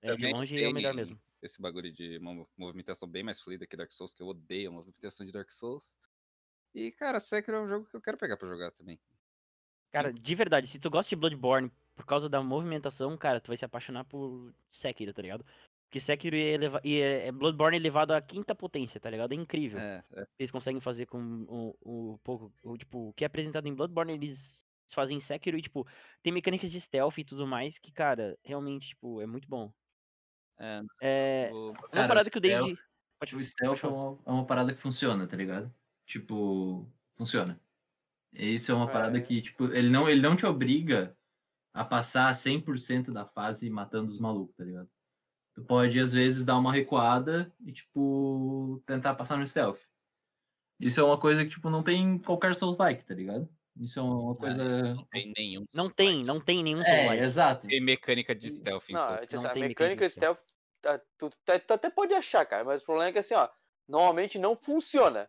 É, 0.00 0.16
de 0.16 0.32
longe 0.32 0.62
é 0.62 0.68
o 0.68 0.72
melhor 0.72 0.94
mesmo. 0.94 1.20
Esse 1.42 1.60
bagulho 1.60 1.92
de 1.92 2.18
mo- 2.18 2.48
movimentação 2.56 3.08
bem 3.08 3.22
mais 3.22 3.40
fluida 3.40 3.66
que 3.66 3.76
Dark 3.76 3.92
Souls, 3.92 4.14
que 4.14 4.22
eu 4.22 4.28
odeio 4.28 4.70
a 4.70 4.72
movimentação 4.72 5.26
de 5.26 5.32
Dark 5.32 5.50
Souls. 5.52 5.92
E, 6.74 6.90
cara, 6.90 7.20
Sekiro 7.20 7.58
é 7.58 7.60
um 7.60 7.68
jogo 7.68 7.86
que 7.86 7.96
eu 7.96 8.00
quero 8.00 8.16
pegar 8.16 8.36
pra 8.36 8.48
jogar 8.48 8.70
também. 8.72 8.98
Cara, 9.92 10.12
de 10.12 10.34
verdade, 10.34 10.66
se 10.66 10.78
tu 10.78 10.88
gosta 10.88 11.10
de 11.10 11.16
Bloodborne 11.16 11.70
por 11.94 12.06
causa 12.06 12.28
da 12.28 12.42
movimentação, 12.42 13.16
cara, 13.18 13.40
tu 13.40 13.48
vai 13.48 13.56
se 13.56 13.64
apaixonar 13.64 14.04
por 14.04 14.54
Sekiro, 14.70 15.12
tá 15.12 15.20
ligado? 15.20 15.44
Porque 15.92 16.00
Sekiro 16.00 16.34
é, 16.34 16.54
eleva- 16.54 16.80
e 16.82 16.98
é, 17.02 17.26
é 17.26 17.32
Bloodborne 17.32 17.76
elevado 17.76 18.14
à 18.14 18.22
quinta 18.22 18.54
potência, 18.54 18.98
tá 18.98 19.10
ligado? 19.10 19.32
É 19.32 19.34
incrível. 19.34 19.78
É, 19.78 20.02
é. 20.14 20.26
Eles 20.38 20.50
conseguem 20.50 20.80
fazer 20.80 21.04
com 21.04 21.44
o, 21.46 21.76
o 22.14 22.18
pouco. 22.24 22.50
O, 22.62 22.78
tipo, 22.78 23.10
o 23.10 23.12
que 23.12 23.24
é 23.24 23.26
apresentado 23.26 23.68
em 23.68 23.74
Bloodborne, 23.74 24.14
eles 24.14 24.64
fazem 24.94 25.18
em 25.18 25.20
Sekiro 25.20 25.58
e, 25.58 25.60
tipo, 25.60 25.86
tem 26.22 26.32
mecânicas 26.32 26.70
de 26.72 26.80
stealth 26.80 27.18
e 27.18 27.24
tudo 27.24 27.46
mais 27.46 27.78
que, 27.78 27.92
cara, 27.92 28.38
realmente, 28.42 28.88
tipo, 28.88 29.20
é 29.20 29.26
muito 29.26 29.46
bom. 29.46 29.70
É, 30.58 30.80
É. 31.02 31.50
o- 31.52 31.72
Uma 31.72 31.88
Cara, 31.90 32.08
parada 32.08 32.30
que 32.30 32.38
o 32.38 32.40
stealth- 32.40 32.64
David. 32.68 32.80
Pode, 33.20 33.34
O 33.34 33.36
pode 33.36 33.44
stealth 33.46 33.76
é 33.76 33.80
falar. 33.80 33.94
uma, 34.12 34.18
é 34.24 34.30
uma 34.30 34.46
parada 34.46 34.74
que 34.74 34.80
funciona, 34.80 35.26
tá 35.26 35.36
ligado? 35.36 35.70
Tipo, 36.06 36.90
funciona. 37.18 37.60
Isso 38.32 38.72
é 38.72 38.74
uma 38.74 38.86
parada 38.90 39.18
É. 39.18 39.20
que, 39.20 39.42
tipo, 39.42 39.66
ele 39.66 39.90
não, 39.90 40.08
ele 40.08 40.22
não 40.22 40.36
te 40.36 40.46
obriga 40.46 41.14
a 41.74 41.84
passar 41.84 42.34
100% 42.34 43.12
da 43.12 43.26
fase 43.26 43.68
matando 43.68 44.10
os 44.10 44.18
malucos, 44.18 44.56
tá 44.56 44.64
ligado? 44.64 44.88
Tu 45.54 45.62
pode, 45.64 45.98
às 46.00 46.12
vezes, 46.12 46.44
dar 46.44 46.56
uma 46.58 46.72
recuada 46.72 47.52
e, 47.60 47.72
tipo, 47.72 48.82
tentar 48.86 49.14
passar 49.14 49.36
no 49.36 49.46
stealth. 49.46 49.80
Isso 50.80 51.00
é 51.00 51.04
uma 51.04 51.18
coisa 51.20 51.44
que, 51.44 51.50
tipo, 51.50 51.70
não 51.70 51.82
tem 51.82 52.02
em 52.02 52.18
qualquer 52.18 52.54
Souls-like, 52.54 53.04
tá 53.04 53.14
ligado? 53.14 53.48
Isso 53.76 54.00
é 54.00 54.02
uma 54.02 54.34
Ah, 54.34 54.38
coisa... 54.38 54.94
não 54.94 55.06
tem 55.06 55.32
nenhum. 55.36 55.64
Não 55.74 55.90
tem, 55.90 56.24
não 56.24 56.40
tem 56.40 56.62
nenhum 56.62 56.82
É, 56.84 56.84
Souls-like. 56.84 57.22
exato. 57.24 57.66
Tem 57.68 57.80
mecânica 57.82 58.34
de 58.34 58.50
stealth 58.50 58.90
em 58.90 58.94
Não, 58.94 59.00
é 59.02 59.06
Não 59.06 59.18
assim, 59.22 59.36
a 59.36 59.40
tem 59.54 59.62
mecânica 59.68 59.68
mecânica 59.68 60.08
de 60.08 60.12
stealth, 60.12 60.40
tá, 60.80 60.98
tu, 61.18 61.30
tá- 61.44 61.58
tu 61.60 61.74
até 61.74 61.90
pode 61.90 62.14
achar, 62.14 62.44
cara, 62.46 62.64
mas 62.64 62.82
o 62.82 62.86
problema 62.86 63.10
é 63.10 63.12
que 63.12 63.18
assim, 63.18 63.34
ó, 63.34 63.48
normalmente 63.88 64.38
não 64.38 64.56
funciona. 64.56 65.28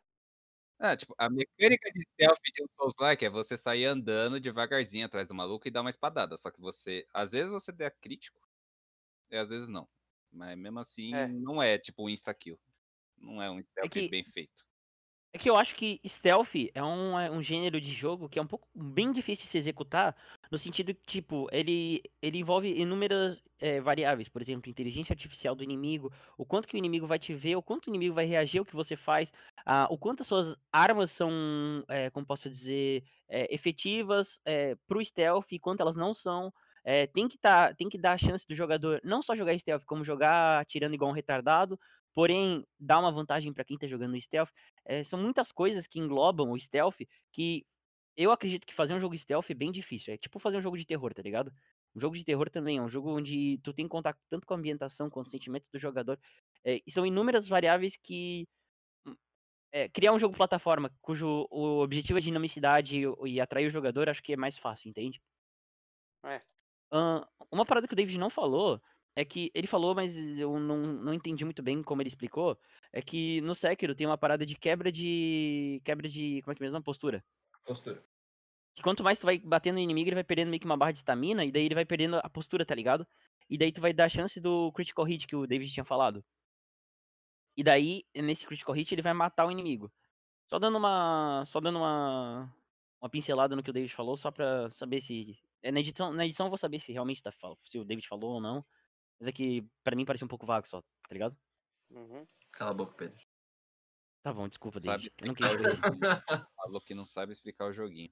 Ah, 0.79 0.97
tipo, 0.97 1.13
a 1.17 1.29
mecânica 1.29 1.89
de 1.91 2.01
stealth 2.13 2.39
de 2.53 2.63
um 2.63 2.67
Souls-like 2.75 3.23
é 3.25 3.29
você 3.29 3.55
sair 3.57 3.85
andando 3.85 4.39
devagarzinho 4.39 5.05
atrás 5.05 5.27
do 5.29 5.33
maluco 5.35 5.67
e 5.67 5.71
dar 5.71 5.81
uma 5.81 5.89
espadada. 5.89 6.35
Só 6.37 6.51
que 6.51 6.59
você, 6.59 7.05
às 7.13 7.31
vezes 7.31 7.51
você 7.51 7.71
dá 7.71 7.89
crítico 7.91 8.39
e 9.31 9.37
às 9.37 9.49
vezes 9.49 9.67
não. 9.67 9.89
Mas 10.33 10.57
mesmo 10.57 10.79
assim, 10.79 11.15
É. 11.15 11.27
não 11.27 11.61
é 11.61 11.77
tipo 11.77 12.05
um 12.05 12.09
insta-kill. 12.09 12.59
Não 13.17 13.41
é 13.41 13.49
um 13.51 13.61
stealth 13.63 13.91
que- 13.91 14.09
bem 14.09 14.25
feito. 14.25 14.65
É 15.35 15.39
que 15.39 15.49
eu 15.49 15.55
acho 15.55 15.73
que 15.75 15.99
stealth 16.05 16.53
é 16.75 16.83
um, 16.83 17.17
é 17.19 17.31
um 17.31 17.41
gênero 17.41 17.81
de 17.81 17.91
jogo 17.91 18.29
que 18.29 18.37
é 18.37 18.41
um 18.41 18.45
pouco 18.45 18.67
bem 18.75 19.11
difícil 19.11 19.45
de 19.45 19.49
se 19.49 19.57
executar, 19.57 20.15
no 20.51 20.59
sentido 20.59 20.93
que, 20.93 21.01
tipo, 21.07 21.47
ele, 21.51 22.03
ele 22.21 22.37
envolve 22.37 22.69
inúmeras 22.79 23.43
eh, 23.59 23.81
variáveis, 23.81 24.29
por 24.29 24.43
exemplo, 24.43 24.69
inteligência 24.69 25.11
artificial 25.11 25.55
do 25.55 25.63
inimigo, 25.63 26.13
o 26.37 26.45
quanto 26.45 26.67
que 26.67 26.75
o 26.75 26.77
inimigo 26.77 27.07
vai 27.07 27.17
te 27.17 27.33
ver, 27.33 27.55
o 27.55 27.63
quanto 27.63 27.87
o 27.87 27.89
inimigo 27.89 28.13
vai 28.13 28.25
reagir 28.25 28.59
ao 28.59 28.65
que 28.65 28.75
você 28.75 28.95
faz, 28.95 29.33
ah, 29.65 29.87
o 29.89 29.97
quanto 29.97 30.21
as 30.21 30.27
suas 30.27 30.55
armas 30.71 31.09
são, 31.09 31.31
eh, 31.89 32.11
como 32.11 32.27
posso 32.27 32.47
dizer, 32.47 33.03
eh, 33.27 33.47
efetivas 33.51 34.39
eh, 34.45 34.75
pro 34.87 35.03
stealth 35.03 35.51
e 35.51 35.57
quanto 35.59 35.81
elas 35.81 35.95
não 35.95 36.13
são. 36.13 36.53
Eh, 36.85 37.07
tem, 37.07 37.27
que 37.27 37.37
tá, 37.37 37.73
tem 37.73 37.89
que 37.89 37.97
dar 37.97 38.13
a 38.13 38.17
chance 38.17 38.45
do 38.47 38.53
jogador 38.55 38.99
não 39.03 39.21
só 39.21 39.35
jogar 39.35 39.57
stealth, 39.57 39.83
como 39.85 40.03
jogar 40.03 40.59
atirando 40.61 40.93
igual 40.95 41.11
um 41.11 41.13
retardado, 41.13 41.79
porém 42.13 42.65
dar 42.79 42.99
uma 42.99 43.11
vantagem 43.11 43.53
pra 43.53 43.63
quem 43.63 43.77
tá 43.77 43.87
jogando 43.87 44.19
stealth. 44.19 44.49
É, 44.85 45.03
são 45.03 45.19
muitas 45.19 45.51
coisas 45.51 45.87
que 45.87 45.99
englobam 45.99 46.51
o 46.51 46.59
stealth 46.59 46.97
que 47.31 47.65
eu 48.15 48.31
acredito 48.31 48.65
que 48.67 48.73
fazer 48.73 48.93
um 48.93 48.99
jogo 48.99 49.17
stealth 49.17 49.49
é 49.49 49.53
bem 49.53 49.71
difícil. 49.71 50.13
É 50.13 50.17
tipo 50.17 50.39
fazer 50.39 50.57
um 50.57 50.61
jogo 50.61 50.77
de 50.77 50.85
terror, 50.85 51.13
tá 51.13 51.21
ligado? 51.21 51.51
Um 51.95 51.99
jogo 51.99 52.15
de 52.17 52.23
terror 52.25 52.49
também 52.49 52.77
é 52.77 52.81
um 52.81 52.89
jogo 52.89 53.15
onde 53.15 53.59
tu 53.63 53.73
tem 53.73 53.87
contato 53.87 54.19
tanto 54.29 54.45
com 54.47 54.53
a 54.53 54.57
ambientação 54.57 55.09
quanto 55.09 55.25
com 55.25 55.29
o 55.29 55.31
sentimento 55.31 55.65
do 55.71 55.79
jogador. 55.79 56.19
É, 56.63 56.79
e 56.85 56.91
são 56.91 57.05
inúmeras 57.05 57.47
variáveis 57.47 57.97
que. 57.97 58.47
hum, 59.07 59.15
é, 59.73 59.89
criar 59.89 60.13
um 60.13 60.19
jogo 60.19 60.35
plataforma 60.37 60.91
cujo 61.01 61.47
o 61.51 61.81
objetivo 61.83 62.19
é 62.19 62.21
dinamicidade 62.21 62.99
e, 62.99 63.05
e 63.35 63.41
atrair 63.41 63.67
o 63.67 63.71
jogador, 63.71 64.09
acho 64.09 64.23
que 64.23 64.33
é 64.33 64.37
mais 64.37 64.57
fácil, 64.59 64.89
entende? 64.89 65.21
É. 66.23 66.41
Ahn, 66.93 67.25
uma 67.51 67.65
parada 67.65 67.87
que 67.87 67.93
o 67.93 67.95
David 67.95 68.17
não 68.19 68.29
falou 68.29 68.79
é 69.15 69.25
que 69.25 69.51
ele 69.53 69.67
falou, 69.67 69.95
mas 69.95 70.15
eu 70.15 70.59
não, 70.59 70.77
não 70.77 71.13
entendi 71.13 71.43
muito 71.43 71.61
bem 71.63 71.81
como 71.83 72.01
ele 72.01 72.09
explicou. 72.09 72.57
É 72.91 73.01
que 73.01 73.41
no 73.41 73.55
Sekiro 73.55 73.95
tem 73.95 74.07
uma 74.07 74.17
parada 74.17 74.45
de 74.45 74.55
quebra 74.55 74.91
de. 74.91 75.81
quebra 75.83 76.07
de. 76.07 76.41
como 76.43 76.53
é 76.53 76.55
que 76.55 76.63
é 76.63 76.65
mesmo? 76.65 76.83
Postura. 76.83 77.23
Postura. 77.65 78.03
Que 78.75 78.81
quanto 78.83 79.03
mais 79.03 79.19
tu 79.19 79.25
vai 79.25 79.39
batendo 79.39 79.75
no 79.75 79.81
inimigo, 79.81 80.09
ele 80.09 80.15
vai 80.15 80.23
perdendo 80.23 80.49
meio 80.49 80.59
que 80.59 80.65
uma 80.65 80.77
barra 80.77 80.91
de 80.91 80.99
estamina, 80.99 81.45
e 81.45 81.51
daí 81.51 81.65
ele 81.65 81.75
vai 81.75 81.85
perdendo 81.85 82.17
a 82.17 82.29
postura, 82.29 82.65
tá 82.65 82.73
ligado? 82.73 83.07
E 83.49 83.57
daí 83.57 83.71
tu 83.71 83.81
vai 83.81 83.93
dar 83.93 84.05
a 84.05 84.09
chance 84.09 84.39
do 84.39 84.71
critical 84.71 85.05
hit 85.05 85.27
que 85.27 85.35
o 85.35 85.45
David 85.47 85.71
tinha 85.71 85.85
falado. 85.85 86.23
E 87.55 87.63
daí, 87.63 88.03
nesse 88.15 88.45
critical 88.45 88.73
hit, 88.73 88.93
ele 88.93 89.01
vai 89.01 89.13
matar 89.13 89.45
o 89.45 89.51
inimigo. 89.51 89.91
Só 90.47 90.59
dando 90.59 90.77
uma. 90.77 91.43
Só 91.45 91.59
dando 91.59 91.77
uma. 91.77 92.51
Uma 93.01 93.09
pincelada 93.09 93.55
no 93.55 93.61
que 93.61 93.69
o 93.69 93.73
David 93.73 93.93
falou, 93.93 94.17
só 94.17 94.31
pra 94.31 94.71
saber 94.71 95.01
se. 95.01 95.37
É, 95.63 95.71
Na 95.71 95.79
edição, 95.79 96.13
na 96.13 96.25
edição 96.25 96.45
eu 96.45 96.49
vou 96.49 96.57
saber 96.57 96.79
se 96.79 96.91
realmente 96.91 97.23
tá, 97.23 97.31
se 97.65 97.79
o 97.79 97.85
David 97.85 98.07
falou 98.07 98.33
ou 98.33 98.41
não. 98.41 98.63
Mas 99.19 99.29
é 99.29 99.31
que 99.31 99.65
pra 99.83 99.95
mim 99.95 100.05
parecia 100.05 100.25
um 100.25 100.29
pouco 100.29 100.45
vago 100.45 100.67
só, 100.67 100.81
tá 100.81 101.13
ligado? 101.13 101.35
Uhum. 101.89 102.25
Cala 102.51 102.71
a 102.71 102.73
boca, 102.73 102.93
Pedro. 102.95 103.23
Tá 104.21 104.33
bom, 104.33 104.47
desculpa, 104.47 104.79
Sabe 104.79 105.09
David. 105.09 105.15
Eu 105.19 105.27
não 105.27 105.35
joguinho. 105.35 105.81
Falou 106.55 106.81
que 106.81 106.93
não 106.93 107.05
sabe 107.05 107.31
explicar 107.31 107.65
o 107.65 107.73
joguinho. 107.73 108.11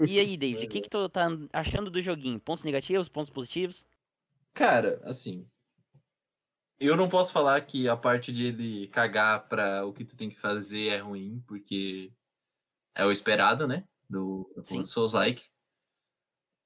E 0.00 0.18
aí, 0.18 0.36
David, 0.36 0.64
o 0.64 0.68
que, 0.68 0.80
que 0.80 0.88
tu 0.88 1.08
tá 1.08 1.28
achando 1.52 1.90
do 1.90 2.00
joguinho? 2.00 2.40
Pontos 2.40 2.64
negativos, 2.64 3.08
pontos 3.08 3.30
positivos? 3.30 3.84
Cara, 4.54 5.00
assim. 5.04 5.46
Eu 6.78 6.96
não 6.96 7.08
posso 7.08 7.30
falar 7.32 7.60
que 7.60 7.86
a 7.86 7.96
parte 7.96 8.32
de 8.32 8.46
ele 8.46 8.88
cagar 8.88 9.46
pra 9.46 9.84
o 9.84 9.92
que 9.92 10.04
tu 10.04 10.16
tem 10.16 10.30
que 10.30 10.40
fazer 10.40 10.88
é 10.88 10.98
ruim, 10.98 11.44
porque 11.46 12.10
é 12.94 13.04
o 13.04 13.12
esperado, 13.12 13.68
né? 13.68 13.86
Do, 14.08 14.50
do 14.56 14.86
Souls 14.86 15.12
Like. 15.12 15.46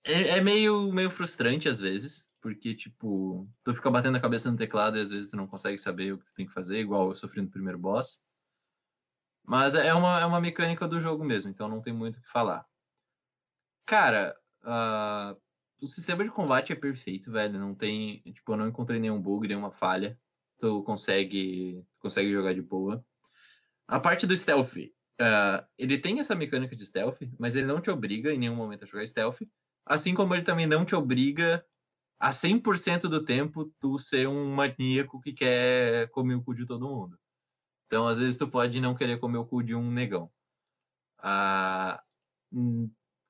É, 0.04 0.38
é 0.38 0.40
meio, 0.40 0.92
meio 0.92 1.10
frustrante 1.10 1.68
às 1.68 1.80
vezes, 1.80 2.26
porque, 2.40 2.74
tipo, 2.74 3.48
tu 3.64 3.74
fica 3.74 3.90
batendo 3.90 4.16
a 4.16 4.20
cabeça 4.20 4.50
no 4.50 4.56
teclado 4.56 4.98
e 4.98 5.00
às 5.00 5.10
vezes 5.10 5.30
tu 5.30 5.36
não 5.36 5.46
consegue 5.46 5.78
saber 5.78 6.12
o 6.12 6.18
que 6.18 6.26
tu 6.26 6.34
tem 6.34 6.46
que 6.46 6.52
fazer, 6.52 6.78
igual 6.78 7.08
eu 7.08 7.14
sofri 7.14 7.40
no 7.40 7.48
primeiro 7.48 7.78
boss. 7.78 8.22
Mas 9.42 9.74
é 9.74 9.92
uma, 9.94 10.20
é 10.20 10.26
uma 10.26 10.40
mecânica 10.40 10.86
do 10.86 11.00
jogo 11.00 11.24
mesmo, 11.24 11.50
então 11.50 11.68
não 11.68 11.80
tem 11.80 11.92
muito 11.92 12.18
o 12.18 12.22
que 12.22 12.28
falar. 12.28 12.66
Cara, 13.86 14.34
ah, 14.62 15.36
o 15.80 15.86
sistema 15.86 16.24
de 16.24 16.30
combate 16.30 16.72
é 16.72 16.76
perfeito, 16.76 17.30
velho. 17.30 17.58
Não 17.58 17.74
tem. 17.74 18.20
Tipo, 18.32 18.52
eu 18.52 18.56
não 18.56 18.68
encontrei 18.68 18.98
nenhum 18.98 19.20
bug, 19.20 19.46
nenhuma 19.46 19.70
falha. 19.70 20.18
Tu 20.58 20.82
consegue, 20.84 21.84
consegue 21.98 22.30
jogar 22.32 22.54
de 22.54 22.62
boa. 22.62 23.04
A 23.86 24.00
parte 24.00 24.26
do 24.26 24.36
stealth. 24.36 24.76
ah, 25.20 25.66
ele 25.78 25.98
tem 25.98 26.18
essa 26.18 26.34
mecânica 26.34 26.74
de 26.74 26.86
stealth, 26.86 27.20
mas 27.38 27.56
ele 27.56 27.66
não 27.66 27.80
te 27.80 27.90
obriga 27.90 28.32
em 28.32 28.38
nenhum 28.38 28.56
momento 28.56 28.84
a 28.84 28.86
jogar 28.86 29.06
stealth. 29.06 29.42
Assim 29.86 30.14
como 30.14 30.34
ele 30.34 30.42
também 30.44 30.66
não 30.66 30.84
te 30.84 30.94
obriga 30.94 31.64
a 32.18 32.32
100% 32.32 33.08
do 33.08 33.24
tempo 33.24 33.66
tu 33.80 33.98
ser 33.98 34.28
um 34.28 34.54
maníaco 34.54 35.20
que 35.20 35.32
quer 35.32 36.10
comer 36.10 36.36
o 36.36 36.42
cu 36.44 36.54
de 36.54 36.66
todo 36.66 36.88
mundo. 36.88 37.18
Então, 37.86 38.08
às 38.08 38.18
vezes, 38.18 38.38
tu 38.38 38.48
pode 38.48 38.80
não 38.80 38.94
querer 38.94 39.20
comer 39.20 39.38
o 39.38 39.46
cu 39.46 39.62
de 39.62 39.74
um 39.74 39.90
negão. 39.90 40.30
Ah, 41.18 42.02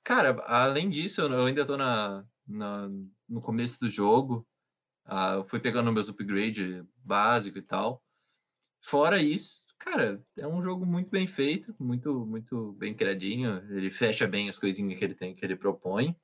cara, 0.02 0.30
além 0.46 0.88
disso, 0.90 1.20
eu 1.22 1.44
ainda 1.46 1.64
tô 1.66 1.76
na, 1.76 2.24
na- 2.46 2.88
no 3.28 3.40
começo 3.40 3.80
do 3.80 3.90
jogo. 3.90 4.46
Ah, 5.04 5.34
eu 5.36 5.44
fui 5.44 5.60
pegando 5.60 5.92
meus 5.92 6.08
upgrade 6.08 6.84
básico 7.04 7.58
e 7.58 7.62
tal. 7.62 8.02
Fora 8.82 9.22
isso, 9.22 9.66
cara, 9.78 10.22
é 10.38 10.46
um 10.48 10.62
jogo 10.62 10.86
muito 10.86 11.10
bem 11.10 11.26
feito, 11.26 11.74
muito, 11.80 12.26
muito 12.26 12.72
bem 12.74 12.94
criadinho. 12.94 13.58
Ele 13.76 13.90
fecha 13.90 14.26
bem 14.28 14.48
as 14.48 14.58
coisinhas 14.58 14.98
que 14.98 15.04
ele 15.04 15.14
tem, 15.14 15.34
que 15.34 15.44
ele 15.44 15.56
propõe. 15.56 16.16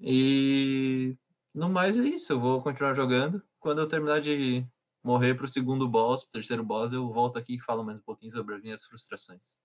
E 0.00 1.16
no 1.54 1.68
mais 1.68 1.98
é 1.98 2.04
isso. 2.04 2.32
Eu 2.32 2.40
vou 2.40 2.62
continuar 2.62 2.94
jogando. 2.94 3.42
Quando 3.58 3.80
eu 3.80 3.88
terminar 3.88 4.20
de 4.20 4.66
morrer 5.02 5.34
pro 5.34 5.48
segundo 5.48 5.88
boss, 5.88 6.24
pro 6.24 6.32
terceiro 6.32 6.64
boss, 6.64 6.92
eu 6.92 7.12
volto 7.12 7.38
aqui 7.38 7.56
e 7.56 7.60
falo 7.60 7.84
mais 7.84 8.00
um 8.00 8.02
pouquinho 8.02 8.32
sobre 8.32 8.54
as 8.54 8.62
minhas 8.62 8.84
frustrações. 8.84 9.56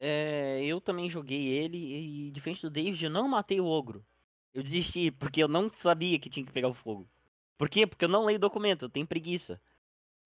É, 0.00 0.64
eu 0.64 0.80
também 0.80 1.08
joguei 1.08 1.46
ele 1.46 1.78
e, 1.78 2.30
diferente 2.32 2.62
do 2.62 2.70
David, 2.70 3.04
eu 3.04 3.10
não 3.10 3.28
matei 3.28 3.60
o 3.60 3.66
ogro. 3.66 4.04
Eu 4.52 4.62
desisti, 4.62 5.10
porque 5.10 5.42
eu 5.42 5.48
não 5.48 5.70
sabia 5.80 6.18
que 6.18 6.28
tinha 6.28 6.44
que 6.44 6.52
pegar 6.52 6.68
o 6.68 6.74
fogo. 6.74 7.08
Por 7.56 7.68
quê? 7.68 7.86
Porque 7.86 8.04
eu 8.04 8.08
não 8.08 8.24
leio 8.24 8.38
documento, 8.38 8.86
eu 8.86 8.90
tenho 8.90 9.06
preguiça. 9.06 9.60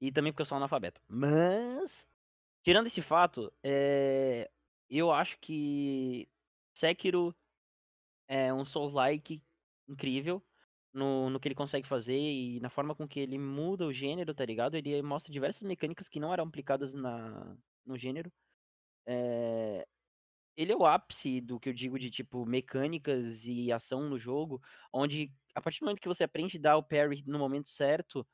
E 0.00 0.10
também 0.10 0.32
porque 0.32 0.42
eu 0.42 0.46
sou 0.46 0.56
analfabeto. 0.56 1.00
Mas, 1.06 2.06
tirando 2.62 2.86
esse 2.86 3.02
fato, 3.02 3.52
é, 3.62 4.50
eu 4.88 5.12
acho 5.12 5.38
que 5.38 6.28
Sekiro 6.72 7.34
é 8.28 8.52
um 8.52 8.64
Souls-like 8.64 9.42
incrível 9.88 10.44
no, 10.92 11.30
no 11.30 11.38
que 11.38 11.48
ele 11.48 11.54
consegue 11.54 11.86
fazer 11.86 12.18
e 12.18 12.58
na 12.60 12.70
forma 12.70 12.94
com 12.94 13.06
que 13.06 13.20
ele 13.20 13.38
muda 13.38 13.86
o 13.86 13.92
gênero, 13.92 14.34
tá 14.34 14.44
ligado? 14.44 14.76
Ele 14.76 15.02
mostra 15.02 15.32
diversas 15.32 15.62
mecânicas 15.62 16.08
que 16.08 16.18
não 16.18 16.32
eram 16.32 16.44
aplicadas 16.44 16.94
na, 16.94 17.56
no 17.84 17.98
gênero. 17.98 18.32
É, 19.06 19.86
ele 20.56 20.72
é 20.72 20.76
o 20.76 20.86
ápice 20.86 21.40
do 21.40 21.60
que 21.60 21.68
eu 21.68 21.74
digo 21.74 21.98
de 21.98 22.10
tipo 22.10 22.46
mecânicas 22.46 23.46
e 23.46 23.70
ação 23.70 24.08
no 24.08 24.18
jogo, 24.18 24.60
onde 24.92 25.32
a 25.54 25.60
partir 25.60 25.80
do 25.80 25.84
momento 25.84 26.00
que 26.00 26.08
você 26.08 26.24
aprende 26.24 26.56
a 26.58 26.60
dar 26.60 26.76
o 26.78 26.82
parry 26.82 27.22
no 27.26 27.38
momento 27.38 27.68
certo 27.68 28.26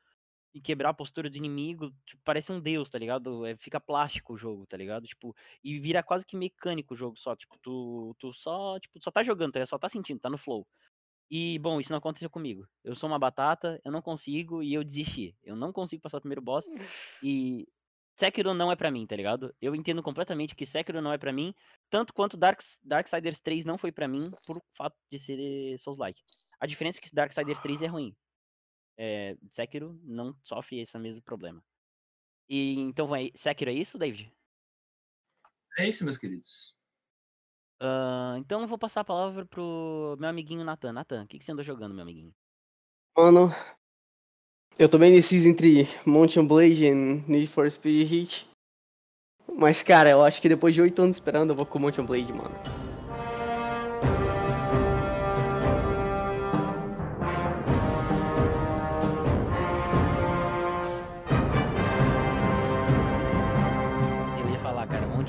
e 0.54 0.60
quebrar 0.60 0.90
a 0.90 0.94
postura 0.94 1.30
do 1.30 1.36
inimigo, 1.36 1.90
tipo, 2.06 2.20
parece 2.24 2.52
um 2.52 2.60
deus, 2.60 2.90
tá 2.90 2.98
ligado? 2.98 3.46
É, 3.46 3.56
fica 3.56 3.80
plástico 3.80 4.34
o 4.34 4.36
jogo, 4.36 4.66
tá 4.66 4.76
ligado? 4.76 5.06
Tipo, 5.06 5.34
e 5.64 5.78
vira 5.78 6.02
quase 6.02 6.26
que 6.26 6.36
mecânico 6.36 6.94
o 6.94 6.96
jogo 6.96 7.16
só, 7.18 7.34
tipo, 7.34 7.56
tu, 7.62 8.14
tu 8.18 8.32
só, 8.34 8.78
tipo, 8.78 9.00
só 9.02 9.10
tá 9.10 9.22
jogando, 9.22 9.52
tá 9.52 9.64
só 9.66 9.78
tá 9.78 9.88
sentindo, 9.88 10.20
tá 10.20 10.28
no 10.28 10.38
flow. 10.38 10.66
E, 11.30 11.58
bom, 11.60 11.80
isso 11.80 11.90
não 11.90 11.98
aconteceu 11.98 12.28
comigo. 12.28 12.68
Eu 12.84 12.94
sou 12.94 13.08
uma 13.08 13.18
batata, 13.18 13.80
eu 13.84 13.90
não 13.90 14.02
consigo 14.02 14.62
e 14.62 14.74
eu 14.74 14.84
desisti. 14.84 15.34
Eu 15.42 15.56
não 15.56 15.72
consigo 15.72 16.02
passar 16.02 16.18
o 16.18 16.20
primeiro 16.20 16.42
boss 16.42 16.66
e 17.22 17.66
Sekiro 18.18 18.52
não 18.52 18.70
é 18.70 18.76
pra 18.76 18.90
mim, 18.90 19.06
tá 19.06 19.16
ligado? 19.16 19.54
Eu 19.60 19.74
entendo 19.74 20.02
completamente 20.02 20.54
que 20.54 20.66
Sekiro 20.66 21.00
não 21.00 21.12
é 21.12 21.18
pra 21.18 21.32
mim, 21.32 21.54
tanto 21.88 22.12
quanto 22.12 22.36
Dark, 22.36 22.60
Darksiders 22.84 23.40
3 23.40 23.64
não 23.64 23.78
foi 23.78 23.90
pra 23.90 24.06
mim 24.06 24.30
por 24.46 24.62
fato 24.76 24.96
de 25.10 25.18
ser 25.18 25.78
Souls-like. 25.78 26.20
A 26.60 26.66
diferença 26.66 26.98
é 26.98 27.00
que 27.00 27.14
Darksiders 27.14 27.60
3 27.60 27.82
é 27.82 27.86
ruim. 27.86 28.14
É, 29.04 29.36
Sekiro 29.50 29.98
não 30.04 30.32
sofre 30.44 30.78
esse 30.78 30.96
mesmo 30.96 31.20
problema. 31.22 31.60
E 32.48 32.74
então 32.78 33.08
vai, 33.08 33.32
Sekiro 33.34 33.68
é 33.68 33.74
isso, 33.74 33.98
David? 33.98 34.32
É 35.76 35.88
isso, 35.88 36.04
meus 36.04 36.16
queridos. 36.16 36.72
Ah, 37.80 38.36
então 38.38 38.62
eu 38.62 38.68
vou 38.68 38.78
passar 38.78 39.00
a 39.00 39.04
palavra 39.04 39.44
pro 39.44 40.16
meu 40.20 40.28
amiguinho 40.28 40.62
Nathan. 40.62 40.92
Nathan, 40.92 41.24
o 41.24 41.26
que, 41.26 41.36
que 41.36 41.44
você 41.44 41.50
andou 41.50 41.64
jogando, 41.64 41.92
meu 41.92 42.02
amiguinho? 42.02 42.32
Mano, 43.16 43.48
eu 44.78 44.88
tô 44.88 44.98
bem 44.98 45.10
indeciso 45.10 45.48
entre 45.48 45.82
Mountain 46.06 46.46
Blade 46.46 46.84
e 46.84 46.94
Need 46.94 47.48
for 47.48 47.68
Speed 47.68 48.08
Heat. 48.08 48.48
Mas, 49.52 49.82
cara, 49.82 50.10
eu 50.10 50.22
acho 50.22 50.40
que 50.40 50.48
depois 50.48 50.76
de 50.76 50.80
oito 50.80 51.02
anos 51.02 51.16
esperando, 51.16 51.50
eu 51.50 51.56
vou 51.56 51.66
com 51.66 51.80
Mountain 51.80 52.06
Blade, 52.06 52.32
mano. 52.32 52.54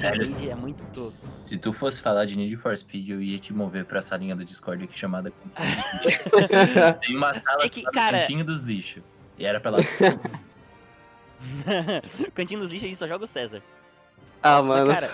Cara, 0.03 0.15
Blade 0.17 0.49
é 0.49 0.55
muito. 0.55 0.99
Se 0.99 1.57
tu 1.57 1.73
fosse 1.73 2.01
falar 2.01 2.25
de 2.25 2.37
Need 2.37 2.55
for 2.57 2.75
Speed, 2.77 3.09
eu 3.09 3.21
ia 3.21 3.39
te 3.39 3.53
mover 3.53 3.85
pra 3.85 3.99
essa 3.99 4.15
linha 4.17 4.35
do 4.35 4.43
Discord 4.45 4.83
aqui 4.83 4.97
chamada 4.97 5.31
Tem 7.01 7.15
uma 7.15 7.33
sala 7.33 7.63
É 7.65 7.69
que, 7.69 7.81
chamada 7.81 7.97
cara- 7.97 8.19
Cantinho 8.19 8.45
dos 8.45 8.61
Lixos. 8.61 9.03
E 9.37 9.45
era 9.45 9.59
pra 9.59 9.71
lá. 9.71 9.77
Cantinho 12.33 12.61
dos 12.61 12.69
lixos 12.69 12.85
a 12.85 12.89
gente 12.89 12.97
só 12.97 13.07
joga 13.07 13.25
o 13.25 13.27
César. 13.27 13.61
Ah, 14.41 14.61
Mas, 14.61 14.79
mano. 14.85 14.93
cara. 14.93 15.07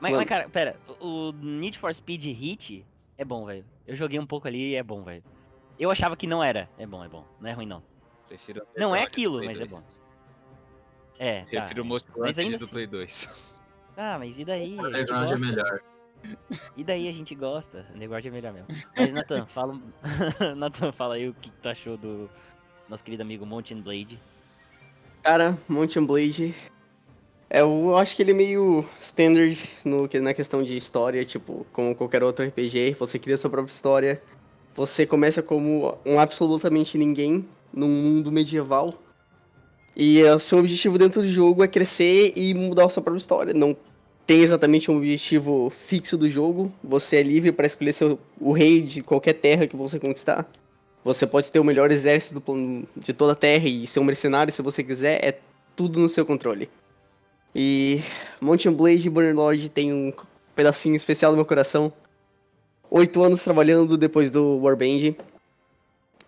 Mas, 0.00 0.10
Mano. 0.12 0.16
mas, 0.16 0.28
cara, 0.28 0.48
pera. 0.48 0.76
O 1.00 1.32
Need 1.32 1.78
for 1.78 1.94
Speed 1.94 2.24
Hit 2.24 2.84
é 3.16 3.24
bom, 3.24 3.46
velho. 3.46 3.64
Eu 3.86 3.94
joguei 3.94 4.18
um 4.18 4.26
pouco 4.26 4.48
ali 4.48 4.70
e 4.70 4.74
é 4.74 4.82
bom, 4.82 5.02
velho. 5.02 5.22
Eu 5.78 5.90
achava 5.90 6.16
que 6.16 6.26
não 6.26 6.42
era. 6.42 6.68
É 6.76 6.86
bom, 6.86 7.04
é 7.04 7.08
bom. 7.08 7.24
Não 7.40 7.48
é 7.48 7.52
ruim, 7.52 7.66
não. 7.66 7.82
Prefiro 8.26 8.66
Não 8.76 8.96
é 8.96 9.02
aquilo, 9.02 9.44
mas 9.44 9.60
é 9.60 9.66
2. 9.66 9.70
bom. 9.70 9.82
É, 11.18 11.42
tá. 11.42 11.60
Prefiro 11.60 11.82
o 11.82 11.84
Most 11.84 12.08
Mas 12.16 12.36
Wanted 12.38 12.56
do 12.56 12.64
assim. 12.64 12.72
Play 12.72 12.86
2. 12.86 13.30
Ah, 14.04 14.16
mas 14.18 14.36
e 14.36 14.44
daí? 14.44 14.76
Underground 14.80 15.30
é 15.30 15.36
melhor. 15.38 15.80
E 16.76 16.82
daí 16.82 17.06
a 17.08 17.12
gente 17.12 17.36
gosta. 17.36 17.86
Underground 17.94 18.26
é 18.26 18.30
melhor 18.30 18.52
mesmo. 18.52 18.66
Mas, 18.96 19.12
Nathan, 19.12 19.46
fala. 19.54 19.78
Nathan, 20.56 20.90
fala 20.90 21.14
aí 21.14 21.28
o 21.28 21.34
que 21.34 21.48
tu 21.62 21.68
achou 21.68 21.96
do 21.96 22.28
nosso 22.88 23.04
querido 23.04 23.22
amigo 23.22 23.46
Mountain 23.46 23.80
Blade. 23.80 24.18
Cara, 25.22 25.56
Mountain 25.68 26.04
Blade 26.04 26.52
É, 27.48 27.60
eu 27.60 27.96
acho 27.96 28.16
que 28.16 28.22
ele 28.22 28.32
é 28.32 28.34
meio 28.34 28.84
standard 28.98 29.56
no, 29.84 30.08
que- 30.08 30.18
na 30.18 30.34
questão 30.34 30.64
de 30.64 30.74
história, 30.76 31.24
tipo, 31.24 31.64
como 31.72 31.94
qualquer 31.94 32.24
outro 32.24 32.44
RPG, 32.44 32.94
você 32.98 33.20
cria 33.20 33.36
sua 33.36 33.50
própria 33.50 33.72
história. 33.72 34.20
Você 34.74 35.06
começa 35.06 35.40
como 35.44 35.96
um 36.04 36.18
absolutamente 36.18 36.98
ninguém 36.98 37.46
num 37.72 37.88
mundo 37.88 38.32
medieval. 38.32 38.92
E 39.94 40.24
o 40.24 40.40
seu 40.40 40.58
objetivo 40.58 40.98
dentro 40.98 41.20
do 41.22 41.28
jogo 41.28 41.62
é 41.62 41.68
crescer 41.68 42.32
e 42.34 42.52
mudar 42.52 42.86
a 42.86 42.88
sua 42.88 43.02
própria 43.02 43.20
história. 43.20 43.54
Não 43.54 43.76
tem 44.32 44.40
exatamente 44.40 44.90
um 44.90 44.96
objetivo 44.96 45.68
fixo 45.68 46.16
do 46.16 46.26
jogo. 46.26 46.72
Você 46.82 47.16
é 47.16 47.22
livre 47.22 47.52
para 47.52 47.66
escolher 47.66 47.92
seu, 47.92 48.18
o 48.40 48.50
rei 48.50 48.80
de 48.80 49.02
qualquer 49.02 49.34
terra 49.34 49.66
que 49.66 49.76
você 49.76 50.00
conquistar. 50.00 50.50
Você 51.04 51.26
pode 51.26 51.52
ter 51.52 51.58
o 51.58 51.64
melhor 51.64 51.90
exército 51.90 52.40
do 52.40 52.88
de 52.96 53.12
toda 53.12 53.32
a 53.32 53.36
Terra 53.36 53.68
e 53.68 53.86
ser 53.86 54.00
um 54.00 54.04
mercenário 54.04 54.50
se 54.50 54.62
você 54.62 54.82
quiser, 54.82 55.22
é 55.22 55.38
tudo 55.76 56.00
no 56.00 56.08
seu 56.08 56.24
controle. 56.24 56.70
E 57.54 58.00
Mountain 58.40 58.72
Blade 58.72 59.06
e 59.06 59.10
Burning 59.10 59.34
Lord 59.34 59.68
tem 59.68 59.92
um 59.92 60.10
pedacinho 60.56 60.96
especial 60.96 61.32
no 61.32 61.36
meu 61.36 61.44
coração. 61.44 61.92
Oito 62.90 63.22
anos 63.22 63.42
trabalhando 63.42 63.98
depois 63.98 64.30
do 64.30 64.58
Warband. 64.62 65.14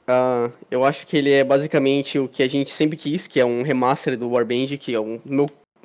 Ah, 0.06 0.50
eu 0.70 0.84
acho 0.84 1.06
que 1.06 1.16
ele 1.16 1.30
é 1.30 1.42
basicamente 1.42 2.18
o 2.18 2.28
que 2.28 2.42
a 2.42 2.48
gente 2.48 2.70
sempre 2.70 2.98
quis, 2.98 3.26
que 3.26 3.40
é 3.40 3.46
um 3.46 3.62
remaster 3.62 4.18
do 4.18 4.28
Warband, 4.28 4.76
que 4.78 4.94
é 4.94 5.00
um, 5.00 5.18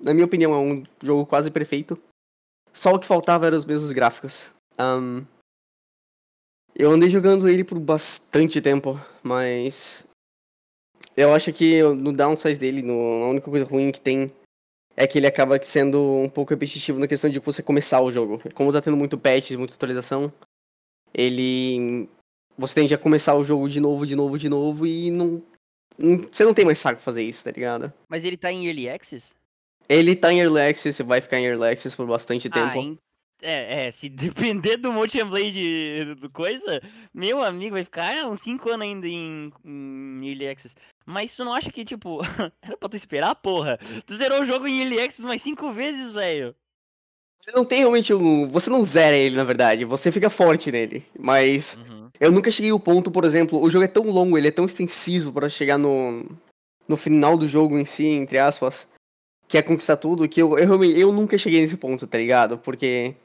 na 0.03 0.13
minha 0.13 0.25
opinião, 0.25 0.53
é 0.53 0.57
um 0.57 0.83
jogo 1.01 1.25
quase 1.25 1.49
perfeito. 1.49 1.97
Só 2.73 2.93
o 2.93 2.99
que 2.99 3.07
faltava 3.07 3.47
eram 3.47 3.57
os 3.57 3.65
mesmos 3.65 3.91
gráficos. 3.91 4.51
Ahn, 4.77 5.25
eu 6.75 6.91
andei 6.91 7.09
jogando 7.09 7.49
ele 7.49 7.63
por 7.63 7.79
bastante 7.79 8.61
tempo, 8.61 8.99
mas 9.21 10.07
eu 11.15 11.33
acho 11.33 11.51
que 11.51 11.81
no 11.83 12.13
downsize 12.13 12.59
dele, 12.59 12.81
no, 12.81 12.93
a 13.23 13.29
única 13.29 13.49
coisa 13.49 13.65
ruim 13.65 13.91
que 13.91 13.99
tem 13.99 14.31
é 14.95 15.07
que 15.07 15.17
ele 15.17 15.27
acaba 15.27 15.61
sendo 15.61 15.99
um 15.99 16.29
pouco 16.29 16.51
repetitivo 16.51 16.99
na 16.99 17.07
questão 17.07 17.29
de 17.29 17.39
você 17.39 17.63
começar 17.63 18.01
o 18.01 18.11
jogo. 18.11 18.41
Como 18.53 18.71
tá 18.71 18.81
tendo 18.81 18.97
muito 18.97 19.17
patch, 19.17 19.51
muita 19.51 19.73
atualização, 19.73 20.31
ele 21.13 22.09
você 22.57 22.75
tende 22.75 22.93
a 22.93 22.97
começar 22.97 23.35
o 23.35 23.43
jogo 23.43 23.69
de 23.69 23.79
novo, 23.79 24.05
de 24.05 24.15
novo, 24.15 24.37
de 24.37 24.49
novo 24.49 24.85
e 24.85 25.09
não, 25.09 25.41
você 26.31 26.43
não 26.43 26.53
tem 26.53 26.65
mais 26.65 26.79
saco 26.79 27.01
fazer 27.01 27.23
isso, 27.23 27.43
tá 27.43 27.51
ligado? 27.51 27.91
Mas 28.07 28.23
ele 28.23 28.37
tá 28.37 28.51
em 28.51 28.67
Early 28.67 28.89
Access? 28.89 29.33
Ele 29.89 30.15
tá 30.15 30.31
em 30.31 30.39
Early 30.39 30.61
Access, 30.61 31.01
vai 31.03 31.19
ficar 31.19 31.39
em 31.39 31.45
Early 31.45 31.69
Access 31.71 31.95
por 31.97 32.05
bastante 32.07 32.47
Ah, 32.47 32.51
tempo. 32.51 32.77
em- 32.77 32.97
é, 33.41 33.87
é, 33.87 33.91
se 33.91 34.07
depender 34.61 34.77
do 34.77 34.91
Motion 34.91 35.29
Blade 35.29 36.13
do 36.15 36.29
coisa, 36.29 36.81
meu 37.13 37.41
amigo 37.41 37.73
vai 37.75 37.83
ficar 37.83 38.13
ah, 38.23 38.27
uns 38.27 38.41
5 38.41 38.69
anos 38.69 38.85
ainda 38.85 39.07
em, 39.07 39.51
em 39.65 40.27
Early 40.29 40.47
Access. 40.49 40.75
Mas 41.05 41.35
tu 41.35 41.43
não 41.43 41.53
acha 41.53 41.71
que, 41.71 41.83
tipo, 41.83 42.19
era 42.61 42.77
pra 42.77 42.89
tu 42.89 42.95
esperar, 42.95 43.33
porra? 43.35 43.79
Tu 44.05 44.15
zerou 44.15 44.41
o 44.41 44.45
jogo 44.45 44.67
em 44.67 44.81
Early 44.81 44.99
Access 45.01 45.21
mais 45.23 45.41
5 45.41 45.71
vezes, 45.73 46.13
velho. 46.13 46.55
Ele 47.47 47.55
não 47.55 47.65
tem 47.65 47.79
realmente 47.79 48.13
um. 48.13 48.47
Você 48.49 48.69
não 48.69 48.83
zera 48.83 49.15
ele, 49.15 49.35
na 49.35 49.43
verdade. 49.43 49.85
Você 49.85 50.11
fica 50.11 50.29
forte 50.29 50.71
nele. 50.71 51.03
Mas 51.17 51.77
Uhum. 51.77 52.09
eu 52.19 52.31
nunca 52.31 52.51
cheguei 52.51 52.69
ao 52.69 52.79
ponto, 52.79 53.09
por 53.09 53.23
exemplo, 53.23 53.59
o 53.59 53.69
jogo 53.69 53.85
é 53.85 53.87
tão 53.87 54.03
longo, 54.03 54.37
ele 54.37 54.49
é 54.49 54.51
tão 54.51 54.65
extensivo 54.65 55.31
pra 55.33 55.49
chegar 55.49 55.77
no. 55.79 56.25
no 56.87 56.97
final 56.97 57.37
do 57.37 57.47
jogo 57.47 57.79
em 57.79 57.85
si, 57.85 58.05
entre 58.05 58.37
aspas, 58.37 58.91
que 59.49 59.57
é 59.57 59.63
conquistar 59.63 59.97
tudo, 59.97 60.29
que 60.29 60.39
eu, 60.39 60.57
eu, 60.59 60.83
eu 60.83 61.11
nunca 61.11 61.35
cheguei 61.35 61.59
nesse 61.59 61.75
ponto, 61.75 62.05
tá 62.05 62.19
ligado? 62.19 62.59
Porque 62.59 63.15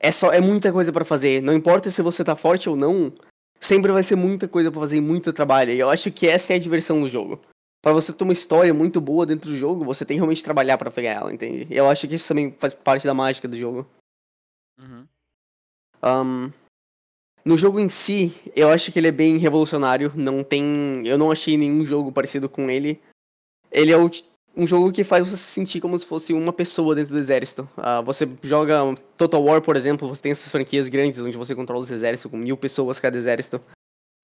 é 0.00 0.10
só 0.10 0.32
é 0.32 0.40
muita 0.40 0.72
coisa 0.72 0.90
pra 0.90 1.04
fazer. 1.04 1.42
Não 1.42 1.52
importa 1.52 1.90
se 1.90 2.00
você 2.00 2.24
tá 2.24 2.34
forte 2.34 2.70
ou 2.70 2.74
não, 2.74 3.12
sempre 3.60 3.92
vai 3.92 4.02
ser 4.02 4.16
muita 4.16 4.48
coisa 4.48 4.72
pra 4.72 4.80
fazer 4.80 4.96
e 4.96 5.02
muito 5.02 5.30
trabalho. 5.30 5.70
E 5.72 5.78
eu 5.78 5.90
acho 5.90 6.10
que 6.10 6.26
essa 6.26 6.54
é 6.54 6.56
a 6.56 6.58
diversão 6.58 7.02
do 7.02 7.06
jogo. 7.06 7.38
Pra 7.82 7.92
você 7.92 8.14
ter 8.14 8.24
uma 8.24 8.32
história 8.32 8.72
muito 8.72 8.98
boa 8.98 9.26
dentro 9.26 9.50
do 9.50 9.58
jogo, 9.58 9.84
você 9.84 10.06
tem 10.06 10.16
que 10.16 10.20
realmente 10.20 10.42
trabalhar 10.42 10.78
pra 10.78 10.90
pegar 10.90 11.10
ela, 11.10 11.32
entende? 11.32 11.66
E 11.70 11.76
eu 11.76 11.86
acho 11.86 12.08
que 12.08 12.14
isso 12.14 12.28
também 12.28 12.50
faz 12.58 12.72
parte 12.72 13.06
da 13.06 13.12
mágica 13.12 13.46
do 13.46 13.56
jogo. 13.56 13.86
Uhum. 14.80 15.06
Ahn, 16.00 16.50
no 17.44 17.58
jogo 17.58 17.78
em 17.78 17.90
si, 17.90 18.32
eu 18.56 18.70
acho 18.70 18.90
que 18.90 18.98
ele 18.98 19.08
é 19.08 19.12
bem 19.12 19.36
revolucionário. 19.36 20.12
Não 20.16 20.42
tem. 20.42 21.06
Eu 21.06 21.18
não 21.18 21.30
achei 21.30 21.58
nenhum 21.58 21.84
jogo 21.84 22.10
parecido 22.10 22.48
com 22.48 22.70
ele. 22.70 23.00
Ele 23.70 23.92
é 23.92 23.96
o 23.96 24.10
um 24.56 24.66
jogo 24.66 24.92
que 24.92 25.04
faz 25.04 25.28
você 25.28 25.36
se 25.36 25.42
sentir 25.42 25.80
como 25.80 25.98
se 25.98 26.04
fosse 26.04 26.32
uma 26.32 26.52
pessoa 26.52 26.94
dentro 26.94 27.12
do 27.12 27.18
exército. 27.18 27.68
Ah, 27.76 28.00
você 28.00 28.28
joga 28.42 28.94
Total 29.16 29.42
War, 29.42 29.62
por 29.62 29.76
exemplo, 29.76 30.08
você 30.08 30.22
tem 30.22 30.32
essas 30.32 30.50
franquias 30.50 30.88
grandes 30.88 31.20
onde 31.20 31.36
você 31.36 31.54
controla 31.54 31.80
os 31.80 31.90
exércitos 31.90 32.30
com 32.30 32.36
mil 32.36 32.56
pessoas 32.56 32.98
cada 32.98 33.16
exército. 33.16 33.60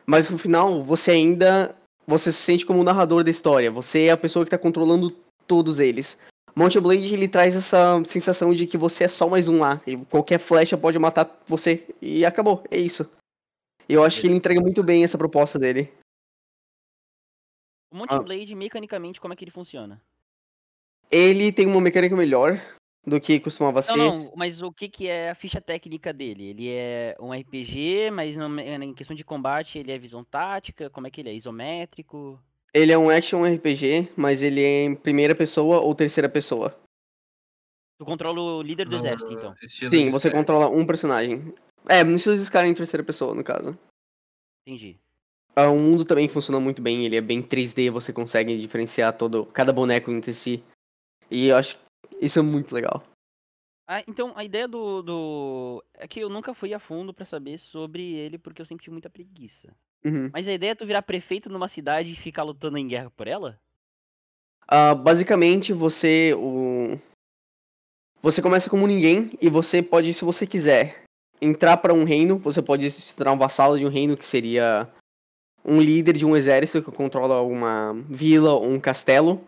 Mas 0.06 0.28
no 0.28 0.38
final, 0.38 0.82
você 0.82 1.12
ainda. 1.12 1.74
Você 2.06 2.30
se 2.30 2.38
sente 2.38 2.66
como 2.66 2.80
o 2.80 2.84
narrador 2.84 3.24
da 3.24 3.30
história. 3.30 3.70
Você 3.70 4.04
é 4.04 4.10
a 4.10 4.16
pessoa 4.16 4.44
que 4.44 4.48
está 4.48 4.58
controlando 4.58 5.10
todos 5.46 5.80
eles. 5.80 6.20
Mountain 6.54 6.82
Blade 6.82 7.14
ele 7.14 7.26
traz 7.26 7.56
essa 7.56 8.02
sensação 8.04 8.52
de 8.52 8.66
que 8.66 8.76
você 8.76 9.04
é 9.04 9.08
só 9.08 9.26
mais 9.26 9.48
um 9.48 9.60
lá. 9.60 9.80
E 9.86 9.96
qualquer 9.96 10.38
flecha 10.38 10.76
pode 10.76 10.98
matar 10.98 11.40
você. 11.46 11.86
E 12.02 12.24
acabou. 12.24 12.62
É 12.70 12.78
isso. 12.78 13.10
Eu 13.88 14.04
acho 14.04 14.20
que 14.20 14.26
ele 14.26 14.36
entrega 14.36 14.60
muito 14.60 14.82
bem 14.82 15.02
essa 15.02 15.16
proposta 15.16 15.58
dele. 15.58 15.90
O 17.90 17.96
Mountain 17.96 18.18
Ah. 18.18 18.22
Blade, 18.22 18.54
mecanicamente, 18.54 19.20
como 19.20 19.32
é 19.32 19.36
que 19.36 19.44
ele 19.44 19.50
funciona? 19.50 20.00
Ele 21.10 21.52
tem 21.52 21.66
uma 21.66 21.80
mecânica 21.80 22.16
melhor 22.16 22.60
do 23.06 23.20
que 23.20 23.38
costumava 23.38 23.80
Não, 23.80 23.94
ser. 23.94 23.96
não, 23.96 24.32
mas 24.34 24.62
o 24.62 24.72
que, 24.72 24.88
que 24.88 25.08
é 25.08 25.30
a 25.30 25.34
ficha 25.34 25.60
técnica 25.60 26.12
dele? 26.12 26.44
Ele 26.48 26.68
é 26.70 27.16
um 27.20 27.32
RPG, 27.34 28.10
mas 28.10 28.36
não- 28.36 28.58
em 28.58 28.94
questão 28.94 29.14
de 29.14 29.24
combate 29.24 29.78
ele 29.78 29.92
é 29.92 29.98
visão 29.98 30.24
tática? 30.24 30.88
Como 30.90 31.06
é 31.06 31.10
que 31.10 31.20
ele 31.20 31.30
é? 31.30 31.34
Isométrico? 31.34 32.40
Ele 32.72 32.90
é 32.90 32.98
um 32.98 33.08
action 33.10 33.44
RPG, 33.46 34.08
mas 34.16 34.42
ele 34.42 34.60
é 34.62 34.84
em 34.84 34.94
primeira 34.96 35.34
pessoa 35.34 35.80
ou 35.80 35.94
terceira 35.94 36.28
pessoa. 36.28 36.76
Tu 37.98 38.04
controla 38.04 38.40
o 38.40 38.62
líder 38.62 38.88
do 38.88 38.96
exército, 38.96 39.32
então. 39.32 39.54
Sim, 39.68 40.10
você 40.10 40.28
controla 40.30 40.68
um 40.68 40.84
personagem. 40.84 41.54
É, 41.88 42.02
no 42.02 42.16
estilo 42.16 42.34
de 42.34 42.42
Skyrim 42.42 42.70
em 42.70 42.74
terceira 42.74 43.04
pessoa, 43.04 43.34
no 43.34 43.44
caso. 43.44 43.78
Entendi. 44.66 44.98
Ah, 45.54 45.70
O 45.70 45.78
mundo 45.78 46.04
também 46.04 46.26
funciona 46.26 46.58
muito 46.58 46.82
bem, 46.82 47.04
ele 47.04 47.14
é 47.14 47.20
bem 47.20 47.40
3D, 47.40 47.90
você 47.90 48.12
consegue 48.12 48.58
diferenciar 48.58 49.16
todo, 49.16 49.46
cada 49.46 49.72
boneco 49.72 50.10
entre 50.10 50.32
si. 50.32 50.64
E 51.30 51.48
eu 51.48 51.56
acho 51.56 51.76
que 51.76 52.24
isso 52.24 52.38
é 52.38 52.42
muito 52.42 52.74
legal. 52.74 53.02
Ah, 53.86 54.02
então 54.08 54.32
a 54.34 54.44
ideia 54.44 54.66
do, 54.66 55.02
do. 55.02 55.84
É 55.94 56.08
que 56.08 56.20
eu 56.20 56.30
nunca 56.30 56.54
fui 56.54 56.72
a 56.72 56.78
fundo 56.78 57.12
pra 57.12 57.24
saber 57.24 57.58
sobre 57.58 58.14
ele, 58.14 58.38
porque 58.38 58.62
eu 58.62 58.66
sempre 58.66 58.84
tive 58.84 58.94
muita 58.94 59.10
preguiça. 59.10 59.74
Uhum. 60.04 60.30
Mas 60.32 60.48
a 60.48 60.52
ideia 60.52 60.72
é 60.72 60.74
tu 60.74 60.86
virar 60.86 61.02
prefeito 61.02 61.50
numa 61.50 61.68
cidade 61.68 62.12
e 62.12 62.16
ficar 62.16 62.42
lutando 62.42 62.78
em 62.78 62.88
guerra 62.88 63.10
por 63.10 63.28
ela? 63.28 63.60
Ah, 64.66 64.94
basicamente, 64.94 65.72
você. 65.72 66.34
O... 66.34 66.98
Você 68.22 68.40
começa 68.40 68.70
como 68.70 68.86
ninguém 68.86 69.30
e 69.40 69.50
você 69.50 69.82
pode, 69.82 70.14
se 70.14 70.24
você 70.24 70.46
quiser, 70.46 71.04
entrar 71.40 71.76
para 71.76 71.92
um 71.92 72.04
reino. 72.04 72.38
Você 72.38 72.62
pode 72.62 72.90
se 72.90 73.14
tornar 73.14 73.32
um 73.32 73.38
vassalo 73.38 73.78
de 73.78 73.84
um 73.84 73.90
reino 73.90 74.16
que 74.16 74.24
seria 74.24 74.88
um 75.62 75.78
líder 75.78 76.16
de 76.16 76.24
um 76.24 76.34
exército 76.34 76.82
que 76.82 76.96
controla 76.96 77.42
uma 77.42 77.92
vila 78.08 78.52
ou 78.54 78.70
um 78.70 78.80
castelo. 78.80 79.46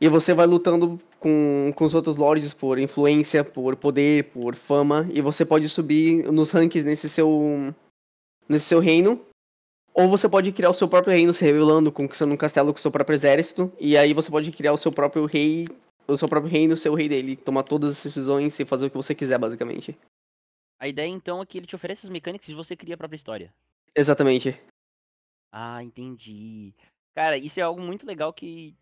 E 0.00 0.08
você 0.08 0.34
vai 0.34 0.46
lutando 0.46 1.00
com, 1.18 1.72
com 1.74 1.84
os 1.84 1.94
outros 1.94 2.16
lords 2.16 2.52
por 2.52 2.78
influência, 2.78 3.44
por 3.44 3.76
poder, 3.76 4.24
por 4.24 4.54
fama. 4.54 5.08
E 5.12 5.20
você 5.20 5.44
pode 5.44 5.68
subir 5.68 6.30
nos 6.30 6.50
rankings 6.50 6.84
nesse 6.84 7.08
seu, 7.08 7.74
nesse 8.48 8.66
seu 8.66 8.80
reino. 8.80 9.20
Ou 9.94 10.08
você 10.08 10.28
pode 10.28 10.50
criar 10.50 10.70
o 10.70 10.74
seu 10.74 10.88
próprio 10.88 11.14
reino 11.14 11.32
se 11.32 11.44
revelando, 11.44 11.92
conquistando 11.92 12.34
um 12.34 12.36
castelo 12.36 12.72
com 12.72 12.78
o 12.78 12.82
seu 12.82 12.90
próprio 12.90 13.14
exército. 13.14 13.72
E 13.78 13.96
aí 13.96 14.12
você 14.12 14.30
pode 14.30 14.50
criar 14.50 14.72
o 14.72 14.76
seu 14.76 14.90
próprio 14.90 15.24
rei, 15.24 15.66
o 16.06 16.16
seu 16.16 16.28
próprio 16.28 16.50
reino, 16.50 16.74
o 16.74 16.94
rei 16.94 17.08
dele. 17.08 17.36
Tomar 17.36 17.62
todas 17.62 17.90
as 17.90 18.02
decisões 18.02 18.58
e 18.58 18.64
fazer 18.64 18.86
o 18.86 18.90
que 18.90 18.96
você 18.96 19.14
quiser, 19.14 19.38
basicamente. 19.38 19.96
A 20.80 20.88
ideia 20.88 21.08
então 21.08 21.40
é 21.40 21.46
que 21.46 21.56
ele 21.56 21.66
te 21.66 21.76
oferece 21.76 22.04
as 22.04 22.10
mecânicas 22.10 22.48
e 22.48 22.54
você 22.54 22.76
cria 22.76 22.94
a 22.94 22.98
própria 22.98 23.16
história. 23.16 23.54
Exatamente. 23.96 24.60
Ah, 25.52 25.82
entendi. 25.82 26.74
Cara, 27.14 27.38
isso 27.38 27.60
é 27.60 27.62
algo 27.62 27.80
muito 27.80 28.04
legal 28.04 28.32
que 28.32 28.74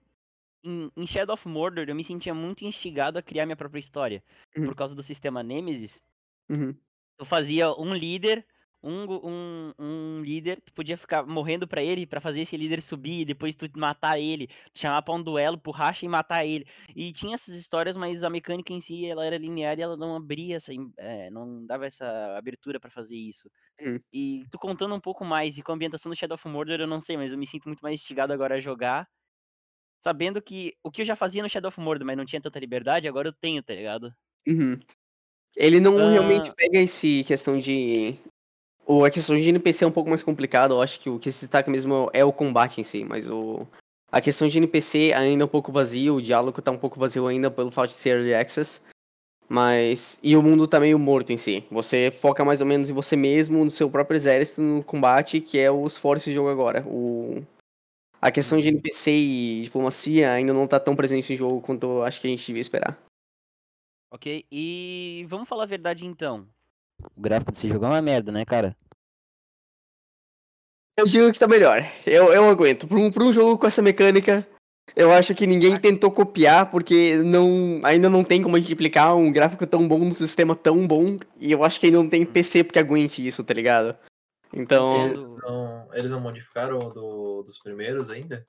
em, 0.65 0.91
em 0.97 1.07
Shadow 1.07 1.35
of 1.35 1.47
Mordor 1.49 1.87
eu 1.89 1.95
me 1.95 2.05
sentia 2.05 2.35
muito 2.35 2.65
instigado 2.65 3.19
a 3.19 3.23
criar 3.23 3.47
minha 3.47 3.57
própria 3.57 3.81
história. 3.81 4.23
Uhum. 4.57 4.67
Por 4.67 4.75
causa 4.75 4.95
do 4.95 5.03
sistema 5.03 5.43
Nemesis. 5.43 6.01
Uhum. 6.49 6.83
Tu 7.19 7.25
fazia 7.25 7.71
um 7.73 7.95
líder, 7.95 8.47
um, 8.83 9.05
um, 9.29 9.73
um 9.79 10.23
líder, 10.23 10.61
tu 10.61 10.73
podia 10.73 10.97
ficar 10.97 11.25
morrendo 11.27 11.69
pra 11.69 11.83
ele 11.83 12.07
pra 12.07 12.21
fazer 12.21 12.41
esse 12.41 12.57
líder 12.57 12.83
subir, 12.83 13.21
e 13.21 13.25
depois 13.25 13.55
tu 13.55 13.67
matar 13.77 14.19
ele, 14.19 14.49
chamar 14.75 15.03
pra 15.03 15.15
um 15.15 15.23
duelo 15.23 15.59
por 15.59 15.73
racha 15.73 16.05
e 16.05 16.09
matar 16.09 16.45
ele. 16.45 16.67
E 16.97 17.13
tinha 17.13 17.35
essas 17.35 17.55
histórias, 17.55 17.97
mas 17.97 18.25
a 18.25 18.31
mecânica 18.31 18.73
em 18.73 18.81
si 18.81 19.07
ela 19.07 19.25
era 19.25 19.39
linear 19.39 19.79
e 19.79 19.83
ela 19.83 19.97
não 19.97 20.17
abria 20.17 20.57
essa, 20.57 20.73
eh, 20.99 21.31
não 21.31 21.65
dava 21.67 21.87
essa 21.87 22.37
abertura 22.37 22.81
pra 22.81 22.91
fazer 22.91 23.17
isso. 23.17 23.49
Hum. 23.81 24.03
E 24.13 24.45
tu 24.51 24.59
contando 24.59 24.95
um 24.95 25.01
pouco 25.01 25.25
mais 25.25 25.59
e 25.59 25.63
com 25.63 25.73
a 25.73 25.75
ambientação 25.75 26.11
do 26.11 26.17
Shadow 26.17 26.37
of 26.37 26.49
Mordor, 26.49 26.81
eu 26.81 26.87
não 26.87 27.01
sei, 27.01 27.17
mas 27.17 27.33
eu 27.33 27.39
me 27.39 27.47
sinto 27.47 27.67
muito 27.69 27.81
mais 27.83 27.95
instigado 28.01 28.33
agora 28.33 28.57
a 28.57 28.61
jogar. 28.61 29.09
Sabendo 30.03 30.43
que 30.43 30.75
o 30.83 30.91
que 30.91 31.03
eu 31.03 31.07
já 31.07 31.15
fazia 31.15 31.43
no 31.43 31.49
Shadow 31.49 31.69
of 31.69 31.79
Mordor, 31.81 32.05
mas 32.05 32.17
não 32.17 32.27
tinha 32.27 32.41
tanta 32.41 32.59
liberdade, 32.59 33.07
agora 33.07 33.29
eu 33.29 33.33
tenho, 33.33 33.63
tá 33.63 33.73
ligado? 33.73 34.13
Uhum. 34.47 34.79
Ele 35.57 35.79
não 35.79 35.97
Ah. 35.97 36.11
realmente 36.11 36.53
pega 36.55 36.79
esse 36.81 37.23
questão 37.25 37.59
de. 37.59 38.17
Ou 38.85 39.05
a 39.05 39.11
questão 39.11 39.37
de 39.37 39.49
NPC 39.49 39.85
é 39.85 39.87
um 39.87 39.93
pouco 39.93 40.11
mais 40.11 40.23
complicado. 40.23 40.75
Eu 40.75 40.83
acho 40.83 40.99
que 40.99 41.09
o 41.09 41.19
que 41.19 41.31
se 41.31 41.43
destaca 41.45 41.71
mesmo 41.71 42.11
é 42.13 42.25
o 42.25 42.33
combate 42.33 42.81
em 42.81 42.85
si, 42.85 43.05
mas 43.05 43.31
o. 43.31 43.67
A 44.11 44.21
questão 44.21 44.49
de 44.49 44.59
NPC 44.59 45.13
ainda 45.15 45.45
é 45.45 45.47
um 45.47 45.49
pouco 45.49 45.71
vazio, 45.73 46.17
o 46.17 46.23
diálogo 46.23 46.61
tá 46.61 46.71
um 46.71 46.77
pouco 46.77 46.99
vazio 46.99 47.27
ainda 47.27 47.51
pelo 47.51 47.71
fato 47.71 47.89
de 47.89 47.95
ser 47.95 48.17
early 48.17 48.35
access. 48.35 48.83
Mas. 49.49 50.19
E 50.23 50.37
o 50.37 50.43
mundo 50.43 50.67
tá 50.67 50.81
meio 50.81 50.99
morto 50.99 51.33
em 51.33 51.37
si. 51.37 51.65
Você 51.71 52.11
foca 52.11 52.45
mais 52.45 52.61
ou 52.61 52.67
menos 52.67 52.91
em 52.91 52.93
você 52.93 53.15
mesmo, 53.15 53.63
no 53.63 53.71
seu 53.71 53.89
próprio 53.89 54.17
exército, 54.17 54.61
no 54.61 54.83
combate, 54.83 55.41
que 55.41 55.59
é 55.59 55.71
os 55.71 55.97
fortes 55.97 56.27
do 56.27 56.33
jogo 56.33 56.49
agora. 56.49 56.83
O... 56.89 57.43
A 58.23 58.31
questão 58.31 58.61
de 58.61 58.69
NPC 58.69 59.11
e 59.11 59.63
diplomacia 59.63 60.31
ainda 60.31 60.53
não 60.53 60.69
tá 60.69 60.79
tão 60.79 60.95
presente 60.95 61.33
no 61.33 61.39
jogo 61.39 61.61
quanto 61.61 61.87
eu 61.87 62.03
acho 62.05 62.21
que 62.21 62.29
a 62.29 62.31
gente 62.31 62.47
devia 62.47 62.61
esperar. 62.61 62.97
Ok, 64.13 64.47
e 64.49 65.27
vamos 65.29 65.49
falar 65.49 65.65
a 65.65 65.67
verdade 65.67 66.07
então. 66.07 66.47
O 67.17 67.21
gráfico 67.21 67.51
desse 67.51 67.67
jogo 67.67 67.85
é 67.85 67.89
uma 67.89 68.01
merda, 68.01 68.31
né, 68.31 68.45
cara? 68.45 68.77
Eu 70.97 71.05
digo 71.05 71.33
que 71.33 71.39
tá 71.39 71.49
melhor. 71.49 71.83
Eu, 72.07 72.33
eu 72.33 72.49
aguento. 72.49 72.87
Pra 72.87 72.97
um, 72.97 73.11
pra 73.11 73.25
um 73.25 73.33
jogo 73.33 73.59
com 73.59 73.67
essa 73.67 73.83
mecânica, 73.83 74.47
eu 74.95 75.11
acho 75.11 75.35
que 75.35 75.47
ninguém 75.47 75.75
tentou 75.77 76.13
copiar, 76.13 76.71
porque 76.71 77.17
não, 77.17 77.81
ainda 77.83 78.09
não 78.09 78.23
tem 78.23 78.41
como 78.41 78.55
a 78.55 78.61
gente 78.61 78.73
aplicar 78.73 79.15
um 79.17 79.33
gráfico 79.33 79.67
tão 79.67 79.89
bom 79.89 79.99
num 79.99 80.13
sistema 80.13 80.55
tão 80.55 80.87
bom. 80.87 81.19
E 81.41 81.51
eu 81.51 81.65
acho 81.65 81.81
que 81.81 81.87
ainda 81.87 81.99
não 81.99 82.09
tem 82.09 82.25
PC 82.25 82.63
porque 82.63 82.79
aguente 82.79 83.27
isso, 83.27 83.43
tá 83.43 83.53
ligado? 83.53 83.97
Então. 84.53 85.07
Eles 85.07 85.21
não, 85.21 85.89
eles 85.95 86.11
não 86.11 86.21
modificaram 86.21 86.79
o 86.79 86.91
do, 86.91 87.43
dos 87.43 87.59
primeiros 87.59 88.11
ainda? 88.11 88.47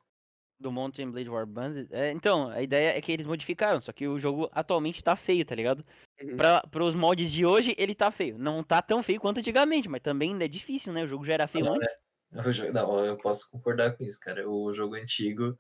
Do 0.60 0.72
Mountain 0.72 1.12
Blade 1.12 1.30
Warband. 1.30 1.88
É, 1.92 2.12
então, 2.12 2.50
a 2.50 2.62
ideia 2.62 2.98
é 2.98 3.02
que 3.02 3.12
eles 3.12 3.26
modificaram, 3.26 3.82
só 3.82 3.92
que 3.92 4.08
o 4.08 4.20
jogo 4.20 4.50
atualmente 4.54 5.04
tá 5.04 5.16
feio, 5.16 5.46
tá 5.46 5.56
ligado? 5.56 5.84
Uhum. 6.22 6.38
Pra, 6.38 6.62
pros 6.70 6.96
mods 6.96 7.32
de 7.32 7.46
hoje, 7.46 7.76
ele 7.78 7.96
tá 7.96 8.12
feio. 8.12 8.38
Não 8.38 8.64
tá 8.64 8.82
tão 8.82 9.02
feio 9.04 9.20
quanto 9.20 9.40
antigamente, 9.40 9.90
mas 9.90 10.02
também 10.02 10.42
é 10.42 10.48
difícil, 10.48 10.94
né? 10.94 11.04
O 11.04 11.08
jogo 11.08 11.26
já 11.26 11.34
era 11.34 11.48
feio 11.48 11.66
Não, 11.66 11.76
antes. 11.76 12.56
Jogo- 12.56 12.72
não, 12.74 13.06
eu 13.06 13.18
posso 13.18 13.50
concordar 13.50 13.96
com 13.96 14.04
isso, 14.04 14.20
cara. 14.20 14.50
O 14.50 14.74
jogo 14.74 14.96
antigo. 14.96 15.58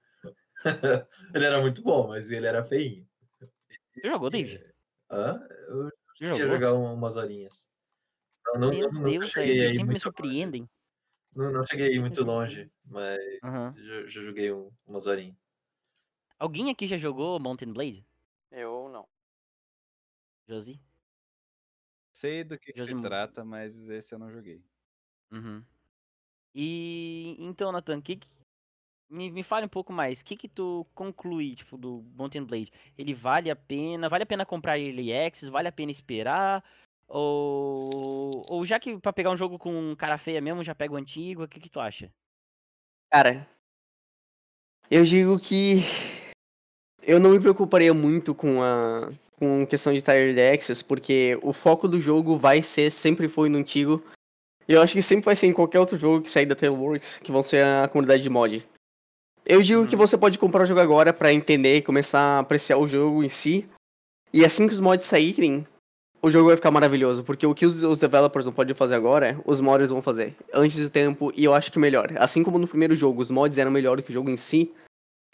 ele 1.35 1.45
era 1.45 1.59
muito 1.61 1.81
bom, 1.81 2.07
mas 2.07 2.31
ele 2.31 2.47
era 2.47 2.63
feinho. 2.63 3.05
Você 3.93 4.07
jogou, 4.07 4.29
David? 4.29 4.63
Hã? 5.11 5.39
Eu 6.21 6.37
ia 6.37 6.47
jogar 6.47 6.73
um- 6.73 6.93
umas 6.93 7.17
horinhas. 7.17 7.69
Não, 8.45 8.59
não, 8.59 8.69
Meu 8.71 8.91
não, 8.91 9.01
nunca 9.01 9.09
Deus, 9.11 9.29
cheguei 9.31 9.55
vocês 9.55 9.61
aí 9.71 9.75
sempre 9.75 9.83
me 9.83 9.91
muito 9.91 10.03
longe. 10.03 10.03
surpreendem. 10.03 10.69
Não, 11.35 11.51
não 11.51 11.63
cheguei 11.63 11.87
aí 11.87 11.99
muito 11.99 12.23
longe, 12.23 12.71
mas 12.85 13.19
Aham. 13.43 13.73
já, 13.77 14.07
já 14.07 14.21
joguei 14.21 14.51
um- 14.51 14.69
umas 14.87 15.07
horinhas. 15.07 15.35
Alguém 16.37 16.69
aqui 16.69 16.85
já 16.87 16.97
jogou 16.97 17.39
Mountain 17.39 17.71
Blade? 17.73 18.05
Eu 18.51 18.89
não. 18.89 19.07
Josi? 20.47 20.79
Sei 22.11 22.43
do 22.43 22.59
que, 22.59 22.73
que 22.73 22.85
se 22.85 23.01
trata, 23.01 23.43
mas 23.43 23.87
esse 23.89 24.13
eu 24.13 24.19
não 24.19 24.29
joguei. 24.29 24.63
Uhum. 25.31 25.63
E 26.53 27.35
então, 27.39 27.71
Nathan, 27.71 28.01
que 28.01 28.17
que- 28.17 28.27
me, 29.09 29.31
me 29.31 29.43
fale 29.43 29.65
um 29.65 29.69
pouco 29.69 29.91
mais. 29.93 30.21
O 30.21 30.25
que 30.25 30.35
que 30.35 30.47
tu 30.47 30.85
conclui, 30.93 31.55
tipo, 31.55 31.77
do 31.77 32.03
Mountain 32.15 32.43
Blade? 32.45 32.71
Ele 32.97 33.13
vale 33.13 33.49
a 33.49 33.55
pena? 33.55 34.09
Vale 34.09 34.23
a 34.23 34.27
pena 34.27 34.45
comprar 34.45 34.77
Early 34.79 35.11
Access? 35.13 35.49
Vale 35.51 35.67
a 35.67 35.71
pena 35.71 35.91
esperar? 35.91 36.63
Ou, 37.15 38.43
ou 38.49 38.65
já 38.65 38.79
que 38.79 38.97
pra 38.97 39.13
pegar 39.13 39.29
um 39.29 39.37
jogo 39.37 39.59
com 39.59 39.95
cara 39.95 40.17
feia 40.17 40.41
mesmo, 40.41 40.63
já 40.63 40.73
pega 40.73 40.93
o 40.93 40.97
antigo, 40.97 41.43
o 41.43 41.47
que 41.47 41.59
que 41.59 41.69
tu 41.69 41.79
acha? 41.79 42.09
Cara, 43.11 43.47
eu 44.89 45.03
digo 45.03 45.39
que 45.39 45.75
eu 47.03 47.19
não 47.19 47.29
me 47.29 47.39
preocuparia 47.39 47.93
muito 47.93 48.33
com 48.33 48.63
a 48.63 49.11
com 49.37 49.65
questão 49.67 49.93
de 49.93 50.01
Tired 50.01 50.39
Access, 50.41 50.83
porque 50.83 51.37
o 51.43 51.53
foco 51.53 51.87
do 51.87 51.99
jogo 51.99 52.37
vai 52.37 52.63
ser, 52.63 52.89
sempre 52.89 53.27
foi 53.27 53.49
no 53.49 53.59
antigo. 53.59 54.01
Eu 54.67 54.81
acho 54.81 54.93
que 54.93 55.01
sempre 55.01 55.25
vai 55.25 55.35
ser 55.35 55.47
em 55.47 55.53
qualquer 55.53 55.79
outro 55.79 55.97
jogo 55.97 56.23
que 56.23 56.29
sair 56.29 56.45
da 56.45 56.55
Tailworks, 56.55 57.19
que 57.19 57.31
vão 57.31 57.43
ser 57.43 57.63
a 57.63 57.87
comunidade 57.89 58.23
de 58.23 58.29
mod. 58.29 58.65
Eu 59.45 59.61
digo 59.61 59.85
que 59.85 59.95
Uhum. 59.95 60.01
você 60.01 60.17
pode 60.17 60.39
comprar 60.39 60.63
o 60.63 60.65
jogo 60.65 60.79
agora 60.79 61.11
pra 61.11 61.33
entender 61.33 61.75
e 61.77 61.81
começar 61.81 62.19
a 62.19 62.39
apreciar 62.39 62.77
o 62.77 62.87
jogo 62.87 63.23
em 63.23 63.29
si. 63.29 63.69
E 64.31 64.45
assim 64.45 64.65
que 64.67 64.73
os 64.73 64.79
mods 64.79 65.05
saírem, 65.05 65.67
o 66.23 66.29
jogo 66.29 66.47
vai 66.47 66.55
ficar 66.55 66.71
maravilhoso, 66.71 67.23
porque 67.23 67.45
o 67.45 67.53
que 67.53 67.65
os, 67.65 67.83
os 67.83 67.99
developers 67.99 68.45
não 68.45 68.53
podem 68.53 68.73
fazer 68.73 68.95
agora, 68.95 69.39
os 69.45 69.59
modders 69.59 69.89
vão 69.89 70.01
fazer 70.01 70.33
antes 70.53 70.81
do 70.81 70.89
tempo, 70.89 71.33
e 71.35 71.43
eu 71.43 71.53
acho 71.53 71.71
que 71.71 71.77
melhor. 71.77 72.13
Assim 72.17 72.43
como 72.43 72.57
no 72.57 72.67
primeiro 72.67 72.95
jogo, 72.95 73.21
os 73.21 73.29
mods 73.29 73.57
eram 73.57 73.69
melhor 73.69 73.97
do 73.97 74.03
que 74.03 74.09
o 74.09 74.13
jogo 74.13 74.29
em 74.29 74.37
si, 74.37 74.73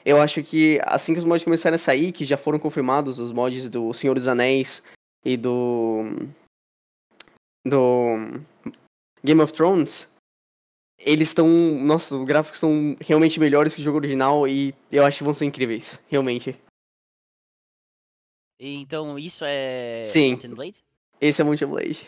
eu 0.03 0.19
acho 0.19 0.41
que 0.41 0.79
assim 0.83 1.13
que 1.13 1.19
os 1.19 1.25
mods 1.25 1.43
começarem 1.43 1.75
a 1.75 1.79
sair, 1.79 2.11
que 2.11 2.25
já 2.25 2.37
foram 2.37 2.57
confirmados 2.57 3.19
os 3.19 3.31
mods 3.31 3.69
do 3.69 3.93
Senhor 3.93 4.15
dos 4.15 4.27
Anéis 4.27 4.83
e 5.23 5.35
do. 5.35 6.05
do. 7.65 8.41
Game 9.23 9.41
of 9.41 9.51
Thrones, 9.53 10.15
eles 10.97 11.27
estão. 11.27 11.47
Nossa, 11.47 12.15
os 12.15 12.25
gráficos 12.25 12.59
são 12.59 12.95
realmente 13.01 13.39
melhores 13.39 13.75
que 13.75 13.81
o 13.81 13.83
jogo 13.83 13.97
original 13.97 14.47
e 14.47 14.73
eu 14.91 15.05
acho 15.05 15.19
que 15.19 15.23
vão 15.23 15.33
ser 15.33 15.45
incríveis, 15.45 15.99
realmente. 16.07 16.57
Então, 18.59 19.17
isso 19.17 19.45
é 19.45 20.03
Sim. 20.03 20.31
Mountain 20.31 20.53
Blade? 20.53 20.85
Esse 21.21 21.41
é 21.41 21.45
Monte 21.45 21.65
Blade. 21.65 22.05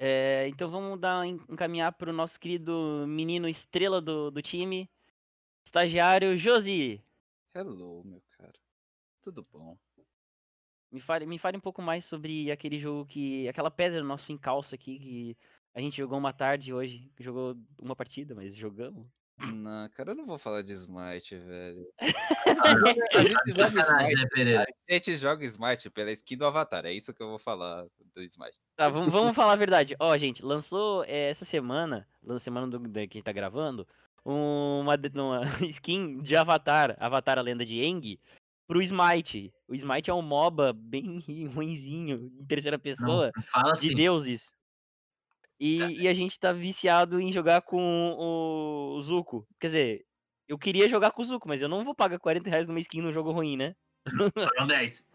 É, 0.00 0.46
então 0.48 0.70
vamos 0.70 0.98
dar 1.00 1.26
en- 1.26 1.40
encaminhar 1.48 1.92
pro 1.92 2.12
nosso 2.12 2.38
querido 2.38 3.04
menino 3.08 3.48
estrela 3.48 4.00
do, 4.00 4.30
do 4.30 4.40
time, 4.42 4.88
estagiário 5.64 6.36
Josi. 6.36 7.02
Hello, 7.54 8.02
meu 8.04 8.22
cara. 8.36 8.54
Tudo 9.22 9.46
bom? 9.52 9.76
Me 10.90 11.00
fale, 11.00 11.26
me 11.26 11.38
fale 11.38 11.56
um 11.56 11.60
pouco 11.60 11.82
mais 11.82 12.04
sobre 12.04 12.50
aquele 12.50 12.78
jogo 12.78 13.06
que. 13.06 13.46
aquela 13.48 13.70
pedra 13.70 14.00
no 14.00 14.08
nosso 14.08 14.32
encalço 14.32 14.74
aqui 14.74 14.98
que 14.98 15.36
a 15.74 15.80
gente 15.80 15.96
jogou 15.96 16.18
uma 16.18 16.32
tarde 16.32 16.72
hoje. 16.72 17.10
Jogou 17.18 17.56
uma 17.80 17.94
partida, 17.94 18.34
mas 18.34 18.54
jogamos. 18.54 19.06
Não, 19.40 19.88
cara, 19.90 20.10
eu 20.10 20.14
não 20.16 20.26
vou 20.26 20.38
falar 20.38 20.62
de 20.62 20.72
Smite, 20.72 21.36
velho. 21.36 21.86
A 23.14 23.22
gente 23.22 23.52
joga 23.56 24.02
Smite, 24.02 24.66
a 24.88 24.92
gente 24.92 25.16
joga 25.16 25.44
Smite 25.46 25.90
pela 25.90 26.10
skin 26.12 26.36
do 26.36 26.46
Avatar, 26.46 26.84
é 26.84 26.92
isso 26.92 27.14
que 27.14 27.22
eu 27.22 27.28
vou 27.28 27.38
falar 27.38 27.84
do 28.14 28.22
Smite. 28.22 28.58
Tá, 28.76 28.88
vamos, 28.88 29.12
vamos 29.12 29.34
falar 29.36 29.52
a 29.52 29.56
verdade. 29.56 29.94
Ó, 30.00 30.16
gente, 30.16 30.44
lançou 30.44 31.04
eh, 31.04 31.30
essa 31.30 31.44
semana, 31.44 32.06
na 32.22 32.38
semana 32.38 32.66
do, 32.66 32.78
da- 32.80 33.06
que 33.06 33.16
a 33.16 33.18
gente 33.18 33.24
tá 33.24 33.32
gravando, 33.32 33.86
uma, 34.24 34.80
uma 34.96 35.40
skin 35.70 36.18
de 36.22 36.36
Avatar, 36.36 36.96
Avatar 36.98 37.38
a 37.38 37.42
Lenda 37.42 37.64
de 37.64 37.80
Aang, 37.84 38.18
pro 38.66 38.82
Smite. 38.82 39.52
O 39.68 39.74
Smite 39.74 40.10
é 40.10 40.14
um 40.14 40.22
MOBA 40.22 40.72
bem 40.72 41.20
ruinzinho, 41.54 42.30
em 42.40 42.44
terceira 42.46 42.78
pessoa, 42.78 43.30
Não, 43.36 43.42
fala 43.44 43.72
de 43.72 43.86
assim. 43.86 43.94
deuses. 43.94 44.50
E, 45.60 46.02
e 46.02 46.08
a 46.08 46.14
gente 46.14 46.38
tá 46.38 46.52
viciado 46.52 47.20
em 47.20 47.32
jogar 47.32 47.62
com 47.62 48.14
o, 48.16 49.00
Zuko. 49.02 49.46
Quer 49.58 49.66
dizer, 49.66 50.06
eu 50.46 50.56
queria 50.56 50.88
jogar 50.88 51.10
com 51.10 51.22
o 51.22 51.24
Zuko, 51.24 51.48
mas 51.48 51.60
eu 51.60 51.68
não 51.68 51.84
vou 51.84 51.94
pagar 51.94 52.18
40 52.18 52.48
reais 52.48 52.66
numa 52.66 52.78
skin 52.78 53.00
num 53.00 53.12
jogo 53.12 53.32
ruim, 53.32 53.56
né? 53.56 53.74
Foram 54.34 54.66
10. 54.66 55.08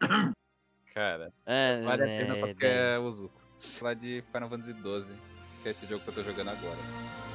Cara, 0.93 1.33
É, 1.45 1.81
vale 1.81 2.03
a 2.03 2.05
pena 2.05 2.35
só 2.35 2.47
é, 2.47 2.53
porque 2.53 2.65
é. 2.65 2.95
é 2.95 2.99
o 2.99 3.11
Zuko. 3.11 3.41
Vou 3.61 3.71
falar 3.79 3.93
de 3.93 4.23
Final 4.31 4.49
Fantasy 4.49 4.73
XII, 4.73 5.17
que 5.61 5.67
é 5.69 5.71
esse 5.71 5.85
jogo 5.85 6.03
que 6.03 6.09
eu 6.09 6.13
tô 6.13 6.23
jogando 6.23 6.49
agora. 6.49 7.32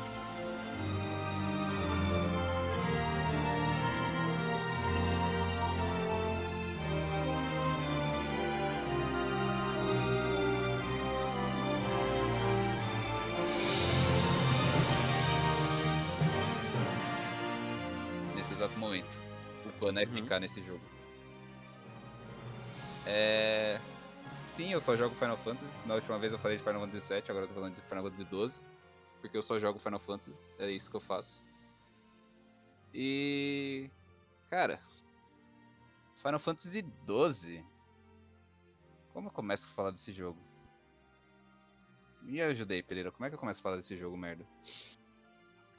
O 19.99 20.01
plano 20.01 20.01
é 20.01 20.05
Uhum. 20.07 20.23
ficar 20.25 20.41
nesse 20.41 20.63
jogo. 20.63 20.81
É. 23.07 23.81
Sim, 24.51 24.73
eu 24.73 24.81
só 24.81 24.97
jogo 24.97 25.15
Final 25.15 25.37
Fantasy. 25.39 25.71
Na 25.87 25.95
última 25.95 26.19
vez 26.19 26.33
eu 26.33 26.39
falei 26.39 26.57
de 26.57 26.65
Final 26.65 26.81
Fantasy 26.81 27.15
VII, 27.15 27.23
agora 27.29 27.45
eu 27.45 27.49
tô 27.49 27.55
falando 27.55 27.75
de 27.75 27.81
Final 27.83 28.05
Fantasy 28.05 28.25
XII. 28.25 28.63
Porque 29.21 29.37
eu 29.37 29.43
só 29.43 29.59
jogo 29.59 29.79
Final 29.79 30.01
Fantasy, 30.01 30.37
é 30.59 30.71
isso 30.71 30.91
que 30.91 30.97
eu 30.97 31.01
faço. 31.01 31.43
E. 32.95 33.91
Cara. 34.49 34.81
Final 36.17 36.39
Fantasy 36.41 36.85
XII. 37.07 37.65
Como 39.13 39.29
eu 39.29 39.33
começo 39.33 39.67
a 39.67 39.75
falar 39.75 39.91
desse 39.91 40.13
jogo? 40.13 40.39
Me 42.23 42.41
ajudei, 42.43 42.83
Pereira. 42.83 43.11
Como 43.11 43.25
é 43.25 43.29
que 43.29 43.35
eu 43.35 43.39
começo 43.39 43.61
a 43.61 43.63
falar 43.63 43.77
desse 43.77 43.97
jogo, 43.97 44.17
merda? 44.17 44.45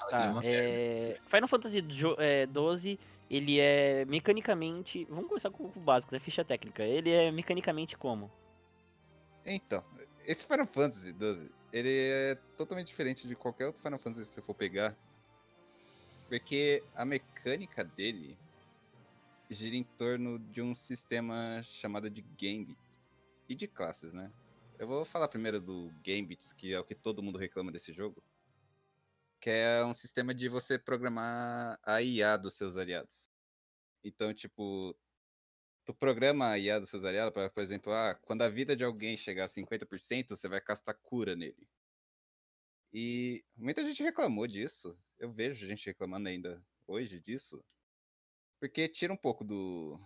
Tá, 0.09 0.33
é... 0.43 1.19
Final 1.27 1.47
Fantasy 1.47 1.81
12, 2.49 2.99
ele 3.29 3.59
é 3.59 4.05
mecanicamente. 4.05 5.05
Vamos 5.05 5.27
começar 5.27 5.51
com 5.51 5.65
o 5.65 5.79
básico, 5.79 6.11
da 6.11 6.19
ficha 6.19 6.43
técnica. 6.43 6.83
Ele 6.83 7.11
é 7.11 7.31
mecanicamente 7.31 7.95
como? 7.95 8.31
Então, 9.45 9.83
esse 10.25 10.45
Final 10.45 10.67
Fantasy 10.67 11.11
XII, 11.11 11.51
ele 11.71 11.89
é 11.89 12.37
totalmente 12.57 12.87
diferente 12.87 13.27
de 13.27 13.35
qualquer 13.35 13.67
outro 13.67 13.81
Final 13.81 13.99
Fantasy 13.99 14.25
que 14.25 14.33
você 14.33 14.41
for 14.41 14.55
pegar. 14.55 14.95
Porque 16.27 16.83
a 16.95 17.05
mecânica 17.05 17.83
dele 17.83 18.37
gira 19.49 19.75
em 19.75 19.83
torno 19.83 20.37
de 20.37 20.61
um 20.61 20.75
sistema 20.75 21.61
chamado 21.63 22.09
de 22.09 22.21
Gambit. 22.21 22.77
E 23.47 23.55
de 23.55 23.67
classes, 23.67 24.13
né? 24.13 24.31
Eu 24.77 24.87
vou 24.87 25.03
falar 25.03 25.27
primeiro 25.27 25.59
do 25.59 25.91
Gambits, 26.05 26.53
que 26.53 26.71
é 26.71 26.79
o 26.79 26.83
que 26.83 26.93
todo 26.93 27.23
mundo 27.23 27.37
reclama 27.37 27.71
desse 27.71 27.91
jogo. 27.91 28.21
Que 29.39 29.49
é 29.49 29.83
um 29.85 29.93
sistema 29.93 30.33
de 30.33 30.49
você 30.49 30.77
programar 30.79 31.79
a 31.83 32.01
IA 32.01 32.37
dos 32.37 32.55
seus 32.55 32.75
aliados. 32.77 33.29
Então, 34.03 34.33
tipo, 34.33 34.97
tu 35.85 35.93
programa 35.95 36.51
a 36.51 36.59
IA 36.59 36.79
dos 36.79 36.89
seus 36.89 37.03
aliados 37.05 37.33
para, 37.33 37.49
por 37.49 37.63
exemplo, 37.63 37.93
ah, 37.93 38.15
quando 38.23 38.43
a 38.43 38.49
vida 38.49 38.75
de 38.75 38.83
alguém 38.83 39.17
chegar 39.17 39.45
a 39.45 39.49
50%, 39.49 40.29
você 40.37 40.49
vai 40.49 40.61
castar 40.61 40.97
cura 41.03 41.35
nele. 41.35 41.67
E 42.93 43.43
muita 43.55 43.83
gente 43.83 44.01
reclamou 44.03 44.47
disso. 44.47 44.97
Eu 45.17 45.31
vejo 45.31 45.65
gente 45.65 45.85
reclamando 45.85 46.27
ainda 46.29 46.63
hoje 46.87 47.19
disso. 47.19 47.63
Porque 48.59 48.89
tira 48.89 49.13
um 49.13 49.17
pouco 49.17 49.43
do 49.43 49.99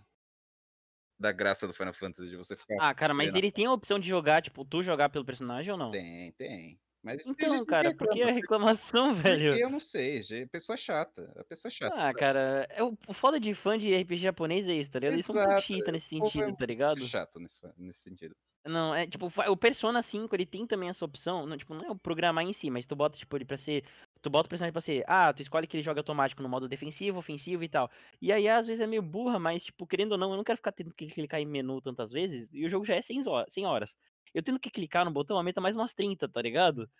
da 1.18 1.32
graça 1.32 1.66
do 1.66 1.74
Final 1.74 1.94
Fantasy 1.94 2.30
de 2.30 2.36
você 2.36 2.56
ficar 2.56 2.80
Ah, 2.80 2.94
cara, 2.94 3.14
mas 3.14 3.34
ele 3.34 3.50
tem 3.52 3.66
a 3.66 3.72
opção 3.72 3.98
de 3.98 4.08
jogar, 4.08 4.42
tipo, 4.42 4.64
tu 4.64 4.82
jogar 4.82 5.08
pelo 5.08 5.24
personagem 5.24 5.72
ou 5.72 5.78
não? 5.78 5.90
Tem, 5.90 6.32
tem. 6.32 6.78
Mas 7.04 7.24
Então, 7.26 7.64
cara, 7.66 7.94
por 7.94 8.08
que 8.08 8.22
a 8.22 8.26
reclama, 8.26 8.32
reclamação, 8.32 9.14
porque 9.22 9.28
velho? 9.28 9.54
eu 9.58 9.70
não 9.70 9.78
sei, 9.80 10.22
gente, 10.22 10.48
pessoa 10.48 10.76
chata. 10.76 11.32
A 11.36 11.44
pessoa 11.44 11.70
chata. 11.70 11.94
Ah, 11.96 12.14
cara, 12.14 12.66
é 12.70 12.82
o 12.82 12.96
foda 13.12 13.38
de 13.38 13.54
fã 13.54 13.76
de 13.76 13.94
RPG 13.94 14.16
japonês 14.16 14.66
é 14.68 14.74
isso, 14.74 14.90
tá 14.90 14.98
ligado? 14.98 15.14
Eles 15.14 15.26
são 15.26 15.36
um 15.36 15.60
chita 15.60 15.92
nesse 15.92 16.16
o 16.16 16.18
povo 16.18 16.28
é 16.28 16.30
sentido, 16.32 16.56
tá 16.56 16.66
ligado? 16.66 17.06
chato 17.06 17.38
nesse, 17.38 17.60
nesse 17.76 18.00
sentido. 18.00 18.34
Não, 18.66 18.94
é 18.94 19.06
tipo, 19.06 19.26
o 19.26 19.56
Persona 19.58 20.00
5, 20.02 20.34
ele 20.34 20.46
tem 20.46 20.66
também 20.66 20.88
essa 20.88 21.04
opção, 21.04 21.44
não, 21.44 21.54
tipo, 21.54 21.74
não 21.74 21.84
é 21.84 21.90
o 21.90 21.96
programar 21.98 22.42
em 22.44 22.52
si, 22.54 22.70
mas 22.70 22.86
tu 22.86 22.96
bota, 22.96 23.18
tipo, 23.18 23.36
ele 23.36 23.44
pra 23.44 23.58
ser, 23.58 23.84
tu 24.22 24.30
bota 24.30 24.46
o 24.46 24.48
personagem 24.48 24.72
pra 24.72 24.80
ser, 24.80 25.04
ah, 25.06 25.30
tu 25.34 25.42
escolhe 25.42 25.66
que 25.66 25.76
ele 25.76 25.82
joga 25.82 26.00
automático 26.00 26.42
no 26.42 26.48
modo 26.48 26.66
defensivo, 26.66 27.18
ofensivo 27.18 27.62
e 27.62 27.68
tal. 27.68 27.90
E 28.22 28.32
aí, 28.32 28.48
às 28.48 28.66
vezes, 28.66 28.80
é 28.80 28.86
meio 28.86 29.02
burra, 29.02 29.38
mas, 29.38 29.64
tipo, 29.64 29.86
querendo 29.86 30.12
ou 30.12 30.18
não, 30.18 30.30
eu 30.30 30.38
não 30.38 30.44
quero 30.44 30.56
ficar 30.56 30.72
tendo 30.72 30.94
que 30.94 31.06
clicar 31.08 31.40
em 31.40 31.44
menu 31.46 31.78
tantas 31.82 32.10
vezes, 32.10 32.48
e 32.54 32.64
o 32.64 32.70
jogo 32.70 32.86
já 32.86 32.94
é 32.94 33.02
100 33.02 33.20
horas. 33.66 33.94
100 34.34 34.40
horas. 34.40 34.40
Eu 34.40 34.42
tendo 34.42 34.60
que 34.60 34.70
clicar 34.70 35.04
no 35.04 35.12
botão, 35.12 35.36
aumenta 35.36 35.60
mais 35.60 35.76
umas 35.76 35.94
30, 35.94 36.28
tá 36.28 36.42
ligado? 36.42 36.90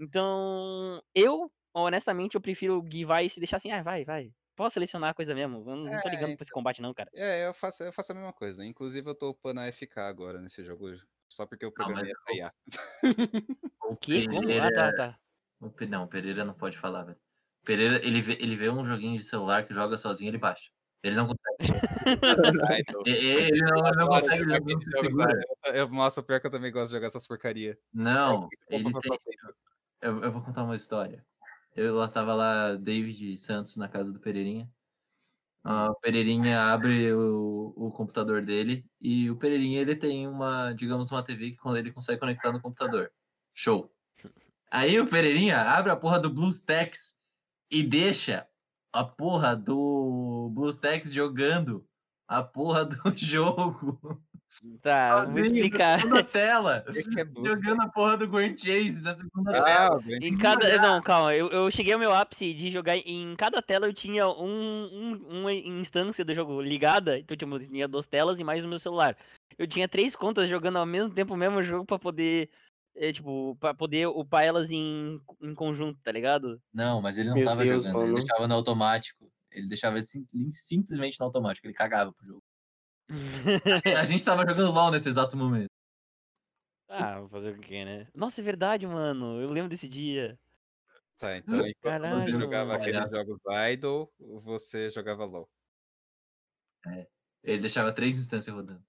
Então, 0.00 1.02
eu, 1.14 1.52
honestamente, 1.74 2.36
eu 2.36 2.40
prefiro 2.42 2.82
guivar 2.82 3.24
e 3.24 3.30
se 3.30 3.40
deixar 3.40 3.58
assim, 3.58 3.72
ah, 3.72 3.82
vai, 3.82 4.04
vai. 4.04 4.32
Posso 4.56 4.74
selecionar 4.74 5.10
a 5.10 5.14
coisa 5.14 5.34
mesmo, 5.34 5.58
eu 5.70 5.76
não 5.76 6.00
tô 6.00 6.08
É, 6.08 6.10
ligando 6.10 6.36
pra 6.36 6.44
esse 6.44 6.52
combate 6.52 6.82
não, 6.82 6.94
cara. 6.94 7.10
É, 7.14 7.46
eu 7.46 7.54
faço, 7.54 7.82
eu 7.82 7.92
faço 7.92 8.12
a 8.12 8.14
mesma 8.14 8.32
coisa. 8.32 8.64
Inclusive, 8.64 9.08
eu 9.10 9.14
tô 9.14 9.30
upando 9.30 9.60
a 9.60 9.66
FK 9.66 10.08
agora 10.08 10.40
nesse 10.40 10.64
jogo. 10.64 10.86
Só 11.28 11.46
porque 11.46 11.64
eu 11.64 11.72
programei 11.72 12.04
mas 12.04 12.12
essa 12.12 12.34
IA. 12.36 12.54
O 13.82 13.96
Que? 13.96 14.22
Como? 14.30 14.54
Ah, 14.56 14.70
Pereira, 14.70 14.76
tá, 14.76 14.92
tá. 14.92 15.18
o 15.60 15.70
não, 15.88 16.04
o 16.04 16.08
Pereira 16.08 16.44
não 16.44 16.54
pode 16.54 16.78
falar, 16.78 17.04
velho. 17.04 17.20
Pereira, 17.64 18.04
ele 18.06 18.22
vê, 18.22 18.34
ele 18.40 18.56
vê 18.56 18.70
um 18.70 18.84
joguinho 18.84 19.18
de 19.18 19.24
celular 19.24 19.66
que 19.66 19.74
joga 19.74 19.96
sozinho, 19.98 20.30
ele 20.30 20.38
baixa. 20.38 20.70
Ele 21.02 21.14
não 21.14 21.26
consegue. 21.26 21.80
Ai, 22.68 22.82
Ele 23.06 23.60
não, 23.62 23.82
não 23.92 24.08
consegue. 24.08 24.44
Não 24.44 24.56
eu- 25.66 25.74
eu- 25.74 25.88
Nossa, 25.88 26.22
pior 26.22 26.40
que 26.40 26.46
eu 26.46 26.50
também 26.50 26.72
gosto 26.72 26.88
de 26.88 26.94
jogar 26.94 27.06
essas 27.06 27.26
porcaria. 27.26 27.78
Não, 27.92 28.48
ele 28.68 28.92
tem. 29.00 29.18
Eu, 30.00 30.18
eu 30.22 30.32
vou 30.32 30.42
contar 30.42 30.64
uma 30.64 30.76
história. 30.76 31.24
Eu 31.76 31.94
lá 31.94 32.08
tava 32.08 32.34
lá, 32.34 32.74
David 32.74 33.36
Santos, 33.38 33.76
na 33.76 33.88
casa 33.88 34.12
do 34.12 34.18
Pereirinha. 34.18 34.68
Ah, 35.62 35.90
O 35.90 35.94
Pereirinha 35.96 36.62
abre 36.72 37.12
o, 37.12 37.72
o 37.76 37.90
computador 37.92 38.42
dele 38.42 38.84
e 39.00 39.30
o 39.30 39.36
Pereirinha 39.36 39.80
ele 39.80 39.94
tem 39.94 40.26
uma, 40.26 40.72
digamos, 40.72 41.10
uma 41.12 41.22
TV 41.22 41.50
que 41.50 41.58
quando 41.58 41.76
ele 41.76 41.92
consegue 41.92 42.18
conectar 42.18 42.50
no 42.52 42.60
computador. 42.60 43.12
Show. 43.52 43.92
Aí 44.70 44.98
o 44.98 45.06
Pereirinha 45.06 45.60
abre 45.60 45.92
a 45.92 45.96
porra 45.96 46.18
do 46.20 46.30
BlueStacks 46.32 47.16
e 47.70 47.82
deixa 47.82 48.47
a 48.92 49.04
porra 49.04 49.54
do 49.56 50.50
BlueStacks 50.54 51.12
jogando 51.12 51.84
a 52.26 52.42
porra 52.42 52.84
do 52.84 52.96
jogo. 53.16 53.98
Tá, 54.80 55.26
vou 55.26 55.38
explicar. 55.40 56.04
Na 56.06 56.22
tela. 56.22 56.84
É? 56.88 57.48
Jogando 57.48 57.82
a 57.82 57.88
porra 57.88 58.16
do 58.16 58.26
Grand 58.28 58.56
Chase 58.56 59.02
na 59.02 59.12
segunda 59.12 59.52
tela. 59.52 59.94
Ah, 59.94 59.98
Grand- 60.00 60.22
Em 60.22 60.36
cada. 60.36 60.78
Não, 60.78 61.02
calma, 61.02 61.34
eu, 61.34 61.48
eu 61.48 61.70
cheguei 61.70 61.92
ao 61.92 61.98
meu 62.00 62.12
ápice 62.14 62.52
de 62.54 62.70
jogar. 62.70 62.96
Em 62.96 63.34
cada 63.36 63.60
tela 63.60 63.86
eu 63.86 63.92
tinha 63.92 64.26
um, 64.26 64.84
um- 64.90 65.40
uma 65.40 65.52
instância 65.52 66.24
do 66.24 66.32
jogo 66.34 66.60
ligada. 66.62 67.18
Então, 67.18 67.36
tipo, 67.36 67.54
eu 67.56 67.68
tinha 67.68 67.86
duas 67.88 68.06
telas 68.06 68.40
e 68.40 68.44
mais 68.44 68.64
o 68.64 68.68
meu 68.68 68.78
celular. 68.78 69.16
Eu 69.58 69.66
tinha 69.66 69.88
três 69.88 70.16
contas 70.16 70.48
jogando 70.48 70.76
ao 70.78 70.86
mesmo 70.86 71.10
tempo 71.10 71.34
o 71.34 71.36
mesmo 71.36 71.62
jogo 71.62 71.84
pra 71.84 71.98
poder. 71.98 72.48
É, 72.98 73.12
tipo, 73.12 73.56
pra 73.56 73.74
poder 73.74 74.06
upar 74.08 74.44
elas 74.44 74.70
em, 74.70 75.20
em 75.42 75.54
conjunto, 75.54 76.00
tá 76.02 76.12
ligado? 76.12 76.60
Não, 76.72 77.00
mas 77.02 77.18
ele 77.18 77.30
não 77.30 77.36
Meu 77.36 77.44
tava 77.44 77.64
Deus, 77.64 77.84
jogando, 77.84 78.02
ele 78.02 78.14
deixava 78.14 78.46
no 78.48 78.54
automático. 78.54 79.32
Ele 79.50 79.66
deixava 79.68 80.00
sim- 80.02 80.26
simplesmente 80.52 81.18
no 81.18 81.26
automático, 81.26 81.66
ele 81.66 81.74
cagava 81.74 82.12
pro 82.12 82.26
jogo. 82.26 82.42
A 83.96 84.04
gente 84.04 84.24
tava 84.24 84.42
jogando 84.48 84.72
LOL 84.72 84.90
nesse 84.90 85.08
exato 85.08 85.36
momento. 85.36 85.68
ah, 86.88 87.20
vou 87.20 87.28
fazer 87.28 87.54
o 87.56 87.60
que, 87.60 87.84
né? 87.84 88.08
Nossa, 88.14 88.40
é 88.40 88.44
verdade, 88.44 88.86
mano. 88.86 89.40
Eu 89.40 89.50
lembro 89.50 89.68
desse 89.70 89.88
dia. 89.88 90.38
Tá, 91.18 91.36
então 91.36 91.60
você 92.02 92.30
Caralho, 92.30 92.32
jogava 92.32 92.74
mano. 92.74 92.74
aqueles 92.74 93.10
jogos 93.10 93.38
idle, 93.72 94.08
você 94.18 94.90
jogava 94.90 95.24
LOL. 95.24 95.48
Ele 97.42 97.58
deixava 97.58 97.92
três 97.92 98.16
instâncias 98.18 98.54
rodando. 98.54 98.84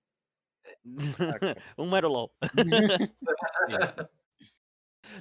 um 1.77 1.95
era 1.95 2.07
o 2.07 2.11
LOL. 2.11 2.31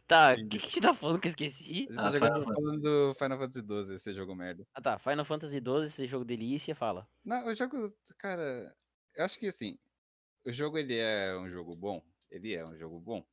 Tá, 0.06 0.34
o 0.34 0.48
que, 0.48 0.58
que 0.58 0.66
a 0.66 0.68
gente 0.68 0.80
tá 0.80 0.94
falando 0.94 1.20
que 1.20 1.28
eu 1.28 1.30
esqueci? 1.30 1.86
A 1.88 1.92
gente 1.92 1.98
Ah, 1.98 2.10
tá 2.10 2.12
jogando, 2.12 2.18
Final 2.18 2.42
Fantasy. 2.42 2.54
falando 2.54 2.82
do 2.82 3.14
Final 3.14 3.38
Fantasy 3.38 3.60
XII, 3.66 3.94
esse 3.96 4.14
jogo 4.14 4.34
merda. 4.34 4.66
Ah 4.74 4.82
tá, 4.82 4.98
Final 4.98 5.24
Fantasy 5.24 5.58
XII, 5.60 5.82
esse 5.84 6.06
jogo 6.06 6.24
delícia, 6.24 6.74
fala. 6.74 7.08
Não, 7.24 7.46
o 7.46 7.54
jogo, 7.54 7.96
cara, 8.18 8.76
eu 9.14 9.24
acho 9.24 9.38
que 9.38 9.46
assim, 9.46 9.78
o 10.44 10.52
jogo 10.52 10.76
ele 10.78 10.96
é 10.96 11.36
um 11.38 11.48
jogo 11.48 11.74
bom, 11.74 12.04
ele 12.30 12.54
é 12.54 12.66
um 12.66 12.76
jogo 12.76 13.00
bom. 13.00 13.24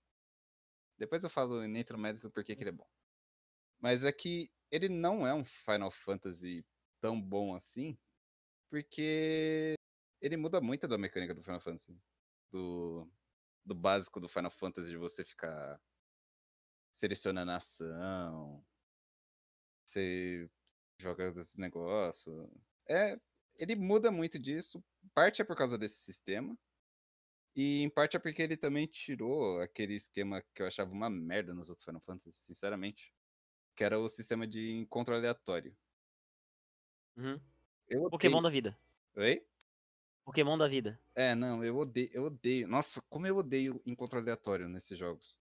Depois 0.98 1.24
eu 1.24 1.30
falo 1.30 1.62
e 1.64 1.68
nem 1.68 1.82
entro 1.82 1.98
do 2.22 2.32
porquê 2.32 2.56
que 2.56 2.64
ele 2.64 2.70
é 2.70 2.74
bom. 2.74 2.88
Mas 3.82 4.06
é 4.06 4.12
que 4.12 4.50
ele 4.72 4.88
não 4.88 5.28
é 5.28 5.34
um 5.34 5.44
Final 5.44 5.92
Fantasy 5.92 6.66
tão 7.02 7.22
bom 7.22 7.54
assim, 7.54 7.98
porque 8.70 9.76
ele 10.22 10.38
muda 10.38 10.62
muito 10.62 10.88
da 10.88 10.98
mecânica 10.98 11.36
do 11.36 11.44
Final 11.44 11.60
Fantasy. 11.60 12.00
Do, 12.56 13.12
do 13.66 13.76
básico 13.76 14.18
do 14.18 14.30
Final 14.30 14.50
Fantasy 14.50 14.90
de 14.90 14.96
você 14.96 15.26
ficar 15.26 15.78
selecionando 16.90 17.52
a 17.52 17.58
ação, 17.58 18.66
você 19.84 20.50
joga 20.98 21.34
esse 21.42 21.60
negócio. 21.60 22.50
É, 22.88 23.20
ele 23.58 23.76
muda 23.76 24.10
muito 24.10 24.40
disso. 24.40 24.82
Parte 25.14 25.42
é 25.42 25.46
por 25.46 25.58
causa 25.58 25.78
desse 25.78 25.98
sistema. 25.98 26.58
E 27.54 27.82
em 27.82 27.90
parte 27.90 28.16
é 28.16 28.20
porque 28.20 28.42
ele 28.42 28.56
também 28.56 28.88
tirou 28.88 29.60
aquele 29.60 29.96
esquema 29.96 30.42
que 30.54 30.62
eu 30.62 30.68
achava 30.68 30.94
uma 30.94 31.10
merda 31.10 31.54
nos 31.54 31.70
outros 31.70 31.84
Final 31.84 32.02
Fantasy, 32.02 32.40
sinceramente. 32.40 33.14
Que 33.76 33.84
era 33.84 34.00
o 34.00 34.08
sistema 34.08 34.48
de 34.48 34.72
encontro 34.72 35.14
aleatório. 35.14 35.76
Uhum. 37.18 37.38
Eu. 37.90 38.10
Pokémon 38.10 38.42
da 38.42 38.50
vida. 38.50 38.80
Oi? 39.18 39.46
Pokémon 40.26 40.58
da 40.58 40.68
vida. 40.68 41.00
É, 41.18 41.34
não, 41.34 41.64
eu 41.64 41.78
odeio, 41.78 42.10
eu 42.14 42.24
odeio. 42.26 42.68
Nossa, 42.68 43.02
como 43.10 43.26
eu 43.26 43.38
odeio 43.38 43.82
encontro 43.86 44.20
aleatório 44.20 44.68
nesses 44.68 44.98
jogos. 45.00 45.34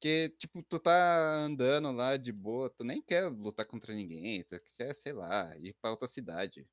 Porque, 0.00 0.28
tipo, 0.38 0.62
tu 0.62 0.78
tá 0.78 1.36
andando 1.36 1.90
lá 1.90 2.18
de 2.18 2.30
boa, 2.30 2.68
tu 2.68 2.84
nem 2.84 3.00
quer 3.00 3.28
lutar 3.30 3.64
contra 3.66 3.94
ninguém, 3.94 4.44
tu 4.44 4.60
quer, 4.76 4.94
sei 4.94 5.12
lá, 5.14 5.56
ir 5.56 5.74
pra 5.80 5.90
outra 5.90 6.06
cidade. 6.06 6.68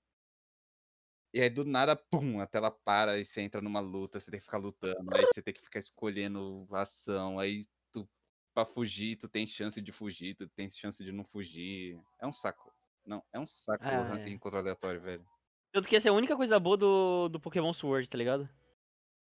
E 1.35 1.41
aí 1.41 1.49
do 1.49 1.65
nada, 1.65 1.95
pum, 1.95 2.39
a 2.39 2.45
tela 2.45 2.69
para 2.69 3.17
e 3.19 3.25
você 3.25 3.41
entra 3.41 3.59
numa 3.59 3.79
luta, 3.79 4.19
você 4.19 4.29
tem 4.29 4.39
que 4.39 4.45
ficar 4.45 4.59
lutando, 4.59 5.15
aí 5.15 5.25
você 5.25 5.41
tem 5.41 5.51
que 5.51 5.61
ficar 5.61 5.79
escolhendo 5.79 6.67
ação, 6.71 7.39
aí 7.39 7.67
tu, 7.91 8.07
pra 8.53 8.67
fugir, 8.67 9.17
tu 9.17 9.27
tem 9.27 9.47
chance 9.47 9.81
de 9.81 9.91
fugir, 9.91 10.35
tu 10.35 10.47
tem 10.47 10.69
chance 10.69 11.03
de 11.03 11.11
não 11.11 11.23
fugir. 11.23 11.99
É 12.21 12.27
um 12.27 12.33
saco. 12.33 12.71
Não, 13.03 13.23
é 13.33 13.39
um 13.39 13.47
saco 13.47 13.79
Ah, 13.79 14.09
é. 14.15 14.29
encontro 14.29 14.59
aleatório, 14.59 15.01
velho. 15.01 15.32
Tanto 15.73 15.87
que 15.87 15.95
essa 15.95 16.07
é 16.07 16.11
a 16.11 16.13
única 16.13 16.35
coisa 16.35 16.59
boa 16.59 16.77
do, 16.77 17.29
do 17.29 17.39
Pokémon 17.39 17.73
Sword, 17.73 18.07
tá 18.07 18.15
ligado? 18.15 18.47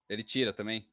Ele 0.09 0.25
tira 0.25 0.53
também. 0.53 0.91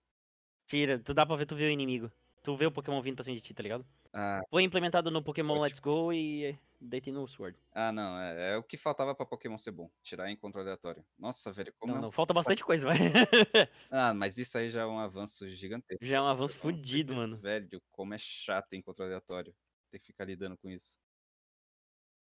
Tira, 0.67 0.99
tu 0.99 1.15
dá 1.15 1.25
pra 1.25 1.35
ver, 1.35 1.47
tu 1.47 1.55
vê 1.55 1.65
o 1.65 1.71
inimigo. 1.71 2.11
Tu 2.43 2.55
vê 2.55 2.67
o 2.67 2.71
Pokémon 2.71 3.01
vindo 3.01 3.15
pra 3.15 3.23
cima 3.23 3.35
de 3.35 3.41
ti, 3.41 3.55
tá 3.55 3.63
ligado? 3.63 3.83
Ah, 4.13 4.41
Foi 4.51 4.61
implementado 4.61 5.09
no 5.09 5.23
Pokémon 5.23 5.53
Ótimo. 5.53 5.65
Let's 5.65 5.79
Go 5.79 6.13
e 6.13 6.55
daí 6.79 7.01
tem 7.01 7.11
no 7.11 7.27
Sword. 7.27 7.57
Ah, 7.73 7.91
não, 7.91 8.19
é, 8.19 8.53
é 8.53 8.57
o 8.57 8.63
que 8.63 8.77
faltava 8.77 9.15
pra 9.15 9.25
Pokémon 9.25 9.57
ser 9.57 9.71
bom. 9.71 9.89
Tirar 10.03 10.29
encontro 10.29 10.61
aleatório. 10.61 11.03
Nossa, 11.17 11.51
velho, 11.51 11.73
como 11.79 11.95
Não, 11.95 12.01
não, 12.03 12.11
falta 12.11 12.35
bastante 12.35 12.63
coisa, 12.63 12.85
vai. 12.85 12.97
Ah, 13.89 14.13
mas 14.13 14.37
isso 14.37 14.55
aí 14.59 14.69
já 14.69 14.81
é 14.81 14.85
um 14.85 14.99
avanço 14.99 15.49
gigantesco. 15.49 16.05
Já 16.05 16.17
é 16.17 16.21
um 16.21 16.27
avanço 16.27 16.55
fudido, 16.59 17.15
mano. 17.15 17.37
Velho, 17.37 17.81
como 17.91 18.13
é 18.13 18.17
chato 18.19 18.73
encontro 18.73 19.03
aleatório. 19.03 19.55
Ter 19.89 19.97
que 19.97 20.07
ficar 20.07 20.25
lidando 20.25 20.55
com 20.57 20.69
isso. 20.69 20.97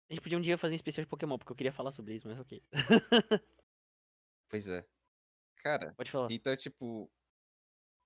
A 0.09 0.13
gente 0.13 0.21
podia 0.21 0.37
um 0.37 0.41
dia 0.41 0.57
fazer 0.57 0.73
um 0.73 0.75
especial 0.75 1.03
de 1.03 1.09
Pokémon, 1.09 1.37
porque 1.37 1.51
eu 1.51 1.55
queria 1.55 1.71
falar 1.73 1.91
sobre 1.91 2.15
isso, 2.15 2.27
mas 2.27 2.39
ok. 2.39 2.61
Pois 4.47 4.67
é. 4.67 4.87
Cara, 5.57 5.93
Pode 5.95 6.11
falar. 6.11 6.31
então, 6.31 6.55
tipo. 6.55 7.11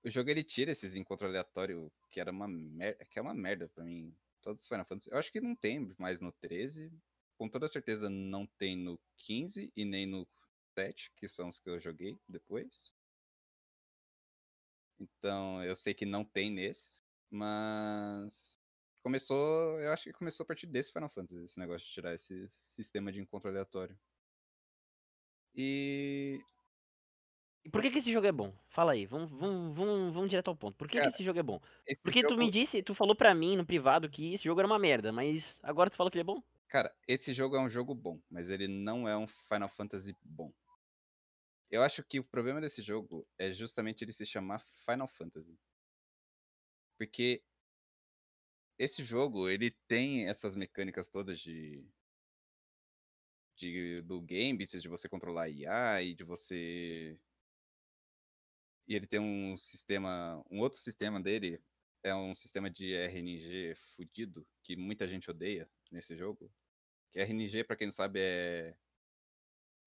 O 0.02 0.08
jogo 0.08 0.30
ele 0.30 0.42
tira 0.42 0.72
esses 0.72 0.96
encontros 0.96 1.28
aleatórios, 1.28 1.92
que 2.08 2.18
era 2.18 2.30
uma 2.30 2.48
merda. 2.48 3.04
Que 3.04 3.18
é 3.18 3.22
uma 3.22 3.34
merda 3.34 3.68
pra 3.68 3.84
mim. 3.84 4.16
Todos 4.40 4.62
os 4.62 4.68
Final 4.68 4.86
Fantasy. 4.86 5.10
Eu 5.10 5.18
acho 5.18 5.30
que 5.30 5.40
não 5.40 5.54
tem 5.54 5.94
mais 5.98 6.20
no 6.20 6.32
13. 6.32 6.90
Com 7.36 7.48
toda 7.48 7.68
certeza 7.68 8.08
não 8.08 8.46
tem 8.46 8.76
no 8.76 8.98
15 9.18 9.70
e 9.76 9.84
nem 9.84 10.06
no 10.06 10.26
7, 10.74 11.12
que 11.16 11.28
são 11.28 11.48
os 11.48 11.58
que 11.60 11.68
eu 11.68 11.78
joguei 11.78 12.18
depois. 12.26 12.94
Então 14.98 15.62
eu 15.62 15.76
sei 15.76 15.92
que 15.92 16.06
não 16.06 16.24
tem 16.24 16.50
nesses. 16.50 17.04
Mas. 17.30 18.59
Começou, 19.02 19.80
eu 19.80 19.92
acho 19.92 20.04
que 20.04 20.12
começou 20.12 20.44
a 20.44 20.46
partir 20.46 20.66
desse 20.66 20.92
Final 20.92 21.08
Fantasy, 21.10 21.44
esse 21.44 21.58
negócio 21.58 21.86
de 21.86 21.92
tirar 21.92 22.14
esse 22.14 22.46
sistema 22.48 23.10
de 23.12 23.20
encontro 23.20 23.48
aleatório. 23.50 23.98
E 25.54 26.40
E 27.64 27.68
por 27.68 27.82
que, 27.82 27.90
que 27.90 27.98
esse 27.98 28.12
jogo 28.12 28.26
é 28.26 28.32
bom? 28.32 28.54
Fala 28.68 28.92
aí, 28.92 29.04
vamos, 29.06 29.30
vamos, 29.30 29.74
vamos, 29.76 30.14
vamos 30.14 30.30
direto 30.30 30.48
ao 30.48 30.56
ponto. 30.56 30.76
Por 30.76 30.88
que, 30.88 30.98
Cara, 30.98 31.04
que 31.08 31.08
esse 31.08 31.22
jogo 31.22 31.38
é 31.38 31.42
bom? 31.42 31.60
Porque 32.02 32.24
tu 32.24 32.34
jogo, 32.34 32.38
me 32.38 32.50
disse, 32.50 32.82
tu 32.82 32.94
falou 32.94 33.14
pra 33.14 33.34
mim 33.34 33.56
no 33.56 33.66
privado 33.66 34.08
que 34.08 34.34
esse 34.34 34.44
jogo 34.44 34.60
era 34.60 34.66
uma 34.66 34.78
merda, 34.78 35.12
mas 35.12 35.58
agora 35.62 35.90
tu 35.90 35.96
falou 35.96 36.10
que 36.10 36.16
ele 36.16 36.22
é 36.22 36.24
bom? 36.24 36.42
cara, 36.68 36.94
esse 37.06 37.34
jogo 37.34 37.56
é 37.56 37.60
um 37.60 37.68
jogo 37.68 37.94
bom, 37.94 38.18
mas 38.30 38.48
ele 38.48 38.66
não 38.68 39.06
é 39.08 39.16
um 39.16 39.26
Final 39.26 39.68
Fantasy 39.68 40.16
bom. 40.22 40.52
Eu 41.68 41.82
acho 41.82 42.04
que 42.04 42.20
o 42.20 42.24
problema 42.24 42.60
desse 42.60 42.80
jogo 42.80 43.26
é 43.36 43.52
justamente 43.52 44.04
ele 44.04 44.12
se 44.12 44.24
chamar 44.24 44.60
Final 44.84 45.08
Fantasy. 45.08 45.58
Porque 46.96 47.42
esse 48.80 49.04
jogo, 49.04 49.48
ele 49.48 49.70
tem 49.86 50.26
essas 50.28 50.56
mecânicas 50.56 51.08
todas 51.08 51.38
de, 51.38 51.84
de 53.56 54.00
do 54.02 54.20
Gambit, 54.22 54.80
de 54.80 54.88
você 54.88 55.08
controlar 55.08 55.50
IA 55.50 56.02
e 56.02 56.14
de 56.14 56.24
você 56.24 57.18
e 58.88 58.94
ele 58.94 59.06
tem 59.06 59.20
um 59.20 59.56
sistema, 59.56 60.42
um 60.50 60.60
outro 60.60 60.78
sistema 60.78 61.20
dele 61.20 61.62
é 62.02 62.14
um 62.14 62.34
sistema 62.34 62.70
de 62.70 62.94
RNG 62.94 63.76
fudido 63.94 64.46
que 64.64 64.74
muita 64.74 65.06
gente 65.06 65.30
odeia 65.30 65.70
nesse 65.92 66.16
jogo. 66.16 66.50
Que 67.12 67.20
RNG, 67.20 67.64
pra 67.64 67.76
quem 67.76 67.86
não 67.88 67.92
sabe, 67.92 68.18
é 68.20 68.74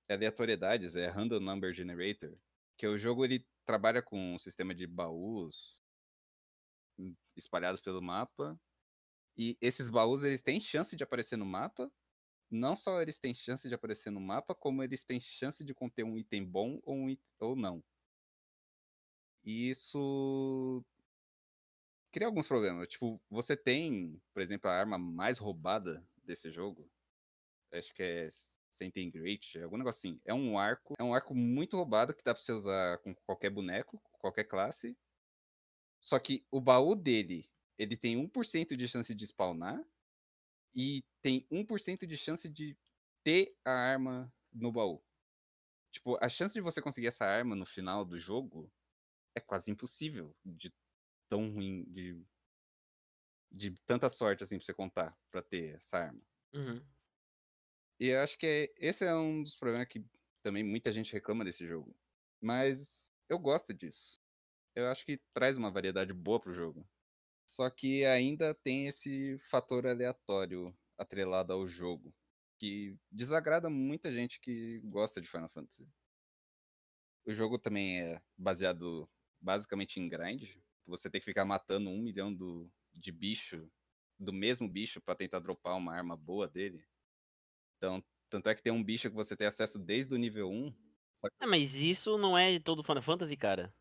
é 0.07 0.13
aleatoriedades, 0.13 0.95
é 0.95 1.07
Random 1.07 1.39
Number 1.39 1.73
Generator, 1.73 2.37
que 2.77 2.85
o 2.87 2.97
jogo 2.97 3.25
ele 3.25 3.47
trabalha 3.65 4.01
com 4.01 4.35
um 4.35 4.39
sistema 4.39 4.75
de 4.75 4.85
baús 4.85 5.81
espalhados 7.35 7.81
pelo 7.81 8.01
mapa, 8.01 8.59
e 9.37 9.57
esses 9.61 9.89
baús 9.89 10.23
eles 10.23 10.41
têm 10.41 10.59
chance 10.59 10.95
de 10.95 11.03
aparecer 11.03 11.37
no 11.37 11.45
mapa. 11.45 11.91
Não 12.51 12.75
só 12.75 13.01
eles 13.01 13.19
têm 13.19 13.33
chance 13.35 13.67
de 13.67 13.75
aparecer 13.75 14.11
no 14.11 14.21
mapa, 14.21 14.55
como 14.55 14.83
eles 14.83 15.03
têm 15.03 15.19
chance 15.19 15.63
de 15.63 15.73
conter 15.73 16.03
um 16.03 16.17
item 16.17 16.45
bom 16.45 16.79
ou, 16.83 16.95
um 16.95 17.07
it- 17.09 17.23
ou 17.39 17.55
não. 17.55 17.83
E 19.43 19.69
isso 19.69 20.83
cria 22.11 22.27
alguns 22.27 22.47
problemas. 22.47 22.87
Tipo, 22.87 23.21
você 23.29 23.57
tem, 23.57 24.21
por 24.33 24.41
exemplo, 24.41 24.69
a 24.69 24.73
arma 24.73 24.97
mais 24.97 25.37
roubada 25.37 26.07
desse 26.23 26.51
jogo. 26.51 26.89
Acho 27.71 27.93
que 27.93 28.03
é 28.03 28.29
Senten 28.71 29.11
Great, 29.11 29.59
algum 29.59 29.77
negócio 29.77 30.09
assim. 30.09 30.21
É 30.25 30.33
um 30.33 30.57
arco. 30.57 30.93
É 30.99 31.03
um 31.03 31.13
arco 31.13 31.35
muito 31.35 31.77
roubado 31.77 32.13
que 32.15 32.23
dá 32.23 32.33
pra 32.33 32.43
você 32.43 32.51
usar 32.51 32.99
com 32.99 33.15
qualquer 33.25 33.49
boneco, 33.49 34.01
qualquer 34.19 34.45
classe. 34.45 34.97
Só 35.99 36.19
que 36.19 36.45
o 36.51 36.61
baú 36.61 36.95
dele, 36.95 37.49
ele 37.77 37.97
tem 37.97 38.17
1% 38.17 38.77
de 38.77 38.87
chance 38.87 39.13
de 39.13 39.25
spawnar. 39.27 39.83
E 40.75 41.03
tem 41.21 41.47
1% 41.51 42.07
de 42.07 42.17
chance 42.17 42.49
de 42.49 42.77
ter 43.23 43.57
a 43.65 43.71
arma 43.71 44.33
no 44.53 44.71
baú. 44.71 45.03
Tipo, 45.91 46.17
a 46.23 46.29
chance 46.29 46.53
de 46.53 46.61
você 46.61 46.81
conseguir 46.81 47.07
essa 47.07 47.25
arma 47.25 47.55
no 47.55 47.65
final 47.65 48.05
do 48.05 48.19
jogo 48.19 48.73
é 49.35 49.41
quase 49.41 49.71
impossível 49.71 50.35
de 50.45 50.73
tão 51.29 51.51
ruim, 51.53 51.85
de, 51.85 52.25
de 53.51 53.71
tanta 53.85 54.09
sorte 54.09 54.43
assim 54.43 54.57
pra 54.57 54.65
você 54.65 54.73
contar 54.73 55.17
pra 55.31 55.41
ter 55.41 55.75
essa 55.75 55.97
arma. 55.97 56.21
Uhum. 56.53 56.85
E 57.99 58.07
eu 58.07 58.21
acho 58.21 58.37
que 58.37 58.45
é- 58.45 58.73
esse 58.77 59.05
é 59.05 59.15
um 59.15 59.43
dos 59.43 59.55
problemas 59.55 59.87
que 59.87 60.05
também 60.41 60.63
muita 60.63 60.91
gente 60.91 61.13
reclama 61.13 61.45
desse 61.45 61.65
jogo. 61.65 61.95
Mas 62.41 63.13
eu 63.29 63.39
gosto 63.39 63.73
disso. 63.73 64.19
Eu 64.75 64.87
acho 64.89 65.05
que 65.05 65.17
traz 65.33 65.57
uma 65.57 65.71
variedade 65.71 66.13
boa 66.13 66.39
pro 66.39 66.53
jogo. 66.53 66.87
Só 67.53 67.69
que 67.69 68.03
ainda 68.03 68.55
tem 68.55 68.87
esse 68.87 69.37
fator 69.51 69.85
aleatório 69.85 70.75
atrelado 70.97 71.53
ao 71.53 71.67
jogo. 71.67 72.11
Que 72.59 72.97
desagrada 73.11 73.69
muita 73.69 74.11
gente 74.11 74.39
que 74.39 74.79
gosta 74.79 75.21
de 75.21 75.29
Final 75.29 75.49
Fantasy. 75.49 75.87
O 77.25 77.31
jogo 77.33 77.59
também 77.59 78.01
é 78.01 78.21
baseado 78.35 79.07
basicamente 79.39 79.99
em 79.99 80.09
grind. 80.09 80.55
Você 80.87 81.09
tem 81.11 81.21
que 81.21 81.25
ficar 81.25 81.45
matando 81.45 81.89
um 81.89 82.01
milhão 82.01 82.33
do, 82.33 82.71
de 82.91 83.11
bicho, 83.11 83.69
do 84.17 84.33
mesmo 84.33 84.67
bicho, 84.67 84.99
pra 84.99 85.15
tentar 85.15 85.39
dropar 85.39 85.77
uma 85.77 85.93
arma 85.95 86.17
boa 86.17 86.47
dele. 86.47 86.83
Então, 87.77 88.03
tanto 88.29 88.49
é 88.49 88.55
que 88.55 88.63
tem 88.63 88.73
um 88.73 88.83
bicho 88.83 89.09
que 89.09 89.15
você 89.15 89.37
tem 89.37 89.47
acesso 89.47 89.79
desde 89.79 90.13
o 90.13 90.17
nível 90.17 90.49
1. 90.51 90.73
Só 91.15 91.29
que, 91.29 91.35
Ah, 91.39 91.45
mas 91.47 91.75
isso 91.75 92.17
não 92.17 92.35
é 92.37 92.59
todo 92.59 92.83
Final 92.83 93.01
Fantasy, 93.03 93.37
cara. 93.37 93.73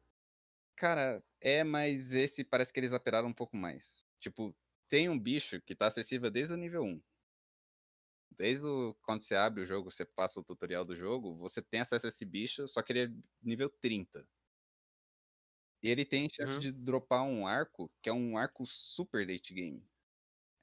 Cara, 0.83 1.23
é, 1.41 1.63
mas 1.65 2.13
esse 2.13 2.45
parece 2.45 2.73
que 2.73 2.81
eles 2.81 2.93
apelaram 2.93 3.29
um 3.29 3.33
pouco 3.35 3.57
mais. 3.57 4.03
Tipo, 4.21 4.55
tem 4.89 5.09
um 5.09 5.19
bicho 5.19 5.61
que 5.63 5.75
tá 5.77 5.87
acessível 5.87 6.31
desde 6.31 6.55
o 6.55 6.57
nível 6.57 6.83
1. 6.85 7.01
Desde 8.31 8.65
o, 8.67 8.95
quando 9.03 9.23
você 9.23 9.35
abre 9.35 9.63
o 9.63 9.67
jogo, 9.67 9.91
você 9.91 10.05
passa 10.05 10.41
o 10.41 10.45
tutorial 10.45 10.85
do 10.85 10.97
jogo, 10.97 11.37
você 11.37 11.63
tem 11.63 11.81
acesso 11.81 12.07
a 12.07 12.09
esse 12.09 12.25
bicho, 12.25 12.67
só 12.69 12.83
que 12.83 12.93
ele 12.93 13.05
é 13.05 13.09
nível 13.43 13.71
30. 13.71 14.27
E 15.83 15.89
ele 15.89 16.05
tem 16.05 16.29
chance 16.31 16.57
Uhum. 16.57 16.61
de 16.61 16.71
dropar 16.73 17.25
um 17.25 17.47
arco, 17.47 17.91
que 18.03 18.09
é 18.09 18.13
um 18.13 18.37
arco 18.37 18.65
super 18.67 19.27
late 19.27 19.53
game. 19.53 19.85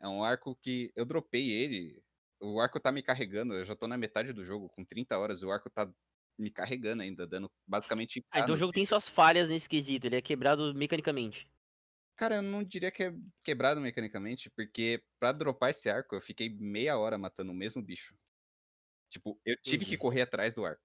É 0.01 0.07
um 0.07 0.23
arco 0.23 0.55
que 0.55 0.91
eu 0.95 1.05
dropei 1.05 1.51
ele, 1.51 2.03
o 2.41 2.59
arco 2.61 2.79
tá 2.79 2.91
me 2.91 3.03
carregando, 3.03 3.53
eu 3.55 3.65
já 3.65 3.75
tô 3.75 3.87
na 3.87 3.97
metade 3.97 4.33
do 4.33 4.45
jogo, 4.45 4.69
com 4.69 4.85
30 4.85 5.17
horas, 5.19 5.43
o 5.43 5.51
arco 5.51 5.69
tá 5.71 5.93
me 6.39 6.51
carregando 6.51 7.03
ainda, 7.03 7.27
dando 7.27 7.51
basicamente. 7.67 8.23
Ah, 8.31 8.39
então 8.41 8.53
o 8.53 8.57
jogo 8.57 8.71
tem 8.71 8.85
suas 8.85 9.07
falhas 9.09 9.49
nesse 9.49 9.67
quesito, 9.67 10.05
ele 10.07 10.15
é 10.17 10.21
quebrado 10.21 10.73
mecanicamente. 10.75 11.49
Cara, 12.17 12.35
eu 12.35 12.41
não 12.41 12.63
diria 12.63 12.91
que 12.91 13.03
é 13.03 13.13
quebrado 13.43 13.79
mecanicamente, 13.79 14.49
porque 14.51 15.01
pra 15.19 15.31
dropar 15.31 15.69
esse 15.71 15.89
arco, 15.89 16.15
eu 16.15 16.21
fiquei 16.21 16.49
meia 16.49 16.97
hora 16.97 17.17
matando 17.17 17.51
o 17.51 17.55
mesmo 17.55 17.81
bicho. 17.81 18.13
Tipo, 19.11 19.39
eu 19.45 19.57
tive 19.63 19.85
que 19.85 19.97
Entendi. 19.97 19.99
correr 19.99 20.23
atrás 20.23 20.53
do 20.55 20.65
arco. 20.65 20.83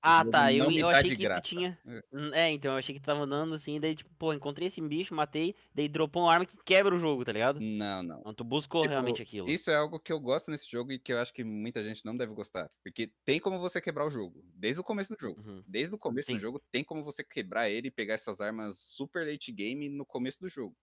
Ah, 0.00 0.24
tá. 0.24 0.52
Eu, 0.52 0.70
eu 0.70 0.88
achei 0.88 1.14
de 1.14 1.28
que 1.28 1.40
tinha. 1.42 1.78
É. 1.86 2.02
Hum, 2.12 2.30
É, 2.34 2.50
então, 2.50 2.72
eu 2.72 2.78
achei 2.78 2.94
que 2.94 3.00
tu 3.00 3.04
tava 3.04 3.20
andando 3.20 3.54
assim, 3.54 3.78
daí, 3.78 3.94
tipo, 3.94 4.10
pô, 4.18 4.32
encontrei 4.32 4.68
esse 4.68 4.80
bicho, 4.80 5.14
matei, 5.14 5.54
daí 5.74 5.88
dropou 5.88 6.22
uma 6.22 6.32
arma 6.32 6.46
que 6.46 6.56
quebra 6.64 6.94
o 6.94 6.98
jogo, 6.98 7.24
tá 7.24 7.32
ligado? 7.32 7.60
Não, 7.60 8.02
não. 8.02 8.20
Então 8.20 8.34
tu 8.34 8.44
buscou 8.44 8.82
Tipo, 8.82 8.92
realmente 8.92 9.20
aquilo. 9.22 9.48
Isso 9.48 9.70
é 9.70 9.76
algo 9.76 10.00
que 10.00 10.12
eu 10.12 10.18
gosto 10.20 10.50
nesse 10.50 10.70
jogo 10.70 10.92
e 10.92 10.98
que 10.98 11.12
eu 11.12 11.18
acho 11.18 11.32
que 11.32 11.44
muita 11.44 11.82
gente 11.84 12.04
não 12.04 12.16
deve 12.16 12.32
gostar. 12.32 12.70
Porque 12.82 13.12
tem 13.24 13.38
como 13.38 13.58
você 13.58 13.80
quebrar 13.80 14.06
o 14.06 14.10
jogo. 14.10 14.42
Desde 14.54 14.80
o 14.80 14.84
começo 14.84 15.12
do 15.14 15.20
jogo. 15.20 15.40
Uhum. 15.46 15.62
Desde 15.66 15.94
o 15.94 15.98
começo 15.98 16.26
Sim. 16.26 16.34
do 16.34 16.40
jogo, 16.40 16.62
tem 16.70 16.82
como 16.82 17.04
você 17.04 17.22
quebrar 17.22 17.68
ele 17.68 17.88
e 17.88 17.90
pegar 17.90 18.14
essas 18.14 18.40
armas 18.40 18.78
super 18.78 19.26
late 19.30 19.52
game 19.52 19.88
no 19.88 20.06
começo 20.06 20.40
do 20.40 20.48
jogo. 20.48 20.76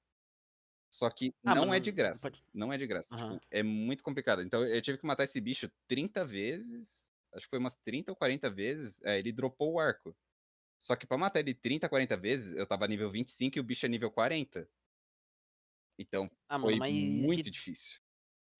Só 0.93 1.09
que 1.09 1.34
Ah, 1.45 1.55
não 1.55 1.64
é 1.74 1.78
não- 1.78 1.80
de 1.80 1.89
não 1.91 1.95
graça. 1.95 2.22
pode- 2.22 2.43
Não 2.53 2.74
é 2.74 2.78
de 2.78 2.86
graça. 2.86 3.07
Tipo, 3.16 3.39
é 3.49 3.64
muito 3.64 4.03
complicado. 4.03 4.41
Então 4.41 4.64
eu 4.66 4.82
tive 4.82 4.97
que 4.97 5.05
matar 5.05 5.24
esse 5.24 5.39
bicho 5.39 5.72
30 5.88 6.26
vezes. 6.26 7.09
Acho 7.34 7.46
que 7.46 7.50
foi 7.50 7.60
umas 7.60 7.78
30 7.78 8.12
ou 8.12 8.16
40 8.16 8.50
vezes. 8.50 9.02
É, 9.04 9.18
ele 9.20 9.32
dropou 9.32 9.74
o 9.74 9.80
arco. 9.80 10.16
Só 10.82 10.96
que 10.96 11.08
pra 11.08 11.18
matar 11.18 11.40
ele 11.42 11.56
30, 11.56 11.90
40 11.90 12.18
vezes, 12.18 12.56
eu 12.58 12.68
tava 12.68 12.88
nível 12.88 13.12
25 13.12 13.58
e 13.58 13.62
o 13.62 13.64
bicho 13.64 13.86
é 13.86 13.90
nível 13.90 14.12
40. 14.12 14.70
Então 15.98 16.30
Ah, 16.50 16.58
foi 16.60 16.76
mano, 16.76 16.84
muito 16.88 17.50
se, 17.50 17.50
difícil. 17.50 18.00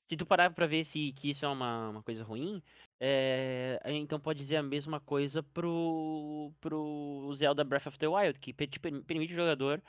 se 0.10 0.18
tu 0.18 0.26
parar 0.26 0.54
pra 0.54 0.68
ver 0.68 0.84
se 0.86 1.14
que 1.14 1.30
isso 1.30 1.46
é 1.46 1.48
uma, 1.48 1.90
uma 1.90 2.04
coisa 2.04 2.24
ruim, 2.24 2.62
é, 3.00 3.80
então 3.86 4.20
pode 4.20 4.40
dizer 4.40 4.58
a 4.58 4.64
mesma 4.64 5.00
coisa 5.00 5.42
pro, 5.42 6.54
pro 6.60 7.32
Zelda 7.36 7.64
Breath 7.64 7.88
of 7.88 7.98
the 7.98 8.08
Wild, 8.08 8.40
que 8.40 8.54
te 8.68 8.80
per- 8.80 9.04
permite 9.06 9.34
o 9.34 9.36
jogador 9.36 9.82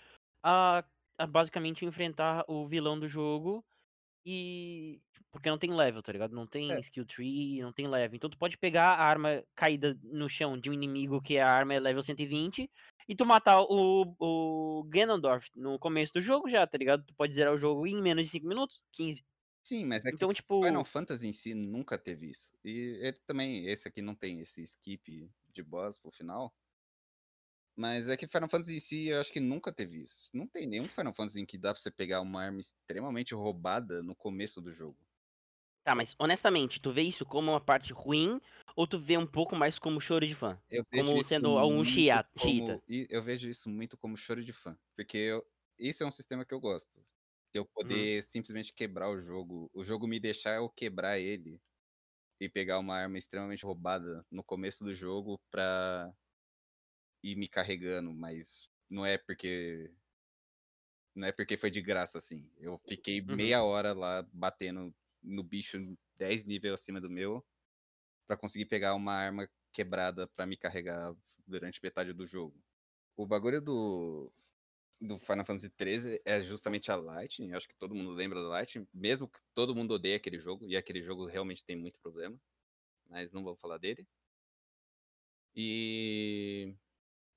a, 0.45 0.85
a 1.19 1.27
basicamente 1.27 1.85
enfrentar 1.85 2.45
o 2.49 2.67
vilão 2.69 2.99
do 2.99 3.09
jogo 3.09 3.65
e. 4.25 5.01
Porque 5.31 5.49
não 5.49 5.57
tem 5.59 5.73
level, 5.75 6.03
tá 6.03 6.13
ligado? 6.13 6.35
Não 6.35 6.47
tem 6.47 6.71
É. 6.73 6.81
skill 6.81 7.07
tree, 7.07 7.61
não 7.63 7.73
tem 7.73 7.89
level. 7.89 8.17
Então 8.17 8.29
tu 8.29 8.37
pode 8.37 8.59
pegar 8.59 8.91
a 8.91 9.03
arma 9.05 9.43
caída 9.57 9.99
no 10.03 10.29
chão 10.29 10.59
de 10.59 10.69
um 10.69 10.75
inimigo 10.75 11.23
que 11.23 11.39
a 11.39 11.47
arma 11.47 11.73
é 11.75 11.81
level 11.81 12.03
120 12.03 12.71
e 13.09 13.17
tu 13.17 13.25
matar 13.25 13.63
o, 13.63 14.15
o 14.21 14.85
Ganondorf 14.85 15.49
no 15.57 15.79
começo 15.79 16.13
do 16.13 16.21
jogo 16.21 16.51
já, 16.51 16.67
tá 16.67 16.77
ligado? 16.77 17.05
Tu 17.07 17.15
pode 17.15 17.35
zerar 17.35 17.55
o 17.55 17.59
jogo 17.59 17.87
em 17.87 18.01
menos 18.03 18.27
de 18.27 18.31
5 18.33 18.47
minutos, 18.47 18.83
15. 18.93 19.25
Sim, 19.63 19.87
mas 19.87 20.05
é 20.05 20.11
que 20.11 20.17
Então, 20.17 20.29
o 20.29 20.35
tipo. 20.35 20.63
Final 20.63 20.85
Fantasy 20.85 21.27
em 21.29 21.33
si 21.33 21.55
nunca 21.55 21.97
teve 21.97 22.31
isso. 22.31 22.53
E 22.65 22.99
ele 23.01 23.19
também, 23.27 23.67
esse 23.69 23.89
aqui 23.89 24.03
não 24.03 24.15
tem 24.15 24.41
esse 24.41 24.63
skip 24.65 25.31
de 25.53 25.63
boss 25.63 25.99
pro 25.99 26.11
final. 26.11 26.53
Mas 27.77 28.09
é 28.09 28.17
que 28.17 28.27
Final 28.29 28.49
Fantasy 28.51 28.77
em 28.77 28.81
si 28.81 29.07
eu 29.09 29.21
acho 29.21 29.33
que 29.33 29.41
nunca 29.41 29.73
teve 29.73 30.03
isso. 30.03 30.29
Não 30.33 30.47
tem 30.47 30.67
nenhum 30.67 30.89
Final 30.89 31.15
Fantasy 31.15 31.41
em 31.41 31.47
que 31.47 31.57
dá 31.59 31.73
pra 31.73 31.83
você 31.83 31.91
pegar 31.91 32.21
uma 32.21 32.43
arma 32.43 32.61
extremamente 32.61 33.35
roubada 33.35 34.03
no 34.03 34.15
começo 34.15 34.61
do 34.61 34.73
jogo. 34.73 34.99
Tá, 35.85 35.95
mas 35.97 36.15
honestamente, 36.19 36.81
tu 36.81 36.93
vê 36.93 37.03
isso 37.03 37.27
como 37.27 37.51
uma 37.51 37.61
parte 37.61 37.93
ruim 37.93 38.41
ou 38.77 38.87
tu 38.87 39.01
vê 39.01 39.19
um 39.19 39.27
pouco 39.27 39.57
mais 39.57 39.79
como 39.81 40.01
choro 40.01 40.27
de 40.27 40.35
fã? 40.35 40.57
Eu 40.71 40.85
Como 40.93 41.23
sendo 41.25 41.59
algum 41.59 41.83
chia- 41.85 42.25
como- 42.39 42.83
e 42.89 43.07
Eu 43.11 43.23
vejo 43.23 43.49
isso 43.49 43.69
muito 43.69 43.97
como 43.97 44.17
choro 44.17 44.45
de 44.45 44.53
fã. 44.53 44.79
Porque 44.97 45.17
eu- 45.19 45.45
isso 45.79 46.03
é 46.03 46.07
um 46.07 46.11
sistema 46.13 46.45
que 46.45 46.55
eu 46.55 46.61
gosto. 46.61 47.05
Eu 47.53 47.67
poder 47.67 48.23
simplesmente 48.25 48.73
quebrar 48.73 49.11
o 49.11 49.21
jogo. 49.21 49.71
O 49.75 49.85
jogo 49.85 50.07
me 50.07 50.21
deixar 50.21 50.55
eu 50.57 50.69
quebrar 50.71 51.19
ele. 51.19 51.61
E 52.41 52.49
pegar 52.49 52.79
uma 52.81 52.97
arma 52.97 53.19
extremamente 53.19 53.65
roubada 53.67 54.27
no 54.31 54.45
começo 54.45 54.85
do 54.85 54.95
jogo 54.95 55.41
pra 55.51 56.13
ir 57.23 57.37
me 57.37 57.49
carregando. 57.49 58.13
Mas 58.15 58.69
não 58.91 59.05
é 59.07 59.19
porque 59.19 59.91
Não 61.15 61.29
é 61.29 61.33
porque 61.33 61.57
foi 61.57 61.71
de 61.71 61.83
graça, 61.83 62.19
assim. 62.19 62.51
Eu 62.59 62.79
fiquei 62.79 63.21
Uhum. 63.29 63.37
meia 63.37 63.63
hora 63.63 63.93
lá 63.93 64.23
batendo 64.33 64.95
no 65.23 65.43
bicho 65.45 65.79
10 66.17 66.45
níveis 66.45 66.75
acima 66.75 67.01
do 67.01 67.11
meu 67.11 67.45
pra 68.27 68.37
conseguir 68.37 68.67
pegar 68.67 68.95
uma 68.95 69.15
arma 69.15 69.51
quebrada 69.73 70.29
pra 70.29 70.47
me 70.47 70.57
carregar 70.57 71.15
durante 71.47 71.81
metade 71.83 72.13
do 72.15 72.27
jogo. 72.27 72.63
O 73.17 73.27
bagulho 73.27 73.61
do, 73.63 74.33
do 75.01 75.19
Final 75.19 75.47
Fantasy 75.47 75.71
XIII 75.71 76.21
é 76.25 76.43
justamente 76.43 76.93
a 76.93 76.97
Lightning. 76.97 77.55
Acho 77.55 77.69
que 77.69 77.77
todo 77.77 77.95
mundo 77.95 78.13
lembra 78.13 78.41
da 78.43 78.49
Lightning. 78.49 78.89
Mesmo 78.95 79.29
que 79.29 79.41
todo 79.55 79.75
mundo 79.77 79.95
odeie 79.95 80.17
aquele 80.17 80.39
jogo, 80.41 80.67
e 80.69 80.77
aquele 80.77 81.03
jogo 81.03 81.27
realmente 81.27 81.65
tem 81.65 81.77
muito 81.77 82.01
problema. 82.01 82.41
Mas 83.09 83.33
não 83.33 83.45
vamos 83.45 83.61
falar 83.61 83.79
dele. 83.79 84.09
E 85.55 86.75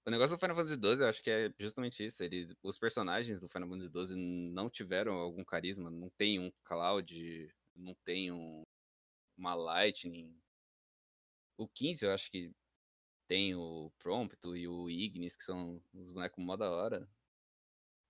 o 0.06 0.12
negócio 0.12 0.36
do 0.36 0.40
Final 0.40 0.56
Fantasy 0.56 0.76
XII, 0.76 1.02
eu 1.02 1.08
acho 1.08 1.24
que 1.24 1.30
é 1.30 1.54
justamente 1.60 2.06
isso. 2.06 2.24
Ele, 2.24 2.56
os 2.62 2.78
personagens 2.78 3.40
do 3.40 3.50
Final 3.50 3.70
Fantasy 3.70 3.92
XII 3.92 4.16
não 4.16 4.70
tiveram 4.70 5.14
algum 5.14 5.44
carisma. 5.44 5.90
Não 5.90 6.10
tem 6.12 6.40
um 6.40 6.52
Cloud, 6.64 7.52
não 7.76 7.96
tem 8.06 8.32
um, 8.32 8.64
uma 9.36 9.56
Lightning. 9.56 10.40
O 11.58 11.68
15 11.68 12.06
eu 12.06 12.12
acho 12.12 12.30
que 12.30 12.54
tem 13.28 13.56
o 13.56 13.92
Prompto 13.98 14.56
e 14.56 14.68
o 14.68 14.90
Ignis, 14.90 15.36
que 15.36 15.44
são 15.44 15.82
os 15.94 16.12
bonecos 16.12 16.44
mó 16.44 16.56
da 16.56 16.70
hora. 16.70 17.10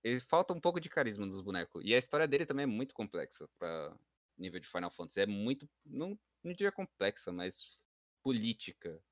Ele 0.04 0.20
falta 0.20 0.52
um 0.52 0.60
pouco 0.60 0.80
de 0.80 0.90
carisma 0.90 1.26
dos 1.26 1.40
bonecos. 1.40 1.82
E 1.84 1.94
a 1.94 1.98
história 1.98 2.28
dele 2.28 2.46
também 2.46 2.64
é 2.64 2.66
muito 2.66 2.94
complexa 2.94 3.48
pra 3.58 3.96
nível 4.36 4.60
de 4.60 4.68
Final 4.68 4.90
Fantasy. 4.90 5.20
É 5.20 5.26
muito. 5.26 5.68
Não, 5.84 6.18
não 6.44 6.52
diria 6.52 6.70
complexa, 6.70 7.32
mas 7.32 7.78
política. 8.22 9.02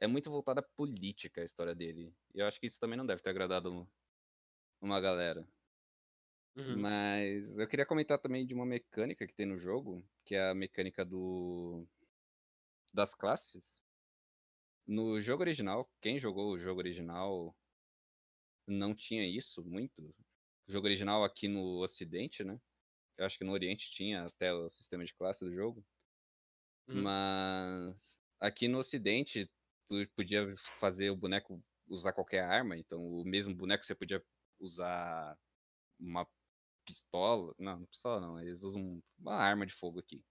É 0.00 0.06
muito 0.06 0.30
voltada 0.30 0.60
à 0.60 0.62
política 0.62 1.42
a 1.42 1.44
história 1.44 1.74
dele. 1.74 2.14
E 2.34 2.40
eu 2.40 2.46
acho 2.46 2.58
que 2.58 2.66
isso 2.66 2.80
também 2.80 2.96
não 2.96 3.06
deve 3.06 3.22
ter 3.22 3.30
agradado 3.30 3.86
uma 4.80 5.00
galera. 5.00 5.46
Uhum. 6.56 6.78
Mas 6.78 7.56
eu 7.56 7.68
queria 7.68 7.86
comentar 7.86 8.18
também 8.18 8.46
de 8.46 8.54
uma 8.54 8.66
mecânica 8.66 9.26
que 9.26 9.34
tem 9.34 9.46
no 9.46 9.58
jogo, 9.58 10.04
que 10.24 10.34
é 10.34 10.50
a 10.50 10.54
mecânica 10.54 11.04
do 11.04 11.86
das 12.92 13.14
classes. 13.14 13.80
No 14.86 15.20
jogo 15.20 15.42
original, 15.42 15.88
quem 16.00 16.18
jogou 16.18 16.52
o 16.52 16.58
jogo 16.58 16.80
original 16.80 17.54
não 18.66 18.94
tinha 18.94 19.24
isso 19.24 19.64
muito. 19.64 20.02
O 20.66 20.72
jogo 20.72 20.86
original 20.86 21.22
aqui 21.24 21.46
no 21.46 21.82
Ocidente, 21.82 22.42
né? 22.42 22.60
Eu 23.16 23.26
acho 23.26 23.38
que 23.38 23.44
no 23.44 23.52
Oriente 23.52 23.90
tinha 23.90 24.24
até 24.24 24.52
o 24.52 24.68
sistema 24.70 25.04
de 25.04 25.14
classe 25.14 25.44
do 25.44 25.52
jogo. 25.52 25.84
Uhum. 26.88 27.02
Mas 27.02 28.18
aqui 28.40 28.66
no 28.66 28.78
Ocidente, 28.78 29.48
tu 29.90 30.08
podia 30.14 30.54
fazer 30.78 31.10
o 31.10 31.16
boneco 31.16 31.60
usar 31.88 32.12
qualquer 32.12 32.44
arma, 32.44 32.78
então 32.78 33.04
o 33.04 33.24
mesmo 33.24 33.52
boneco 33.52 33.84
você 33.84 33.94
podia 33.94 34.24
usar 34.60 35.36
uma 35.98 36.24
pistola. 36.86 37.52
Não, 37.58 37.80
não 37.80 37.86
pistola 37.86 38.20
não, 38.20 38.40
eles 38.40 38.62
usam 38.62 39.02
uma 39.18 39.34
arma 39.34 39.66
de 39.66 39.74
fogo 39.74 39.98
aqui. 39.98 40.22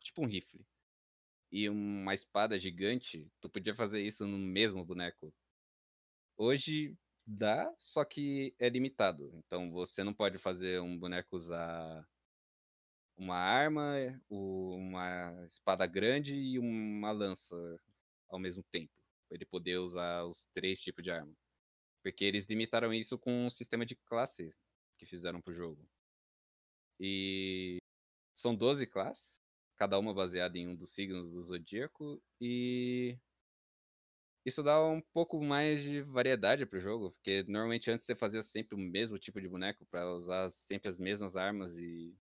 Tipo 0.00 0.22
um 0.22 0.26
rifle. 0.26 0.64
E 1.52 1.68
uma 1.68 2.14
espada 2.14 2.58
gigante, 2.58 3.30
tu 3.40 3.50
podia 3.50 3.74
fazer 3.74 4.00
isso 4.00 4.26
no 4.26 4.38
mesmo 4.38 4.84
boneco. 4.84 5.32
Hoje 6.36 6.96
dá, 7.26 7.70
só 7.76 8.02
que 8.02 8.54
é 8.58 8.68
limitado. 8.68 9.30
Então 9.34 9.70
você 9.70 10.02
não 10.02 10.14
pode 10.14 10.38
fazer 10.38 10.80
um 10.80 10.98
boneco 10.98 11.36
usar 11.36 12.08
uma 13.16 13.36
arma, 13.36 13.94
uma 14.30 15.44
espada 15.44 15.86
grande 15.86 16.34
e 16.34 16.58
uma 16.58 17.12
lança 17.12 17.56
ao 18.28 18.38
mesmo 18.38 18.62
tempo. 18.70 18.92
Ele 19.30 19.44
poder 19.44 19.78
usar 19.78 20.24
os 20.24 20.46
três 20.54 20.80
tipos 20.80 21.02
de 21.04 21.10
arma. 21.10 21.34
Porque 22.02 22.24
eles 22.24 22.46
limitaram 22.46 22.94
isso 22.94 23.18
com 23.18 23.46
um 23.46 23.50
sistema 23.50 23.84
de 23.84 23.96
classe 23.96 24.54
que 24.98 25.06
fizeram 25.06 25.40
pro 25.40 25.54
jogo. 25.54 25.88
E 27.00 27.78
são 28.34 28.54
12 28.54 28.86
classes, 28.86 29.42
cada 29.76 29.98
uma 29.98 30.14
baseada 30.14 30.58
em 30.58 30.68
um 30.68 30.74
dos 30.74 30.92
signos 30.94 31.30
do 31.30 31.42
zodíaco, 31.42 32.22
e 32.40 33.18
isso 34.44 34.62
dá 34.62 34.82
um 34.84 35.00
pouco 35.12 35.42
mais 35.42 35.82
de 35.82 36.02
variedade 36.02 36.64
pro 36.64 36.80
jogo, 36.80 37.10
porque 37.12 37.42
normalmente 37.48 37.90
antes 37.90 38.06
você 38.06 38.14
fazia 38.14 38.42
sempre 38.42 38.74
o 38.76 38.78
mesmo 38.78 39.18
tipo 39.18 39.40
de 39.40 39.48
boneco 39.48 39.84
pra 39.86 40.12
usar 40.14 40.50
sempre 40.50 40.88
as 40.88 40.98
mesmas 40.98 41.34
armas 41.36 41.76
e 41.76 42.16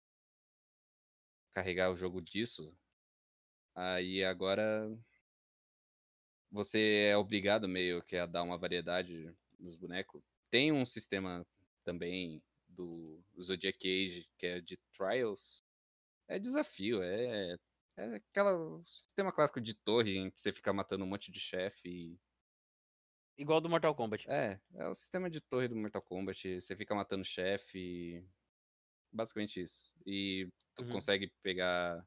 carregar 1.54 1.90
o 1.90 1.96
jogo 1.96 2.20
disso. 2.20 2.76
Aí 3.74 4.22
agora 4.22 4.86
você 6.50 7.08
é 7.10 7.16
obrigado 7.16 7.68
meio 7.68 8.02
que 8.02 8.16
a 8.16 8.26
dar 8.26 8.42
uma 8.42 8.58
variedade 8.58 9.34
nos 9.58 9.76
bonecos. 9.76 10.22
Tem 10.50 10.72
um 10.72 10.84
sistema 10.84 11.46
também 11.84 12.42
do 12.68 13.22
Zodiac 13.40 13.78
Age 13.86 14.28
que 14.38 14.46
é 14.46 14.60
de 14.60 14.76
Trials. 14.96 15.62
É 16.28 16.38
desafio, 16.38 17.02
é, 17.02 17.56
é 17.96 18.04
aquela 18.16 18.82
sistema 18.86 19.32
clássico 19.32 19.60
de 19.60 19.74
torre 19.74 20.16
em 20.16 20.30
que 20.30 20.40
você 20.40 20.52
fica 20.52 20.72
matando 20.72 21.04
um 21.04 21.08
monte 21.08 21.30
de 21.30 21.40
chefe 21.40 21.88
e 21.88 22.18
Igual 23.38 23.60
do 23.60 23.70
Mortal 23.70 23.94
Kombat. 23.94 24.28
é, 24.28 24.60
é 24.74 24.86
o 24.88 24.94
sistema 24.94 25.30
de 25.30 25.40
torre 25.40 25.66
do 25.66 25.74
Mortal 25.76 26.02
Kombat. 26.02 26.60
Você 26.60 26.76
fica 26.76 26.94
matando 26.94 27.24
chefe. 27.24 28.22
Basicamente 29.12 29.60
isso. 29.62 29.90
E 30.06 30.46
tu 30.76 30.84
Uhum. 30.84 30.92
consegue 30.92 31.32
pegar 31.42 32.06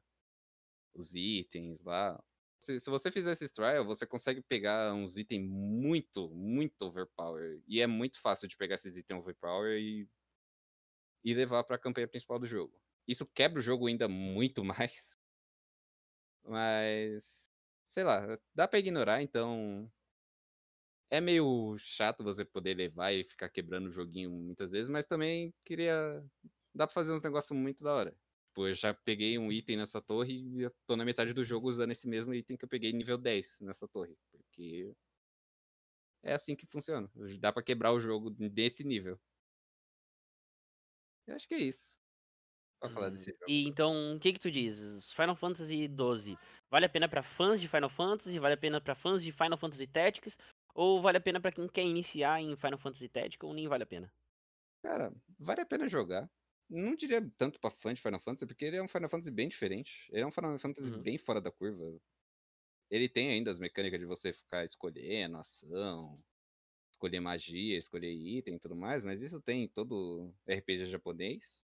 os 0.94 1.14
itens 1.14 1.80
lá. 1.82 2.22
Se, 2.64 2.80
se 2.80 2.88
você 2.90 3.10
fizer 3.10 3.32
esses 3.32 3.52
trial, 3.52 3.84
você 3.84 4.06
consegue 4.06 4.40
pegar 4.42 4.94
uns 4.94 5.16
itens 5.18 5.46
muito, 5.46 6.30
muito 6.30 6.82
overpower. 6.82 7.62
E 7.66 7.80
é 7.80 7.86
muito 7.86 8.20
fácil 8.20 8.48
de 8.48 8.56
pegar 8.56 8.76
esses 8.76 8.96
itens 8.96 9.20
overpower 9.20 9.78
e, 9.78 10.08
e 11.24 11.34
levar 11.34 11.64
pra 11.64 11.78
campanha 11.78 12.08
principal 12.08 12.38
do 12.38 12.46
jogo. 12.46 12.80
Isso 13.06 13.26
quebra 13.26 13.58
o 13.58 13.62
jogo 13.62 13.86
ainda 13.86 14.08
muito 14.08 14.64
mais. 14.64 15.18
Mas. 16.42 17.52
Sei 17.86 18.02
lá, 18.04 18.38
dá 18.54 18.66
pra 18.66 18.78
ignorar, 18.80 19.22
então 19.22 19.90
é 21.10 21.20
meio 21.20 21.76
chato 21.78 22.24
você 22.24 22.44
poder 22.44 22.74
levar 22.76 23.12
e 23.12 23.24
ficar 23.24 23.48
quebrando 23.48 23.86
o 23.88 23.90
joguinho 23.92 24.30
muitas 24.30 24.72
vezes, 24.72 24.90
mas 24.90 25.06
também 25.06 25.54
queria. 25.64 26.24
Dá 26.74 26.86
pra 26.86 26.94
fazer 26.94 27.12
uns 27.12 27.22
negócios 27.22 27.56
muito 27.58 27.82
da 27.84 27.94
hora. 27.94 28.18
Tipo, 28.54 28.68
eu 28.68 28.74
já 28.74 28.94
peguei 28.94 29.36
um 29.36 29.50
item 29.50 29.76
nessa 29.78 30.00
torre 30.00 30.32
e 30.32 30.60
eu 30.62 30.70
tô 30.86 30.96
na 30.96 31.04
metade 31.04 31.32
do 31.32 31.42
jogo 31.42 31.68
usando 31.68 31.90
esse 31.90 32.06
mesmo 32.06 32.32
item 32.32 32.56
que 32.56 32.64
eu 32.64 32.68
peguei 32.68 32.92
nível 32.92 33.18
10 33.18 33.58
nessa 33.60 33.88
torre. 33.88 34.16
Porque 34.30 34.94
é 36.22 36.34
assim 36.34 36.56
que 36.56 36.66
funciona. 36.66 37.10
Dá 37.40 37.52
pra 37.52 37.62
quebrar 37.62 37.92
o 37.92 38.00
jogo 38.00 38.30
desse 38.30 38.84
nível. 38.84 39.18
Eu 41.26 41.34
acho 41.36 41.48
que 41.48 41.54
é 41.54 41.58
isso. 41.58 41.98
Pra 42.80 42.90
falar 42.90 43.10
Hum, 43.10 43.12
desse 43.12 43.32
jogo. 43.32 43.44
E 43.48 43.64
então, 43.66 44.16
o 44.16 44.20
que 44.20 44.32
que 44.32 44.38
tu 44.40 44.50
dizes? 44.50 45.12
Final 45.12 45.34
Fantasy 45.36 45.88
XII, 45.88 46.38
vale 46.70 46.86
a 46.86 46.88
pena 46.88 47.08
pra 47.08 47.22
fãs 47.22 47.60
de 47.60 47.68
Final 47.68 47.90
Fantasy? 47.90 48.38
Vale 48.38 48.54
a 48.54 48.58
pena 48.58 48.80
pra 48.80 48.94
fãs 48.94 49.22
de 49.22 49.32
Final 49.32 49.58
Fantasy 49.58 49.86
Tactics? 49.86 50.38
Ou 50.74 51.00
vale 51.00 51.18
a 51.18 51.20
pena 51.20 51.40
pra 51.40 51.52
quem 51.52 51.68
quer 51.68 51.82
iniciar 51.84 52.40
em 52.40 52.56
Final 52.56 52.78
Fantasy 52.78 53.08
Tactics 53.08 53.46
ou 53.46 53.54
nem 53.54 53.68
vale 53.68 53.84
a 53.84 53.86
pena? 53.86 54.12
Cara, 54.82 55.12
vale 55.38 55.62
a 55.62 55.66
pena 55.66 55.88
jogar. 55.88 56.30
Não 56.68 56.96
diria 56.96 57.20
tanto 57.36 57.60
pra 57.60 57.70
fã 57.70 57.92
de 57.92 58.00
Final 58.02 58.20
Fantasy, 58.20 58.46
porque 58.46 58.64
ele 58.64 58.76
é 58.76 58.82
um 58.82 58.88
Final 58.88 59.08
Fantasy 59.10 59.30
bem 59.30 59.48
diferente. 59.48 60.08
Ele 60.10 60.22
é 60.22 60.26
um 60.26 60.32
Final 60.32 60.58
Fantasy 60.58 60.90
Uhum. 60.90 61.04
bem 61.04 61.18
fora 61.18 61.40
da 61.40 61.50
curva. 61.52 62.00
Ele 62.90 63.08
tem 63.08 63.30
ainda 63.30 63.50
as 63.50 63.60
mecânicas 63.60 64.00
de 64.00 64.06
você 64.06 64.32
ficar 64.32 64.64
escolhendo 64.64 65.38
ação, 65.38 66.24
escolher 66.92 67.20
magia, 67.20 67.78
escolher 67.78 68.12
item 68.12 68.56
e 68.56 68.60
tudo 68.60 68.76
mais, 68.76 69.04
mas 69.04 69.22
isso 69.22 69.40
tem 69.42 69.64
em 69.64 69.68
todo 69.68 70.34
RPG 70.48 70.86
japonês. 70.88 71.62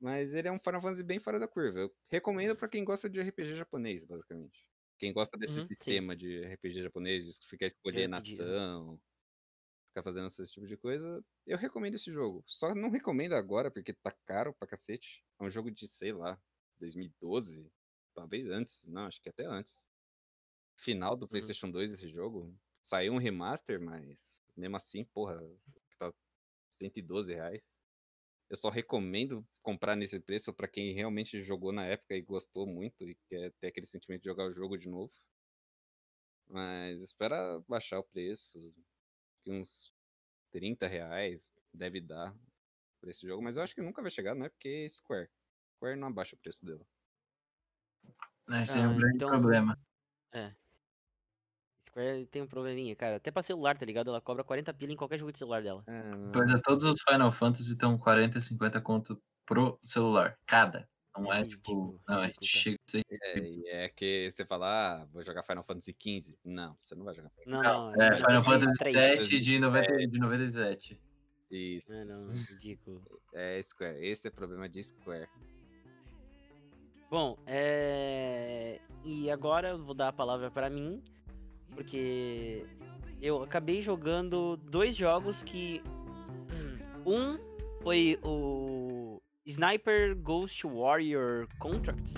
Mas 0.00 0.32
ele 0.32 0.48
é 0.48 0.52
um 0.52 0.58
Final 0.58 0.80
Fantasy 0.80 1.02
bem 1.04 1.18
fora 1.20 1.38
da 1.38 1.46
curva. 1.48 1.80
Eu 1.80 1.94
recomendo 2.10 2.56
pra 2.56 2.68
quem 2.68 2.84
gosta 2.84 3.08
de 3.08 3.20
RPG 3.20 3.54
japonês, 3.54 4.04
basicamente. 4.04 4.66
Quem 4.98 5.12
gosta 5.12 5.36
desse 5.38 5.60
Uhum, 5.60 5.68
sim. 5.80 6.00
sistema 6.00 6.16
de 6.16 6.42
RPG 6.44 6.82
japonês, 6.82 7.26
de 7.38 7.46
ficar 7.46 7.66
escolhendo 7.66 8.16
né? 8.16 8.16
ação, 8.16 9.00
ficar 9.90 10.02
fazendo 10.02 10.28
esse 10.28 10.44
tipo 10.46 10.66
de 10.66 10.76
coisa, 10.76 11.24
eu 11.46 11.58
recomendo 11.58 11.94
esse 11.94 12.10
jogo. 12.12 12.42
Só 12.46 12.74
não 12.74 12.90
recomendo 12.90 13.34
agora, 13.34 13.70
porque 13.70 13.92
tá 13.92 14.10
caro 14.24 14.54
pra 14.54 14.68
cacete. 14.68 15.24
É 15.38 15.44
um 15.44 15.50
jogo 15.50 15.70
de, 15.70 15.86
sei 15.88 16.12
lá, 16.12 16.40
2012, 16.78 17.70
talvez 18.14 18.48
antes, 18.48 18.86
não, 18.86 19.06
acho 19.06 19.20
que 19.20 19.28
até 19.28 19.44
antes. 19.44 19.76
Final 20.76 21.16
do 21.16 21.28
PlayStation 21.28 21.70
2 21.70 21.92
esse 21.92 22.08
jogo. 22.08 22.56
Saiu 22.82 23.12
um 23.12 23.18
remaster, 23.18 23.80
mas 23.80 24.42
mesmo 24.56 24.76
assim, 24.76 25.04
porra, 25.04 25.38
tá 25.98 26.12
112 26.70 27.34
reais. 27.34 27.62
Eu 28.48 28.56
só 28.56 28.68
recomendo 28.68 29.46
comprar 29.62 29.94
nesse 29.94 30.18
preço 30.18 30.52
pra 30.52 30.66
quem 30.66 30.92
realmente 30.92 31.42
jogou 31.42 31.72
na 31.72 31.86
época 31.86 32.14
e 32.16 32.22
gostou 32.22 32.66
muito 32.66 33.08
e 33.08 33.14
quer 33.28 33.52
ter 33.60 33.68
aquele 33.68 33.86
sentimento 33.86 34.22
de 34.22 34.28
jogar 34.28 34.46
o 34.46 34.52
jogo 34.52 34.76
de 34.76 34.88
novo. 34.88 35.12
Mas 36.48 37.00
espera 37.00 37.60
baixar 37.68 38.00
o 38.00 38.04
preço. 38.04 38.74
Que 39.42 39.50
Uns 39.50 39.92
30 40.52 40.86
reais 40.86 41.44
deve 41.72 42.00
dar 42.00 42.34
pra 43.00 43.10
esse 43.10 43.26
jogo. 43.26 43.42
Mas 43.42 43.56
eu 43.56 43.62
acho 43.62 43.74
que 43.74 43.82
nunca 43.82 44.02
vai 44.02 44.10
chegar, 44.10 44.34
não 44.34 44.46
é 44.46 44.48
porque 44.48 44.68
é 44.68 44.88
Square. 44.88 45.28
Square 45.76 45.96
não 45.98 46.08
abaixa 46.08 46.34
o 46.34 46.38
preço 46.38 46.64
dela. 46.64 46.84
Esse 48.62 48.78
é 48.78 48.82
um 48.86 48.90
Ah, 48.92 48.94
grande 48.98 49.16
então- 49.16 49.28
problema. 49.30 49.78
Square 51.88 52.26
tem 52.26 52.42
um 52.42 52.46
probleminha, 52.46 52.94
cara. 52.96 53.16
Até 53.16 53.30
pra 53.30 53.42
celular, 53.42 53.78
tá 53.78 53.84
ligado? 53.86 54.10
Ela 54.10 54.20
cobra 54.20 54.44
40 54.44 54.72
pila 54.74 54.92
em 54.92 54.96
qualquer 54.96 55.18
jogo 55.18 55.32
de 55.32 55.38
celular 55.38 55.62
dela. 55.62 55.84
Ah, 55.88 56.30
Pois 56.32 56.50
é, 56.50 56.60
todos 56.62 56.84
os 56.84 57.00
Final 57.08 57.32
Fantasy 57.32 57.72
estão 57.72 57.96
40, 57.98 58.40
50 58.40 58.80
conto 58.80 59.20
pro 59.46 59.78
celular. 59.82 60.36
Cada. 60.46 60.88
Não 61.16 61.32
é 61.32 61.44
tipo. 61.44 62.00
Não, 62.08 62.22
é 62.22 62.26
ridículo, 62.26 62.46
chega 62.46 62.78
a 62.86 62.90
ser. 62.90 63.04
É, 63.10 63.84
é 63.84 63.88
que 63.88 64.30
você 64.30 64.44
fala, 64.44 65.02
ah, 65.02 65.06
vou 65.12 65.24
jogar 65.24 65.42
Final 65.42 65.64
Fantasy 65.64 65.94
XV. 66.00 66.34
Não, 66.44 66.76
você 66.78 66.94
não 66.94 67.04
vai 67.04 67.14
jogar. 67.14 67.30
Não, 67.46 67.62
Não, 67.62 67.92
não. 67.92 68.02
é 68.02 68.16
Final 68.16 68.44
Fantasy. 68.44 68.92
7 68.92 69.40
de, 69.40 69.58
90, 69.58 70.06
de 70.06 70.18
97. 70.18 71.00
Isso. 71.50 71.92
É, 71.92 72.04
não, 72.04 72.28
ridículo. 72.28 73.02
É 73.34 73.60
Square. 73.62 74.06
Esse 74.06 74.28
é 74.28 74.30
o 74.30 74.34
problema 74.34 74.68
de 74.68 74.82
Square. 74.82 75.28
Bom, 77.10 77.36
é... 77.44 78.80
E 79.04 79.28
agora 79.30 79.70
eu 79.70 79.84
vou 79.84 79.94
dar 79.94 80.08
a 80.08 80.12
palavra 80.12 80.48
pra 80.48 80.70
mim, 80.70 81.02
porque 81.74 82.64
eu 83.20 83.42
acabei 83.42 83.82
jogando 83.82 84.56
dois 84.56 84.94
jogos 84.94 85.42
que. 85.42 85.82
Um 87.04 87.38
foi 87.82 88.18
o 88.22 88.99
Sniper 89.50 90.14
Ghost 90.14 90.64
Warrior 90.64 91.46
Contracts. 91.60 92.14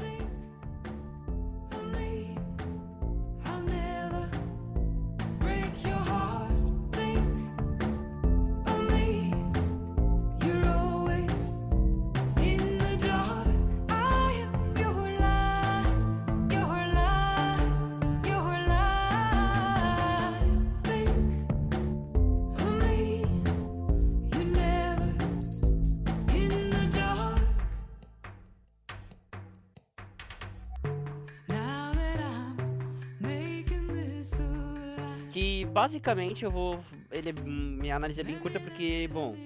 Basicamente 35.92 36.42
eu 36.42 36.50
vou. 36.50 36.82
Ele, 37.10 37.28
é- 37.28 37.32
minha 37.32 37.96
análise 37.96 38.18
é 38.18 38.24
bem 38.24 38.38
curta 38.38 38.58
porque, 38.58 39.06
bom, 39.12 39.36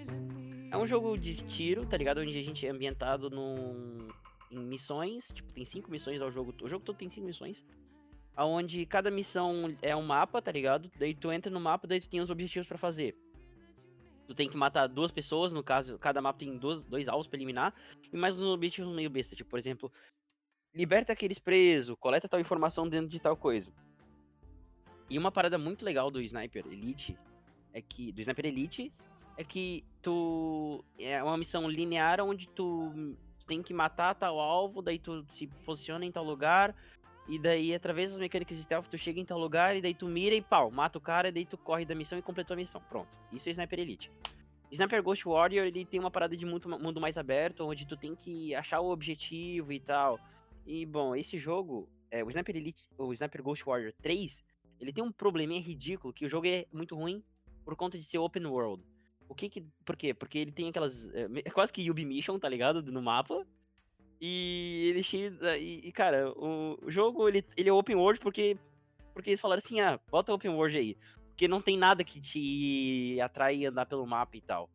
é 0.70 0.76
um 0.76 0.86
jogo 0.86 1.18
de 1.18 1.34
tiro, 1.44 1.84
tá 1.84 1.96
ligado? 1.96 2.20
Onde 2.20 2.38
a 2.38 2.42
gente 2.42 2.64
é 2.64 2.70
ambientado 2.70 3.28
num, 3.28 4.06
em 4.48 4.60
missões. 4.60 5.26
Tipo, 5.34 5.52
tem 5.52 5.64
cinco 5.64 5.90
missões 5.90 6.20
ao 6.20 6.30
jogo. 6.30 6.54
O 6.62 6.68
jogo 6.68 6.84
todo 6.84 6.96
tem 6.96 7.10
cinco 7.10 7.26
missões. 7.26 7.64
Onde 8.38 8.86
cada 8.86 9.10
missão 9.10 9.74
é 9.82 9.96
um 9.96 10.02
mapa, 10.02 10.40
tá 10.40 10.52
ligado? 10.52 10.88
Daí 10.96 11.14
tu 11.14 11.32
entra 11.32 11.50
no 11.50 11.58
mapa, 11.58 11.86
daí 11.88 12.00
tu 12.00 12.08
tem 12.08 12.20
os 12.20 12.30
objetivos 12.30 12.68
pra 12.68 12.78
fazer. 12.78 13.16
Tu 14.28 14.34
tem 14.34 14.48
que 14.48 14.56
matar 14.56 14.86
duas 14.86 15.10
pessoas, 15.10 15.52
no 15.52 15.64
caso, 15.64 15.98
cada 15.98 16.20
mapa 16.20 16.38
tem 16.38 16.56
dois, 16.56 16.84
dois 16.84 17.08
alvos 17.08 17.26
pra 17.26 17.38
eliminar. 17.38 17.74
E 18.12 18.16
mais 18.16 18.38
uns 18.38 18.44
objetivos 18.44 18.94
meio 18.94 19.10
besta, 19.10 19.34
tipo, 19.34 19.50
por 19.50 19.58
exemplo, 19.58 19.90
liberta 20.72 21.12
aqueles 21.12 21.40
presos, 21.40 21.96
coleta 21.98 22.28
tal 22.28 22.38
informação 22.38 22.88
dentro 22.88 23.08
de 23.08 23.18
tal 23.18 23.36
coisa. 23.36 23.72
E 25.08 25.18
uma 25.18 25.30
parada 25.30 25.56
muito 25.56 25.84
legal 25.84 26.10
do 26.10 26.20
Sniper 26.20 26.66
Elite 26.66 27.16
é 27.72 27.80
que. 27.80 28.12
Do 28.12 28.20
Sniper 28.20 28.46
Elite 28.46 28.92
é 29.36 29.44
que 29.44 29.84
tu. 30.02 30.84
É 30.98 31.22
uma 31.22 31.36
missão 31.36 31.68
linear 31.68 32.20
onde 32.20 32.48
tu 32.48 33.16
tem 33.46 33.62
que 33.62 33.72
matar 33.72 34.14
tal 34.14 34.40
alvo, 34.40 34.82
daí 34.82 34.98
tu 34.98 35.24
se 35.28 35.46
posiciona 35.64 36.04
em 36.04 36.10
tal 36.10 36.24
lugar. 36.24 36.74
E 37.28 37.38
daí, 37.38 37.74
através 37.74 38.10
das 38.10 38.20
mecânicas 38.20 38.56
de 38.56 38.62
stealth, 38.62 38.86
tu 38.88 38.96
chega 38.96 39.18
em 39.18 39.24
tal 39.24 39.38
lugar 39.38 39.76
e 39.76 39.80
daí 39.80 39.94
tu 39.94 40.06
mira 40.06 40.34
e 40.34 40.40
pau, 40.40 40.70
mata 40.70 40.96
o 40.96 41.00
cara, 41.00 41.28
e 41.28 41.32
daí 41.32 41.44
tu 41.44 41.58
corre 41.58 41.84
da 41.84 41.94
missão 41.94 42.16
e 42.16 42.22
completou 42.22 42.54
a 42.54 42.56
missão. 42.56 42.80
Pronto. 42.88 43.08
Isso 43.32 43.48
é 43.48 43.50
Sniper 43.50 43.80
Elite. 43.80 44.12
Sniper 44.70 45.02
Ghost 45.02 45.24
Warrior, 45.24 45.66
ele 45.66 45.84
tem 45.84 45.98
uma 45.98 46.10
parada 46.10 46.36
de 46.36 46.44
muito, 46.46 46.68
mundo 46.68 47.00
mais 47.00 47.16
aberto, 47.16 47.64
onde 47.64 47.86
tu 47.86 47.96
tem 47.96 48.14
que 48.14 48.54
achar 48.54 48.80
o 48.80 48.90
objetivo 48.90 49.72
e 49.72 49.80
tal. 49.80 50.20
E, 50.64 50.84
bom, 50.84 51.14
esse 51.14 51.38
jogo, 51.38 51.88
é, 52.10 52.24
o 52.24 52.28
Sniper 52.28 52.56
Elite, 52.56 52.88
o 52.98 53.12
Sniper 53.12 53.42
Ghost 53.42 53.64
Warrior 53.64 53.92
3, 54.02 54.44
ele 54.80 54.92
tem 54.92 55.02
um 55.02 55.12
probleminha 55.12 55.60
ridículo, 55.60 56.12
que 56.12 56.26
o 56.26 56.28
jogo 56.28 56.46
é 56.46 56.66
muito 56.72 56.94
ruim 56.94 57.22
por 57.64 57.76
conta 57.76 57.98
de 57.98 58.04
ser 58.04 58.18
open 58.18 58.46
world. 58.46 58.82
O 59.28 59.34
que 59.34 59.48
que... 59.48 59.64
Por 59.84 59.96
quê? 59.96 60.14
Porque 60.14 60.38
ele 60.38 60.52
tem 60.52 60.68
aquelas... 60.68 61.12
É, 61.14 61.26
me- 61.26 61.42
é 61.44 61.50
quase 61.50 61.72
que 61.72 61.90
Ubi 61.90 62.04
Mission, 62.04 62.38
tá 62.38 62.48
ligado? 62.48 62.80
No 62.82 63.02
mapa. 63.02 63.46
E 64.20 64.88
ele 64.90 65.00
é 65.00 65.02
cheio... 65.02 65.36
E, 65.58 65.88
e, 65.88 65.92
cara, 65.92 66.30
o, 66.30 66.78
o 66.82 66.90
jogo, 66.90 67.28
ele, 67.28 67.44
ele 67.56 67.68
é 67.68 67.72
open 67.72 67.96
world 67.96 68.20
porque... 68.20 68.56
Porque 69.12 69.30
eles 69.30 69.40
falaram 69.40 69.58
assim, 69.58 69.80
ah, 69.80 69.98
bota 70.10 70.32
open 70.32 70.52
world 70.52 70.76
aí. 70.76 70.96
Porque 71.30 71.48
não 71.48 71.60
tem 71.60 71.76
nada 71.76 72.04
que 72.04 72.20
te 72.20 73.18
atrai 73.20 73.66
andar 73.66 73.86
pelo 73.86 74.06
mapa 74.06 74.36
e 74.36 74.40
tal. 74.40 74.70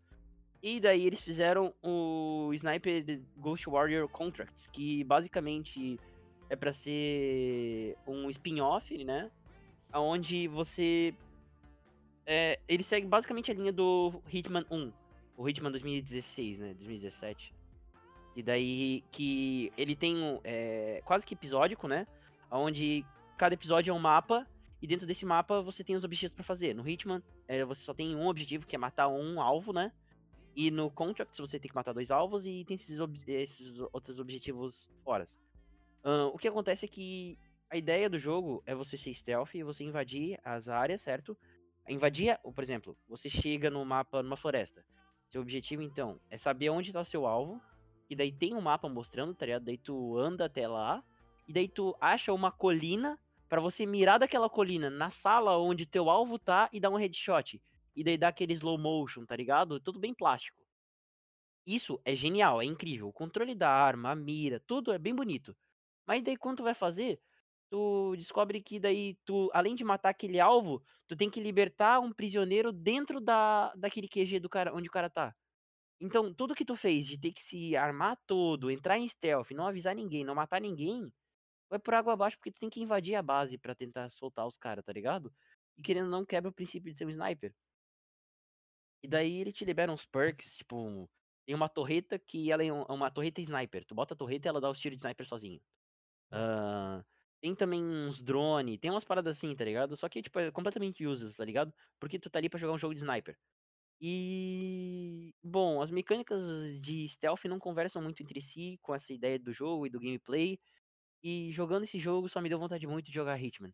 E 0.62 0.80
daí 0.80 1.08
eles 1.08 1.22
fizeram 1.22 1.74
o 1.82 2.52
Sniper 2.54 3.22
Ghost 3.38 3.68
Warrior 3.68 4.08
Contracts, 4.10 4.68
que 4.68 5.04
basicamente 5.04 5.99
é 6.49 6.56
pra 6.56 6.74
ser 6.74 7.95
um 8.06 8.30
spin-off, 8.30 9.04
né? 9.04 9.32
Onde 9.94 10.48
você. 10.48 11.14
É, 12.26 12.60
ele 12.68 12.84
segue 12.84 13.08
basicamente 13.08 13.52
a 13.52 13.54
linha 13.54 13.74
do 13.74 14.22
Hitman 14.32 14.66
1, 14.70 14.92
o 15.38 15.50
Hitman 15.50 15.72
2016, 15.72 16.60
né? 16.60 16.74
2017. 16.74 17.54
E 18.36 18.42
daí 18.44 19.04
que 19.12 19.74
ele 19.76 19.96
tem 19.96 20.16
um, 20.16 20.39
é, 20.44 21.02
quase 21.04 21.26
que 21.26 21.34
episódico, 21.34 21.88
né? 21.88 22.08
Onde 22.50 23.06
cada 23.38 23.54
episódio 23.54 23.92
é 23.92 23.94
um 23.94 24.00
mapa 24.00 24.48
e 24.82 24.88
dentro 24.88 25.06
desse 25.06 25.26
mapa 25.26 25.62
você 25.62 25.84
tem 25.84 25.96
os 25.96 26.04
objetivos 26.04 26.34
pra 26.34 26.44
fazer. 26.44 26.74
No 26.74 26.88
Hitman, 26.88 27.22
é, 27.48 27.66
você 27.66 27.82
só 27.84 27.94
tem 27.94 28.16
um 28.16 28.28
objetivo, 28.28 28.66
que 28.66 28.76
é 28.76 28.80
matar 28.80 29.08
um 29.10 29.42
alvo, 29.42 29.74
né? 29.74 29.92
E 30.56 30.70
no 30.72 30.89
Contracts 30.89 31.39
você 31.39 31.60
tem 31.60 31.70
que 31.70 31.76
matar 31.76 31.94
dois 31.94 32.12
alvos 32.12 32.46
e 32.46 32.64
tem 32.66 32.76
esses, 32.76 33.00
ob- 33.00 33.18
esses 33.28 33.80
outros 33.92 34.20
objetivos 34.20 34.88
fora. 35.04 35.26
O 36.34 36.38
que 36.38 36.48
acontece 36.48 36.86
é 36.86 36.88
que 36.88 37.38
a 37.72 37.78
ideia 37.78 38.09
do 38.09 38.19
jogo 38.19 38.61
é 38.65 38.76
você 38.76 38.97
ser 38.97 39.13
stealth 39.13 39.55
e 39.55 39.63
você 39.63 39.86
invadir 39.86 40.38
as 40.43 40.67
áreas, 40.67 41.01
certo? 41.01 41.38
Invadir, 41.88 42.38
por 42.53 42.61
exemplo, 42.61 42.97
você 43.07 43.30
chega 43.30 43.69
no 43.69 43.84
mapa, 43.86 44.22
numa 44.22 44.36
floresta. 44.36 44.86
Seu 45.30 45.41
objetivo, 45.41 45.82
então, 45.82 46.19
é 46.30 46.38
saber 46.38 46.69
onde 46.69 46.91
tá 46.91 47.05
seu 47.05 47.26
alvo. 47.26 47.61
E 48.09 48.15
daí 48.15 48.30
tem 48.30 48.53
um 48.53 48.59
mapa 48.59 48.89
mostrando, 48.89 49.34
tá 49.34 49.45
ligado? 49.45 49.63
Daí 49.63 49.78
tu 49.78 50.17
anda 50.17 50.45
até 50.45 50.67
lá. 50.67 51.01
E 51.47 51.53
daí 51.53 51.69
tu 51.69 51.95
acha 52.01 52.34
uma 52.34 52.51
colina 52.51 53.17
pra 53.47 53.61
você 53.61 53.86
mirar 53.86 54.17
daquela 54.17 54.49
colina 54.49 54.89
na 54.89 55.09
sala 55.09 55.57
onde 55.57 55.86
teu 55.86 56.09
alvo 56.09 56.38
tá 56.38 56.69
e 56.74 56.80
dar 56.80 56.89
um 56.89 56.97
headshot. 56.97 57.61
E 57.95 58.03
daí 58.03 58.17
dá 58.17 58.28
aquele 58.28 58.51
slow 58.53 58.78
motion, 58.78 59.26
tá 59.26 59.36
ligado? 59.36 59.80
Tudo 59.80 59.97
bem 59.97 60.13
plástico. 60.13 60.61
Isso 61.65 62.01
é 62.03 62.13
genial, 62.15 62.61
é 62.61 62.65
incrível. 62.65 63.07
O 63.07 63.13
controle 63.13 63.55
da 63.55 63.69
arma, 63.69 64.11
a 64.11 64.15
mira, 64.15 64.59
tudo 64.59 64.91
é 64.91 64.97
bem 64.97 65.15
bonito. 65.15 65.55
Mas 66.05 66.22
daí 66.22 66.36
quando 66.36 66.57
tu 66.57 66.63
vai 66.63 66.74
fazer, 66.74 67.17
tu 67.72 68.15
descobre 68.17 68.61
que 68.63 68.80
daí 68.80 69.17
tu, 69.26 69.49
além 69.53 69.76
de 69.76 69.84
matar 69.86 70.11
aquele 70.11 70.39
alvo, 70.41 70.84
tu 71.07 71.17
tem 71.17 71.32
que 71.32 71.41
libertar 71.41 72.01
um 72.01 72.13
prisioneiro 72.13 72.74
dentro 72.74 73.22
da, 73.22 73.74
daquele 73.76 74.09
QG 74.09 74.39
do 74.41 74.49
cara, 74.49 74.76
onde 74.76 74.89
o 74.89 74.91
cara 74.91 75.09
tá. 75.09 75.36
Então, 76.01 76.34
tudo 76.34 76.55
que 76.55 76.65
tu 76.65 76.76
fez 76.76 77.07
de 77.07 77.19
ter 77.19 77.32
que 77.34 77.41
se 77.41 77.76
armar 77.78 78.17
todo, 78.28 78.72
entrar 78.72 78.97
em 78.99 79.07
stealth, 79.07 79.51
não 79.51 79.67
avisar 79.67 79.95
ninguém, 79.95 80.26
não 80.26 80.36
matar 80.36 80.61
ninguém, 80.61 81.11
vai 81.69 81.80
por 81.80 81.93
água 81.95 82.13
abaixo 82.13 82.38
porque 82.38 82.51
tu 82.51 82.59
tem 82.59 82.69
que 82.69 82.82
invadir 82.82 83.15
a 83.15 83.24
base 83.24 83.57
pra 83.57 83.76
tentar 83.76 84.09
soltar 84.11 84.47
os 84.47 84.57
caras, 84.57 84.86
tá 84.86 84.93
ligado? 84.93 85.34
E 85.78 85.82
querendo 85.84 86.09
não 86.09 86.26
quebra 86.26 86.49
o 86.51 86.53
princípio 86.53 86.91
de 86.91 86.97
ser 86.97 87.05
um 87.07 87.11
sniper. 87.11 87.55
E 89.03 89.07
daí 89.07 89.38
ele 89.41 89.51
te 89.51 89.65
libera 89.65 89.91
uns 89.91 90.05
perks, 90.05 90.55
tipo, 90.57 91.09
tem 91.45 91.55
uma 91.55 91.69
torreta 91.69 92.19
que 92.19 92.51
ela 92.51 92.63
é 92.63 92.72
um- 92.72 92.84
é 92.84 92.91
uma 92.93 93.11
torreta 93.11 93.41
sniper. 93.41 93.86
Tu 93.86 93.95
bota 93.95 94.13
a 94.13 94.17
torreta 94.17 94.47
e 94.47 94.50
ela 94.50 94.62
dá 94.62 94.70
os 94.70 94.79
tiros 94.79 94.97
de 94.97 95.01
sniper 95.04 95.25
sozinho. 95.28 95.62
Ah, 96.32 97.04
tem 97.42 97.55
também 97.55 97.84
uns 97.84 98.22
drone, 98.22 98.78
tem 98.78 98.92
umas 98.92 99.04
paradas 99.04 99.38
assim, 99.38 99.55
tá 99.55 99.63
ligado? 99.66 99.96
Só 99.97 100.08
que, 100.09 100.22
tipo, 100.22 100.39
é 100.39 100.51
completamente 100.51 101.05
useless, 101.05 101.38
tá 101.38 101.46
ligado? 101.46 101.74
Porque 102.00 102.20
tu 102.20 102.30
tá 102.30 102.39
ali 102.39 102.50
pra 102.50 102.59
jogar 102.59 102.74
um 102.74 102.78
jogo 102.80 102.93
de 102.96 103.01
sniper. 103.01 103.38
E. 104.01 105.34
Bom, 105.43 105.82
as 105.82 105.92
mecânicas 105.92 106.82
de 106.82 107.08
stealth 107.09 107.46
não 107.46 107.59
conversam 107.59 108.01
muito 108.01 108.24
entre 108.24 108.42
si 108.42 108.80
com 108.82 108.96
essa 108.96 109.13
ideia 109.13 109.39
do 109.39 109.54
jogo 109.54 109.88
e 109.88 109.89
do 109.89 110.00
gameplay. 110.00 110.59
E 111.24 111.51
jogando 111.54 111.84
esse 111.86 112.00
jogo 112.00 112.30
só 112.30 112.42
me 112.42 112.50
deu 112.50 112.59
vontade 112.59 112.88
muito 112.88 113.08
de 113.08 113.13
jogar 113.13 113.42
Hitman. 113.42 113.74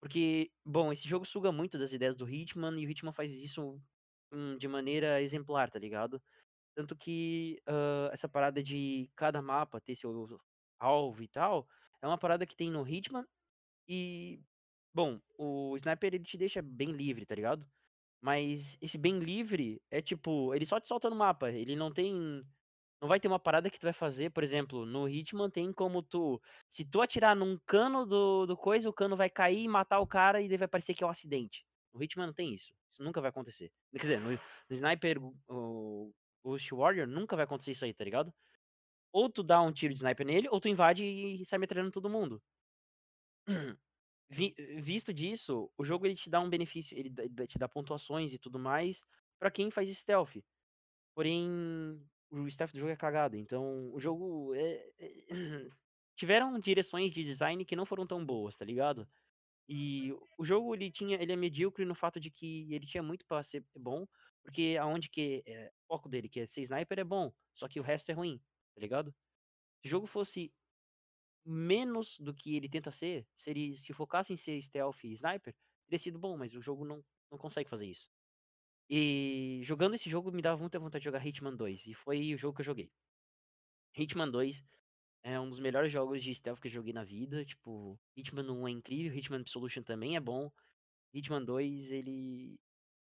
Porque, 0.00 0.52
bom, 0.64 0.92
esse 0.92 1.08
jogo 1.08 1.24
suga 1.24 1.50
muito 1.52 1.78
das 1.78 1.92
ideias 1.92 2.16
do 2.16 2.28
Hitman 2.28 2.78
e 2.80 2.86
o 2.86 2.90
Hitman 2.90 3.12
faz 3.12 3.32
isso 3.32 3.80
hum, 4.32 4.56
de 4.58 4.68
maneira 4.68 5.20
exemplar, 5.22 5.70
tá 5.70 5.78
ligado? 5.78 6.22
Tanto 6.76 6.96
que 6.96 7.60
ah, 7.66 8.10
essa 8.12 8.28
parada 8.28 8.62
de 8.62 9.10
cada 9.16 9.42
mapa 9.42 9.80
ter 9.80 9.96
seu 9.96 10.12
alvo 10.80 11.22
e 11.22 11.28
tal, 11.28 11.68
é 12.06 12.08
uma 12.10 12.18
parada 12.18 12.46
que 12.46 12.56
tem 12.56 12.70
no 12.70 12.86
Hitman. 12.88 13.26
E, 13.88 14.40
bom, 14.94 15.20
o 15.38 15.76
Sniper 15.76 16.14
ele 16.14 16.24
te 16.24 16.38
deixa 16.38 16.62
bem 16.62 16.92
livre, 16.92 17.26
tá 17.26 17.34
ligado? 17.34 17.66
Mas 18.20 18.78
esse 18.80 18.98
bem 18.98 19.18
livre 19.20 19.82
é 19.90 20.02
tipo, 20.02 20.54
ele 20.54 20.66
só 20.66 20.80
te 20.80 20.88
solta 20.88 21.10
no 21.10 21.16
mapa, 21.16 21.50
ele 21.50 21.76
não 21.76 21.92
tem 21.92 22.44
Não 23.00 23.08
vai 23.08 23.20
ter 23.20 23.28
uma 23.28 23.38
parada 23.38 23.70
que 23.70 23.78
tu 23.78 23.84
vai 23.84 23.92
fazer, 23.92 24.30
por 24.30 24.42
exemplo, 24.44 24.86
no 24.86 25.08
Hitman 25.08 25.50
tem 25.50 25.72
como 25.72 26.02
tu. 26.02 26.40
Se 26.70 26.84
tu 26.84 27.02
atirar 27.02 27.36
num 27.36 27.58
cano 27.66 28.06
do, 28.06 28.46
do 28.46 28.56
coisa, 28.56 28.88
o 28.88 28.92
cano 28.92 29.16
vai 29.16 29.30
cair 29.30 29.64
e 29.64 29.68
matar 29.68 30.00
o 30.00 30.06
cara 30.06 30.40
e 30.40 30.56
vai 30.56 30.68
parecer 30.68 30.94
que 30.94 31.04
é 31.04 31.06
um 31.06 31.10
acidente. 31.10 31.66
No 31.94 32.02
Hitman 32.02 32.26
não 32.26 32.34
tem 32.34 32.54
isso. 32.54 32.72
Isso 32.92 33.02
nunca 33.02 33.20
vai 33.20 33.30
acontecer. 33.30 33.70
Quer 33.92 34.00
dizer, 34.00 34.20
no, 34.20 34.30
no 34.32 34.40
Sniper, 34.70 35.18
o 35.48 36.12
Ghost 36.44 36.74
Warrior, 36.74 37.06
nunca 37.06 37.36
vai 37.36 37.44
acontecer 37.44 37.72
isso 37.72 37.84
aí, 37.84 37.92
tá 37.94 38.04
ligado? 38.04 38.32
Ou 39.18 39.24
tu 39.34 39.42
dá 39.50 39.58
um 39.62 39.72
tiro 39.78 39.94
de 39.94 40.00
sniper 40.00 40.26
nele, 40.26 40.48
ou 40.52 40.60
tu 40.60 40.68
invade 40.68 41.04
e 41.04 41.44
sai 41.46 41.58
metralhando 41.58 41.92
todo 41.92 42.10
mundo. 42.16 42.42
Vi- 44.28 44.54
visto 44.82 45.12
disso, 45.14 45.70
o 45.78 45.84
jogo 45.84 46.04
ele 46.06 46.16
te 46.16 46.28
dá 46.28 46.40
um 46.40 46.50
benefício, 46.50 46.98
ele 46.98 47.10
te 47.46 47.58
dá 47.58 47.68
pontuações 47.68 48.32
e 48.32 48.38
tudo 48.38 48.58
mais 48.58 49.04
pra 49.38 49.50
quem 49.50 49.70
faz 49.70 49.88
stealth. 49.96 50.36
Porém, 51.14 51.48
o 52.30 52.50
stealth 52.50 52.72
do 52.72 52.78
jogo 52.80 52.92
é 52.92 52.96
cagado. 52.96 53.36
Então, 53.36 53.92
o 53.94 54.00
jogo 54.00 54.54
é, 54.54 54.90
é- 54.98 55.26
tiveram 56.16 56.58
direções 56.60 57.12
de 57.12 57.24
design 57.24 57.64
que 57.64 57.76
não 57.76 57.86
foram 57.86 58.06
tão 58.06 58.24
boas, 58.24 58.56
tá 58.56 58.64
ligado? 58.64 59.08
E 59.68 60.12
o 60.38 60.44
jogo 60.44 60.74
ele 60.74 60.90
tinha, 60.92 61.20
ele 61.22 61.32
é 61.32 61.36
medíocre 61.36 61.84
no 61.84 61.94
fato 61.94 62.20
de 62.20 62.30
que 62.30 62.72
ele 62.72 62.86
tinha 62.86 63.02
muito 63.02 63.26
pra 63.26 63.44
ser 63.44 63.64
bom, 63.76 64.06
porque 64.42 64.76
aonde 64.80 65.08
que 65.10 65.42
é, 65.46 65.68
o 65.88 65.94
foco 65.94 66.08
dele, 66.08 66.28
que 66.28 66.40
é 66.40 66.46
ser 66.46 66.62
sniper 66.62 67.00
é 67.00 67.04
bom, 67.04 67.32
só 67.54 67.68
que 67.68 67.80
o 67.80 67.82
resto 67.82 68.10
é 68.10 68.14
ruim, 68.14 68.40
tá 68.76 68.80
ligado? 68.80 69.12
Se 69.80 69.88
o 69.88 69.90
jogo 69.90 70.06
fosse 70.06 70.52
menos 71.44 72.18
do 72.20 72.34
que 72.34 72.56
ele 72.56 72.68
tenta 72.68 72.92
ser, 72.92 73.26
seria 73.34 73.76
se 73.76 73.92
focasse 73.92 74.32
em 74.32 74.36
ser 74.36 74.60
stealth 74.62 75.02
e 75.04 75.12
sniper, 75.12 75.54
teria 75.86 75.98
sido 75.98 76.18
bom, 76.18 76.36
mas 76.36 76.54
o 76.54 76.62
jogo 76.62 76.84
não, 76.84 77.02
não 77.30 77.38
consegue 77.38 77.70
fazer 77.70 77.86
isso. 77.86 78.08
E 78.88 79.60
jogando 79.64 79.94
esse 79.94 80.10
jogo 80.10 80.30
me 80.30 80.42
dava 80.42 80.60
muita 80.60 80.78
vontade 80.78 81.02
de 81.02 81.06
jogar 81.06 81.24
Hitman 81.26 81.56
2, 81.56 81.86
e 81.86 81.94
foi 81.94 82.34
o 82.34 82.38
jogo 82.38 82.54
que 82.54 82.60
eu 82.60 82.66
joguei. 82.66 82.90
Hitman 83.96 84.30
2 84.30 84.62
é 85.24 85.40
um 85.40 85.48
dos 85.48 85.58
melhores 85.58 85.90
jogos 85.90 86.22
de 86.22 86.34
stealth 86.34 86.60
que 86.60 86.68
eu 86.68 86.72
joguei 86.72 86.92
na 86.92 87.04
vida, 87.04 87.44
tipo, 87.44 87.98
Hitman 88.16 88.50
1 88.50 88.68
é 88.68 88.70
incrível, 88.70 89.18
Hitman 89.18 89.40
Absolution 89.40 89.82
também 89.82 90.16
é 90.16 90.20
bom. 90.20 90.52
Hitman 91.14 91.44
2, 91.44 91.90
ele 91.90 92.60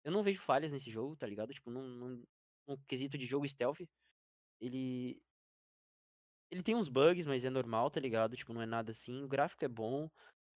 eu 0.04 0.12
não 0.12 0.22
vejo 0.22 0.40
falhas 0.42 0.70
nesse 0.70 0.90
jogo, 0.90 1.16
tá 1.16 1.26
ligado? 1.26 1.52
Tipo, 1.54 1.70
num, 1.70 1.82
num, 1.82 2.24
num 2.68 2.76
quesito 2.86 3.16
de 3.16 3.24
jogo 3.26 3.48
stealth, 3.48 3.80
ele 4.60 5.20
ele 6.50 6.62
tem 6.62 6.74
uns 6.74 6.88
bugs, 6.88 7.26
mas 7.26 7.44
é 7.44 7.50
normal, 7.50 7.90
tá 7.90 8.00
ligado? 8.00 8.36
Tipo, 8.36 8.52
não 8.52 8.62
é 8.62 8.66
nada 8.66 8.92
assim. 8.92 9.22
O 9.24 9.28
gráfico 9.28 9.64
é 9.64 9.68
bom. 9.68 10.10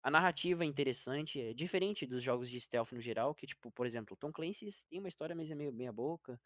A 0.03 0.11
narrativa 0.11 0.63
é 0.63 0.67
interessante, 0.67 1.41
é 1.41 1.53
diferente 1.53 2.07
dos 2.07 2.23
jogos 2.23 2.49
de 2.49 2.61
stealth 2.61 2.93
no 2.93 3.01
geral, 3.01 3.35
que, 3.35 3.47
tipo, 3.47 3.71
por 3.73 3.87
exemplo, 3.87 4.17
Tom 4.17 4.31
Clancy's 4.33 4.83
tem 4.89 5.01
uma 5.01 5.09
história, 5.09 5.35
mas 5.35 5.51
é 5.51 5.55
meio 5.55 5.73
meia 5.73 5.93
boca. 5.93 6.41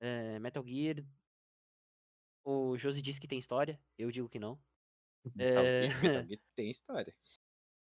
É, 0.00 0.38
Metal 0.40 0.64
Gear. 0.66 1.04
O 2.44 2.76
Josi 2.76 3.00
disse 3.00 3.20
que 3.20 3.28
tem 3.28 3.38
história, 3.38 3.80
eu 3.96 4.10
digo 4.10 4.28
que 4.28 4.38
não. 4.38 4.58
Metal 5.34 5.64
É, 5.64 5.88
Gear- 5.88 5.88
Metal 6.02 6.26
Gear 6.26 6.40
tem 6.56 6.70
história. 6.70 7.16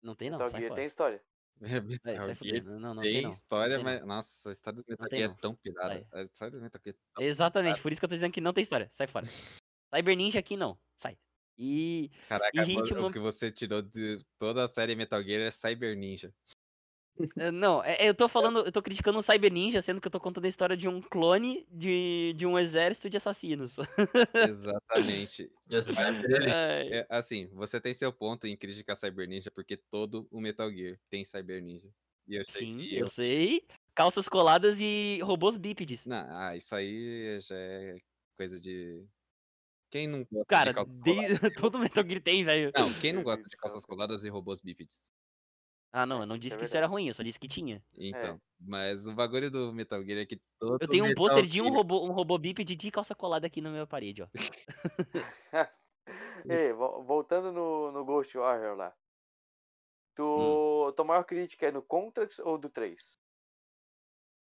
Não 0.01 0.15
tem, 0.15 0.29
não. 0.29 0.37
Metal 0.37 0.49
Gear 0.51 0.69
fora. 0.69 0.75
tem 0.79 0.87
história. 0.87 1.23
Metal 2.05 2.25
Gear 2.25 2.35
fuder. 2.35 2.63
Não, 2.65 2.79
não, 2.79 2.93
não 2.95 3.01
tem, 3.03 3.29
história, 3.29 3.75
tem, 3.75 3.83
mas. 3.85 4.05
Nossa, 4.05 4.49
a 4.49 4.51
história 4.51 4.81
do 4.81 4.85
Metal 4.89 5.07
Gear 5.11 5.31
é 5.31 5.41
tão 5.41 5.55
pirada. 5.55 6.07
A 6.11 6.23
história 6.23 6.51
do 6.57 6.61
Metal 6.61 6.81
Gear 6.83 6.95
é 6.95 6.99
tão 7.13 7.23
Exatamente, 7.23 7.81
por 7.81 7.91
isso 7.91 8.01
que 8.01 8.05
eu 8.05 8.09
tô 8.09 8.15
dizendo 8.15 8.33
que 8.33 8.41
não 8.41 8.53
tem 8.53 8.63
história. 8.63 8.89
Sai 8.93 9.07
fora. 9.07 9.25
Cyber 9.93 10.17
Ninja 10.17 10.39
aqui 10.39 10.57
não. 10.57 10.77
Sai. 11.01 11.17
E. 11.57 12.09
Caraca, 12.27 12.51
E 12.55 12.61
Hitman- 12.73 13.05
o 13.07 13.11
que 13.11 13.19
você 13.19 13.51
tirou 13.51 13.81
de 13.81 14.23
toda 14.37 14.63
a 14.63 14.67
série 14.67 14.95
Metal 14.95 15.21
Gear 15.23 15.41
é 15.41 15.51
Cyber 15.51 15.95
Ninja. 15.97 16.33
É, 17.37 17.51
Não, 17.51 17.83
é- 17.83 17.97
eu 18.07 18.15
tô 18.15 18.29
falando, 18.29 18.59
eu 18.59 18.71
tô 18.71 18.81
criticando 18.81 19.17
o 19.17 19.21
Cyber 19.21 19.51
Ninja, 19.51 19.81
sendo 19.81 19.99
que 19.99 20.07
eu 20.07 20.11
tô 20.11 20.21
contando 20.21 20.45
a 20.45 20.47
história 20.47 20.77
de 20.77 20.87
um 20.87 21.01
clone 21.01 21.67
de, 21.69 22.33
de 22.37 22.45
um 22.45 22.57
exército 22.57 23.09
de 23.09 23.17
assassinos. 23.17 23.75
Exatamente. 24.35 25.51
É, 26.91 27.05
assim, 27.09 27.47
você 27.47 27.79
tem 27.79 27.93
seu 27.93 28.11
ponto 28.13 28.47
em 28.47 28.55
criticar 28.55 28.95
Cyber 28.95 29.27
Ninja, 29.27 29.51
porque 29.51 29.77
todo 29.77 30.27
o 30.31 30.39
Metal 30.39 30.71
Gear 30.71 30.97
tem 31.09 31.23
Cyber 31.25 31.61
Ninja. 31.61 31.89
E 32.27 32.35
eu 32.35 32.45
sei 32.49 32.61
Sim, 32.65 32.77
que 32.77 32.95
eu 32.97 33.07
sei. 33.07 33.65
Calças 33.93 34.29
coladas 34.29 34.79
e 34.79 35.19
robôs 35.21 35.57
bípedes. 35.57 36.05
Não, 36.05 36.25
ah, 36.29 36.55
isso 36.55 36.73
aí 36.73 37.39
já 37.41 37.55
é 37.55 37.97
coisa 38.37 38.59
de. 38.59 39.03
Quem 39.89 40.07
não 40.07 40.19
gosta 40.31 40.45
Cara, 40.45 40.71
de 40.71 40.75
calças 40.75 40.95
de- 40.95 41.03
coladas? 41.13 41.37
e 41.43 41.51
todo 41.55 41.79
Metal 41.79 42.03
Gear 42.05 42.21
tem, 42.21 42.43
velho. 42.43 42.71
Não, 42.75 42.93
quem 42.93 43.11
não 43.13 43.23
gosta 43.23 43.43
de 43.43 43.57
calças 43.57 43.85
coladas 43.85 44.23
e 44.23 44.29
robôs 44.29 44.61
bípedes? 44.61 44.99
Ah, 45.91 46.05
não, 46.05 46.19
eu 46.21 46.25
não 46.27 46.35
Isso 46.35 46.41
disse 46.43 46.55
é 46.55 46.59
que 46.59 46.65
isso 46.65 46.77
era 46.77 46.85
ruim, 46.85 47.07
eu 47.07 47.13
só 47.15 47.23
disse 47.23 47.39
que 47.39 47.47
tinha. 47.47 47.83
Então, 47.97 48.39
mas 48.59 49.07
o 49.07 49.13
bagulho 49.15 49.49
do 49.49 49.73
Metal 49.73 50.03
Gear 50.03 50.19
é 50.19 50.25
que 50.25 50.39
todo 50.59 50.77
Eu 50.79 50.87
tenho 50.87 51.05
um 51.05 51.15
pôster 51.15 51.45
de 51.47 51.59
um 51.61 51.73
robô, 51.73 52.05
um 52.05 52.11
robô 52.11 52.37
bípede 52.37 52.75
de 52.75 52.91
calça 52.91 53.15
colada 53.15 53.47
aqui 53.47 53.59
na 53.59 53.71
minha 53.71 53.87
parede, 53.87 54.21
ó. 54.21 54.27
Ei, 56.47 56.71
vo- 56.73 57.03
voltando 57.03 57.51
no, 57.51 57.91
no 57.91 58.05
Ghost 58.05 58.37
Warrior 58.37 58.75
lá. 58.77 58.95
Tu, 60.15 60.93
tua 60.95 61.05
maior 61.05 61.23
crítica 61.23 61.67
é 61.67 61.71
no 61.71 61.81
Contrax 61.81 62.37
ou 62.39 62.57
do 62.57 62.69
3? 62.69 63.19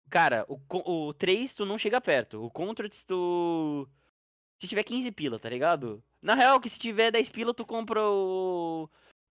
Cara, 0.08 0.46
o, 0.48 0.58
o 1.08 1.12
3 1.14 1.52
tu 1.54 1.66
não 1.66 1.76
chega 1.76 2.00
perto. 2.00 2.42
O 2.42 2.50
Contracts 2.50 3.02
tu. 3.02 3.86
Se 4.60 4.66
tiver 4.68 4.84
15 4.84 5.10
pila, 5.12 5.38
tá 5.38 5.48
ligado? 5.48 6.02
Na 6.22 6.34
real, 6.34 6.60
que 6.60 6.70
se 6.70 6.78
tiver 6.78 7.10
10 7.10 7.28
pila, 7.28 7.54
tu 7.54 7.64
compra 7.66 8.00
o. 8.02 8.88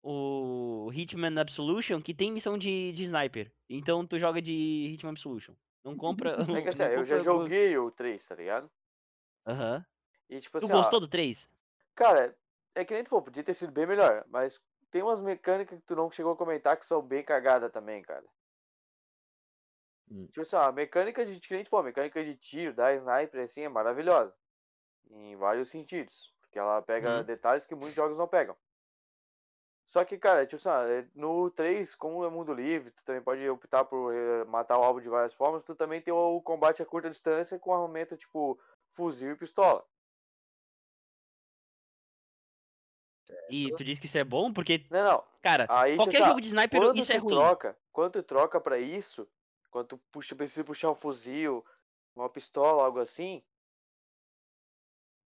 O 0.07 0.91
Hitman 0.93 1.39
Absolution, 1.41 1.99
que 1.99 2.13
tem 2.13 2.31
missão 2.31 2.59
de, 2.59 2.91
de 2.93 3.05
sniper. 3.05 3.51
Então 3.67 4.05
tu 4.05 4.19
joga 4.19 4.39
de 4.39 4.53
Hitman 4.93 5.11
Absolution. 5.13 5.55
Não 5.83 5.97
compra. 5.97 6.37
É 6.55 6.61
que 6.61 6.69
assim, 6.69 6.83
não 6.83 6.89
eu 6.91 7.03
já 7.05 7.17
joguei 7.17 7.75
o 7.77 7.89
3, 7.89 8.23
tá 8.27 8.35
ligado? 8.35 8.69
Aham. 9.47 9.83
E 10.29 10.39
tipo 10.39 10.59
Tu 10.59 10.65
assim, 10.65 10.73
ó, 10.73 10.77
gostou 10.77 10.99
do 10.99 11.07
3? 11.07 11.49
cara, 11.95 12.37
é 12.75 12.85
que 12.85 12.93
nem 12.93 13.03
tu 13.03 13.09
falou, 13.09 13.23
podia 13.23 13.43
ter 13.43 13.53
sido 13.53 13.71
bem 13.71 13.85
melhor, 13.87 14.25
mas 14.27 14.61
tem 14.91 15.01
umas 15.01 15.21
mecânicas 15.21 15.79
que 15.79 15.85
tu 15.85 15.95
não 15.95 16.11
chegou 16.11 16.33
a 16.33 16.37
comentar 16.37 16.77
que 16.77 16.85
são 16.85 17.01
bem 17.01 17.23
cagadas 17.23 17.71
também, 17.71 18.01
cara. 18.01 18.25
Hum. 20.11 20.27
Tipo 20.27 20.41
assim, 20.41 20.55
ó, 20.55 20.61
a 20.61 20.71
mecânica 20.71 21.25
de, 21.25 21.39
que 21.39 21.53
nem 21.53 21.63
tu 21.63 21.69
falou, 21.69 21.83
a 21.83 21.87
mecânica 21.87 22.23
de 22.23 22.35
tiro 22.35 22.73
da 22.73 22.93
sniper, 22.93 23.43
assim, 23.43 23.61
é 23.61 23.69
maravilhosa. 23.69 24.35
Em 25.09 25.35
vários 25.35 25.69
sentidos. 25.69 26.33
Porque 26.41 26.59
ela 26.59 26.81
pega 26.81 27.21
Uhum. 27.21 27.23
detalhes 27.23 27.65
que 27.65 27.75
muitos 27.75 27.95
jogos 27.95 28.17
não 28.17 28.27
pegam. 28.27 28.55
Só 29.87 30.03
que, 30.03 30.17
cara, 30.17 30.45
tipo 30.45 30.57
assim, 30.57 30.69
é, 30.91 31.07
no 31.15 31.49
3, 31.49 31.95
como 31.95 32.23
é 32.25 32.29
mundo 32.29 32.53
livre, 32.53 32.91
tu 32.91 33.03
também 33.03 33.21
pode 33.21 33.47
optar 33.49 33.85
por 33.85 34.13
eh, 34.13 34.43
matar 34.45 34.77
o 34.79 34.83
alvo 34.83 34.99
de 35.01 35.09
várias 35.09 35.33
formas, 35.33 35.63
tu 35.63 35.75
também 35.75 36.01
tem 36.01 36.13
o 36.13 36.41
combate 36.41 36.81
a 36.81 36.85
curta 36.85 37.09
distância 37.09 37.57
com 37.59 37.73
armamento 37.73 38.17
tipo 38.17 38.59
fuzil 38.93 39.31
e 39.33 39.35
pistola. 39.37 39.85
E 43.49 43.71
tu 43.73 43.83
disse 43.83 43.99
que 44.01 44.07
isso 44.07 44.17
é 44.17 44.23
bom 44.23 44.51
porque, 44.53 44.85
Não, 44.89 45.03
não. 45.03 45.23
cara, 45.41 45.67
Aí, 45.67 45.95
qualquer 45.95 46.09
assim, 46.09 46.23
ó, 46.23 46.35
jogo 46.35 46.41
de 46.41 46.47
sniper 46.47 46.83
quando 46.83 46.93
isso 46.93 47.11
tu 47.11 47.17
é 47.17 47.17
ruim. 47.17 47.27
troca, 47.27 47.77
quando 47.91 48.13
tu 48.13 48.23
troca 48.23 48.59
pra 48.61 48.77
isso, 48.79 49.27
quando 49.71 49.87
tu 49.89 49.97
puxa, 50.11 50.35
precisa 50.35 50.63
puxar 50.63 50.91
um 50.91 50.95
fuzil, 50.95 51.65
uma 52.15 52.29
pistola, 52.29 52.83
algo 52.83 52.99
assim, 52.99 53.43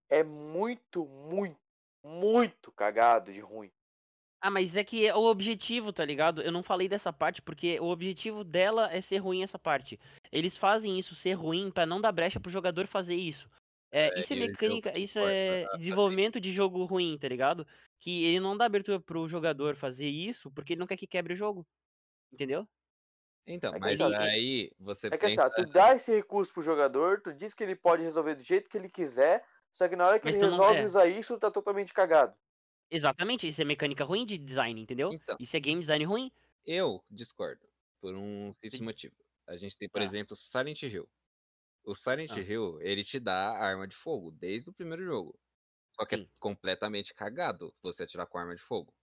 é 0.09 0.23
muito, 0.23 1.05
muito, 1.05 1.57
muito 2.03 2.71
cagado 2.71 3.31
de 3.31 3.39
ruim. 3.39 3.71
Ah, 4.41 4.49
mas 4.49 4.77
é 4.77 4.83
que 4.85 5.05
é 5.05 5.13
o 5.13 5.23
objetivo, 5.25 5.91
tá 5.91 6.05
ligado? 6.05 6.41
Eu 6.41 6.51
não 6.51 6.63
falei 6.63 6.87
dessa 6.87 7.11
parte 7.11 7.41
porque 7.41 7.77
o 7.79 7.87
objetivo 7.87 8.43
dela 8.43 8.89
é 8.91 9.01
ser 9.01 9.17
ruim 9.17 9.43
essa 9.43 9.59
parte. 9.59 9.99
Eles 10.31 10.55
fazem 10.55 10.97
isso 10.97 11.13
ser 11.13 11.33
ruim 11.33 11.69
pra 11.69 11.85
não 11.85 11.99
dar 11.99 12.11
brecha 12.13 12.39
pro 12.39 12.49
jogador 12.49 12.87
fazer 12.87 13.15
isso. 13.15 13.49
É, 13.91 14.17
isso 14.19 14.31
é 14.31 14.37
e 14.37 14.39
o 14.39 14.47
mecânica, 14.47 14.97
isso 14.97 15.19
é 15.19 15.65
desenvolvimento 15.77 16.39
de 16.39 16.53
jogo 16.53 16.85
ruim, 16.85 17.17
tá 17.17 17.27
ligado? 17.27 17.67
Que 17.99 18.23
ele 18.25 18.39
não 18.39 18.55
dá 18.55 18.65
abertura 18.65 18.99
pro 18.99 19.27
jogador 19.27 19.75
fazer 19.75 20.07
isso 20.07 20.49
porque 20.51 20.73
ele 20.73 20.79
não 20.79 20.87
quer 20.87 20.95
que 20.95 21.07
quebre 21.07 21.33
o 21.33 21.37
jogo. 21.37 21.65
Entendeu? 22.31 22.65
Então, 23.45 23.73
É 23.73 23.79
mas 23.79 23.99
assim, 23.99 24.15
aí 24.15 24.71
você 24.79 25.07
É 25.07 25.17
que 25.17 25.25
assim, 25.25 25.35
pensa. 25.35 25.47
ó, 25.47 25.49
tu 25.49 25.65
dá 25.65 25.95
esse 25.95 26.15
recurso 26.15 26.53
pro 26.53 26.61
jogador, 26.61 27.19
tu 27.21 27.33
diz 27.33 27.53
que 27.53 27.63
ele 27.63 27.75
pode 27.75 28.03
resolver 28.03 28.35
do 28.35 28.43
jeito 28.43 28.69
que 28.69 28.77
ele 28.77 28.89
quiser, 28.89 29.43
só 29.73 29.87
que 29.87 29.95
na 29.95 30.07
hora 30.07 30.19
que 30.19 30.25
Mas 30.25 30.35
ele 30.35 30.43
tu 30.45 30.49
não- 30.51 30.57
resolve 30.57 30.79
é. 30.81 30.85
usar 30.85 31.07
isso, 31.07 31.37
tá 31.39 31.49
totalmente 31.51 31.93
cagado. 31.93 32.35
Exatamente, 32.91 33.47
isso 33.47 33.61
é 33.61 33.65
mecânica 33.65 34.03
ruim 34.03 34.25
de 34.25 34.37
design, 34.37 34.81
entendeu? 34.81 35.13
Então, 35.13 35.37
Isso 35.39 35.55
é 35.55 35.59
game 35.59 35.79
design 35.81 36.03
ruim. 36.05 36.31
eu 36.65 37.03
discordo. 37.09 37.67
Por 38.01 38.15
um 38.15 38.51
simples 38.53 38.81
motivo. 38.81 39.15
A 39.47 39.57
gente 39.57 39.77
tem, 39.77 39.89
por 39.89 40.01
Ah. 40.01 40.05
exemplo, 40.05 40.35
Silent 40.35 40.81
Hill. 40.83 41.07
O 41.83 41.93
Silent 41.95 42.31
Ah. 42.31 42.39
Hill, 42.39 42.81
ele 42.81 43.03
te 43.03 43.19
dá 43.19 43.51
arma 43.51 43.87
de 43.87 43.95
fogo 43.95 44.31
desde 44.31 44.69
o 44.69 44.73
primeiro 44.73 45.03
jogo. 45.03 45.37
Só 45.95 46.05
que 46.05 46.15
Sim. 46.15 46.23
é 46.23 46.27
completamente 46.39 47.13
cagado 47.13 47.75
você 47.81 48.03
atirar 48.03 48.25
com 48.27 48.37
arma 48.37 48.55
de 48.55 48.61
fogo. 48.61 48.93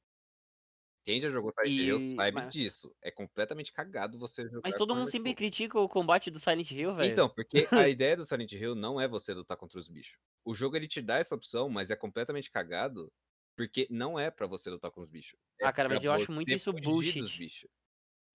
Quem 1.06 1.20
já 1.20 1.30
jogou 1.30 1.52
Silent 1.52 1.78
Hill 1.78 1.96
E- 1.98 2.14
sabe 2.16 2.32
mas- 2.32 2.52
disso. 2.52 2.92
É 3.00 3.12
completamente 3.12 3.72
cagado 3.72 4.18
você 4.18 4.42
jogar 4.42 4.62
Mas 4.64 4.74
todo 4.74 4.92
mundo 4.92 5.08
sempre 5.08 5.32
critica 5.36 5.78
o 5.78 5.88
combate 5.88 6.32
do 6.32 6.40
Silent 6.40 6.68
Hill, 6.72 6.96
velho. 6.96 7.12
Então, 7.12 7.28
porque 7.28 7.68
a 7.70 7.88
ideia 7.88 8.16
do 8.16 8.24
Silent 8.24 8.50
Hill 8.50 8.74
não 8.74 9.00
é 9.00 9.06
você 9.06 9.32
lutar 9.32 9.56
contra 9.56 9.78
os 9.78 9.88
bichos. 9.88 10.18
O 10.44 10.52
jogo 10.52 10.74
ele 10.74 10.88
te 10.88 11.00
dá 11.00 11.18
essa 11.18 11.36
opção, 11.36 11.68
mas 11.68 11.92
é 11.92 11.96
completamente 11.96 12.50
cagado, 12.50 13.12
porque 13.56 13.86
não 13.88 14.18
é 14.18 14.32
pra 14.32 14.48
você 14.48 14.68
lutar 14.68 14.90
com 14.90 15.00
os 15.00 15.08
bichos. 15.08 15.38
É 15.60 15.66
Ah, 15.66 15.72
cara, 15.72 15.88
mas 15.88 16.02
eu 16.02 16.10
acho 16.10 16.32
muito 16.32 16.52
isso 16.52 16.72
bullshit. 16.72 17.68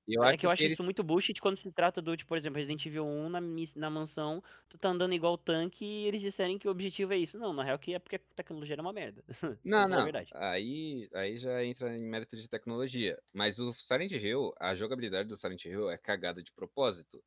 Eu 0.08 0.24
É 0.24 0.26
acho 0.26 0.38
que 0.38 0.46
eu 0.46 0.50
acho 0.52 0.66
eles- 0.66 0.78
isso 0.78 0.84
muito 0.84 1.04
bullshit 1.04 1.40
quando 1.42 1.56
se 1.58 1.72
trata 1.72 2.02
do, 2.02 2.16
tipo, 2.16 2.30
por 2.30 2.38
exemplo, 2.38 2.58
Resident 2.58 2.86
Evil 2.86 3.06
1 3.06 3.30
na, 3.30 3.40
na 3.76 3.90
mansão, 3.90 4.44
tu 4.70 4.78
tá 4.78 4.90
andando 4.90 5.14
igual 5.14 5.38
tanque 5.38 5.84
e 5.86 6.06
eles 6.08 6.22
disserem 6.22 6.58
que 6.60 6.68
o 6.68 6.72
objetivo 6.72 7.14
é 7.14 7.18
isso. 7.18 7.38
Não, 7.40 7.54
na 7.54 7.64
real 7.64 7.80
que 7.80 7.94
é 7.94 8.00
porque 8.00 8.16
a 8.18 8.20
tecnologia 8.36 8.74
era 8.76 8.82
uma 8.82 8.94
merda. 8.94 9.24
Não, 9.64 9.88
é 9.92 10.02
não. 10.04 10.04
verdade. 10.04 10.34
Aí, 10.34 11.08
aí 11.14 11.38
já 11.38 11.64
entra 11.64 11.96
em 11.96 12.04
mérito 12.08 12.36
de 12.36 12.48
tecnologia. 12.50 13.22
Mas 13.34 13.60
o 13.60 13.74
Silent 13.74 14.12
Hill, 14.12 14.54
a 14.60 14.76
jogabilidade 14.76 15.30
do 15.30 15.38
Silent 15.38 15.66
Hill 15.66 15.90
é 15.90 15.98
cagada 15.98 16.42
de 16.44 16.52
propósito. 16.52 17.24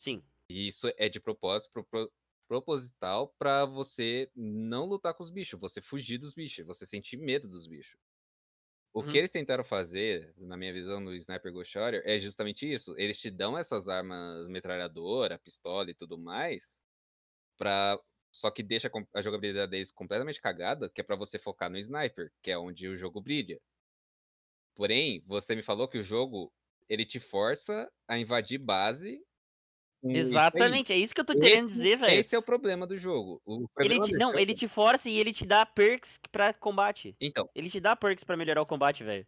Sim. 0.00 0.24
E 0.48 0.68
isso 0.68 0.88
é 0.96 1.08
de 1.08 1.20
propósito, 1.20 1.70
pro- 1.72 1.84
pro- 1.84 2.12
proposital 2.48 3.34
pra 3.38 3.64
você 3.64 4.30
não 4.34 4.86
lutar 4.86 5.14
com 5.14 5.22
os 5.22 5.30
bichos, 5.30 5.58
você 5.60 5.80
fugir 5.80 6.18
dos 6.18 6.34
bichos, 6.34 6.66
você 6.66 6.84
sentir 6.86 7.16
medo 7.16 7.48
dos 7.48 7.66
bichos. 7.66 7.98
O 8.94 9.02
Uhum. 9.02 9.04
que 9.04 9.18
eles 9.18 9.32
tentaram 9.32 9.64
fazer, 9.64 10.34
na 10.38 10.56
minha 10.56 10.72
visão, 10.72 11.00
no 11.00 11.14
Sniper 11.16 11.52
Ghost 11.52 11.76
Warrior, 11.76 12.02
é 12.06 12.18
justamente 12.20 12.72
isso. 12.72 12.94
Eles 12.98 13.18
te 13.18 13.30
dão 13.30 13.58
essas 13.58 13.88
armas 13.88 14.48
metralhadora, 14.48 15.38
pistola 15.38 15.90
e 15.90 15.94
tudo 15.94 16.16
mais, 16.18 16.78
pra... 17.58 17.98
só 18.32 18.50
que 18.50 18.62
deixa 18.62 18.90
a 19.14 19.22
jogabilidade 19.22 19.70
deles 19.72 19.92
completamente 19.92 20.40
cagada, 20.40 20.90
que 20.90 21.00
é 21.00 21.04
pra 21.04 21.16
você 21.16 21.38
focar 21.38 21.70
no 21.70 21.78
Sniper, 21.78 22.32
que 22.42 22.50
é 22.52 22.58
onde 22.58 22.88
o 22.88 22.96
jogo 22.98 23.20
brilha. 23.22 23.60
Porém, 24.74 25.22
você 25.26 25.54
me 25.54 25.62
falou 25.62 25.88
que 25.88 25.98
o 25.98 26.02
jogo, 26.02 26.52
ele 26.88 27.06
te 27.06 27.20
força 27.20 27.90
a 28.08 28.18
invadir 28.18 28.58
base. 28.58 29.20
Aí. 30.08 30.16
Exatamente, 30.16 30.92
é 30.92 30.96
isso 30.96 31.14
que 31.14 31.20
eu 31.20 31.24
tô 31.24 31.34
querendo 31.38 31.66
Esse- 31.68 31.76
dizer, 31.76 31.98
velho. 31.98 32.18
Esse 32.20 32.34
é 32.34 32.38
o 32.38 32.42
problema 32.42 32.86
do 32.86 32.96
jogo. 32.98 33.40
O 33.44 33.56
Ele 33.78 33.96
problema 33.96 34.06
te, 34.06 34.12
não, 34.12 34.28
jogo- 34.30 34.38
ele 34.38 34.54
te 34.54 34.68
força 34.68 35.08
e 35.08 35.18
ele 35.18 35.32
te 35.32 35.46
dá 35.46 35.64
perks 35.66 36.18
pra 36.30 36.52
combate. 36.52 37.16
Então, 37.20 37.48
Ele 37.54 37.70
te 37.70 37.80
dá 37.80 37.94
perks 37.96 38.24
pra 38.24 38.36
melhorar 38.36 38.62
o 38.62 38.66
combate, 38.66 39.02
velho. 39.04 39.26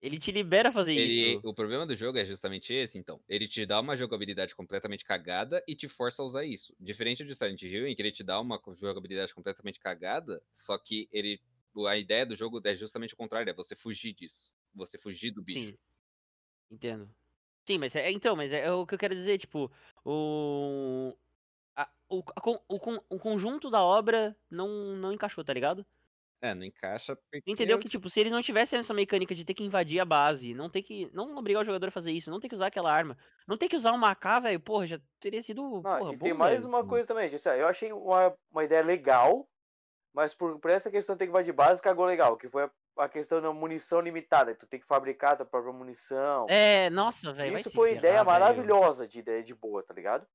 Ele 0.00 0.16
te 0.18 0.30
libera 0.30 0.68
a 0.68 0.72
fazer 0.72 0.94
ele, 0.94 1.34
isso. 1.34 1.40
o 1.48 1.52
problema 1.52 1.84
do 1.84 1.96
jogo 1.96 2.18
é 2.18 2.24
justamente 2.24 2.72
esse, 2.72 2.96
então. 2.98 3.20
Ele 3.28 3.48
te 3.48 3.66
dá 3.66 3.80
uma 3.80 3.96
jogabilidade 3.96 4.54
completamente 4.54 5.04
cagada 5.04 5.60
e 5.66 5.74
te 5.74 5.88
força 5.88 6.22
a 6.22 6.24
usar 6.24 6.44
isso. 6.44 6.72
Diferente 6.78 7.24
do 7.24 7.34
Silent 7.34 7.60
Hill, 7.62 7.88
em 7.88 7.96
que 7.96 8.02
ele 8.02 8.12
te 8.12 8.22
dá 8.22 8.40
uma 8.40 8.60
jogabilidade 8.80 9.34
completamente 9.34 9.80
cagada, 9.80 10.40
só 10.54 10.78
que 10.78 11.08
ele. 11.12 11.40
A 11.88 11.96
ideia 11.96 12.24
do 12.24 12.34
jogo 12.36 12.60
é 12.64 12.74
justamente 12.76 13.14
o 13.14 13.16
contrário, 13.16 13.50
é 13.50 13.52
você 13.52 13.74
fugir 13.76 14.12
disso. 14.14 14.52
Você 14.74 14.96
fugir 14.98 15.30
do 15.32 15.42
bicho. 15.42 15.58
Sim. 15.70 15.78
Entendo. 16.70 17.08
Sim, 17.68 17.76
mas 17.76 17.94
é, 17.94 18.10
então, 18.10 18.34
mas 18.34 18.50
é, 18.50 18.64
é 18.64 18.72
o 18.72 18.86
que 18.86 18.94
eu 18.94 18.98
quero 18.98 19.14
dizer, 19.14 19.36
tipo, 19.36 19.70
o. 20.02 21.14
a- 21.76 21.86
o, 22.08 22.22
a 22.34 22.50
o, 22.66 23.04
o 23.10 23.18
conjunto 23.18 23.68
da 23.68 23.82
obra 23.84 24.34
não, 24.50 24.96
não 24.96 25.12
encaixou, 25.12 25.44
tá 25.44 25.52
ligado? 25.52 25.84
É, 26.40 26.54
não 26.54 26.64
encaixa 26.64 27.14
porque. 27.14 27.42
Entendeu 27.50 27.78
que, 27.78 27.86
tipo, 27.86 28.08
se 28.08 28.20
eles 28.20 28.32
não 28.32 28.40
tivessem 28.40 28.78
essa 28.78 28.94
mecânica 28.94 29.34
de 29.34 29.44
ter 29.44 29.52
que 29.52 29.62
invadir 29.62 30.00
a 30.00 30.04
base, 30.06 30.54
não 30.54 30.70
ter 30.70 30.80
que. 30.80 31.10
Não 31.12 31.36
obrigar 31.36 31.60
o 31.60 31.66
jogador 31.66 31.88
a 31.88 31.90
fazer 31.90 32.10
isso, 32.10 32.30
não 32.30 32.40
ter 32.40 32.48
que 32.48 32.54
usar 32.54 32.68
aquela 32.68 32.90
arma, 32.90 33.18
não 33.46 33.58
ter 33.58 33.68
que 33.68 33.76
usar 33.76 33.92
um 33.92 34.02
AK, 34.02 34.40
velho, 34.44 34.60
porra, 34.60 34.86
já 34.86 35.00
teria 35.20 35.42
sido. 35.42 35.62
Não, 35.62 35.82
porra, 35.82 36.12
e 36.14 36.16
bom, 36.16 36.24
tem 36.24 36.32
mais 36.32 36.62
velho. 36.62 36.68
uma 36.68 36.86
coisa 36.86 37.06
também, 37.06 37.28
tipo, 37.28 37.46
eu 37.50 37.68
achei 37.68 37.92
uma, 37.92 38.34
uma 38.50 38.64
ideia 38.64 38.82
legal, 38.82 39.46
mas 40.14 40.34
por, 40.34 40.58
por 40.58 40.70
essa 40.70 40.90
questão 40.90 41.14
de 41.14 41.18
ter 41.18 41.26
que 41.26 41.30
invadir 41.32 41.52
base, 41.52 41.82
cagou 41.82 42.06
legal, 42.06 42.38
que 42.38 42.48
foi 42.48 42.62
a, 42.62 42.70
a 42.98 43.08
questão 43.08 43.40
da 43.40 43.52
munição 43.52 44.00
limitada, 44.00 44.52
que 44.54 44.60
tu 44.60 44.66
tem 44.66 44.80
que 44.80 44.86
fabricar 44.86 45.36
tua 45.36 45.46
própria 45.46 45.72
munição. 45.72 46.46
É, 46.48 46.90
nossa, 46.90 47.32
velho. 47.32 47.58
Isso 47.58 47.70
foi 47.70 47.94
ideia 47.94 48.22
maravilhosa 48.24 49.06
de 49.06 49.18
ideia 49.20 49.42
de 49.42 49.54
boa, 49.54 49.82
tá 49.82 49.94
ligado? 49.94 50.26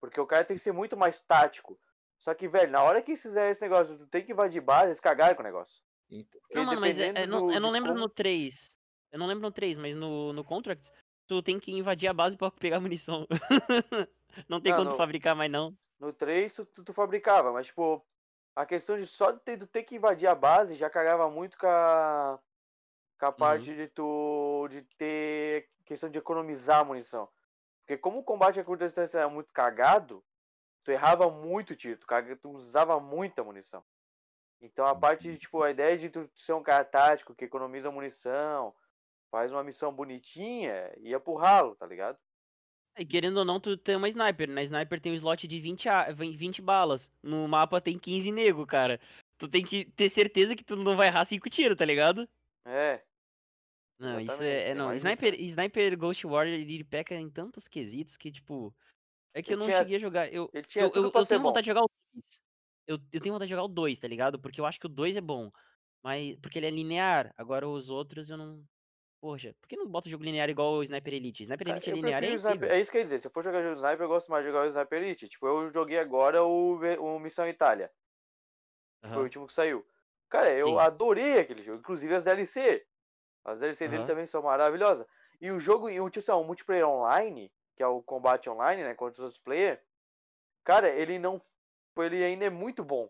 Porque 0.00 0.20
o 0.20 0.26
cara 0.26 0.44
tem 0.44 0.56
que 0.56 0.62
ser 0.62 0.72
muito 0.72 0.96
mais 0.96 1.20
tático. 1.20 1.78
Só 2.18 2.34
que, 2.34 2.48
velho, 2.48 2.70
na 2.70 2.82
hora 2.82 3.02
que 3.02 3.12
eles 3.12 3.22
fizerem 3.22 3.50
esse 3.50 3.62
negócio, 3.62 3.96
tu 3.98 4.06
tem 4.06 4.24
que 4.24 4.32
invadir 4.32 4.60
base, 4.60 4.86
eles 4.88 5.00
cagaram 5.00 5.34
com 5.34 5.42
o 5.42 5.44
negócio. 5.44 5.82
Então, 6.10 6.40
Porque 6.40 6.54
Não, 6.54 6.64
mano, 6.64 6.80
mas 6.80 6.98
é, 6.98 7.08
é, 7.14 7.26
não, 7.26 7.46
do- 7.46 7.52
eu 7.52 7.60
não 7.60 7.70
lembro 7.70 7.90
como- 7.90 8.00
no 8.00 8.08
3. 8.08 8.68
Eu 9.12 9.18
não 9.18 9.26
lembro 9.26 9.42
no 9.42 9.52
3, 9.52 9.76
mas 9.78 9.94
no, 9.94 10.32
no 10.32 10.42
Contracts, 10.44 10.90
tu 11.26 11.42
tem 11.42 11.58
que 11.58 11.72
invadir 11.72 12.08
a 12.08 12.12
base 12.14 12.36
pra 12.36 12.50
pegar 12.50 12.80
munição. 12.80 13.26
não 14.48 14.60
tem 14.60 14.72
Não, 14.72 14.78
como 14.78 14.90
tu 14.90 14.92
não. 14.92 14.98
fabricar 14.98 15.34
mais, 15.34 15.50
não. 15.50 15.74
No 16.00 16.12
3 16.12 16.52
tu, 16.52 16.64
tu, 16.66 16.84
tu 16.84 16.92
fabricava, 16.92 17.52
mas 17.52 17.66
tipo, 17.68 18.04
a 18.56 18.66
questão 18.66 18.96
de 18.96 19.06
só 19.06 19.32
ter, 19.32 19.56
de 19.58 19.66
ter 19.66 19.82
que 19.84 19.96
invadir 19.96 20.28
a 20.28 20.34
base 20.34 20.74
já 20.76 20.88
cagava 20.90 21.28
muito 21.30 21.58
com 21.58 21.66
a, 21.66 22.38
com 23.18 23.26
a 23.26 23.28
Uhum. 23.30 23.34
parte 23.34 23.74
de 23.74 23.88
tu 23.88 24.68
de 24.70 24.82
ter 24.96 25.70
questão 25.84 26.08
de 26.10 26.18
economizar 26.18 26.80
a 26.80 26.84
munição. 26.84 27.28
Porque 27.80 27.98
como 27.98 28.20
o 28.20 28.24
combate 28.24 28.60
a 28.60 28.64
curta 28.64 28.86
distância 28.86 29.18
era 29.18 29.28
muito 29.28 29.52
cagado, 29.52 30.24
tu 30.84 30.90
errava 30.90 31.30
muito 31.30 31.76
tiro, 31.76 31.98
tu, 31.98 32.06
caga- 32.06 32.36
tu 32.36 32.50
usava 32.50 32.98
muita 33.00 33.44
munição. 33.44 33.84
Então 34.60 34.86
a 34.86 34.94
parte 34.94 35.30
de, 35.30 35.38
tipo, 35.38 35.62
a 35.62 35.70
ideia 35.70 35.98
de 35.98 36.08
tu 36.10 36.30
ser 36.36 36.54
um 36.54 36.62
cara 36.62 36.84
tático 36.84 37.34
que 37.34 37.44
economiza 37.44 37.90
munição, 37.90 38.74
faz 39.30 39.50
uma 39.52 39.64
missão 39.64 39.92
bonitinha, 39.92 40.92
ia 40.98 41.20
pro 41.20 41.34
ralo, 41.34 41.74
tá 41.76 41.86
ligado? 41.86 42.18
E 42.96 43.04
querendo 43.04 43.38
ou 43.38 43.44
não, 43.44 43.58
tu 43.58 43.76
tem 43.76 43.96
uma 43.96 44.08
sniper. 44.08 44.48
Na 44.48 44.62
sniper 44.62 45.00
tem 45.00 45.12
um 45.12 45.16
slot 45.16 45.48
de 45.48 45.60
20, 45.60 45.88
a- 45.88 46.12
20 46.12 46.62
balas. 46.62 47.10
No 47.22 47.46
mapa 47.48 47.80
tem 47.80 47.98
15 47.98 48.30
nego, 48.30 48.64
cara. 48.66 49.00
Tu 49.36 49.48
tem 49.48 49.64
que 49.64 49.86
ter 49.86 50.08
certeza 50.08 50.54
que 50.54 50.62
tu 50.62 50.76
não 50.76 50.96
vai 50.96 51.08
errar 51.08 51.24
5 51.24 51.50
tiros, 51.50 51.76
tá 51.76 51.84
ligado? 51.84 52.28
É, 52.64 53.02
Não, 53.98 54.20
isso 54.20 54.42
é. 54.42 54.70
é 54.70 54.74
não, 54.74 54.92
isso, 54.94 55.04
sniper, 55.06 55.32
né? 55.32 55.38
sniper 55.44 55.98
Ghost 55.98 56.26
Warrior 56.26 56.54
ele 56.58 56.84
peca 56.84 57.14
em 57.14 57.28
tantos 57.28 57.66
quesitos 57.68 58.16
que, 58.16 58.30
tipo. 58.30 58.74
É 59.34 59.42
que 59.42 59.52
eu 59.52 59.56
não 59.56 59.66
tinha- 59.66 59.78
cheguei 59.78 59.96
a 59.96 60.00
jogar. 60.00 60.26
Eu, 60.32 60.48
eu, 60.52 60.62
eu, 60.62 61.10
eu 61.12 61.24
ser 61.24 61.28
tenho 61.28 61.40
bom. 61.40 61.48
vontade 61.48 61.64
de 61.64 61.70
jogar 61.70 61.82
o 61.84 61.90
2. 62.14 62.40
Eu, 62.86 62.98
eu 63.12 63.20
tenho 63.20 63.32
vontade 63.32 63.48
de 63.48 63.54
jogar 63.54 63.64
o 63.64 63.68
2, 63.68 63.98
tá 63.98 64.06
ligado? 64.06 64.38
Porque 64.38 64.60
eu 64.60 64.66
acho 64.66 64.78
que 64.78 64.86
o 64.86 64.88
2 64.88 65.16
é 65.16 65.20
bom. 65.20 65.50
Mas. 66.02 66.36
Porque 66.36 66.58
ele 66.58 66.66
é 66.66 66.70
linear. 66.70 67.34
Agora 67.36 67.68
os 67.68 67.90
outros 67.90 68.30
eu 68.30 68.36
não. 68.36 68.64
Poxa, 69.24 69.54
por 69.58 69.66
que 69.66 69.74
não 69.74 69.86
bota 69.86 70.06
o 70.06 70.10
jogo 70.10 70.22
linear 70.22 70.50
igual 70.50 70.74
o 70.74 70.82
Sniper 70.82 71.14
Elite? 71.14 71.44
Sniper 71.44 71.68
Elite 71.68 71.90
é 71.90 71.94
linear, 71.94 72.22
é 72.22 72.34
Sniper. 72.34 72.70
É 72.70 72.78
isso 72.78 72.90
que 72.90 72.98
eu 72.98 73.00
ia 73.00 73.04
dizer. 73.04 73.20
Se 73.20 73.26
eu 73.26 73.30
for 73.30 73.42
jogar 73.42 73.62
jogo 73.62 73.74
de 73.74 73.80
Sniper, 73.80 74.04
eu 74.04 74.08
gosto 74.08 74.30
mais 74.30 74.44
de 74.44 74.50
jogar 74.50 74.66
o 74.66 74.68
Sniper 74.68 75.02
Elite. 75.02 75.28
Tipo, 75.28 75.46
eu 75.46 75.72
joguei 75.72 75.98
agora 75.98 76.44
o, 76.44 76.78
o 77.00 77.18
Missão 77.18 77.48
Itália. 77.48 77.90
Foi 79.00 79.16
o 79.16 79.22
último 79.22 79.46
que 79.46 79.54
saiu. 79.54 79.82
Cara, 80.28 80.52
eu 80.52 80.68
Sim. 80.68 80.76
adorei 80.76 81.38
aquele 81.38 81.62
jogo. 81.62 81.78
Inclusive 81.78 82.14
as 82.14 82.22
DLC. 82.22 82.84
As 83.46 83.58
DLC 83.58 83.88
dele 83.88 84.00
Aham. 84.00 84.06
também 84.06 84.26
são 84.26 84.42
maravilhosas. 84.42 85.06
E 85.40 85.50
o 85.50 85.58
jogo, 85.58 85.88
e 85.88 85.98
o, 85.98 86.10
tipo, 86.10 86.30
o 86.30 86.44
multiplayer 86.44 86.86
online, 86.86 87.50
que 87.74 87.82
é 87.82 87.86
o 87.86 88.02
combate 88.02 88.50
online, 88.50 88.82
né? 88.82 88.92
Contra 88.92 89.22
os 89.22 89.24
outros 89.24 89.40
players. 89.40 89.80
Cara, 90.62 90.90
ele 90.90 91.18
não. 91.18 91.40
Ele 91.96 92.22
ainda 92.22 92.44
é 92.44 92.50
muito 92.50 92.84
bom. 92.84 93.08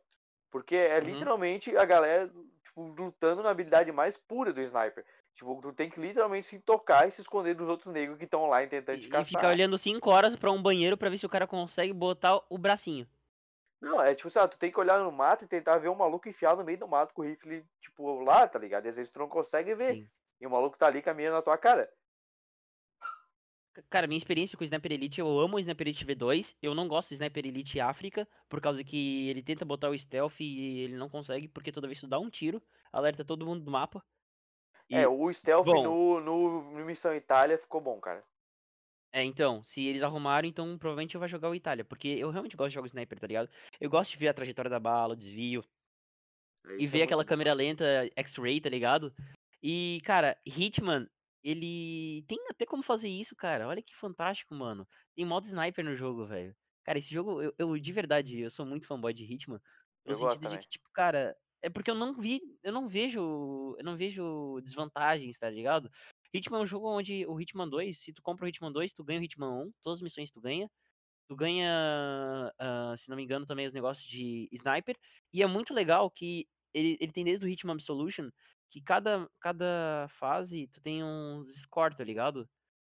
Porque 0.49 0.77
é 0.77 1.01
Uhum. 1.01 1.07
literalmente 1.07 1.77
a 1.77 1.85
galera, 1.85 2.31
tipo, 2.63 2.83
lutando 2.83 3.43
na 3.43 3.51
habilidade 3.51 3.91
mais 3.91 4.17
pura 4.17 4.53
do 4.53 4.61
sniper. 4.61 5.05
Tipo, 5.35 5.61
tu 5.61 5.73
tem 5.73 5.91
que 5.91 6.01
literalmente 6.01 6.47
se 6.47 6.61
tocar 6.61 7.09
e 7.09 7.11
se 7.11 7.21
esconder 7.21 7.55
dos 7.55 7.69
outros 7.69 7.93
negros 7.93 8.17
que 8.19 8.25
estão 8.25 8.43
online 8.43 8.69
tentando 8.71 8.99
te 8.99 9.05
E, 9.07 9.09
e 9.09 9.11
caçar. 9.11 9.25
ficar 9.25 9.49
olhando 9.49 9.77
5 9.77 10.09
horas 10.11 10.37
pra 10.37 10.51
um 10.53 10.63
banheiro 10.63 10.97
pra 10.97 11.11
ver 11.11 11.19
se 11.19 11.27
o 11.27 11.29
cara 11.29 11.47
consegue 11.47 11.93
botar 11.93 12.41
o 12.49 12.57
bracinho. 12.59 13.09
Não, 13.81 14.01
é 14.01 14.15
tipo, 14.15 14.31
sabe, 14.31 14.53
tu 14.53 14.59
tem 14.59 14.71
que 14.73 14.81
olhar 14.81 14.99
no 15.01 15.13
mato 15.13 15.45
e 15.45 15.49
tentar 15.49 15.79
ver 15.79 15.89
um 15.91 15.95
maluco 15.95 16.29
enfiado 16.29 16.59
no 16.59 16.65
meio 16.65 16.79
do 16.79 16.89
mato 16.89 17.13
com 17.13 17.23
o 17.23 17.25
rifle, 17.25 17.65
tipo, 17.81 18.21
lá, 18.23 18.49
tá 18.49 18.59
ligado? 18.59 18.87
E 18.87 18.89
às 18.89 18.97
vezes 18.97 19.11
tu 19.13 19.19
não 19.19 19.29
consegue 19.29 19.75
ver. 19.75 19.95
Sim. 19.95 20.11
E 20.41 20.47
o 20.47 20.51
maluco 20.51 20.79
tá 20.79 20.87
ali 20.87 21.03
caminhando 21.03 21.35
na 21.35 21.43
tua 21.43 21.59
cara. 21.59 21.93
Cara, 23.91 24.07
minha 24.07 24.17
experiência 24.17 24.57
com 24.57 24.63
o 24.63 24.65
Sniper 24.65 24.93
Elite, 24.93 25.21
eu 25.21 25.39
amo 25.41 25.57
o 25.57 25.59
Sniper 25.59 25.89
Elite 25.89 26.07
V2. 26.07 26.57
Eu 26.63 26.75
não 26.75 26.87
gosto 26.87 27.09
do 27.11 27.15
Sniper 27.15 27.45
Elite 27.45 27.81
África, 27.81 28.27
por 28.49 28.61
causa 28.61 28.85
que 28.85 29.29
ele 29.29 29.43
tenta 29.43 29.65
botar 29.65 29.91
o 29.91 29.99
stealth 29.99 30.39
e 30.41 30.81
ele 30.81 30.97
não 30.97 31.09
consegue, 31.09 31.49
porque 31.49 31.73
toda 31.73 31.89
vez 31.89 31.99
que 31.99 32.07
tu 32.07 32.09
dá 32.09 32.19
um 32.21 32.31
tiro, 32.31 32.63
alerta 32.93 33.25
todo 33.25 33.45
mundo 33.45 33.65
do 33.65 33.71
mapa. 33.73 34.03
E- 34.89 34.97
É, 34.97 35.09
o 35.09 35.33
stealth 35.33 35.67
bom. 35.67 35.85
no, 35.85 36.21
no, 36.21 36.73
no 36.73 36.85
Missão 36.85 37.15
Itália 37.15 37.59
ficou 37.59 37.81
bom, 37.81 38.01
cara. 38.01 38.23
É, 39.13 39.23
então, 39.23 39.63
se 39.63 39.85
eles 39.85 40.03
arrumarem, 40.03 40.51
então 40.51 40.77
provavelmente 40.77 41.15
eu 41.15 41.21
vou 41.21 41.29
jogar 41.29 41.49
o 41.49 41.55
Itália, 41.55 41.85
porque 41.85 42.09
eu 42.09 42.31
realmente 42.31 42.57
gosto 42.57 42.71
de 42.71 42.75
jogos 42.75 42.91
sniper, 42.91 43.19
tá 43.19 43.27
ligado? 43.29 43.49
Eu 43.81 43.89
gosto 43.89 44.11
de 44.11 44.17
ver 44.17 44.29
a 44.29 44.35
trajetória 44.35 44.69
da 44.69 44.81
bala, 44.81 45.15
o 45.15 45.17
desvio, 45.17 45.65
É, 46.67 46.73
e 46.79 46.83
isso 46.83 46.93
ver 46.93 47.01
é 47.01 47.03
aquela 47.05 47.23
bom. 47.23 47.29
câmera 47.29 47.53
lenta 47.55 47.85
X-ray, 48.17 48.61
tá 48.61 48.69
ligado? 48.69 49.15
E, 49.63 50.01
cara, 50.05 50.37
Hitman, 50.45 51.09
ele 51.43 52.25
tem 52.27 52.39
até 52.51 52.67
como 52.67 52.83
fazer 52.83 53.09
isso, 53.09 53.37
cara. 53.37 53.69
Olha 53.69 53.83
que 53.83 53.95
fantástico, 53.95 54.55
mano. 54.55 54.87
Tem 55.15 55.25
modo 55.25 55.47
sniper 55.47 55.85
no 55.85 55.95
jogo, 55.95 56.27
velho. 56.27 56.55
Cara, 56.83 56.99
esse 56.99 57.13
jogo, 57.13 57.41
eu, 57.41 57.55
eu, 57.57 57.79
de 57.79 57.93
verdade, 57.93 58.41
eu 58.41 58.51
sou 58.51 58.67
muito 58.67 58.87
fanboy 58.87 59.15
de 59.15 59.25
Hitman. 59.25 59.61
No 60.05 60.13
Eu 60.13 60.19
gosto 60.19 60.41
sentido 60.41 60.59
de 60.59 60.59
que, 60.65 60.69
tipo, 60.69 60.91
cara, 60.93 61.37
é 61.65 61.71
porque 61.71 61.91
eu 61.91 61.95
não 61.95 62.13
vi, 62.13 62.41
eu 62.63 62.73
não 62.73 62.87
vejo, 62.87 63.75
eu 63.79 63.85
não 63.85 63.97
vejo 63.97 64.61
desvantagens, 64.63 65.39
tá 65.39 65.49
ligado? 65.49 65.91
Hitman 66.33 66.59
é 66.59 66.63
um 66.63 66.67
jogo 66.67 66.89
onde 66.89 67.25
o 67.27 67.41
Hitman 67.41 67.69
2, 67.69 67.99
se 67.99 68.13
tu 68.13 68.21
compra 68.23 68.45
o 68.45 68.49
Hitman 68.49 68.71
2, 68.71 68.93
tu 68.93 69.03
ganha 69.03 69.21
o 69.21 69.25
Hitman 69.25 69.65
1, 69.67 69.73
todas 69.83 69.99
as 69.99 70.03
missões 70.03 70.31
tu 70.31 70.41
ganha. 70.41 70.71
Tu 71.27 71.35
ganha, 71.35 72.53
ah, 72.59 72.95
se 72.99 73.09
não 73.09 73.17
me 73.17 73.23
engano, 73.23 73.47
também 73.47 73.67
os 73.67 73.73
negócios 73.73 74.07
de 74.07 74.47
sniper. 74.53 74.95
E 75.33 75.43
é 75.43 75.47
muito 75.47 75.73
legal 75.73 76.11
que 76.11 76.47
ele, 76.75 76.99
ele 77.01 77.13
tem 77.13 77.25
desde 77.25 77.47
o 77.47 77.49
Hitman 77.49 77.75
Absolution 77.75 78.29
que 78.71 78.83
cada, 78.83 79.27
cada 79.41 80.07
fase 80.19 80.67
tu 80.67 80.83
tem 80.83 81.03
uns 81.03 81.49
score, 81.63 81.97
tá 81.97 82.05
ligado? 82.05 82.47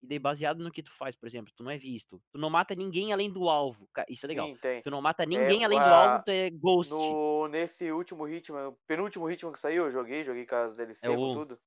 E 0.02 0.06
daí 0.06 0.18
baseado 0.18 0.62
no 0.62 0.70
que 0.70 0.82
tu 0.82 0.92
faz, 0.96 1.16
por 1.16 1.26
exemplo, 1.26 1.52
tu 1.56 1.64
não 1.64 1.70
é 1.70 1.76
visto. 1.78 2.22
Tu 2.30 2.38
não 2.38 2.48
mata 2.48 2.74
ninguém 2.74 3.12
além 3.12 3.30
do 3.30 3.48
alvo. 3.48 3.88
Isso 4.08 4.26
é 4.26 4.28
legal. 4.28 4.46
Sim, 4.46 4.56
tem. 4.56 4.80
Tu 4.80 4.90
não 4.90 5.02
mata 5.02 5.26
ninguém 5.26 5.64
além 5.64 5.78
do 5.78 5.84
a- 5.84 5.96
alvo, 6.12 6.24
tu 6.24 6.30
é 6.30 6.50
ghost. 6.50 6.90
No, 6.92 7.48
nesse 7.48 7.90
último 7.90 8.28
Hitman, 8.28 8.76
penúltimo 8.86 9.28
Hitman 9.30 9.52
que 9.52 9.58
saiu, 9.58 9.84
eu 9.84 9.90
joguei, 9.90 10.22
joguei 10.22 10.46
com 10.46 10.54
as 10.54 10.76
DLC, 10.76 11.06
É 11.06 11.10
o- 11.10 11.34
tudo. 11.34 11.58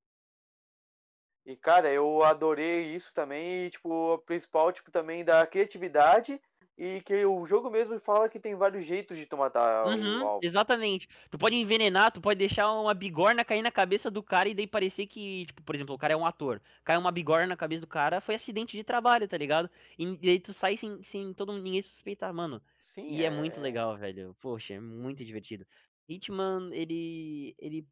E, 1.46 1.56
cara, 1.58 1.92
eu 1.92 2.24
adorei 2.24 2.96
isso 2.96 3.12
também, 3.14 3.66
e, 3.66 3.70
tipo, 3.72 3.90
o 4.14 4.18
principal, 4.20 4.72
tipo, 4.72 4.92
também 4.92 5.26
da 5.26 5.46
criatividade 5.48 6.40
e 6.82 7.02
que 7.02 7.26
o 7.26 7.46
jogo 7.46 7.70
mesmo 7.70 8.00
fala 8.00 8.30
que 8.30 8.40
tem 8.40 8.56
vários 8.56 8.86
jeitos 8.86 9.18
de 9.18 9.26
tu 9.26 9.38
matar 9.38 9.88
o 9.88 10.24
Uhum, 10.24 10.26
alvo. 10.26 10.46
exatamente. 10.46 11.08
Tu 11.32 11.40
pode 11.40 11.56
envenenar, 11.56 12.12
tu 12.12 12.22
pode 12.22 12.38
deixar 12.38 12.72
uma 12.72 12.94
bigorna 12.94 13.44
cair 13.44 13.64
na 13.64 13.72
cabeça 13.72 14.12
do 14.12 14.22
cara 14.22 14.48
e 14.48 14.54
daí 14.54 14.68
parecer 14.68 15.08
que, 15.08 15.48
tipo, 15.48 15.64
por 15.64 15.74
exemplo, 15.74 15.96
o 15.96 15.98
cara 15.98 16.14
é 16.14 16.16
um 16.18 16.26
ator. 16.26 16.62
Cai 16.84 16.96
uma 16.98 17.12
bigorna 17.12 17.48
na 17.48 17.58
cabeça 17.58 17.82
do 17.82 17.88
cara, 17.88 18.22
foi 18.22 18.36
acidente 18.36 18.78
de 18.78 18.84
trabalho, 18.84 19.28
tá 19.28 19.36
ligado? 19.38 19.68
E 19.98 20.06
daí 20.18 20.40
tu 20.40 20.54
sai 20.54 20.78
sem, 20.78 21.02
sem 21.04 21.34
todo 21.34 21.52
ninguém 21.58 21.82
suspeitar, 21.82 22.32
mano. 22.32 22.62
Sim, 22.84 23.08
E 23.08 23.24
é 23.26 23.30
muito 23.32 23.60
legal, 23.60 23.98
velho. 23.98 24.36
Poxa, 24.40 24.76
é 24.76 24.80
muito 24.80 25.26
divertido. 25.26 25.66
Hitman, 26.08 26.70
ele. 26.74 27.56
ele. 27.58 27.88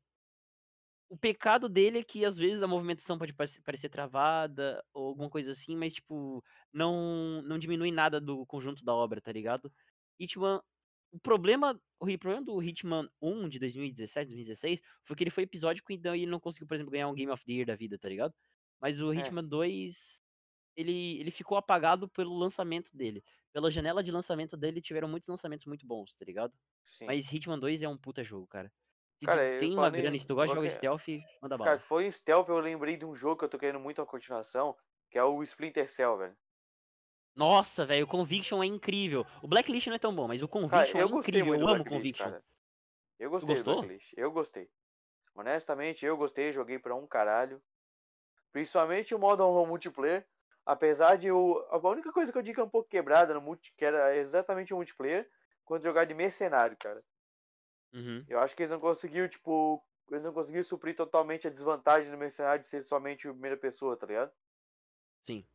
O 1.11 1.17
pecado 1.17 1.67
dele 1.67 1.97
é 1.99 2.03
que 2.03 2.23
às 2.23 2.37
vezes 2.37 2.61
a 2.61 2.67
movimentação 2.67 3.17
pode 3.17 3.33
parecer, 3.33 3.89
travada 3.89 4.85
ou 4.93 5.07
alguma 5.07 5.27
coisa 5.27 5.51
assim, 5.51 5.75
mas, 5.75 5.93
tipo, 5.93 6.43
não, 6.71 7.41
não 7.41 7.57
diminui 7.57 7.91
nada 7.91 8.21
do 8.21 8.45
conjunto 8.45 8.85
da 8.85 8.93
obra, 8.93 9.19
tá 9.19 9.31
ligado? 9.31 9.73
Hitman. 10.19 10.61
O 11.11 11.19
problema, 11.19 11.81
o 11.99 12.05
problema 12.19 12.45
do 12.45 12.61
Hitman 12.61 13.09
1 13.19 13.49
de 13.49 13.57
2017, 13.57 14.27
2016 14.27 14.81
foi 15.03 15.15
que 15.15 15.23
ele 15.23 15.31
foi 15.31 15.43
episódico 15.43 15.91
e 15.91 15.97
daí 15.97 16.21
ele 16.21 16.29
não 16.31 16.39
conseguiu, 16.39 16.67
por 16.67 16.75
exemplo, 16.75 16.91
ganhar 16.91 17.07
um 17.07 17.15
Game 17.15 17.31
of 17.31 17.43
the 17.43 17.51
Year 17.53 17.65
da 17.65 17.75
vida, 17.75 17.97
tá 17.97 18.07
ligado? 18.07 18.35
Mas 18.79 19.01
o 19.01 19.11
É. 19.13 19.31
Hitman 19.31 19.43
2, 19.43 20.21
ele, 20.75 21.19
ele 21.19 21.31
ficou 21.31 21.57
apagado 21.57 22.09
pelo 22.09 22.37
lançamento 22.37 22.95
dele. 22.95 23.23
Pela 23.53 23.71
janela 23.71 24.03
de 24.03 24.11
lançamento 24.11 24.57
dele, 24.57 24.81
tiveram 24.81 25.07
muitos 25.09 25.27
lançamentos 25.27 25.65
muito 25.65 25.87
bons, 25.87 26.13
tá 26.15 26.25
ligado? 26.25 26.53
Sim. 26.85 27.07
Mas 27.07 27.31
Hitman 27.31 27.59
2 27.59 27.81
é 27.83 27.89
um 27.89 27.97
puta 27.97 28.23
jogo, 28.23 28.47
cara. 28.47 28.71
Cara, 29.25 29.41
tem 29.59 29.73
uma 29.73 29.89
em- 29.89 29.91
grana 29.91 30.17
se 30.19 30.25
tu 30.27 30.35
gosta 30.35 30.49
de 30.49 30.55
jogar 30.55 30.69
stealth, 30.69 31.07
manda 31.41 31.57
Cara, 31.57 31.69
bala. 31.69 31.77
tu 31.77 31.83
foi 31.85 32.11
stealth, 32.11 32.49
eu 32.49 32.59
lembrei 32.59 32.97
de 32.97 33.05
um 33.05 33.15
jogo 33.15 33.37
que 33.37 33.45
eu 33.45 33.49
tô 33.49 33.57
querendo 33.59 33.79
muito 33.79 34.01
a 34.01 34.05
continuação, 34.05 34.75
que 35.09 35.17
é 35.17 35.23
o 35.23 35.43
Splinter 35.43 35.89
Cell, 35.89 36.17
velho. 36.17 36.37
Nossa, 37.35 37.85
velho, 37.85 38.05
o 38.05 38.07
Conviction 38.07 38.61
é 38.61 38.65
incrível. 38.65 39.25
O 39.41 39.47
Blacklist 39.47 39.87
não 39.87 39.95
é 39.95 39.99
tão 39.99 40.13
bom, 40.13 40.27
mas 40.27 40.41
o 40.43 40.47
Cara, 40.47 40.61
Conviction 40.83 40.99
eu 40.99 41.07
é 41.07 41.09
incrível. 41.19 41.55
Eu 41.55 41.67
amo 41.67 41.85
Conviction. 41.85 42.25
cara. 42.25 42.43
Eu 43.19 43.29
gostei 43.29 43.55
do? 43.57 43.63
Blacklist, 43.63 44.13
eu 44.17 44.31
gostei. 44.31 44.69
Honestamente, 45.35 46.05
eu 46.05 46.17
gostei, 46.17 46.51
joguei 46.51 46.79
pra 46.79 46.95
um 46.95 47.07
caralho. 47.07 47.61
Principalmente 48.51 49.15
o 49.15 49.19
modo 49.19 49.43
multiplayer. 49.65 50.27
Apesar 50.65 51.17
de 51.17 51.31
o. 51.31 51.65
A 51.69 51.77
única 51.89 52.11
coisa 52.11 52.31
que 52.31 52.37
eu 52.37 52.41
digo 52.41 52.55
que 52.55 52.61
é 52.61 52.63
um 52.63 52.69
pouco 52.69 52.89
quebrada 52.89 53.33
no 53.33 53.41
multi, 53.41 53.73
que 53.77 53.85
era 53.85 54.15
exatamente 54.15 54.73
o 54.73 54.77
multiplayer, 54.77 55.29
quando 55.65 55.83
jogar 55.83 56.05
de 56.05 56.13
mercenário, 56.13 56.77
cara. 56.79 57.03
Uhum. 57.93 58.25
Eu 58.27 58.39
acho 58.39 58.55
que 58.55 58.63
eles 58.63 58.71
não 58.71 58.79
conseguiram, 58.79 59.27
tipo. 59.27 59.83
Eles 60.09 60.23
não 60.23 60.33
conseguiram 60.33 60.63
suprir 60.63 60.95
totalmente 60.95 61.47
a 61.47 61.51
desvantagem 61.51 62.11
do 62.11 62.17
mercenário 62.17 62.61
de 62.63 62.67
ser 62.69 62.81
somente 62.81 63.27
a 63.27 63.31
primeira 63.31 63.57
pessoa, 63.57 63.97
tá 63.97 64.07
ligado? 64.07 64.31
Sim. 65.27 65.45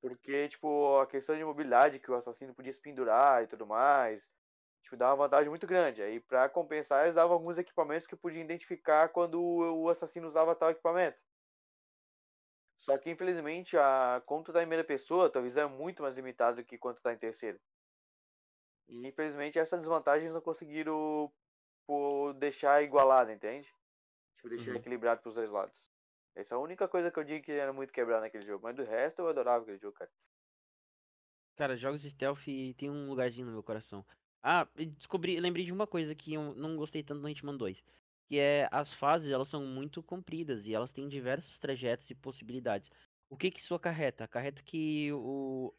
Porque, 0.00 0.48
tipo, 0.48 0.98
a 0.98 1.06
questão 1.06 1.36
de 1.36 1.44
mobilidade 1.44 2.00
que 2.00 2.10
o 2.10 2.14
assassino 2.14 2.54
podia 2.54 2.72
se 2.72 2.80
pendurar 2.80 3.42
e 3.42 3.46
tudo 3.46 3.66
mais, 3.66 4.28
tipo, 4.82 4.96
dava 4.96 5.12
uma 5.14 5.24
vantagem 5.26 5.50
muito 5.50 5.66
grande. 5.66 6.02
Aí, 6.02 6.20
pra 6.20 6.48
compensar, 6.48 7.04
eles 7.04 7.14
davam 7.14 7.34
alguns 7.34 7.58
equipamentos 7.58 8.06
que 8.06 8.16
podiam 8.16 8.44
identificar 8.44 9.10
quando 9.10 9.40
o 9.42 9.88
assassino 9.88 10.28
usava 10.28 10.56
tal 10.56 10.70
equipamento. 10.70 11.18
Só 12.76 12.98
que, 12.98 13.10
infelizmente, 13.10 13.78
a... 13.78 14.20
tá 14.26 14.34
em 14.36 14.52
primeira 14.52 14.84
pessoa, 14.84 15.30
tua 15.30 15.40
visão 15.40 15.64
é 15.70 15.72
muito 15.72 16.02
mais 16.02 16.16
limitada 16.16 16.56
do 16.56 16.64
que 16.64 16.76
quando 16.76 16.96
tu 16.96 17.02
tá 17.02 17.12
em 17.12 17.18
terceira. 17.18 17.60
E, 18.88 19.06
infelizmente, 19.06 19.58
essas 19.58 19.80
desvantagens 19.80 20.32
não 20.32 20.40
conseguiram 20.40 21.32
pô, 21.86 22.32
deixar 22.34 22.82
igualada, 22.82 23.32
entende? 23.32 23.68
Tipo, 24.36 24.50
deixar 24.50 24.74
Uhum. 24.74 24.76
equilibrado 24.76 25.22
pros 25.22 25.34
dois 25.36 25.50
lados. 25.50 25.88
Essa 26.34 26.54
é 26.54 26.58
a 26.58 26.60
única 26.60 26.88
coisa 26.88 27.10
que 27.12 27.18
eu 27.20 27.24
digo 27.24 27.44
que 27.44 27.52
era 27.52 27.72
muito 27.72 27.92
quebrado 27.92 28.22
naquele 28.22 28.46
jogo. 28.46 28.64
Mas 28.64 28.76
do 28.76 28.84
resto, 28.84 29.20
eu 29.20 29.28
adorava 29.28 29.62
aquele 29.64 29.78
jogo, 29.78 29.94
cara. 29.94 30.12
Cara, 31.56 31.76
jogos 31.76 32.02
stealth 32.02 32.44
tem 32.76 32.90
um 32.90 33.08
lugarzinho 33.08 33.46
no 33.46 33.52
meu 33.52 33.62
coração. 33.62 34.06
Ah, 34.42 34.66
descobri, 34.96 35.38
lembrei 35.38 35.64
de 35.64 35.72
uma 35.72 35.86
coisa 35.86 36.14
que 36.14 36.32
eu 36.34 36.54
não 36.54 36.76
gostei 36.76 37.02
tanto 37.02 37.20
no 37.20 37.28
Hitman 37.28 37.56
2. 37.56 37.84
Que 38.28 38.38
é 38.38 38.68
as 38.72 38.92
fases, 38.94 39.30
elas 39.30 39.48
são 39.48 39.64
muito 39.66 40.02
compridas 40.02 40.66
e 40.66 40.74
elas 40.74 40.92
têm 40.92 41.08
diversos 41.08 41.58
trajetos 41.58 42.08
e 42.10 42.14
possibilidades. 42.14 42.90
O 43.28 43.36
que 43.36 43.50
que 43.50 43.60
isso 43.60 43.74
acarreta? 43.74 44.24
Acarreta 44.24 44.62
que 44.62 45.12
o... 45.12 45.74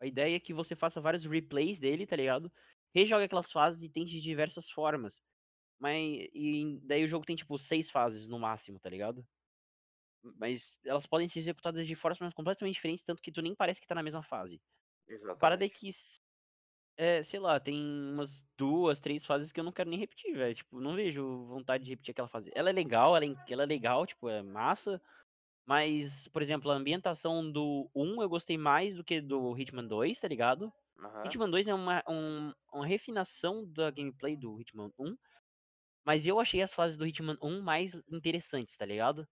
a 0.00 0.06
ideia 0.06 0.36
é 0.36 0.40
que 0.40 0.54
você 0.54 0.76
faça 0.76 1.00
vários 1.00 1.24
replays 1.24 1.78
dele, 1.80 2.06
tá 2.06 2.16
ligado? 2.16 2.52
Rejoga 2.94 3.24
aquelas 3.26 3.52
fases 3.52 3.82
e 3.84 3.90
tente 3.90 4.12
de 4.12 4.22
diversas 4.22 4.70
formas. 4.70 5.22
Mas 5.78 6.28
e 6.34 6.80
daí 6.84 7.04
o 7.04 7.08
jogo 7.08 7.26
tem 7.26 7.36
tipo 7.36 7.58
seis 7.58 7.90
fases 7.90 8.26
no 8.28 8.38
máximo, 8.38 8.78
tá 8.80 8.88
ligado? 8.90 9.26
Mas 10.38 10.78
elas 10.84 11.06
podem 11.06 11.28
ser 11.28 11.38
executadas 11.40 11.86
de 11.86 11.94
formas 11.94 12.32
completamente 12.32 12.74
diferentes, 12.76 13.04
tanto 13.04 13.22
que 13.22 13.30
tu 13.32 13.42
nem 13.42 13.54
parece 13.54 13.80
que 13.80 13.86
tá 13.86 13.94
na 13.94 14.02
mesma 14.02 14.22
fase. 14.22 14.60
Parada 15.40 15.64
é 15.64 15.68
Exatamente. 15.68 15.70
que, 15.70 15.88
s- 15.88 16.20
é, 16.96 17.22
sei 17.22 17.40
lá, 17.40 17.60
tem 17.60 17.80
umas 17.80 18.44
duas, 18.58 19.00
três 19.00 19.26
fases 19.26 19.52
que 19.52 19.60
eu 19.60 19.64
não 19.64 19.72
quero 19.72 19.90
nem 19.90 19.98
repetir, 19.98 20.34
velho. 20.36 20.54
Tipo, 20.54 20.80
não 20.80 20.94
vejo 20.94 21.46
vontade 21.46 21.84
de 21.84 21.90
repetir 21.90 22.12
aquela 22.12 22.28
fase. 22.28 22.50
Ela 22.54 22.70
é 22.70 22.72
legal, 22.72 23.16
ela 23.16 23.26
é, 23.26 23.34
ela 23.48 23.64
é 23.64 23.66
legal, 23.66 24.06
tipo, 24.06 24.28
é 24.28 24.42
massa. 24.42 25.02
Mas, 25.66 26.28
por 26.28 26.42
exemplo, 26.42 26.70
a 26.70 26.74
ambientação 26.76 27.50
do 27.50 27.90
1 27.94 28.22
eu 28.22 28.28
gostei 28.28 28.58
mais 28.58 28.94
do 28.94 29.04
que 29.04 29.20
do 29.20 29.56
Hitman 29.58 29.86
2, 29.86 30.20
tá 30.20 30.28
ligado? 30.28 30.72
Aham. 31.04 31.26
Hitman 31.26 31.50
2 31.50 31.68
é 31.68 31.74
uma, 31.74 32.02
um- 32.08 32.52
uma 32.72 32.86
refinação 32.86 33.64
da 33.66 33.90
gameplay 33.90 34.36
do 34.36 34.60
Hitman 34.60 34.92
1. 34.98 35.16
Mas 36.04 36.26
eu 36.26 36.38
achei 36.40 36.62
as 36.62 36.74
fases 36.74 36.96
do 36.96 37.06
Hitman 37.06 37.36
1 37.42 37.60
mais 37.62 37.94
interessantes, 38.10 38.76
tá 38.76 38.84
ligado? 38.86 39.26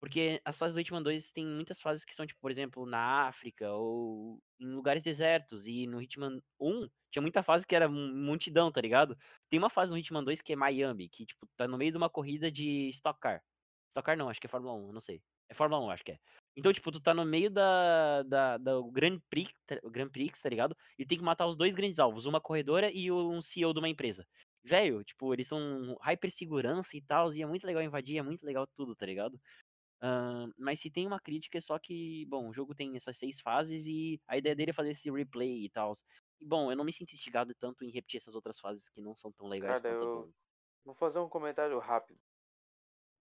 Porque 0.00 0.40
as 0.44 0.58
fases 0.58 0.74
do 0.74 0.80
Hitman 0.80 1.02
2 1.02 1.32
tem 1.32 1.46
muitas 1.46 1.80
fases 1.80 2.04
que 2.04 2.14
são, 2.14 2.26
tipo, 2.26 2.40
por 2.40 2.50
exemplo, 2.50 2.84
na 2.86 3.26
África 3.28 3.72
ou 3.72 4.38
em 4.60 4.66
lugares 4.68 5.02
desertos. 5.02 5.66
E 5.66 5.86
no 5.86 6.02
Hitman 6.02 6.42
1 6.60 6.88
tinha 7.10 7.22
muita 7.22 7.42
fase 7.42 7.66
que 7.66 7.74
era 7.74 7.88
mu- 7.88 8.14
multidão, 8.14 8.70
tá 8.70 8.80
ligado? 8.80 9.16
Tem 9.50 9.58
uma 9.58 9.70
fase 9.70 9.92
no 9.92 9.98
Hitman 9.98 10.22
2 10.24 10.42
que 10.42 10.52
é 10.52 10.56
Miami, 10.56 11.08
que, 11.08 11.24
tipo, 11.26 11.46
tá 11.56 11.66
no 11.66 11.78
meio 11.78 11.90
de 11.92 11.96
uma 11.98 12.10
corrida 12.10 12.50
de 12.52 12.90
Stock 12.90 13.18
Car. 13.20 13.42
Stock 13.88 14.04
Car 14.04 14.16
não, 14.16 14.28
acho 14.28 14.40
que 14.40 14.46
é 14.46 14.50
Fórmula 14.50 14.74
1, 14.74 14.88
eu 14.88 14.92
não 14.92 15.00
sei. 15.00 15.22
É 15.48 15.54
Fórmula 15.54 15.82
1, 15.86 15.90
acho 15.90 16.04
que 16.04 16.12
é. 16.12 16.18
Então, 16.56 16.72
tipo, 16.72 16.90
tu 16.92 17.00
tá 17.00 17.14
no 17.14 17.24
meio 17.24 17.50
da, 17.50 18.22
da, 18.24 18.58
do 18.58 18.90
Grand 18.90 19.18
Prix, 19.30 19.50
tá- 19.66 19.80
Grand 19.90 20.10
Prix, 20.10 20.40
tá 20.40 20.48
ligado? 20.48 20.76
E 20.98 21.06
tem 21.06 21.18
que 21.18 21.24
matar 21.24 21.46
os 21.46 21.56
dois 21.56 21.74
grandes 21.74 21.98
alvos, 21.98 22.26
uma 22.26 22.40
corredora 22.40 22.90
e 22.92 23.10
um 23.10 23.40
CEO 23.42 23.72
de 23.72 23.78
uma 23.80 23.88
empresa. 23.88 24.26
Velho, 24.64 25.04
tipo, 25.04 25.32
eles 25.34 25.46
são 25.46 25.96
hyper 26.02 26.30
segurança 26.32 26.96
e 26.96 27.02
tal, 27.02 27.32
e 27.34 27.42
é 27.42 27.46
muito 27.46 27.66
legal 27.66 27.82
invadir, 27.82 28.18
é 28.18 28.22
muito 28.22 28.44
legal 28.44 28.66
tudo, 28.76 28.96
tá 28.96 29.04
ligado? 29.04 29.38
Ahn, 30.02 30.52
mas 30.58 30.80
se 30.80 30.90
tem 30.90 31.06
uma 31.06 31.20
crítica 31.20 31.58
é 31.58 31.60
só 31.60 31.78
que, 31.78 32.26
bom, 32.26 32.48
o 32.50 32.54
jogo 32.54 32.74
tem 32.74 32.96
essas 32.96 33.16
seis 33.18 33.40
fases 33.40 33.86
e 33.86 34.20
a 34.28 34.38
ideia 34.38 34.56
dele 34.56 34.70
é 34.70 34.74
fazer 34.74 34.90
esse 34.90 35.10
replay 35.10 35.64
e 35.64 35.70
tal. 35.70 35.92
E, 36.40 36.46
bom, 36.46 36.70
eu 36.72 36.76
não 36.76 36.84
me 36.84 36.92
sinto 36.92 37.14
instigado 37.14 37.54
tanto 37.60 37.84
em 37.84 37.90
repetir 37.90 38.18
essas 38.18 38.34
outras 38.34 38.60
fases 38.60 38.88
que 38.88 39.00
não 39.02 39.14
são 39.16 39.32
tão 39.32 39.48
legais 39.48 39.80
Cara, 39.82 39.94
eu 39.94 40.32
vou 40.84 40.94
fazer 40.94 41.18
um 41.18 41.28
comentário 41.28 41.78
rápido. 41.78 42.18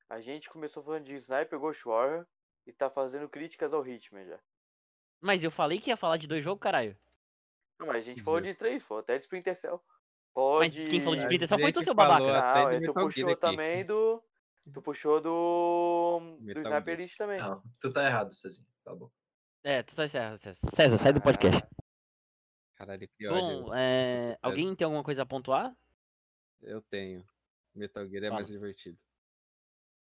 A 0.10 0.22
gente 0.22 0.49
começou 0.49 0.82
falando 0.82 1.03
de 1.03 1.15
Sniper 1.15 1.60
Ghost 1.60 1.84
Warrior 1.84 2.26
e 2.65 2.72
tá 2.72 2.90
fazendo 2.90 3.28
críticas 3.28 3.74
ao 3.74 3.86
Hitman 3.86 4.26
já. 4.26 4.40
Mas 5.20 5.44
eu 5.44 5.49
falei 5.49 5.80
que 5.80 5.90
ia 5.90 5.98
falar 5.98 6.18
de 6.18 6.28
dois 6.28 6.44
jogos, 6.44 6.61
caralho. 6.61 6.95
Não, 7.80 7.88
mas 7.88 7.98
a 7.98 8.02
gente 8.02 8.22
falou 8.24 8.41
de 8.41 8.53
três, 8.56 8.82
falou 8.84 9.02
até 9.02 9.18
de 9.18 9.24
Splinter 9.26 9.56
Cell. 9.56 9.84
Falou 10.34 10.60
Mas 10.60 10.74
quem 10.74 11.00
falou 11.00 11.16
de 11.16 11.22
Splinter 11.22 11.48
Cell 11.48 11.60
foi 11.60 11.72
tu, 11.72 11.84
seu 11.84 11.94
babaca. 11.94 12.24
Não, 12.26 12.72
tu 12.72 12.80
Metal 12.80 12.94
puxou 12.94 13.30
aqui. 13.30 13.40
também 13.40 13.86
do... 13.86 14.24
Tu 14.74 14.82
puxou 14.82 15.22
do... 15.22 16.20
do 16.20 16.38
Metal 16.42 16.64
Sniper 16.64 16.86
Gear. 16.86 17.00
Elite 17.00 17.18
também. 17.18 17.40
Não, 17.40 17.62
tu 17.80 17.92
tá 17.94 18.06
errado, 18.06 18.34
Cezinho. 18.34 18.68
Tá 18.84 18.96
bom. 18.96 19.12
É, 19.64 19.84
tu 19.84 19.96
tá 19.96 20.08
certo, 20.08 20.42
César. 20.44 20.70
César, 20.76 20.98
sai 20.98 21.14
do 21.14 21.22
podcast. 21.22 21.64
Caralho, 22.76 23.08
que 23.08 23.28
ódio. 23.28 23.64
Bom, 23.64 23.76
é, 23.76 24.38
alguém 24.42 24.76
tem 24.76 24.86
alguma 24.86 25.04
coisa 25.04 25.22
a 25.22 25.26
pontuar? 25.26 25.76
Eu 26.62 26.82
tenho. 26.82 27.26
Metal 27.76 28.08
Gear 28.08 28.24
é 28.24 28.28
Fala. 28.28 28.40
mais 28.40 28.48
divertido. 28.48 28.98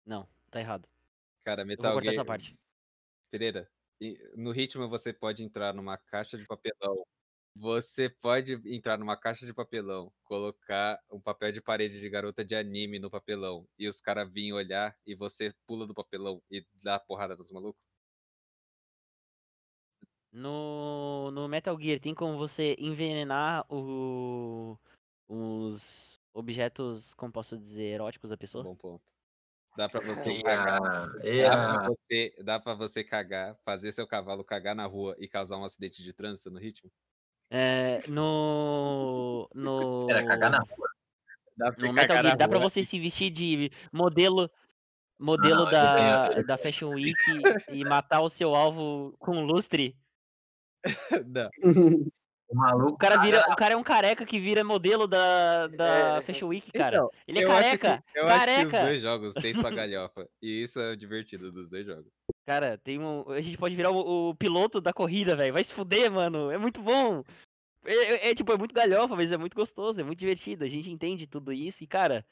Não, 0.05 0.27
tá 0.51 0.59
errado. 0.59 0.87
Cara, 1.43 1.61
Eu 1.61 1.65
vou 1.65 1.69
Metal 1.69 1.93
cortar 1.93 2.03
Gear. 2.11 2.15
essa 2.15 2.25
parte. 2.25 2.59
Pereira, 3.31 3.69
no 4.35 4.53
Hitman 4.53 4.87
você 4.89 5.11
pode 5.11 5.43
entrar 5.43 5.73
numa 5.73 5.97
caixa 5.97 6.37
de 6.37 6.45
papelão. 6.45 7.05
Você 7.59 8.07
pode 8.09 8.53
entrar 8.71 8.97
numa 8.99 9.17
caixa 9.19 9.45
de 9.45 9.53
papelão, 9.53 10.13
colocar 10.23 10.99
um 11.11 11.19
papel 11.19 11.51
de 11.51 11.59
parede 11.61 11.99
de 11.99 12.07
garota 12.09 12.45
de 12.45 12.55
anime 12.55 12.99
no 12.99 13.09
papelão 13.09 13.67
e 13.79 13.87
os 13.87 13.99
caras 13.99 14.31
virem 14.31 14.53
olhar 14.53 14.95
e 15.05 15.15
você 15.15 15.51
pula 15.65 15.87
do 15.87 15.93
papelão 15.93 16.41
e 16.51 16.63
dá 16.83 16.99
porrada 16.99 17.35
nos 17.35 17.51
malucos. 17.51 17.81
No, 20.31 21.31
no 21.31 21.47
Metal 21.47 21.79
Gear 21.79 21.99
tem 21.99 22.13
como 22.13 22.37
você 22.37 22.75
envenenar 22.77 23.65
o, 23.69 24.77
os 25.27 26.19
objetos, 26.33 27.13
como 27.15 27.31
posso 27.31 27.57
dizer, 27.57 27.93
eróticos 27.93 28.29
da 28.29 28.37
pessoa? 28.37 28.63
Bom 28.63 28.75
ponto. 28.75 29.03
Dá 29.75 29.89
pra 29.89 30.01
você 30.05 30.43
cagar. 30.43 30.81
a, 30.81 31.05
Dá 31.41 31.57
pra, 31.57 31.79
a, 31.85 31.87
você, 31.87 32.35
dá 32.43 32.59
pra 32.59 32.73
você 32.75 33.03
cagar, 33.03 33.57
fazer 33.63 33.91
seu 33.91 34.07
cavalo 34.07 34.43
cagar 34.43 34.75
na 34.75 34.85
rua 34.85 35.15
e 35.19 35.27
causar 35.27 35.57
um 35.57 35.65
acidente 35.65 36.03
de 36.03 36.13
trânsito 36.13 36.51
no 36.51 36.59
ritmo? 36.59 36.91
É, 37.49 38.03
no. 38.07 39.49
No. 39.55 40.05
Pera, 40.07 40.25
cagar 40.25 40.51
na 40.51 40.59
rua. 40.59 40.89
Dá 41.57 41.71
pra 41.71 41.81
No 41.81 41.87
você 41.87 41.93
Metal 41.93 42.21
Gear 42.23 42.37
dá 42.37 42.47
pra 42.47 42.59
você 42.59 42.83
se 42.83 42.99
vestir 42.99 43.29
de 43.31 43.71
modelo. 43.91 44.49
modelo 45.19 45.65
Não, 45.65 45.71
da, 45.71 46.27
tenho- 46.27 46.39
eu 46.41 46.45
da 46.45 46.57
Fashion 46.57 46.89
Week 46.93 47.17
e 47.71 47.83
matar 47.83 48.21
o 48.21 48.29
seu 48.29 48.53
alvo 48.53 49.15
com 49.19 49.43
lustre. 49.43 49.97
Não. 51.25 51.49
O 52.49 52.55
maluco. 52.55 52.93
O 52.93 52.97
cara, 52.97 53.17
vira, 53.17 53.41
o 53.51 53.55
cara 53.55 53.73
é 53.73 53.77
um 53.77 53.83
careca 53.83 54.25
que 54.25 54.39
vira 54.39 54.63
modelo 54.63 55.05
da, 55.05 55.67
da 55.67 56.17
É. 56.17 56.21
Fashion 56.21 56.47
Week, 56.47 56.71
cara. 56.71 56.97
Então, 56.97 57.09
Ele 57.27 57.39
é 57.39 57.43
eu 57.43 57.51
acho 57.51 57.61
careca. 57.63 58.03
que- 58.13 58.19
eu 58.19 58.27
acho 58.27 58.45
que 58.45 58.51
os 58.51 58.55
careca. 58.71 58.81
dois 58.85 59.01
jogos 59.01 59.33
têm 59.33 59.53
sua 59.53 59.69
galhofa. 59.69 60.29
E 60.41 60.63
isso 60.63 60.79
é 60.79 60.91
o 60.93 60.97
divertido 60.97 61.51
dos 61.51 61.69
dois 61.69 61.85
jogos. 61.85 62.07
Cara, 62.45 62.77
tem 62.77 62.99
um. 62.99 63.29
A 63.31 63.41
gente 63.41 63.57
pode 63.57 63.75
virar 63.75 63.91
o, 63.91 64.29
o 64.29 64.35
piloto 64.35 64.79
da 64.79 64.93
corrida, 64.93 65.35
velho. 65.35 65.51
Vai 65.53 65.63
se 65.63 65.73
fuder, 65.73 66.09
mano. 66.09 66.49
É 66.49 66.57
muito 66.57 66.81
bom. 66.81 67.21
É, 67.85 67.93
é- 67.95 68.29
é, 68.29 68.35
tipo, 68.35 68.51
é 68.53 68.57
muito 68.57 68.73
galhofa, 68.73 69.15
mas 69.15 69.31
é 69.31 69.37
muito 69.37 69.53
gostoso, 69.55 69.99
é 69.99 70.03
muito 70.03 70.19
divertido. 70.19 70.63
A 70.63 70.69
gente 70.69 70.89
entende 70.89 71.27
tudo 71.27 71.51
isso 71.51 71.83
e, 71.83 71.87
cara, 71.87 72.25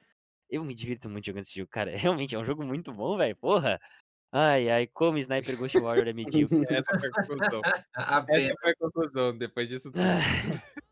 eu 0.50 0.64
me 0.64 0.74
divirto 0.74 1.10
muito 1.10 1.26
jogando 1.26 1.44
esse 1.44 1.56
jogo, 1.60 1.70
cara. 1.70 1.92
Realmente 2.18 2.36
é 2.36 2.40
um 2.40 2.46
jogo 2.46 2.64
muito 2.64 2.94
bom, 2.94 3.18
velho. 3.18 3.36
Porra. 3.36 3.80
Ai, 4.32 4.70
ai, 4.70 4.88
como 4.88 5.18
Sniper 5.18 5.58
Ghost 5.58 5.78
Warrior 5.80 6.08
é 6.08 6.14
medíocre. 6.14 6.66
Essa 6.70 7.00
foi 7.00 7.10
a 7.10 7.12
conclusão. 7.12 7.62
A 7.96 8.18
Essa 8.18 8.56
foi 8.60 8.72
a 8.72 8.76
conclusão 8.76 9.38
depois 9.38 9.70
disso 9.70 9.92
tudo. 9.92 10.02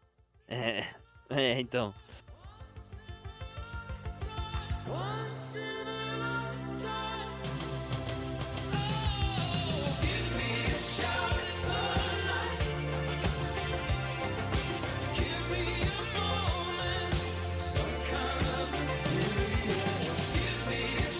É, 0.45 0.85
é, 1.29 1.59
então. 1.59 1.93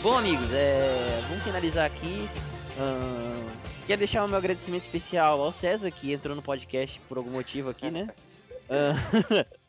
Bom, 0.03 0.17
amigos, 0.17 0.51
é, 0.51 1.12
finalizar 1.53 1.85
aqui. 1.85 2.27
Ahn, 2.79 3.47
quero 3.85 3.99
deixar 3.99 4.25
o 4.25 4.27
meu 4.27 4.37
agradecimento 4.37 4.81
especial 4.81 5.39
ao 5.39 5.51
César, 5.51 5.91
que 5.91 6.11
entrou 6.11 6.35
no 6.35 6.41
podcast 6.41 6.99
por 7.01 7.19
algum 7.19 7.29
motivo 7.29 7.69
aqui, 7.69 7.91
né? 7.91 8.11
Ahn, 8.67 8.95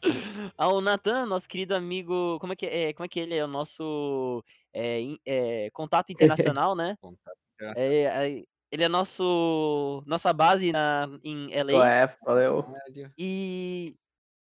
ao 0.56 0.81
Natan, 0.81 1.27
nosso 1.27 1.47
querido 1.47 1.74
amigo. 1.74 2.39
Como 2.40 2.55
é 2.55 2.56
que 2.56 2.65
é? 2.65 2.94
Como 2.94 3.05
é 3.05 3.09
que 3.09 3.20
ele 3.20 3.35
é? 3.35 3.44
O 3.44 3.48
nosso 3.48 4.43
é, 4.73 4.98
é, 5.27 5.70
contato 5.74 6.11
internacional, 6.11 6.74
né? 6.74 6.97
É, 7.77 8.02
é, 8.02 8.44
ele 8.69 8.82
é 8.82 8.89
nosso 8.89 10.02
nossa 10.06 10.32
base 10.32 10.73
na, 10.73 11.09
em 11.23 11.51
LA. 11.55 11.78
Ué, 11.78 12.16
valeu. 12.27 12.74
E 13.16 13.94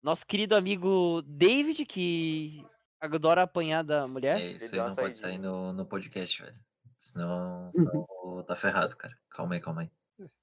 nosso 0.01 0.25
querido 0.25 0.55
amigo 0.55 1.21
David, 1.27 1.85
que 1.85 2.65
adora 3.01 3.43
apanhar 3.43 3.83
da 3.83 4.07
mulher. 4.07 4.41
É, 4.41 4.53
isso 4.53 4.73
aí 4.73 4.81
não 4.81 4.95
pode 4.95 5.19
sair 5.19 5.37
no, 5.37 5.73
no 5.73 5.85
podcast, 5.85 6.41
velho. 6.41 6.57
Senão, 7.03 7.69
senão 7.73 8.45
tá 8.47 8.55
ferrado, 8.55 8.97
cara. 8.97 9.19
Calma 9.29 9.57
aí, 9.57 9.61
calma 9.61 9.83
aí. 9.83 9.91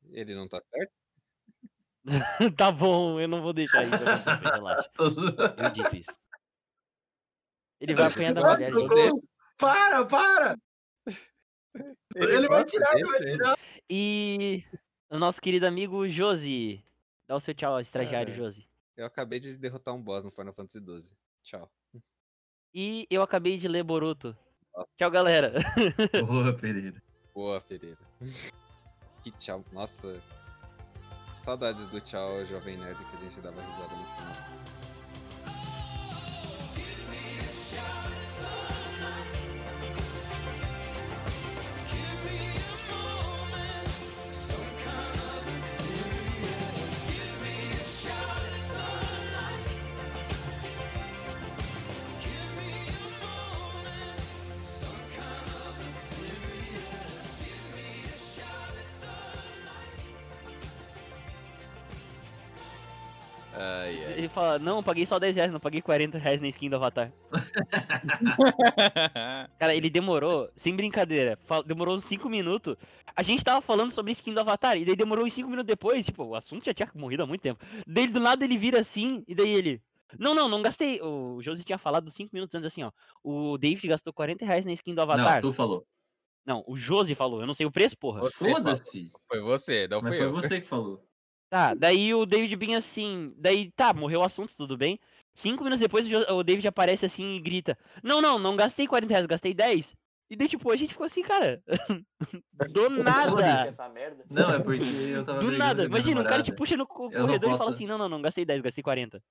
Ele 0.10 0.36
não 0.36 0.46
tá 0.46 0.62
certo? 0.70 0.92
tá 2.58 2.70
bom, 2.70 3.18
eu 3.18 3.30
não 3.30 3.42
vou 3.42 3.54
deixar 3.54 3.82
isso 3.84 3.96
acontecer, 3.96 4.52
relaxa. 4.52 4.90
Eu 5.00 5.70
dito 5.72 5.96
isso. 5.96 6.18
Ele 7.80 7.96
vai 7.96 8.08
apanhar 8.08 8.34
da 8.34 8.42
mulher, 8.42 8.74
gente. 8.74 9.28
Para, 9.58 10.06
para! 10.06 10.58
Ele 12.14 12.48
vai 12.50 12.64
gosta, 12.64 12.66
tirar, 12.66 12.92
deixa 12.92 13.08
vai 13.08 13.22
ele. 13.22 13.32
tirar. 13.32 13.58
E 13.90 14.66
o 15.10 15.18
nosso 15.18 15.42
querido 15.42 15.66
amigo 15.66 16.10
Josi. 16.10 16.84
Dá 17.26 17.38
o 17.38 17.40
seu 17.40 17.54
tchau 17.54 17.80
estagiário, 17.80 18.34
É. 18.34 18.36
Josi. 18.36 18.68
Eu 18.98 19.06
acabei 19.06 19.40
de 19.40 19.56
derrotar 19.56 19.96
um 19.96 20.02
boss 20.04 20.26
no 20.26 20.32
Final 20.32 20.54
Fantasy 20.54 20.84
XII. 20.84 21.06
Tchau. 21.42 21.72
E 22.74 23.08
eu 23.10 23.22
acabei 23.22 23.58
de 23.58 23.66
ler 23.70 23.84
Boruto. 23.84 24.38
Nossa. 24.76 24.90
Tchau, 24.98 25.12
galera. 25.12 25.54
Boa, 26.26 26.54
Pereira. 26.58 27.02
Boa, 27.34 27.62
Pereira. 27.62 27.98
Que 29.24 29.32
tchau. 29.32 29.64
Nossa. 29.72 30.22
Saudades 31.42 31.90
do 31.90 32.02
tchau, 32.02 32.46
Jovem 32.46 32.78
Nerd, 32.78 32.98
que 32.98 33.16
a 33.16 33.20
gente 33.20 33.40
dava 33.42 33.62
risada 33.62 33.96
no 33.96 34.06
final. 34.16 34.69
Ai, 63.62 64.06
ai. 64.06 64.14
Ele 64.18 64.30
fala, 64.30 64.58
não, 64.58 64.82
paguei 64.82 65.06
só 65.06 65.20
10 65.20 65.36
reais, 65.36 65.52
não 65.52 65.60
paguei 65.60 65.82
40 65.82 66.18
reais 66.18 66.40
na 66.40 66.48
skin 66.48 66.70
do 66.70 66.78
Avatar. 66.78 67.12
Cara, 69.60 69.76
ele 69.76 69.90
demorou, 69.90 70.50
sem 70.56 70.74
brincadeira, 70.74 71.38
demorou 71.66 71.98
uns 71.98 72.06
5 72.06 72.30
minutos. 72.30 72.78
A 73.14 73.22
gente 73.22 73.44
tava 73.44 73.60
falando 73.60 73.92
sobre 73.92 74.14
skin 74.14 74.34
do 74.34 74.40
Avatar, 74.40 74.78
e 74.78 74.86
daí 74.86 74.96
demorou 74.96 75.26
uns 75.26 75.34
5 75.34 75.50
minutos 75.50 75.68
depois, 75.68 76.06
tipo, 76.06 76.24
o 76.24 76.36
assunto 76.36 76.64
já 76.64 76.74
tinha 76.74 76.90
morrido 76.96 77.24
há 77.24 77.26
muito 77.26 77.42
tempo. 77.42 77.62
Daí 77.86 78.08
do 78.08 78.22
nada 78.22 78.46
ele 78.46 78.58
vira 78.58 78.80
assim, 78.80 79.26
e 79.28 79.36
daí 79.36 79.54
ele. 79.54 79.82
Não, 80.18 80.34
não, 80.34 80.48
não 80.48 80.62
gastei. 80.62 81.02
O 81.02 81.42
Josi 81.42 81.66
tinha 81.66 81.78
falado 81.78 82.10
5 82.10 82.30
minutos 82.34 82.56
antes 82.56 82.68
assim, 82.68 82.84
ó. 82.84 82.92
O 83.22 83.58
David 83.58 83.90
gastou 83.90 84.14
40 84.14 84.46
reais 84.46 84.64
na 84.64 84.72
skin 84.72 84.96
do 84.96 85.02
Avatar. 85.02 85.36
Não, 85.36 85.42
tu 85.42 85.54
falou. 85.54 85.86
Não, 86.46 86.64
o 86.66 86.78
Josi 86.78 87.14
falou, 87.14 87.42
eu 87.42 87.48
não 87.48 87.54
sei 87.54 87.66
o 87.66 87.72
preço, 87.72 87.98
porra. 87.98 88.22
Foda-se. 88.32 89.06
Foi 89.28 89.42
você, 89.42 89.86
não 89.88 90.02
Mas 90.02 90.16
foi 90.16 90.26
eu. 90.26 90.32
você 90.32 90.62
que 90.62 90.68
falou. 90.68 91.04
Tá, 91.50 91.74
daí 91.74 92.14
o 92.14 92.26
David 92.26 92.56
bem 92.56 92.76
assim. 92.76 93.34
Daí 93.38 93.72
tá, 93.72 93.92
morreu 93.94 94.20
o 94.20 94.24
assunto, 94.24 94.56
tudo 94.56 94.78
bem. 94.78 95.00
Cinco 95.34 95.64
minutos 95.64 95.80
depois 95.82 96.06
o 96.30 96.44
David 96.44 96.68
aparece 96.68 97.06
assim 97.06 97.36
e 97.36 97.42
grita: 97.42 97.78
Não, 98.04 98.22
não, 98.22 98.38
não 98.38 98.56
gastei 98.56 98.88
40 98.88 99.12
reais, 99.12 99.26
gastei 99.26 99.54
10. 99.54 99.96
E 100.32 100.36
daí, 100.36 100.48
tipo, 100.48 100.70
a 100.72 100.76
gente 100.76 100.92
ficou 100.92 101.08
assim, 101.08 101.24
cara. 101.24 101.60
Do 102.72 102.90
nada. 102.90 103.32
Não, 104.30 104.54
é 104.54 104.60
porque 104.60 104.84
eu 104.84 105.24
tava 105.24 105.40
Do 105.42 105.52
nada. 105.58 105.86
Imagina, 105.86 106.22
o 106.22 106.24
cara 106.26 106.44
te 106.44 106.52
puxa 106.52 106.78
no 106.78 106.86
corredor 106.86 107.36
e 107.36 107.40
fala 107.40 107.58
posso- 107.58 107.70
assim: 107.72 107.88
Não, 107.88 107.98
não, 107.98 108.08
não, 108.08 108.22
gastei 108.22 108.46
10, 108.46 108.62
gastei 108.62 108.84
40. 108.84 109.24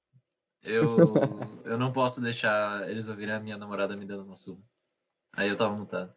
Eu, 0.60 0.84
eu 1.64 1.78
não 1.78 1.92
posso 1.92 2.20
deixar 2.20 2.90
eles 2.90 3.06
ouvirem 3.08 3.34
a 3.34 3.38
minha 3.40 3.56
namorada 3.56 3.96
me 3.96 4.04
dando 4.04 4.24
uma 4.24 4.34
surra. 4.34 4.60
Aí 5.34 5.48
eu 5.48 5.56
tava 5.56 5.76
mutado. 5.76 6.12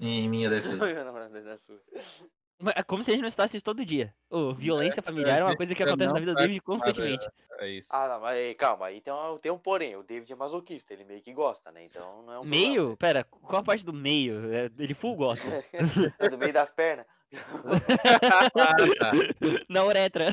Em 0.00 0.26
minha 0.26 0.48
defesa. 0.48 0.78
É 2.74 2.82
como 2.82 3.02
se 3.02 3.10
a 3.10 3.14
gente 3.14 3.22
não 3.22 3.28
estasse 3.28 3.56
isso 3.56 3.64
todo 3.64 3.84
dia. 3.84 4.14
Ô, 4.30 4.54
violência 4.54 5.02
familiar 5.02 5.40
é 5.40 5.44
uma 5.44 5.56
coisa 5.56 5.74
que 5.74 5.82
acontece 5.82 6.12
na 6.12 6.20
vida 6.20 6.34
do 6.34 6.38
David 6.38 6.60
constantemente. 6.60 7.26
É 7.58 7.68
isso. 7.68 7.88
Ah, 7.90 8.08
não, 8.08 8.20
mas 8.20 8.54
calma, 8.56 8.86
aí 8.86 9.00
tem 9.00 9.12
um, 9.12 9.38
tem 9.38 9.52
um 9.52 9.58
porém. 9.58 9.96
O 9.96 10.02
David 10.02 10.32
é 10.32 10.36
masoquista, 10.36 10.92
ele 10.92 11.04
meio 11.04 11.20
que 11.20 11.32
gosta, 11.32 11.70
né? 11.72 11.84
Então 11.84 12.22
não 12.22 12.32
é 12.32 12.40
um 12.40 12.44
Meio? 12.44 12.96
Pera, 12.96 13.24
qual 13.24 13.60
a 13.60 13.64
parte 13.64 13.84
do 13.84 13.92
meio? 13.92 14.52
É, 14.52 14.70
Ele 14.78 14.94
full 14.94 15.16
gosta. 15.16 15.44
problema. 15.44 16.14
É 16.18 16.28
do 16.28 16.38
meio 16.38 16.52
das 16.52 16.70
pernas. 16.70 17.06
Na 19.68 19.84
uretra. 19.84 20.26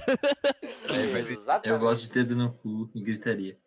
Exatamente. 1.29 1.69
Eu 1.69 1.79
gosto 1.79 2.03
de 2.03 2.13
dedo 2.13 2.35
no 2.35 2.53
cu 2.53 2.89
e 2.93 3.01
gritaria. 3.01 3.57